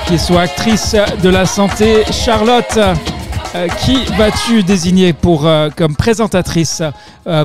qui 0.08 0.18
sont 0.18 0.38
actrices 0.38 0.96
de 1.22 1.28
la 1.28 1.46
santé. 1.46 2.06
Charlotte, 2.10 2.80
euh, 3.54 3.68
qui 3.84 4.06
vas-tu 4.18 4.64
désigner 4.64 5.14
euh, 5.26 5.70
comme 5.76 5.98
présentatrice 5.98 6.82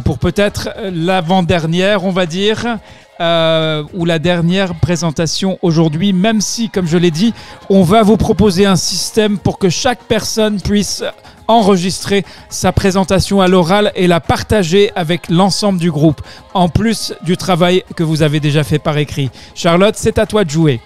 pour 0.05 0.19
peut-être 0.19 0.71
l'avant-dernière, 0.93 2.05
on 2.05 2.11
va 2.13 2.27
dire 2.27 2.79
euh, 3.21 3.83
ou 3.95 4.05
la 4.05 4.19
dernière 4.19 4.75
présentation 4.75 5.59
aujourd'hui, 5.63 6.13
même 6.13 6.41
si, 6.41 6.69
comme 6.69 6.87
je 6.87 6.99
l'ai 6.99 7.11
dit, 7.11 7.33
on 7.71 7.83
va 7.83 8.03
vous 8.03 8.17
proposer 8.17 8.67
un 8.67 8.77
système 8.77 9.39
pour 9.39 9.59
que 9.59 9.69
chaque 9.69 10.03
personne 10.05 10.61
puisse 10.61 11.05
enregistrer 11.47 12.25
sa 12.49 12.73
présentation 12.73 13.41
à 13.41 13.49
l'oral 13.49 13.93
et 13.95 14.07
la 14.07 14.21
partager 14.21 14.91
avec 14.97 15.29
l'ensemble 15.29 15.79
du 15.79 15.91
groupe, 15.91 16.23
en 16.55 16.69
plus 16.69 17.15
du 17.23 17.37
travail 17.37 17.85
que 17.97 18.03
vous 18.03 18.23
avez 18.23 18.41
déjà 18.41 18.65
fait 18.65 18.79
par 18.79 18.99
écrit. 18.99 19.31
Charlotte, 19.55 19.95
c'est 19.97 20.19
à 20.19 20.27
toi 20.27 20.45
de 20.45 20.51
jouer. 20.51 20.81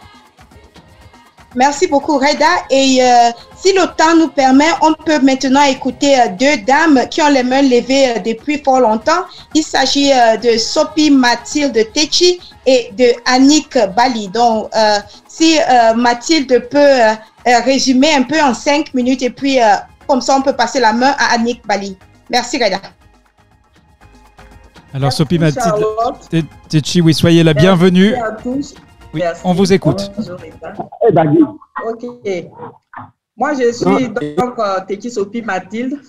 Merci 1.55 1.87
beaucoup, 1.87 2.19
Reda. 2.19 2.47
Et 2.70 2.99
euh, 3.01 3.31
si 3.57 3.73
le 3.73 3.87
temps 3.97 4.15
nous 4.16 4.29
permet, 4.29 4.69
on 4.83 4.93
peut 4.93 5.19
maintenant 5.20 5.62
écouter 5.62 6.19
euh, 6.20 6.29
deux 6.39 6.62
dames 6.65 7.01
qui 7.11 7.23
ont 7.23 7.31
les 7.31 7.43
mains 7.43 7.62
levées 7.62 8.11
euh, 8.11 8.19
depuis 8.19 8.62
fort 8.62 8.81
longtemps. 8.81 9.25
Il 9.55 9.62
s'agit 9.62 10.11
de 10.43 10.59
Sophie 10.59 11.11
Mathilde 11.11 11.75
Techi 11.95 12.39
et 12.66 12.93
de 12.97 13.07
Annick 13.25 13.79
Bali. 13.97 14.29
Donc, 14.29 14.70
si 15.27 15.59
Mathilde 15.97 16.69
peut 16.70 17.16
résumer 17.65 18.12
un 18.15 18.23
peu 18.23 18.41
en 18.41 18.53
cinq 18.53 18.93
minutes 18.93 19.23
et 19.23 19.31
puis 19.31 19.59
comme 20.07 20.20
ça, 20.20 20.37
on 20.37 20.43
peut 20.43 20.53
passer 20.53 20.81
la 20.81 20.93
main 20.93 21.15
à 21.19 21.35
Annick 21.35 21.66
Bali. 21.66 21.97
Merci, 22.31 22.62
Reda. 22.62 22.81
Alors, 24.93 25.12
Sophie 25.12 25.39
Mathilde 25.39 26.47
Techi, 26.69 27.01
oui, 27.01 27.15
soyez 27.15 27.43
la 27.43 27.55
bienvenue. 27.55 28.11
Merci 28.11 28.23
à 28.23 28.43
tous. 28.43 28.75
Oui, 29.14 29.22
on 29.44 29.55
vous 29.55 29.72
écoute. 29.72 30.10
Eh 31.09 31.12
ben, 31.12 31.35
ok. 31.86 32.05
Moi, 33.36 33.55
je 33.55 33.72
suis 33.72 34.09
donc 34.36 34.59
euh, 34.59 35.10
Sophie 35.10 35.43
Mathilde 35.43 36.01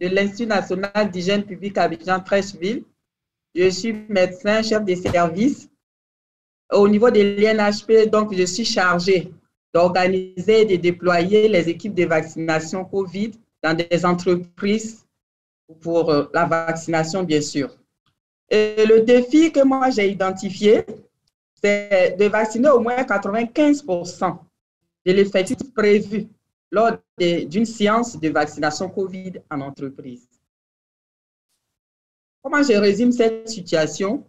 de 0.00 0.08
l'Institut 0.08 0.46
national 0.46 1.10
d'hygiène 1.10 1.44
publique 1.44 1.78
Abidjan 1.78 2.20
Trècheville. 2.20 2.84
Je 3.54 3.68
suis 3.70 3.92
médecin, 4.08 4.62
chef 4.62 4.84
de 4.84 4.94
service. 4.94 5.68
Au 6.72 6.88
niveau 6.88 7.10
de 7.10 7.20
l'INHP, 7.20 8.10
donc, 8.10 8.34
je 8.34 8.44
suis 8.44 8.64
chargé 8.64 9.32
d'organiser 9.74 10.62
et 10.62 10.64
de 10.64 10.76
déployer 10.76 11.48
les 11.48 11.68
équipes 11.68 11.94
de 11.94 12.04
vaccination 12.04 12.84
COVID 12.84 13.32
dans 13.62 13.74
des 13.74 14.04
entreprises 14.04 15.06
pour 15.80 16.10
euh, 16.10 16.24
la 16.34 16.44
vaccination, 16.44 17.22
bien 17.22 17.40
sûr. 17.40 17.70
Et 18.50 18.84
le 18.86 19.00
défi 19.00 19.50
que 19.50 19.64
moi 19.64 19.88
j'ai 19.90 20.10
identifié, 20.10 20.84
c'est 21.62 22.16
de 22.18 22.24
vacciner 22.26 22.68
au 22.70 22.80
moins 22.80 22.96
95% 22.96 24.38
de 25.06 25.12
l'effectif 25.12 25.72
prévu 25.74 26.28
lors 26.70 26.96
d'une 27.18 27.66
séance 27.66 28.18
de 28.18 28.28
vaccination 28.30 28.88
COVID 28.88 29.34
en 29.50 29.60
entreprise. 29.60 30.28
Comment 32.42 32.62
je 32.62 32.72
résume 32.72 33.12
cette 33.12 33.48
situation? 33.48 34.26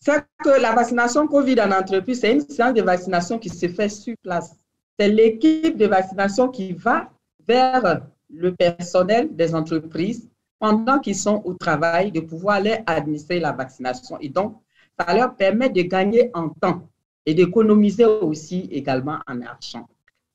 C'est 0.00 0.24
que 0.44 0.60
la 0.60 0.72
vaccination 0.74 1.26
COVID 1.26 1.60
en 1.60 1.72
entreprise, 1.72 2.20
c'est 2.20 2.32
une 2.32 2.48
séance 2.48 2.74
de 2.74 2.82
vaccination 2.82 3.38
qui 3.38 3.48
se 3.48 3.68
fait 3.68 3.88
sur 3.88 4.14
place. 4.22 4.54
C'est 4.98 5.08
l'équipe 5.08 5.76
de 5.76 5.86
vaccination 5.86 6.48
qui 6.48 6.72
va 6.72 7.10
vers 7.46 8.02
le 8.28 8.54
personnel 8.54 9.34
des 9.34 9.54
entreprises 9.54 10.28
pendant 10.58 11.00
qu'ils 11.00 11.16
sont 11.16 11.42
au 11.44 11.54
travail, 11.54 12.12
de 12.12 12.20
pouvoir 12.20 12.56
aller 12.56 12.78
administrer 12.86 13.40
la 13.40 13.50
vaccination. 13.52 14.18
Et 14.20 14.28
donc, 14.28 14.60
ça 14.98 15.14
leur 15.14 15.34
permet 15.34 15.70
de 15.70 15.82
gagner 15.82 16.30
en 16.34 16.48
temps 16.48 16.88
et 17.24 17.34
d'économiser 17.34 18.04
aussi 18.04 18.68
également 18.70 19.18
en 19.26 19.40
argent. 19.42 19.86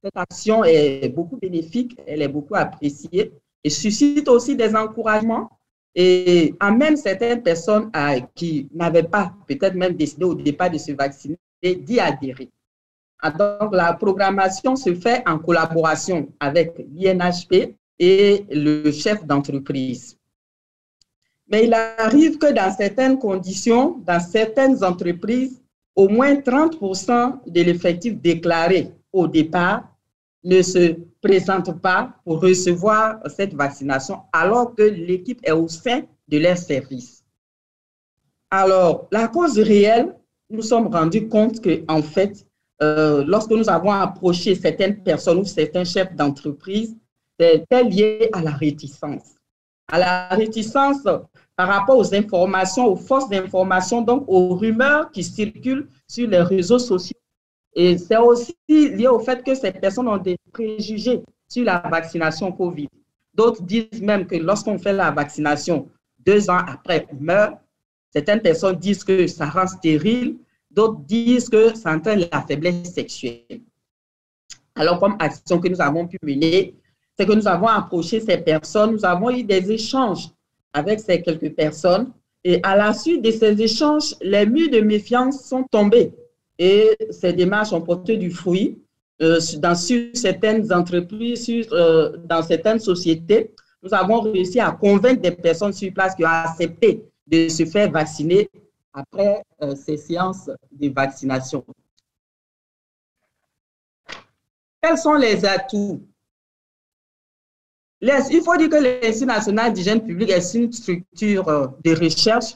Cette 0.04 0.18
action 0.18 0.64
est 0.64 1.10
beaucoup 1.10 1.38
bénéfique, 1.38 2.00
elle 2.06 2.22
est 2.22 2.28
beaucoup 2.28 2.56
appréciée 2.56 3.34
et 3.64 3.70
suscite 3.70 4.28
aussi 4.30 4.56
des 4.56 4.76
encouragements 4.76 5.50
et 5.96 6.54
amène 6.60 6.96
certaines 6.96 7.42
personnes 7.42 7.90
à, 7.94 8.20
qui 8.22 8.68
n'avaient 8.74 9.04
pas 9.04 9.34
peut-être 9.48 9.74
même 9.74 9.94
décidé 9.94 10.26
au 10.26 10.36
départ 10.36 10.70
de 10.70 10.78
se 10.78 10.92
vacciner 10.92 11.38
d'y 11.64 12.00
adhérer. 12.00 12.50
Ah, 13.20 13.32
donc, 13.32 13.74
la 13.74 13.94
programmation 13.94 14.76
se 14.76 14.94
fait 14.94 15.28
en 15.28 15.40
collaboration 15.40 16.30
avec 16.40 16.78
l'INHP 16.94 17.76
et 17.98 18.46
le 18.52 18.92
chef 18.92 19.26
d'entreprise. 19.26 20.17
Mais 21.50 21.66
il 21.66 21.74
arrive 21.74 22.38
que 22.38 22.52
dans 22.52 22.72
certaines 22.76 23.18
conditions, 23.18 24.02
dans 24.06 24.20
certaines 24.20 24.84
entreprises, 24.84 25.62
au 25.96 26.10
moins 26.10 26.36
30% 26.36 27.40
de 27.48 27.62
l'effectif 27.62 28.20
déclaré 28.22 28.92
au 29.14 29.28
départ 29.28 29.84
ne 30.44 30.62
se 30.62 30.96
présente 31.22 31.82
pas 31.82 32.14
pour 32.24 32.42
recevoir 32.42 33.20
cette 33.36 33.54
vaccination 33.54 34.22
alors 34.32 34.76
que 34.76 34.84
l'équipe 34.84 35.40
est 35.44 35.52
au 35.52 35.68
sein 35.68 36.04
de 36.28 36.38
leur 36.38 36.58
service. 36.58 37.24
Alors, 38.52 39.08
la 39.12 39.28
cause 39.28 39.60
réelle, 39.60 40.16
nous 40.50 40.62
sommes 40.62 40.88
rendus 40.88 41.28
compte 41.28 41.60
que, 41.60 41.84
en 41.88 42.02
fait, 42.02 42.46
euh, 42.82 43.26
lorsque 43.26 43.52
nous 43.52 43.70
avons 43.70 43.92
approché 43.92 44.56
certaines 44.56 45.04
personnes 45.04 45.40
ou 45.40 45.46
certains 45.46 45.84
chefs 45.84 46.16
d'entreprise, 46.16 46.96
c'était 47.40 47.84
lié 47.84 48.30
à 48.32 48.42
la 48.42 48.52
réticence. 48.52 49.37
À 49.90 50.00
la 50.00 50.28
réticence 50.30 51.04
par 51.56 51.68
rapport 51.68 51.98
aux 51.98 52.14
informations, 52.14 52.88
aux 52.88 52.96
forces 52.96 53.30
d'information, 53.30 54.02
donc 54.02 54.26
aux 54.28 54.56
rumeurs 54.56 55.12
qui 55.12 55.24
circulent 55.24 55.88
sur 56.08 56.28
les 56.30 56.42
réseaux 56.42 56.80
sociaux. 56.80 57.18
Et 57.74 57.98
c'est 57.98 58.18
aussi 58.18 58.56
lié 58.68 59.08
au 59.08 59.20
fait 59.20 59.44
que 59.44 59.56
ces 59.56 59.72
personnes 59.72 60.08
ont 60.08 60.18
des 60.18 60.38
préjugés 60.52 61.24
sur 61.48 61.64
la 61.64 61.80
vaccination 61.80 62.52
COVID. 62.52 62.90
D'autres 63.34 63.62
disent 63.62 64.02
même 64.02 64.26
que 64.26 64.36
lorsqu'on 64.36 64.78
fait 64.78 64.94
la 64.94 65.12
vaccination, 65.12 65.88
deux 66.20 66.50
ans 66.50 66.58
après, 66.68 67.08
on 67.12 67.24
meurt. 67.24 67.58
Certaines 68.12 68.42
personnes 68.42 68.76
disent 68.78 69.04
que 69.04 69.28
ça 69.28 69.46
rend 69.46 69.68
stérile. 69.68 70.38
D'autres 70.72 71.00
disent 71.02 71.50
que 71.50 71.76
ça 71.76 71.94
entraîne 71.94 72.28
la 72.32 72.42
faiblesse 72.42 72.94
sexuelle. 72.94 73.62
Alors, 74.76 75.00
comme 75.00 75.16
action 75.20 75.60
que 75.60 75.68
nous 75.68 75.82
avons 75.82 76.08
pu 76.08 76.18
mener, 76.24 76.76
c'est 77.18 77.26
que 77.26 77.34
nous 77.34 77.48
avons 77.48 77.68
approché 77.68 78.20
ces 78.20 78.38
personnes, 78.38 78.92
nous 78.92 79.06
avons 79.06 79.32
eu 79.32 79.44
des 79.44 79.72
échanges 79.72 80.30
avec 80.74 81.00
ces 81.00 81.22
quelques 81.22 81.54
personnes. 81.56 82.12
Et 82.44 82.60
à 82.64 82.76
la 82.76 82.94
suite 82.94 83.24
de 83.24 83.32
ces 83.32 83.60
échanges, 83.62 84.16
les 84.22 84.46
murs 84.46 84.70
de 84.70 84.80
méfiance 84.80 85.44
sont 85.44 85.64
tombés 85.64 86.14
et 86.60 86.96
ces 87.10 87.34
démarches 87.34 87.74
ont 87.74 87.82
porté 87.82 88.18
du 88.18 88.32
fruit 88.32 88.80
euh, 89.22 89.40
dans 89.58 89.76
sur 89.76 90.10
certaines 90.14 90.72
entreprises, 90.72 91.50
euh, 91.72 92.18
dans 92.26 92.44
certaines 92.44 92.80
sociétés. 92.80 93.54
Nous 93.82 93.94
avons 93.94 94.22
réussi 94.22 94.60
à 94.60 94.72
convaincre 94.72 95.22
des 95.22 95.32
personnes 95.32 95.74
sur 95.74 95.92
place 95.94 96.16
qui 96.16 96.24
ont 96.24 96.30
accepté 96.30 97.04
de 97.26 97.50
se 97.50 97.66
faire 97.66 97.92
vacciner 97.92 98.50
après 98.94 99.44
euh, 99.62 99.76
ces 99.76 99.98
séances 99.98 100.50
de 100.72 100.90
vaccination. 100.90 101.64
Quels 104.82 104.98
sont 104.98 105.16
les 105.16 105.44
atouts 105.44 106.02
il 108.02 108.42
faut 108.44 108.56
dire 108.58 108.70
que 108.70 108.76
l'Institut 108.76 109.26
national 109.26 109.74
d'hygiène 109.74 110.04
publique 110.04 110.30
est 110.30 110.54
une 110.54 110.72
structure 110.72 111.48
euh, 111.48 111.68
de 111.84 111.92
recherche. 111.96 112.56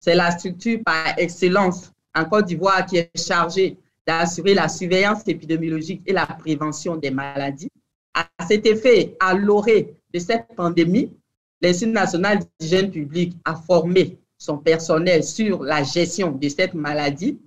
C'est 0.00 0.14
la 0.14 0.30
structure 0.30 0.80
par 0.84 1.18
excellence 1.18 1.92
en 2.14 2.24
Côte 2.26 2.46
d'Ivoire 2.46 2.84
qui 2.84 2.98
est 2.98 3.10
chargée 3.16 3.78
d'assurer 4.06 4.54
la 4.54 4.68
surveillance 4.68 5.22
épidémiologique 5.26 6.02
et 6.06 6.12
la 6.12 6.26
prévention 6.26 6.96
des 6.96 7.10
maladies. 7.10 7.70
À 8.14 8.28
cet 8.46 8.66
effet, 8.66 9.16
à 9.18 9.34
l'orée 9.34 9.94
de 10.12 10.18
cette 10.18 10.46
pandémie, 10.54 11.12
l'Institut 11.60 11.92
national 11.92 12.38
d'hygiène 12.60 12.90
publique 12.90 13.36
a 13.44 13.56
formé 13.56 14.18
son 14.38 14.58
personnel 14.58 15.24
sur 15.24 15.62
la 15.64 15.82
gestion 15.82 16.32
de 16.32 16.48
cette 16.48 16.74
maladie 16.74 17.38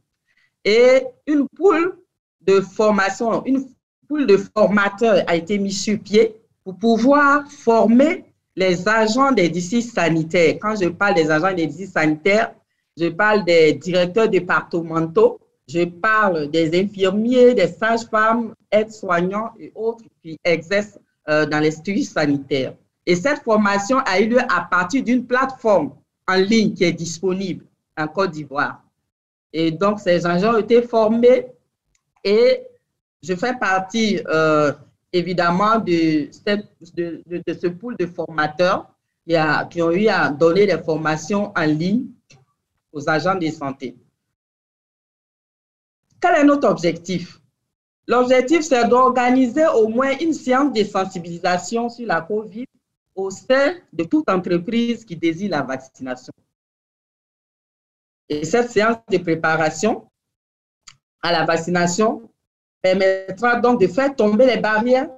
et 0.66 1.04
une 1.28 1.48
poule 1.56 1.98
de 2.42 2.60
formation, 2.60 3.44
une 3.46 3.66
poule 4.08 4.26
de 4.26 4.38
formateurs 4.38 5.24
a 5.28 5.36
été 5.36 5.58
mise 5.58 5.82
sur 5.82 6.00
pied 6.00 6.39
pour 6.70 6.98
pouvoir 6.98 7.50
former 7.52 8.26
les 8.56 8.88
agents 8.88 9.32
des 9.32 9.50
districts 9.50 9.94
sanitaires. 9.94 10.58
Quand 10.62 10.76
je 10.80 10.90
parle 10.90 11.16
des 11.16 11.32
agents 11.32 11.54
des 11.54 11.66
districts 11.66 11.94
sanitaires, 11.94 12.54
je 12.98 13.08
parle 13.08 13.46
des 13.46 13.74
directeurs 13.74 14.28
départementaux, 14.30 15.40
je 15.68 15.86
parle 15.86 16.50
des 16.50 16.80
infirmiers, 16.80 17.54
des 17.54 17.68
sages-femmes, 17.68 18.54
aides-soignants 18.72 19.52
et 19.60 19.72
autres 19.76 20.04
qui 20.22 20.38
exercent 20.44 21.00
euh, 21.30 21.46
dans 21.46 21.60
les 21.60 21.72
structures 21.72 22.06
sanitaires. 22.06 22.74
Et 23.06 23.16
cette 23.16 23.44
formation 23.44 24.00
a 24.00 24.20
eu 24.20 24.30
lieu 24.30 24.42
à 24.42 24.68
partir 24.70 25.04
d'une 25.04 25.26
plateforme 25.26 25.94
en 26.28 26.36
ligne 26.36 26.74
qui 26.74 26.84
est 26.84 26.92
disponible 26.92 27.66
en 27.98 28.08
Côte 28.08 28.32
d'Ivoire. 28.32 28.84
Et 29.54 29.72
donc, 29.72 30.00
ces 30.00 30.26
agents 30.26 30.56
ont 30.56 30.60
été 30.60 30.82
formés 30.82 31.48
et 32.24 32.62
je 33.24 33.34
fais 33.36 33.56
partie 33.58 34.20
euh, 34.28 34.72
évidemment 35.12 35.80
de, 35.80 36.30
ce 36.32 37.68
pool 37.68 37.96
de 37.98 38.06
formateurs 38.06 38.90
qui, 39.26 39.36
a, 39.36 39.66
qui 39.66 39.82
ont 39.82 39.92
eu 39.92 40.08
à 40.08 40.30
donner 40.30 40.66
des 40.66 40.78
formations 40.78 41.52
en 41.56 41.66
ligne 41.66 42.08
aux 42.92 43.10
agents 43.10 43.36
de 43.36 43.48
santé. 43.48 43.96
Quel 46.20 46.36
est 46.36 46.44
notre 46.44 46.68
objectif? 46.68 47.40
L'objectif, 48.08 48.62
c'est 48.62 48.88
d'organiser 48.88 49.68
au 49.68 49.88
moins 49.88 50.18
une 50.18 50.34
séance 50.34 50.74
de 50.74 50.84
sensibilisation 50.84 51.90
sur 51.90 52.08
la 52.08 52.22
COVID 52.22 52.66
au 53.16 53.30
sein 53.30 53.76
de 53.94 54.04
toute 54.04 54.28
entreprise 54.30 55.06
qui 55.06 55.16
désire 55.16 55.52
la 55.52 55.62
vaccination. 55.62 56.34
Et 58.28 58.44
cette 58.46 58.72
séance 58.72 58.98
de 59.10 59.18
préparation 59.18 60.08
à 61.22 61.32
la 61.32 61.46
vaccination 61.46 62.30
permettra 62.82 63.60
donc 63.60 63.82
de 63.82 63.88
faire 63.88 64.16
tomber 64.16 64.46
les 64.46 64.58
barrières 64.58 65.10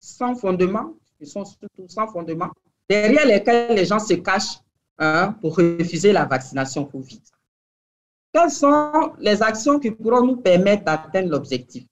sans 0.00 0.34
fondement, 0.34 0.94
qui 1.18 1.26
sont 1.26 1.44
surtout 1.44 1.88
sans 1.88 2.08
fondement, 2.08 2.50
derrière 2.88 3.26
lesquelles 3.26 3.76
les 3.76 3.86
gens 3.86 3.98
se 3.98 4.14
cachent 4.14 4.58
hein, 4.98 5.34
pour 5.40 5.56
refuser 5.56 6.12
la 6.12 6.24
vaccination 6.24 6.84
COVID. 6.84 7.20
Quelles 8.32 8.50
sont 8.50 9.12
les 9.18 9.42
actions 9.42 9.78
qui 9.78 9.90
pourront 9.90 10.26
nous 10.26 10.36
permettre 10.36 10.84
d'atteindre 10.84 11.30
l'objectif? 11.30 11.84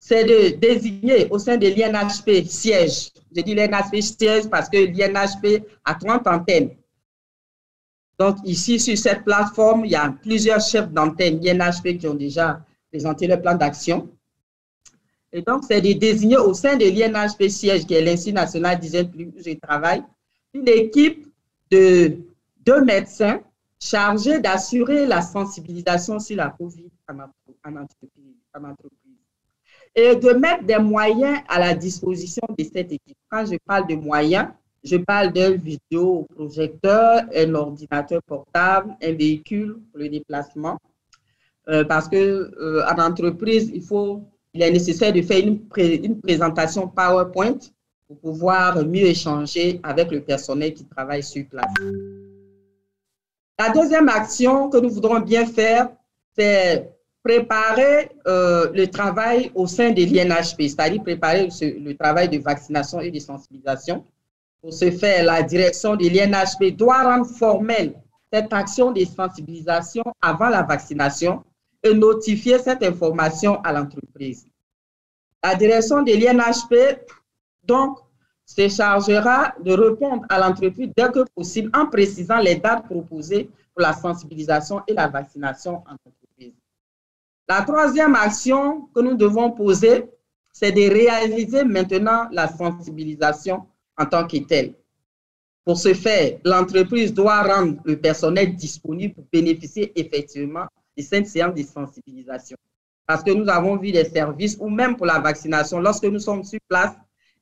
C'est 0.00 0.24
de 0.24 0.56
désigner 0.56 1.28
au 1.30 1.38
sein 1.38 1.56
de 1.56 1.66
l'INHP 1.66 2.46
siège. 2.48 3.10
Je 3.34 3.42
dis 3.42 3.54
l'INHP 3.54 4.00
siège 4.00 4.48
parce 4.48 4.68
que 4.68 4.76
l'INHP 4.76 5.66
a 5.84 5.94
30 5.94 6.26
antennes. 6.28 6.70
Donc 8.18 8.36
ici, 8.44 8.78
sur 8.78 8.96
cette 8.96 9.24
plateforme, 9.24 9.84
il 9.84 9.90
y 9.92 9.96
a 9.96 10.10
plusieurs 10.22 10.60
chefs 10.60 10.90
d'antenne 10.90 11.40
l'INHP 11.40 11.98
qui 11.98 12.06
ont 12.06 12.14
déjà 12.14 12.60
présenter 12.90 13.26
le 13.26 13.40
plan 13.40 13.54
d'action. 13.54 14.08
Et 15.32 15.42
donc, 15.42 15.64
c'est 15.64 15.80
de 15.80 15.92
désigner 15.92 16.38
au 16.38 16.54
sein 16.54 16.76
de 16.76 16.84
l'INHP 16.84 17.48
siège, 17.50 17.86
qui 17.86 17.94
est 17.94 18.02
l'Institut 18.02 18.34
national 18.34 18.78
d'hygiène 18.78 19.10
publique 19.10 19.34
où 19.36 19.42
je 19.44 19.54
travaille, 19.58 20.02
une 20.54 20.68
équipe 20.68 21.26
de 21.70 22.16
deux 22.64 22.82
médecins 22.84 23.40
chargés 23.78 24.40
d'assurer 24.40 25.06
la 25.06 25.20
sensibilisation 25.20 26.18
sur 26.18 26.36
la 26.36 26.48
COVID 26.50 26.88
en 27.08 27.76
entreprise, 27.76 28.34
Et 29.94 30.16
de 30.16 30.30
mettre 30.32 30.64
des 30.64 30.78
moyens 30.78 31.38
à 31.48 31.58
la 31.58 31.74
disposition 31.74 32.42
de 32.58 32.64
cette 32.64 32.92
équipe. 32.92 33.16
Quand 33.30 33.44
je 33.44 33.56
parle 33.66 33.86
de 33.86 33.94
moyens, 33.94 34.48
Je 34.84 34.96
parle 34.96 35.32
d'un 35.32 35.52
vidéoprojecteur, 35.56 37.22
un 37.34 37.54
ordinateur 37.54 38.22
portable, 38.22 38.96
un 39.02 39.12
véhicule 39.12 39.78
pour 39.90 39.98
le 39.98 40.08
déplacement. 40.08 40.78
Euh, 41.68 41.84
parce 41.84 42.08
que 42.08 42.16
euh, 42.16 42.82
en 42.86 42.98
entreprise, 42.98 43.70
il 43.74 43.82
faut, 43.82 44.22
il 44.54 44.62
est 44.62 44.70
nécessaire 44.70 45.12
de 45.12 45.20
faire 45.20 45.44
une, 45.44 46.20
présentation 46.20 46.88
PowerPoint 46.88 47.58
pour 48.06 48.18
pouvoir 48.20 48.82
mieux 48.86 49.04
échanger 49.04 49.78
avec 49.82 50.10
le 50.10 50.22
personnel 50.22 50.72
qui 50.72 50.86
travaille 50.86 51.22
sur 51.22 51.44
place. 51.46 51.70
La 53.58 53.68
deuxième 53.70 54.08
action 54.08 54.70
que 54.70 54.78
nous 54.78 54.88
voudrons 54.88 55.20
bien 55.20 55.44
faire, 55.44 55.90
c'est 56.38 56.90
préparer 57.22 58.12
euh, 58.26 58.70
le 58.72 58.86
travail 58.86 59.50
au 59.54 59.66
sein 59.66 59.90
de 59.90 60.02
l'INHP, 60.02 60.68
c'est-à-dire 60.68 61.02
préparer 61.02 61.48
le 61.60 61.92
travail 61.92 62.30
de 62.30 62.38
vaccination 62.38 63.00
et 63.00 63.10
de 63.10 63.18
sensibilisation. 63.18 64.04
Pour 64.62 64.72
ce 64.72 64.90
faire, 64.90 65.24
la 65.24 65.42
direction 65.42 65.96
de 65.96 66.08
l'INHP 66.08 66.74
doit 66.74 67.02
rendre 67.02 67.26
formelle 67.26 67.92
cette 68.32 68.52
action 68.54 68.92
de 68.92 69.04
sensibilisation 69.04 70.04
avant 70.22 70.48
la 70.48 70.62
vaccination 70.62 71.42
notifier 71.92 72.58
cette 72.58 72.82
information 72.82 73.60
à 73.62 73.72
l'entreprise. 73.72 74.46
La 75.42 75.54
direction 75.54 76.02
de 76.02 76.12
l'INHP, 76.12 77.00
donc, 77.64 77.98
se 78.44 78.66
chargera 78.68 79.54
de 79.62 79.72
répondre 79.72 80.24
à 80.30 80.38
l'entreprise 80.38 80.90
dès 80.96 81.10
que 81.12 81.24
possible 81.34 81.70
en 81.74 81.86
précisant 81.86 82.38
les 82.38 82.56
dates 82.56 82.86
proposées 82.86 83.50
pour 83.74 83.82
la 83.82 83.92
sensibilisation 83.92 84.82
et 84.86 84.94
la 84.94 85.06
vaccination 85.06 85.82
en 85.86 85.92
entreprise. 85.92 86.54
La 87.46 87.62
troisième 87.62 88.14
action 88.14 88.88
que 88.94 89.00
nous 89.00 89.16
devons 89.16 89.50
poser, 89.50 90.06
c'est 90.52 90.72
de 90.72 90.90
réaliser 90.90 91.62
maintenant 91.62 92.26
la 92.32 92.48
sensibilisation 92.48 93.66
en 93.98 94.06
tant 94.06 94.26
que 94.26 94.38
telle. 94.38 94.74
Pour 95.64 95.76
ce 95.76 95.92
faire, 95.92 96.38
l'entreprise 96.44 97.12
doit 97.12 97.42
rendre 97.42 97.78
le 97.84 98.00
personnel 98.00 98.56
disponible 98.56 99.14
pour 99.14 99.24
bénéficier 99.30 99.92
effectivement 99.94 100.66
de 100.98 101.02
cette 101.02 101.26
séance 101.26 101.54
de 101.54 101.62
sensibilisation. 101.62 102.56
Parce 103.06 103.22
que 103.22 103.30
nous 103.30 103.48
avons 103.48 103.76
vu 103.76 103.92
des 103.92 104.04
services, 104.04 104.56
ou 104.60 104.68
même 104.68 104.96
pour 104.96 105.06
la 105.06 105.18
vaccination, 105.20 105.78
lorsque 105.80 106.04
nous 106.04 106.18
sommes 106.18 106.44
sur 106.44 106.58
place, 106.68 106.92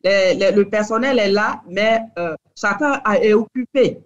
le 0.04 0.62
personnel 0.64 1.18
est 1.18 1.30
là, 1.32 1.62
mais 1.68 2.00
euh, 2.18 2.36
chacun 2.56 3.02
est 3.20 3.32
occupé. 3.32 3.98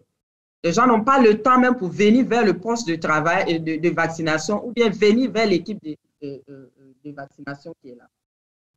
Les 0.63 0.73
gens 0.73 0.87
n'ont 0.87 1.05
pas 1.05 1.21
le 1.21 1.43
temps 1.43 1.59
même 1.59 1.77
pour 1.77 1.89
venir 1.89 2.27
vers 2.27 2.45
le 2.45 2.59
poste 2.59 2.89
de 2.89 2.97
travail 2.97 3.45
et 3.49 3.59
de, 3.59 3.91
vaccination 3.91 4.67
ou 4.67 4.73
bien 4.73 4.89
venir 4.91 5.31
vers 5.31 5.47
l'équipe 5.47 5.79
de, 5.83 5.97
de, 6.23 7.11
vaccination 7.13 7.75
qui 7.83 7.91
est 7.91 7.97
là. 7.97 8.07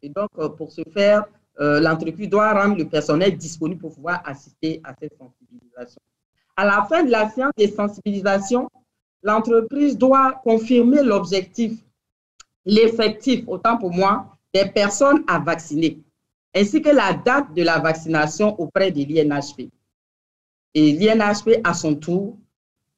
Et 0.02 0.10
donc, 0.10 0.30
euh, 0.38 0.50
pour 0.50 0.72
ce 0.72 0.82
faire, 0.94 1.26
euh, 1.60 1.80
l'entreprise 1.80 2.30
doit 2.30 2.52
rendre 2.54 2.78
le 2.78 2.86
personnel 2.86 3.38
disponible 3.38 3.80
pour 3.80 3.94
pouvoir 3.94 4.22
assister 4.26 4.82
à 4.84 4.94
cette 5.00 5.16
sensibilisation. 5.18 6.02
À 6.56 6.66
la 6.66 6.86
fin 6.90 7.04
de 7.04 7.12
la 7.12 7.30
séance 7.30 7.54
de 7.58 7.68
sensibilisation, 7.68 8.70
l'entreprise 9.24 9.98
doit 9.98 10.42
confirmer 10.44 11.02
l'objectif, 11.02 11.74
l'effectif, 12.66 13.44
autant 13.48 13.78
pour 13.78 13.92
moi, 13.92 14.38
des 14.54 14.66
personnes 14.66 15.24
à 15.28 15.40
vacciner 15.40 16.00
ainsi 16.54 16.82
que 16.82 16.90
la 16.90 17.14
date 17.14 17.54
de 17.54 17.64
la 17.64 17.80
vaccination 17.80 18.60
auprès 18.60 18.92
de 18.92 19.04
l'INHP. 19.04 19.70
Et 20.76 20.92
l'INHP, 20.92 21.62
à 21.64 21.74
son 21.74 21.96
tour, 21.96 22.38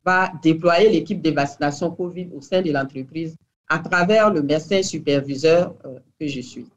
va 0.04 0.32
déployer 0.44 0.90
l'équipe 0.90 1.22
de 1.22 1.32
vaccination 1.32 1.92
COVID 1.92 2.30
au 2.36 2.42
sein 2.42 2.62
de 2.62 2.72
l'entreprise 2.72 3.36
à 3.68 3.80
travers 3.80 4.32
le 4.32 4.44
médecin 4.44 4.84
superviseur 4.84 5.74
euh, 5.86 6.00
que 6.20 6.28
je 6.28 6.42
suis. 6.42 6.68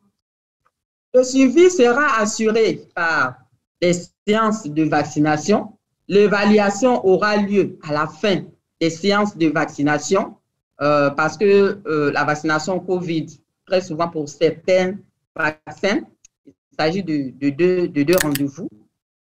Le 1.12 1.23
suivi 1.23 1.70
sera 1.70 2.19
assuré 2.20 2.87
par 2.95 3.39
des 3.81 3.93
séances 4.27 4.65
de 4.66 4.85
vaccination. 4.85 5.73
L'évaluation 6.07 7.05
aura 7.07 7.37
lieu 7.37 7.79
à 7.83 7.93
la 7.93 8.07
fin 8.07 8.45
des 8.80 8.90
séances 8.90 9.36
de 9.36 9.48
vaccination 9.48 10.36
euh, 10.80 11.10
parce 11.10 11.36
que 11.36 11.80
euh, 11.86 12.12
la 12.12 12.24
vaccination 12.24 12.78
COVID, 12.78 13.26
très 13.66 13.80
souvent 13.80 14.09
pour 14.09 14.28
certains 14.28 14.94
vaccins, 15.34 16.00
il 16.46 16.55
s'agit 16.78 17.02
de, 17.02 17.50
deux, 17.50 17.88
de 17.88 18.02
deux 18.02 18.16
rendez-vous. 18.22 18.68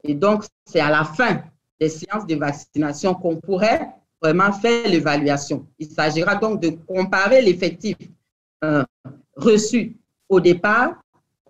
Et 0.04 0.14
donc, 0.14 0.44
c'est 0.66 0.80
à 0.80 0.92
la 0.92 1.04
fin 1.04 1.42
des 1.80 1.90
séances 1.90 2.28
de 2.28 2.36
vaccination 2.36 3.16
qu'on 3.16 3.38
pourrait 3.38 3.90
vraiment 4.22 4.52
faire 4.52 4.88
l'évaluation. 4.88 5.68
Il 5.80 5.90
s'agira 5.90 6.36
donc 6.36 6.62
de 6.62 6.70
comparer 6.70 7.42
l'effectif 7.42 7.98
euh, 8.64 8.84
reçu 9.36 9.98
au 10.30 10.40
départ 10.40 11.02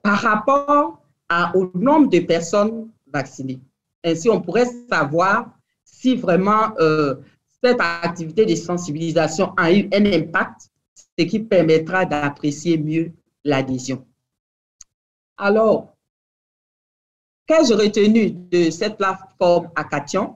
par 0.01 0.19
rapport 0.19 1.01
au 1.55 1.69
nombre 1.73 2.09
de 2.09 2.19
personnes 2.19 2.89
vaccinées. 3.11 3.59
Ainsi, 4.03 4.29
on 4.29 4.41
pourrait 4.41 4.67
savoir 4.89 5.49
si 5.83 6.15
vraiment 6.15 6.71
cette 7.63 7.79
activité 7.79 8.45
de 8.45 8.55
sensibilisation 8.55 9.53
a 9.57 9.71
eu 9.73 9.89
un 9.93 10.05
impact, 10.05 10.69
ce 11.17 11.25
qui 11.25 11.39
permettra 11.39 12.05
d'apprécier 12.05 12.77
mieux 12.77 13.11
l'adhésion. 13.43 14.05
Alors, 15.37 15.97
Qu'ai-je 17.47 17.73
retenu 17.73 18.31
de 18.31 18.69
cette 18.69 18.97
plateforme 18.97 19.69
Acation 19.75 20.35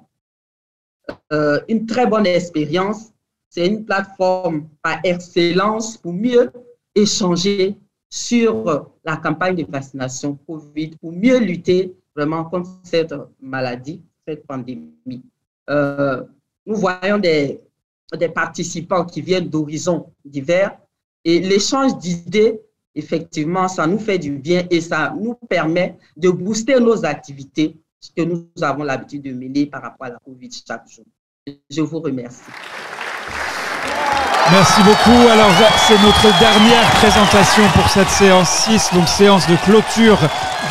euh, 1.34 1.60
Une 1.68 1.86
très 1.86 2.08
bonne 2.08 2.26
expérience. 2.26 3.12
C'est 3.50 3.68
une 3.68 3.84
plateforme 3.84 4.70
par 4.82 5.00
excellence 5.04 5.98
pour 5.98 6.14
mieux 6.14 6.50
échanger 6.96 7.76
sur 8.10 8.90
la 9.04 9.18
campagne 9.18 9.56
de 9.58 9.70
vaccination 9.70 10.40
COVID, 10.48 10.92
pour 11.02 11.12
mieux 11.12 11.40
lutter 11.40 11.94
vraiment 12.16 12.46
contre 12.46 12.70
cette 12.84 13.14
maladie, 13.42 14.02
cette 14.26 14.48
pandémie. 14.48 15.26
Euh, 15.70 16.24
nous 16.66 16.76
voyons 16.76 17.18
des, 17.18 17.60
participants 18.36 19.06
qui 19.06 19.22
viennent 19.22 19.48
d'horizons 19.48 20.08
divers 20.26 20.78
et 21.24 21.40
l'échange 21.40 21.98
d'idées 21.98 22.60
effectivement, 22.94 23.68
ça 23.68 23.88
nous 23.88 24.00
fait 24.00 24.18
du 24.18 24.32
bien 24.32 24.66
et 24.70 24.82
ça 24.82 25.14
nous 25.18 25.36
permet 25.50 25.96
de 26.18 26.30
booster 26.30 26.80
nos 26.80 27.06
activités 27.06 27.78
que 28.16 28.24
nous 28.24 28.48
avons 28.62 28.84
l'habitude 28.84 29.22
de 29.22 29.32
mener 29.32 29.66
par 29.66 29.82
rapport 29.82 30.08
à 30.08 30.10
la 30.10 30.18
COVID 30.26 30.50
chaque 30.68 30.90
jour. 30.90 31.06
Je 31.70 31.82
vous 31.82 32.00
remercie. 32.00 32.42
Merci 34.52 34.82
beaucoup. 34.84 35.28
Alors, 35.30 35.52
c'est 35.88 36.02
notre 36.02 36.40
dernière 36.40 36.90
présentation 36.96 37.64
pour 37.74 37.88
cette 37.90 38.10
séance 38.10 38.50
6, 38.66 38.90
donc 38.94 39.08
séance 39.08 39.48
de 39.48 39.56
clôture 39.58 40.18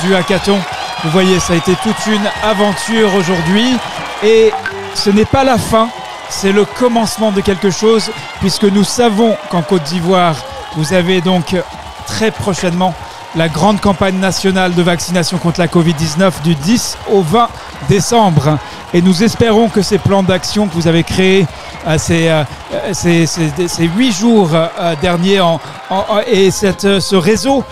du 0.03 0.15
hackathon. 0.15 0.59
Vous 1.03 1.11
voyez, 1.11 1.41
ça 1.41 1.55
a 1.55 1.57
été 1.57 1.73
toute 1.83 2.07
une 2.07 2.27
aventure 2.43 3.15
aujourd'hui 3.15 3.77
et 4.23 4.51
ce 4.95 5.11
n'est 5.11 5.25
pas 5.25 5.45
la 5.45 5.59
fin, 5.59 5.89
c'est 6.29 6.53
le 6.53 6.65
commencement 6.65 7.33
de 7.33 7.41
quelque 7.41 7.71
chose 7.71 8.11
puisque 8.41 8.65
nous 8.65 8.85
savons 8.85 9.37
qu'en 9.51 9.63
Côte 9.63 9.83
d'Ivoire, 9.85 10.37
vous 10.77 10.93
avez 10.93 11.21
donc 11.21 11.57
très 12.07 12.31
prochainement 12.31 12.95
la 13.37 13.49
grande 13.49 13.81
campagne 13.81 14.19
nationale 14.19 14.75
de 14.75 14.83
vaccination 14.83 15.39
contre 15.39 15.61
la 15.61 15.69
Covid-19 15.69 16.43
du 16.43 16.55
10 16.55 16.99
au 17.13 17.23
20 17.23 17.49
décembre. 17.89 18.59
Et 18.93 19.03
nous 19.03 19.23
espérons 19.23 19.69
que 19.69 19.83
ces 19.83 19.99
plans 19.99 20.23
d'action 20.23 20.67
que 20.67 20.75
vous 20.75 20.89
avez 20.89 21.05
créés 21.05 21.47
euh, 21.87 21.97
ces, 21.97 22.29
euh, 22.29 22.45
ces, 22.93 23.85
huit 23.97 24.13
jours 24.13 24.51
euh, 24.53 24.95
derniers 25.01 25.41
et 26.27 26.51
cette, 26.51 27.01
ce 27.01 27.17
réseau 27.17 27.65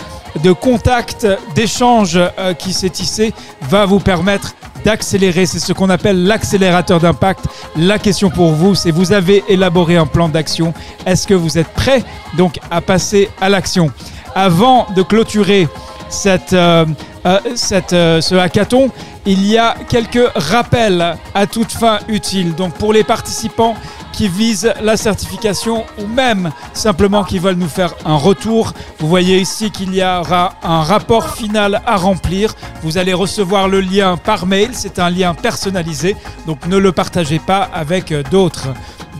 de 0.43 0.53
contacts, 0.53 1.27
d'échanges 1.55 2.21
qui 2.59 2.73
s'est 2.73 2.91
tissé 2.91 3.35
va 3.63 3.87
vous 3.87 3.99
permettre 3.99 4.55
d'accélérer. 4.85 5.47
C'est 5.47 5.59
ce 5.59 5.73
qu'on 5.73 5.91
appelle 5.91 6.25
l'accélérateur 6.25 7.01
d'impact. 7.01 7.47
La 7.77 7.99
question 7.99 8.31
pour 8.31 8.53
vous, 8.53 8.75
c'est 8.75 8.91
vous 8.91 9.13
avez 9.13 9.45
élaboré 9.49 9.97
un 9.97 10.07
plan 10.07 10.29
d'action. 10.29 10.73
Est-ce 11.07 11.27
que 11.27 11.35
vous 11.35 11.59
êtes 11.59 11.69
prêt 11.69 12.03
donc 12.37 12.59
à 12.71 12.81
passer 12.81 13.29
à 13.41 13.49
l'action? 13.49 13.91
Avant 14.35 14.87
de 14.95 15.03
clôturer 15.03 15.69
cette, 16.09 16.53
euh, 16.53 16.87
euh, 17.27 17.39
euh, 17.93 18.21
ce 18.21 18.35
hackathon, 18.35 18.91
il 19.27 19.47
y 19.47 19.59
a 19.59 19.75
quelques 19.89 20.31
rappels 20.35 21.17
à 21.35 21.47
toute 21.47 21.73
fin 21.73 21.99
utiles. 22.09 22.55
Donc 22.55 22.75
pour 22.75 22.93
les 22.93 23.05
participants 23.05 23.75
qui 24.13 24.29
visent 24.29 24.73
la 24.83 24.97
certification 24.97 25.85
ou 25.99 26.07
même 26.07 26.51
simplement 26.73 27.25
qui 27.25 27.39
veulent 27.39 27.57
nous 27.57 27.69
faire 27.69 27.95
un 28.05 28.17
retour, 28.17 28.73
vous 28.99 29.09
voyez 29.09 29.39
ici 29.39 29.71
qu'il 29.71 29.95
y 29.95 30.03
aura 30.03 30.55
un 30.63 30.83
rapport 30.83 31.31
final 31.31 31.83
à 31.87 31.97
remplir. 31.97 32.55
Vous 32.83 32.99
allez 32.99 33.15
recevoir 33.15 33.69
le 33.69 33.81
lien 33.81 34.17
par 34.17 34.47
mail, 34.47 34.71
c'est 34.73 34.99
un 34.99 35.11
lien 35.11 35.35
personnalisé, 35.35 36.17
donc 36.47 36.67
ne 36.67 36.77
le 36.77 36.93
partagez 36.93 37.39
pas 37.39 37.69
avec 37.73 38.13
d'autres. 38.31 38.69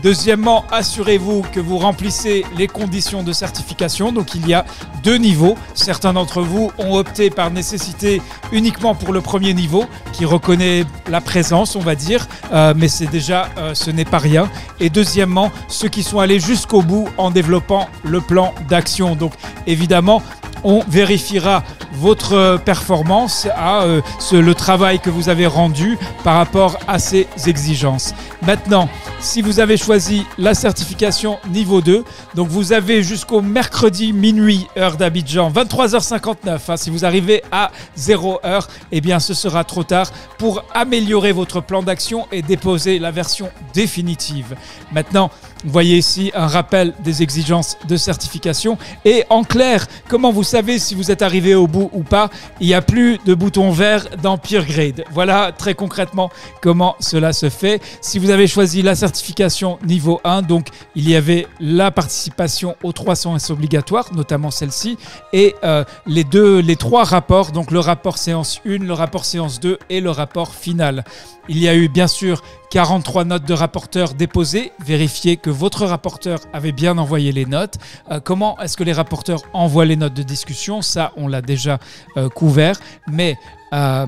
Deuxièmement, 0.01 0.63
assurez-vous 0.71 1.41
que 1.51 1.59
vous 1.59 1.77
remplissez 1.77 2.45
les 2.57 2.67
conditions 2.67 3.21
de 3.21 3.33
certification. 3.33 4.11
Donc 4.11 4.33
il 4.33 4.47
y 4.47 4.53
a 4.53 4.65
deux 5.03 5.17
niveaux. 5.17 5.57
Certains 5.73 6.13
d'entre 6.13 6.41
vous 6.41 6.71
ont 6.77 6.95
opté 6.95 7.29
par 7.29 7.51
nécessité 7.51 8.21
uniquement 8.51 8.95
pour 8.95 9.11
le 9.11 9.21
premier 9.21 9.53
niveau, 9.53 9.85
qui 10.13 10.25
reconnaît 10.25 10.85
la 11.09 11.21
présence, 11.21 11.75
on 11.75 11.81
va 11.81 11.95
dire, 11.95 12.27
euh, 12.53 12.73
mais 12.75 12.87
c'est 12.87 13.07
déjà, 13.07 13.49
euh, 13.57 13.73
ce 13.73 13.91
n'est 13.91 14.05
pas 14.05 14.19
rien. 14.19 14.49
Et 14.79 14.89
deuxièmement, 14.89 15.51
ceux 15.67 15.89
qui 15.89 16.03
sont 16.03 16.19
allés 16.19 16.39
jusqu'au 16.39 16.81
bout 16.81 17.09
en 17.17 17.29
développant 17.29 17.89
le 18.03 18.21
plan 18.21 18.53
d'action. 18.69 19.15
Donc 19.15 19.33
évidemment, 19.67 20.23
on 20.63 20.83
vérifiera 20.87 21.63
votre 21.93 22.33
euh, 22.33 22.57
performance, 22.57 23.47
euh, 23.57 24.01
le 24.31 24.53
travail 24.53 24.99
que 24.99 25.09
vous 25.09 25.29
avez 25.29 25.47
rendu 25.47 25.97
par 26.23 26.35
rapport 26.35 26.77
à 26.87 26.99
ces 26.99 27.27
exigences. 27.47 28.13
Maintenant, 28.45 28.89
si 29.19 29.41
vous 29.41 29.59
avez 29.59 29.75
choisi 29.75 30.25
la 30.37 30.53
certification 30.53 31.39
niveau 31.49 31.81
2, 31.81 32.03
donc 32.35 32.47
vous 32.47 32.71
avez 32.71 33.03
jusqu'au 33.03 33.41
mercredi 33.41 34.13
minuit, 34.13 34.67
heure 34.77 34.95
d'Abidjan, 34.95 35.51
23h59. 35.51 36.59
hein, 36.69 36.77
si 36.77 36.89
vous 36.89 37.03
arrivez 37.05 37.43
à 37.51 37.71
0 37.95 38.39
heure, 38.45 38.69
eh 38.91 39.01
bien 39.01 39.19
ce 39.19 39.33
sera 39.33 39.63
trop 39.63 39.83
tard 39.83 40.11
pour 40.37 40.63
améliorer 40.73 41.31
votre 41.31 41.61
plan 41.61 41.83
d'action 41.83 42.27
et 42.31 42.41
déposer 42.41 42.99
la 42.99 43.11
version 43.11 43.49
définitive. 43.73 44.55
Maintenant, 44.93 45.31
vous 45.63 45.71
voyez 45.71 45.97
ici 45.97 46.31
un 46.33 46.47
rappel 46.47 46.93
des 47.03 47.21
exigences 47.21 47.77
de 47.87 47.97
certification. 47.97 48.77
Et 49.03 49.25
en 49.29 49.43
clair, 49.43 49.87
comment 50.07 50.31
vous 50.31 50.43
savez 50.43 50.79
si 50.79 50.95
vous 50.95 51.11
êtes 51.11 51.21
arrivé 51.21 51.53
au 51.53 51.67
bout 51.67 51.89
ou 51.93 52.03
pas? 52.03 52.29
Il 52.61 52.67
n'y 52.67 52.73
a 52.73 52.81
plus 52.81 53.17
de 53.25 53.33
bouton 53.33 53.71
vert 53.71 54.07
dans 54.21 54.37
Peer 54.37 54.65
Grade. 54.65 55.03
Voilà 55.11 55.51
très 55.51 55.73
concrètement 55.73 56.29
comment 56.61 56.95
cela 56.99 57.33
se 57.33 57.49
fait. 57.49 57.81
Si 58.01 58.19
vous 58.19 58.29
avez 58.29 58.47
choisi 58.47 58.81
la 58.81 58.95
certification 58.95 59.79
niveau 59.85 60.21
1, 60.23 60.43
donc 60.43 60.67
il 60.95 61.09
y 61.09 61.15
avait 61.15 61.47
la 61.59 61.91
participation 61.91 62.75
aux 62.83 62.93
300 62.93 63.35
S 63.35 63.49
obligatoires, 63.49 64.13
notamment 64.13 64.51
celle-ci, 64.51 64.97
et 65.33 65.55
euh, 65.63 65.83
les 66.05 66.23
deux, 66.23 66.59
les 66.59 66.75
trois 66.75 67.03
rapports, 67.03 67.51
donc 67.51 67.71
le 67.71 67.79
rapport 67.79 68.17
séance 68.17 68.61
1, 68.65 68.79
le 68.79 68.93
rapport 68.93 69.25
séance 69.25 69.59
2 69.59 69.77
et 69.89 69.99
le 69.99 70.11
rapport 70.11 70.53
final. 70.53 71.03
Il 71.49 71.57
y 71.57 71.67
a 71.67 71.75
eu 71.75 71.89
bien 71.89 72.07
sûr 72.07 72.43
43 72.69 73.25
notes 73.25 73.45
de 73.45 73.53
rapporteurs 73.53 74.13
déposées. 74.13 74.71
Vérifiez 74.79 75.37
que 75.37 75.49
votre 75.49 75.85
rapporteur 75.85 76.39
avait 76.53 76.71
bien 76.71 76.97
envoyé 76.97 77.31
les 77.31 77.45
notes. 77.45 77.75
Euh, 78.11 78.19
comment 78.19 78.59
est-ce 78.59 78.77
que 78.77 78.83
les 78.83 78.93
rapporteurs 78.93 79.41
envoient 79.53 79.85
les 79.85 79.95
notes 79.95 80.13
de 80.13 80.23
discussion? 80.23 80.81
Ça, 80.81 81.11
on 81.17 81.27
l'a 81.27 81.41
déjà 81.41 81.79
euh, 82.17 82.29
couvert. 82.29 82.79
Mais 83.07 83.37
euh, 83.73 84.05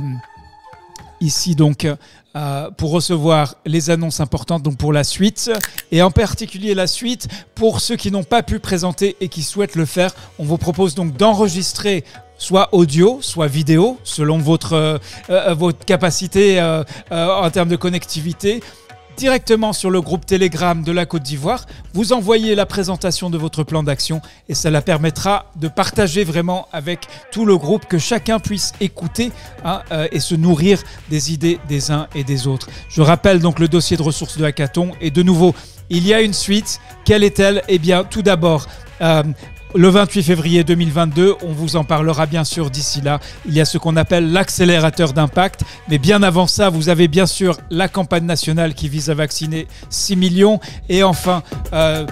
ici 1.20 1.56
donc 1.56 1.88
pour 2.78 2.92
recevoir 2.92 3.56
les 3.66 3.90
annonces 3.90 4.22
importantes 4.22 4.64
donc 4.64 4.78
pour 4.78 4.94
la 4.94 5.04
suite 5.04 5.52
et 5.92 6.02
en 6.02 6.12
particulier 6.12 6.74
la 6.74 6.88
suite 6.88 7.28
pour 7.56 7.82
ceux 7.82 7.98
qui 7.98 8.10
n'ont 8.10 8.24
pas 8.24 8.42
pu 8.42 8.60
présenter 8.60 9.18
et 9.20 9.28
qui 9.28 9.44
souhaitent 9.44 9.76
le 9.76 9.86
faire 9.86 10.16
on 10.40 10.46
vous 10.46 10.58
propose 10.58 10.96
donc 10.96 11.18
d'enregistrer 11.18 12.06
soit 12.42 12.70
audio, 12.72 13.20
soit 13.22 13.46
vidéo, 13.46 14.00
selon 14.04 14.40
votre, 14.40 14.74
euh, 14.74 14.98
euh, 15.30 15.54
votre 15.54 15.86
capacité 15.86 16.60
euh, 16.60 16.84
en 17.12 17.52
termes 17.52 17.70
de 17.70 17.76
connectivité, 17.76 18.64
directement 19.16 19.74
sur 19.74 19.92
le 19.92 20.02
groupe 20.02 20.26
Telegram 20.26 20.82
de 20.82 20.92
la 20.92 21.06
Côte 21.06 21.22
d'Ivoire. 21.22 21.68
Vous 21.94 22.14
envoyez 22.14 22.56
la 22.56 22.66
présentation 22.66 23.30
de 23.30 23.38
votre 23.38 23.64
plan 23.64 23.84
d'action 23.84 24.22
et 24.50 24.56
cela 24.56 24.82
permettra 24.82 25.52
de 25.58 25.68
partager 25.68 26.24
vraiment 26.24 26.68
avec 26.74 27.02
tout 27.32 27.46
le 27.46 27.58
groupe, 27.58 27.86
que 27.86 28.00
chacun 28.00 28.40
puisse 28.40 28.72
écouter 28.82 29.32
hein, 29.64 29.84
et 30.12 30.20
se 30.20 30.34
nourrir 30.34 30.82
des 31.12 31.32
idées 31.32 31.60
des 31.70 31.92
uns 31.92 32.08
et 32.16 32.24
des 32.24 32.48
autres. 32.48 32.70
Je 32.90 33.04
rappelle 33.04 33.40
donc 33.40 33.60
le 33.60 33.68
dossier 33.68 33.98
de 33.98 34.02
ressources 34.02 34.40
de 34.40 34.46
Hackathon 34.46 34.94
et 35.00 35.12
de 35.12 35.22
nouveau, 35.22 35.54
il 35.92 36.08
y 36.08 36.14
a 36.14 36.22
une 36.22 36.34
suite. 36.34 36.80
Quelle 37.06 37.24
est-elle? 37.24 37.62
Eh 37.68 37.78
bien, 37.78 38.04
tout 38.04 38.24
d'abord, 38.24 38.66
le 39.76 39.88
28 39.88 40.24
février 40.24 40.64
2022, 40.64 41.36
on 41.44 41.52
vous 41.54 41.76
en 41.76 41.84
parlera 41.84 42.26
bien 42.26 42.44
sûr 42.44 42.70
d'ici 42.70 43.02
là. 43.02 43.20
Il 43.46 43.54
y 43.54 43.62
a 43.62 43.66
ce 43.66 43.78
qu'on 43.78 43.96
appelle 43.96 44.32
l'accélérateur 44.32 45.14
d'impact. 45.14 45.62
Mais 45.90 45.98
bien 45.98 46.24
avant 46.24 46.48
ça, 46.48 46.70
vous 46.70 46.90
avez 46.90 47.08
bien 47.08 47.26
sûr 47.26 47.58
la 47.70 47.88
campagne 47.88 48.26
nationale 48.26 48.74
qui 48.74 48.90
vise 48.90 49.10
à 49.10 49.14
vacciner 49.14 49.68
6 49.90 50.16
millions. 50.16 50.60
Et 50.90 51.04
enfin, 51.04 51.44
euh, 51.74 52.06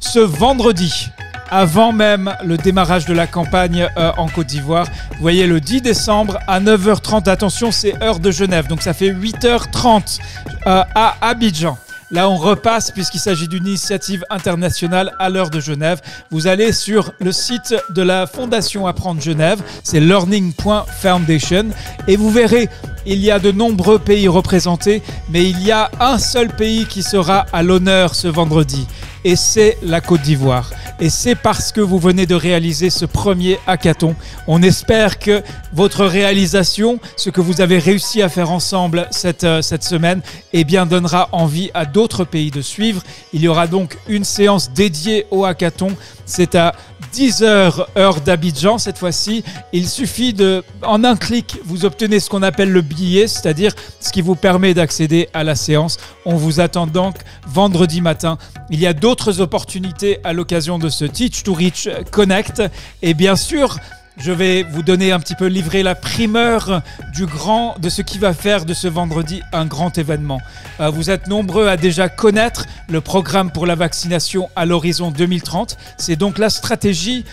ce 0.00 0.20
vendredi, 0.20 1.08
avant 1.50 1.92
même 1.92 2.34
le 2.44 2.56
démarrage 2.56 3.04
de 3.04 3.12
la 3.12 3.26
campagne 3.26 3.88
euh, 3.98 4.10
en 4.16 4.28
Côte 4.28 4.46
d'Ivoire. 4.46 4.86
Vous 5.12 5.20
voyez, 5.20 5.46
le 5.46 5.60
10 5.60 5.82
décembre 5.82 6.38
à 6.46 6.60
9h30, 6.60 7.28
attention, 7.28 7.70
c'est 7.70 8.02
heure 8.02 8.20
de 8.20 8.30
Genève, 8.30 8.68
donc 8.68 8.80
ça 8.80 8.94
fait 8.94 9.12
8h30 9.12 10.18
euh, 10.66 10.82
à 10.94 11.16
Abidjan. 11.20 11.76
Là, 12.12 12.28
on 12.28 12.36
repasse 12.36 12.90
puisqu'il 12.90 13.20
s'agit 13.20 13.48
d'une 13.48 13.66
initiative 13.66 14.22
internationale 14.28 15.14
à 15.18 15.30
l'heure 15.30 15.48
de 15.48 15.60
Genève. 15.60 16.02
Vous 16.30 16.46
allez 16.46 16.72
sur 16.72 17.14
le 17.20 17.32
site 17.32 17.74
de 17.88 18.02
la 18.02 18.26
Fondation 18.26 18.86
Apprendre 18.86 19.22
Genève, 19.22 19.62
c'est 19.82 19.98
learning.foundation, 19.98 21.70
et 22.06 22.16
vous 22.16 22.30
verrez, 22.30 22.68
il 23.06 23.18
y 23.18 23.30
a 23.30 23.38
de 23.38 23.50
nombreux 23.50 23.98
pays 23.98 24.28
représentés, 24.28 25.02
mais 25.30 25.48
il 25.48 25.62
y 25.62 25.72
a 25.72 25.90
un 26.00 26.18
seul 26.18 26.48
pays 26.48 26.84
qui 26.84 27.02
sera 27.02 27.46
à 27.50 27.62
l'honneur 27.62 28.14
ce 28.14 28.28
vendredi, 28.28 28.86
et 29.24 29.36
c'est 29.36 29.78
la 29.82 30.00
Côte 30.00 30.22
d'Ivoire. 30.22 30.70
Et 31.00 31.10
c'est 31.10 31.34
parce 31.34 31.72
que 31.72 31.80
vous 31.80 31.98
venez 31.98 32.26
de 32.26 32.34
réaliser 32.34 32.90
ce 32.90 33.04
premier 33.04 33.58
hackathon. 33.66 34.14
On 34.46 34.62
espère 34.62 35.18
que 35.18 35.42
votre 35.72 36.04
réalisation, 36.04 37.00
ce 37.16 37.30
que 37.30 37.40
vous 37.40 37.60
avez 37.60 37.78
réussi 37.78 38.22
à 38.22 38.28
faire 38.28 38.50
ensemble 38.50 39.08
cette, 39.10 39.44
euh, 39.44 39.62
semaine, 39.62 40.20
eh 40.52 40.64
bien, 40.64 40.86
donnera 40.86 41.28
envie 41.32 41.70
à 41.74 41.86
d'autres 41.86 42.24
pays 42.24 42.50
de 42.50 42.62
suivre. 42.62 43.02
Il 43.32 43.40
y 43.42 43.48
aura 43.48 43.66
donc 43.66 43.98
une 44.08 44.24
séance 44.24 44.70
dédiée 44.70 45.26
au 45.30 45.44
hackathon. 45.44 45.88
C'est 46.24 46.54
à 46.54 46.74
10h 47.12 47.86
heure 47.96 48.20
d'Abidjan 48.20 48.78
cette 48.78 48.98
fois-ci. 48.98 49.44
Il 49.72 49.88
suffit 49.88 50.32
de, 50.32 50.64
en 50.82 51.04
un 51.04 51.16
clic, 51.16 51.58
vous 51.64 51.84
obtenez 51.84 52.20
ce 52.20 52.30
qu'on 52.30 52.42
appelle 52.42 52.70
le 52.70 52.80
billet, 52.80 53.26
c'est-à-dire 53.26 53.74
ce 54.00 54.10
qui 54.10 54.22
vous 54.22 54.34
permet 54.34 54.74
d'accéder 54.74 55.28
à 55.34 55.44
la 55.44 55.54
séance. 55.54 55.98
On 56.24 56.36
vous 56.36 56.60
attend 56.60 56.86
donc 56.86 57.16
vendredi 57.46 58.00
matin. 58.00 58.38
Il 58.70 58.80
y 58.80 58.86
a 58.86 58.94
d'autres 58.94 59.40
opportunités 59.40 60.18
à 60.24 60.32
l'occasion 60.32 60.78
de 60.78 60.88
ce 60.88 61.04
Teach 61.04 61.42
to 61.42 61.52
Reach 61.52 61.88
Connect. 62.10 62.62
Et 63.02 63.14
bien 63.14 63.36
sûr, 63.36 63.76
je 64.16 64.32
vais 64.32 64.62
vous 64.62 64.82
donner 64.82 65.12
un 65.12 65.20
petit 65.20 65.34
peu 65.34 65.46
livrer 65.46 65.82
la 65.82 65.94
primeur 65.94 66.82
du 67.12 67.26
grand, 67.26 67.76
de 67.78 67.88
ce 67.88 68.02
qui 68.02 68.18
va 68.18 68.34
faire 68.34 68.64
de 68.64 68.74
ce 68.74 68.88
vendredi 68.88 69.42
un 69.52 69.66
grand 69.66 69.96
événement. 69.98 70.40
Euh, 70.80 70.90
vous 70.90 71.10
êtes 71.10 71.28
nombreux 71.28 71.68
à 71.68 71.76
déjà 71.76 72.08
connaître 72.08 72.66
le 72.88 73.00
programme 73.00 73.50
pour 73.50 73.66
la 73.66 73.74
vaccination 73.74 74.48
à 74.56 74.66
l'horizon 74.66 75.10
2030. 75.10 75.76
C'est 75.98 76.16
donc 76.16 76.38
la 76.38 76.50
stratégie 76.50 77.24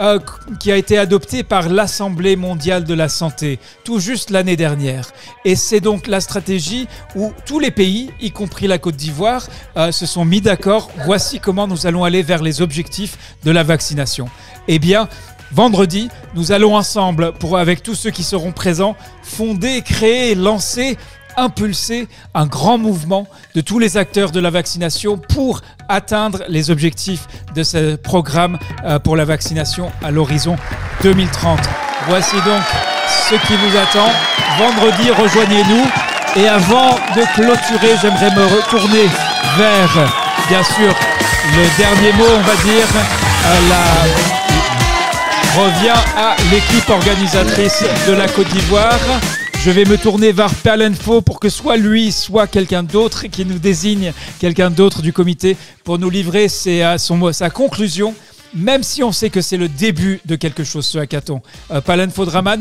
euh, 0.00 0.18
qui 0.60 0.70
a 0.70 0.76
été 0.76 0.98
adoptée 0.98 1.42
par 1.42 1.70
l'Assemblée 1.70 2.36
mondiale 2.36 2.84
de 2.84 2.92
la 2.92 3.08
santé 3.08 3.58
tout 3.82 3.98
juste 3.98 4.28
l'année 4.28 4.56
dernière. 4.56 5.10
Et 5.46 5.56
c'est 5.56 5.80
donc 5.80 6.06
la 6.06 6.20
stratégie 6.20 6.86
où 7.14 7.32
tous 7.46 7.60
les 7.60 7.70
pays, 7.70 8.10
y 8.20 8.30
compris 8.30 8.66
la 8.66 8.78
Côte 8.78 8.96
d'Ivoire, 8.96 9.46
euh, 9.78 9.92
se 9.92 10.04
sont 10.04 10.26
mis 10.26 10.42
d'accord. 10.42 10.90
Voici 11.06 11.40
comment 11.40 11.66
nous 11.66 11.86
allons 11.86 12.04
aller 12.04 12.22
vers 12.22 12.42
les 12.42 12.60
objectifs 12.60 13.16
de 13.42 13.50
la 13.50 13.62
vaccination. 13.62 14.28
Eh 14.68 14.78
bien, 14.78 15.08
Vendredi, 15.52 16.08
nous 16.34 16.52
allons 16.52 16.76
ensemble, 16.76 17.32
pour, 17.32 17.56
avec 17.58 17.82
tous 17.82 17.94
ceux 17.94 18.10
qui 18.10 18.22
seront 18.22 18.52
présents, 18.52 18.96
fonder, 19.22 19.82
créer, 19.82 20.34
lancer, 20.34 20.98
impulser 21.36 22.08
un 22.34 22.46
grand 22.46 22.78
mouvement 22.78 23.26
de 23.54 23.60
tous 23.60 23.78
les 23.78 23.96
acteurs 23.96 24.32
de 24.32 24.40
la 24.40 24.50
vaccination 24.50 25.18
pour 25.18 25.62
atteindre 25.88 26.42
les 26.48 26.70
objectifs 26.70 27.26
de 27.54 27.62
ce 27.62 27.96
programme 27.96 28.58
euh, 28.84 28.98
pour 28.98 29.16
la 29.16 29.24
vaccination 29.24 29.92
à 30.02 30.10
l'horizon 30.10 30.56
2030. 31.02 31.60
Voici 32.08 32.36
donc 32.36 32.62
ce 33.28 33.34
qui 33.46 33.54
vous 33.54 33.76
attend. 33.76 34.10
Vendredi, 34.58 35.10
rejoignez-nous. 35.10 35.84
Et 36.36 36.48
avant 36.48 36.90
de 37.14 37.34
clôturer, 37.34 37.96
j'aimerais 38.02 38.30
me 38.34 38.44
retourner 38.44 39.06
vers, 39.56 40.12
bien 40.48 40.62
sûr, 40.62 40.94
le 41.56 41.78
dernier 41.78 42.12
mot, 42.12 42.26
on 42.36 42.42
va 42.42 42.54
dire, 42.62 42.86
euh, 43.46 43.68
la 43.70 44.45
revient 45.56 45.98
à 46.18 46.36
l'équipe 46.52 46.86
organisatrice 46.90 47.82
de 48.06 48.12
la 48.12 48.28
Côte 48.28 48.48
d'Ivoire. 48.48 49.00
Je 49.64 49.70
vais 49.70 49.86
me 49.86 49.96
tourner 49.96 50.30
vers 50.30 50.54
Perlenfo 50.54 51.22
pour 51.22 51.40
que 51.40 51.48
soit 51.48 51.78
lui, 51.78 52.12
soit 52.12 52.46
quelqu'un 52.46 52.82
d'autre 52.82 53.26
qui 53.28 53.46
nous 53.46 53.58
désigne, 53.58 54.12
quelqu'un 54.38 54.70
d'autre 54.70 55.00
du 55.00 55.14
comité, 55.14 55.56
pour 55.82 55.98
nous 55.98 56.10
livrer 56.10 56.48
ses, 56.48 56.82
euh, 56.82 56.98
son, 56.98 57.32
sa 57.32 57.48
conclusion, 57.48 58.14
même 58.54 58.82
si 58.82 59.02
on 59.02 59.12
sait 59.12 59.30
que 59.30 59.40
c'est 59.40 59.56
le 59.56 59.68
début 59.68 60.20
de 60.26 60.36
quelque 60.36 60.62
chose, 60.62 60.84
ce 60.84 60.98
hackathon. 60.98 61.40
Euh, 61.70 61.80
Palenfo 61.80 62.26
Draman, 62.26 62.60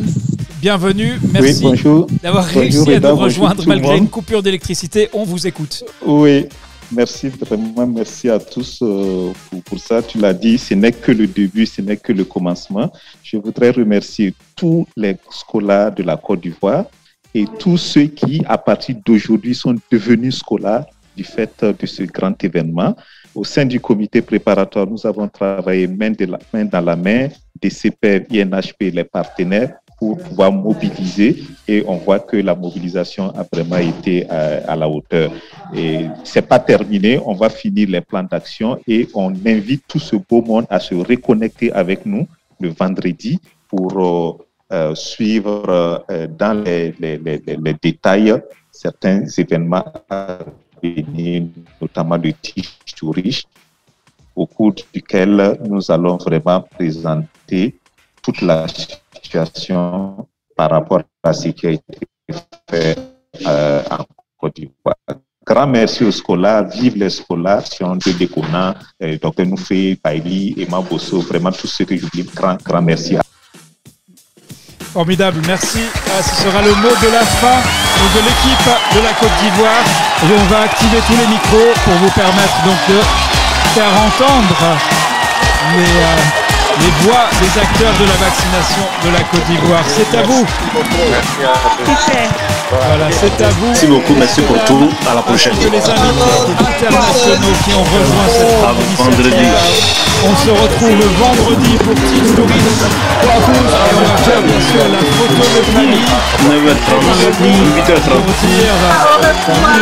bienvenue. 0.61 1.19
Merci 1.33 1.65
Oui, 1.65 2.05
d'avoir 2.23 2.45
Bonjour, 2.45 2.61
réussi 2.61 2.91
à 2.93 2.99
nous 3.01 3.01
bonjour 3.01 3.19
rejoindre 3.19 3.67
malgré 3.67 3.97
une 3.97 4.07
coupure 4.07 4.41
d'électricité. 4.41 5.09
On 5.11 5.25
vous 5.25 5.47
écoute. 5.47 5.83
Oui, 6.05 6.47
merci 6.95 7.27
vraiment, 7.29 7.85
merci 7.85 8.29
à 8.29 8.39
tous 8.39 8.79
euh, 8.81 9.31
pour, 9.49 9.63
pour 9.63 9.79
ça. 9.79 10.01
Tu 10.01 10.17
l'as 10.17 10.33
dit, 10.33 10.57
ce 10.57 10.73
n'est 10.73 10.91
que 10.91 11.11
le 11.11 11.27
début, 11.27 11.65
ce 11.65 11.81
n'est 11.81 11.97
que 11.97 12.13
le 12.13 12.23
commencement. 12.23 12.91
Je 13.23 13.37
voudrais 13.37 13.71
remercier 13.71 14.33
tous 14.55 14.87
les 14.95 15.17
scolaires 15.29 15.93
de 15.93 16.03
la 16.03 16.17
Côte 16.17 16.41
d'Ivoire 16.41 16.85
et 17.33 17.45
tous 17.59 17.77
ceux 17.77 18.05
qui, 18.05 18.43
à 18.47 18.57
partir 18.57 18.95
d'aujourd'hui, 19.05 19.53
sont 19.53 19.75
devenus 19.91 20.37
scolaires 20.37 20.85
du 21.15 21.23
fait 21.23 21.63
de 21.63 21.85
ce 21.85 22.03
grand 22.03 22.41
événement. 22.43 22.95
Au 23.33 23.43
sein 23.43 23.65
du 23.65 23.79
comité 23.79 24.21
préparatoire, 24.21 24.87
nous 24.87 25.05
avons 25.05 25.27
travaillé 25.27 25.87
main, 25.87 26.11
de 26.11 26.25
la, 26.25 26.39
main 26.53 26.65
dans 26.65 26.81
la 26.81 26.95
main, 26.95 27.27
des 27.61 27.69
CPR, 27.69 28.21
INHP, 28.31 28.93
les 28.93 29.03
partenaires, 29.03 29.75
pour 29.97 30.17
pouvoir 30.17 30.51
mobiliser 30.51 31.43
et 31.67 31.83
on 31.87 31.97
voit 31.97 32.19
que 32.19 32.37
la 32.37 32.53
mobilisation 32.55 33.29
a 33.35 33.45
vraiment 33.51 33.77
été 33.77 34.27
euh, 34.29 34.61
à 34.67 34.75
la 34.75 34.87
hauteur. 34.89 35.31
Et 35.73 36.07
c'est 36.23 36.41
pas 36.41 36.59
terminé, 36.59 37.19
on 37.25 37.33
va 37.33 37.49
finir 37.49 37.89
les 37.89 38.01
plans 38.01 38.23
d'action 38.23 38.79
et 38.87 39.07
on 39.13 39.33
invite 39.45 39.83
tout 39.87 39.99
ce 39.99 40.15
beau 40.15 40.41
monde 40.41 40.65
à 40.69 40.79
se 40.79 40.95
reconnecter 40.95 41.71
avec 41.71 42.05
nous 42.05 42.27
le 42.59 42.69
vendredi 42.69 43.39
pour 43.67 44.45
suivre 44.95 46.03
dans 46.37 46.63
les, 46.63 46.93
les, 46.99 47.17
les, 47.17 47.41
les, 47.45 47.73
détails 47.81 48.33
certains 48.71 49.23
événements 49.37 49.85
notamment 51.81 52.17
le 52.17 52.33
Tige 52.33 52.77
Touriste, 52.95 53.47
au 54.35 54.45
cours 54.45 54.73
duquel 54.93 55.57
nous 55.67 55.91
allons 55.91 56.17
vraiment 56.17 56.61
présenter 56.61 57.75
toute 58.21 58.41
la 58.41 58.65
situation 59.25 60.27
par 60.55 60.71
rapport 60.71 61.01
à 61.23 61.33
ce 61.33 61.49
qui 61.49 61.67
a 61.67 61.71
été 61.71 61.99
fait 62.69 62.97
euh, 63.45 63.81
en 63.91 64.05
Côte 64.37 64.55
d'Ivoire. 64.55 64.95
Grand 65.45 65.67
merci 65.67 66.03
aux 66.03 66.11
scolaires, 66.11 66.67
vive 66.67 66.97
les 66.97 67.09
scolaires, 67.09 67.65
Sion 67.67 67.95
de 67.95 68.11
Dekona, 68.13 68.73
euh, 69.03 69.17
Dr 69.21 69.45
Noufé, 69.45 69.95
Paili, 70.01 70.55
Emma 70.57 70.81
Bosso, 70.81 71.19
vraiment 71.21 71.51
tous 71.51 71.67
ceux 71.67 71.85
que 71.85 71.95
j'oublie, 71.95 72.23
grand, 72.23 72.57
grand 72.63 72.81
merci. 72.81 73.17
Formidable, 74.93 75.41
merci. 75.45 75.81
Ah, 76.07 76.23
ce 76.23 76.43
sera 76.43 76.61
le 76.61 76.73
mot 76.75 76.95
de 77.03 77.11
la 77.11 77.25
fin 77.25 77.59
de 78.15 78.19
l'équipe 78.25 78.69
de 78.95 79.01
la 79.03 79.13
Côte 79.19 79.35
d'Ivoire. 79.41 79.83
On 80.23 80.43
va 80.49 80.61
activer 80.61 80.99
tous 81.05 81.17
les 81.17 81.27
micros 81.27 81.73
pour 81.83 81.93
vous 81.93 82.11
permettre 82.11 82.57
donc 82.63 82.79
de 82.89 82.99
faire 83.75 83.93
entendre 84.07 84.79
les, 85.75 85.83
euh, 85.83 86.44
les 86.79 86.91
voix 87.03 87.25
des 87.41 87.59
acteurs 87.59 87.93
de 87.99 88.05
la 88.05 88.17
vaccination 88.25 88.83
de 89.03 89.09
la 89.11 89.21
Côte 89.29 89.45
d'Ivoire. 89.47 89.83
C'est 89.87 90.17
à 90.17 90.23
vous. 90.23 90.45
Voilà, 92.71 93.11
c'est 93.11 93.41
à 93.43 93.49
vous. 93.49 93.67
Merci 93.67 93.87
beaucoup, 93.87 94.13
merci 94.17 94.41
pour 94.41 94.63
tout. 94.65 94.89
À 95.09 95.15
la 95.15 95.21
prochaine. 95.21 95.53
les 95.59 95.67
invités 95.67 95.91
internationaux 96.59 97.55
qui 97.63 97.73
ont 97.73 97.83
rejoint 97.83 98.29
cette 98.29 98.59
vendredi. 98.97 99.47
On 100.27 100.35
se 100.35 100.49
retrouve 100.49 101.01
vendredi 101.19 101.77
pour 101.77 101.93
Team 101.93 102.25
Stories. 102.33 102.53
Et 103.21 103.27
on 103.27 103.39
va 104.01 104.17
faire 104.17 104.41
bien 104.41 104.59
sûr 104.59 104.83
la 104.91 104.99
photo 104.99 105.43
de 105.55 105.61
famille. 105.71 106.05
9h30, 106.45 107.45
8h30. 107.75 108.09
Au 109.37 109.51
revoir 109.51 109.71
à 109.71 109.73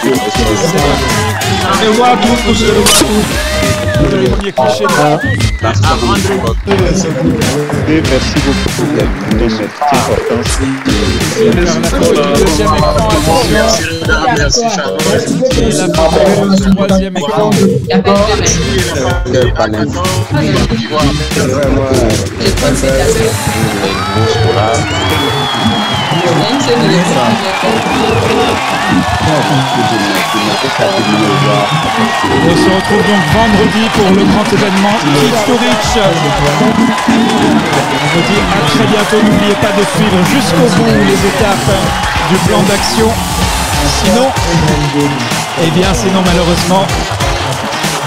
tous, 0.00 0.60
au 0.82 1.25
premier 4.08 4.52
cliché 4.52 4.84
Merci 7.86 8.34
beaucoup 8.46 8.70
pour 8.76 9.50
cette 9.50 9.74
importance. 9.92 10.52
Deuxième 12.46 12.74
écran, 12.74 12.90
attention. 12.96 13.40
Merci, 14.36 14.64
Charles. 14.74 14.98
Troisième 16.76 17.16
écran. 17.16 17.50
On 32.48 32.56
se 32.56 32.70
retrouve 32.70 33.02
donc 33.06 33.22
vendredi 33.32 33.84
pour 33.94 34.10
le 34.10 34.24
grand 34.24 34.46
événement 34.52 34.96
Kids 35.20 35.44
to 35.46 35.54
Reach. 35.56 35.92
On 35.98 36.70
vous 38.14 38.22
dit 38.26 38.40
à 38.40 38.66
très 38.68 38.86
bientôt. 38.86 39.22
N'oubliez 39.22 39.54
pas 39.54 39.72
de 39.72 39.84
suivre 39.94 40.18
jusqu'au 40.34 40.66
bout 40.82 41.04
les 41.06 41.20
étapes 41.28 41.72
du 42.30 42.36
plan 42.48 42.62
d'action. 42.62 43.08
Sinon, 44.02 44.28
eh 45.62 45.70
bien, 45.70 45.94
sinon 45.94 46.22
malheureusement, 46.26 46.86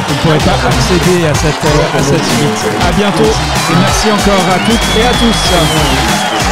vous 0.08 0.14
ne 0.14 0.20
pourrez 0.20 0.40
pas 0.40 0.58
accéder 0.68 1.28
à 1.28 1.34
cette, 1.36 1.66
à 1.98 2.04
cette 2.04 2.26
suite. 2.26 2.60
À 2.86 2.92
bientôt 2.92 3.24
et 3.24 3.76
merci 3.80 4.12
encore 4.12 4.46
à 4.54 4.60
toutes 4.66 4.88
et 4.98 5.06
à 5.06 5.12
tous. 5.14 6.49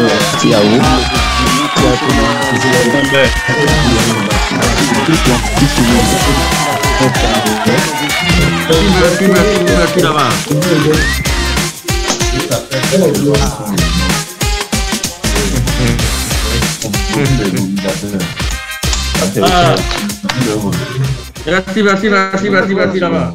Merci 0.00 0.54
à 0.54 0.60
vous. 0.60 0.80
Merci, 9.00 9.26
merci, 9.28 9.58
merci 9.66 10.00
là-bas. 10.00 10.30
Ah. 19.42 19.74
Merci, 21.46 21.82
merci, 21.82 22.08
merci, 22.08 22.50
merci, 22.50 22.74
merci 22.74 23.00
là-bas. 23.00 23.34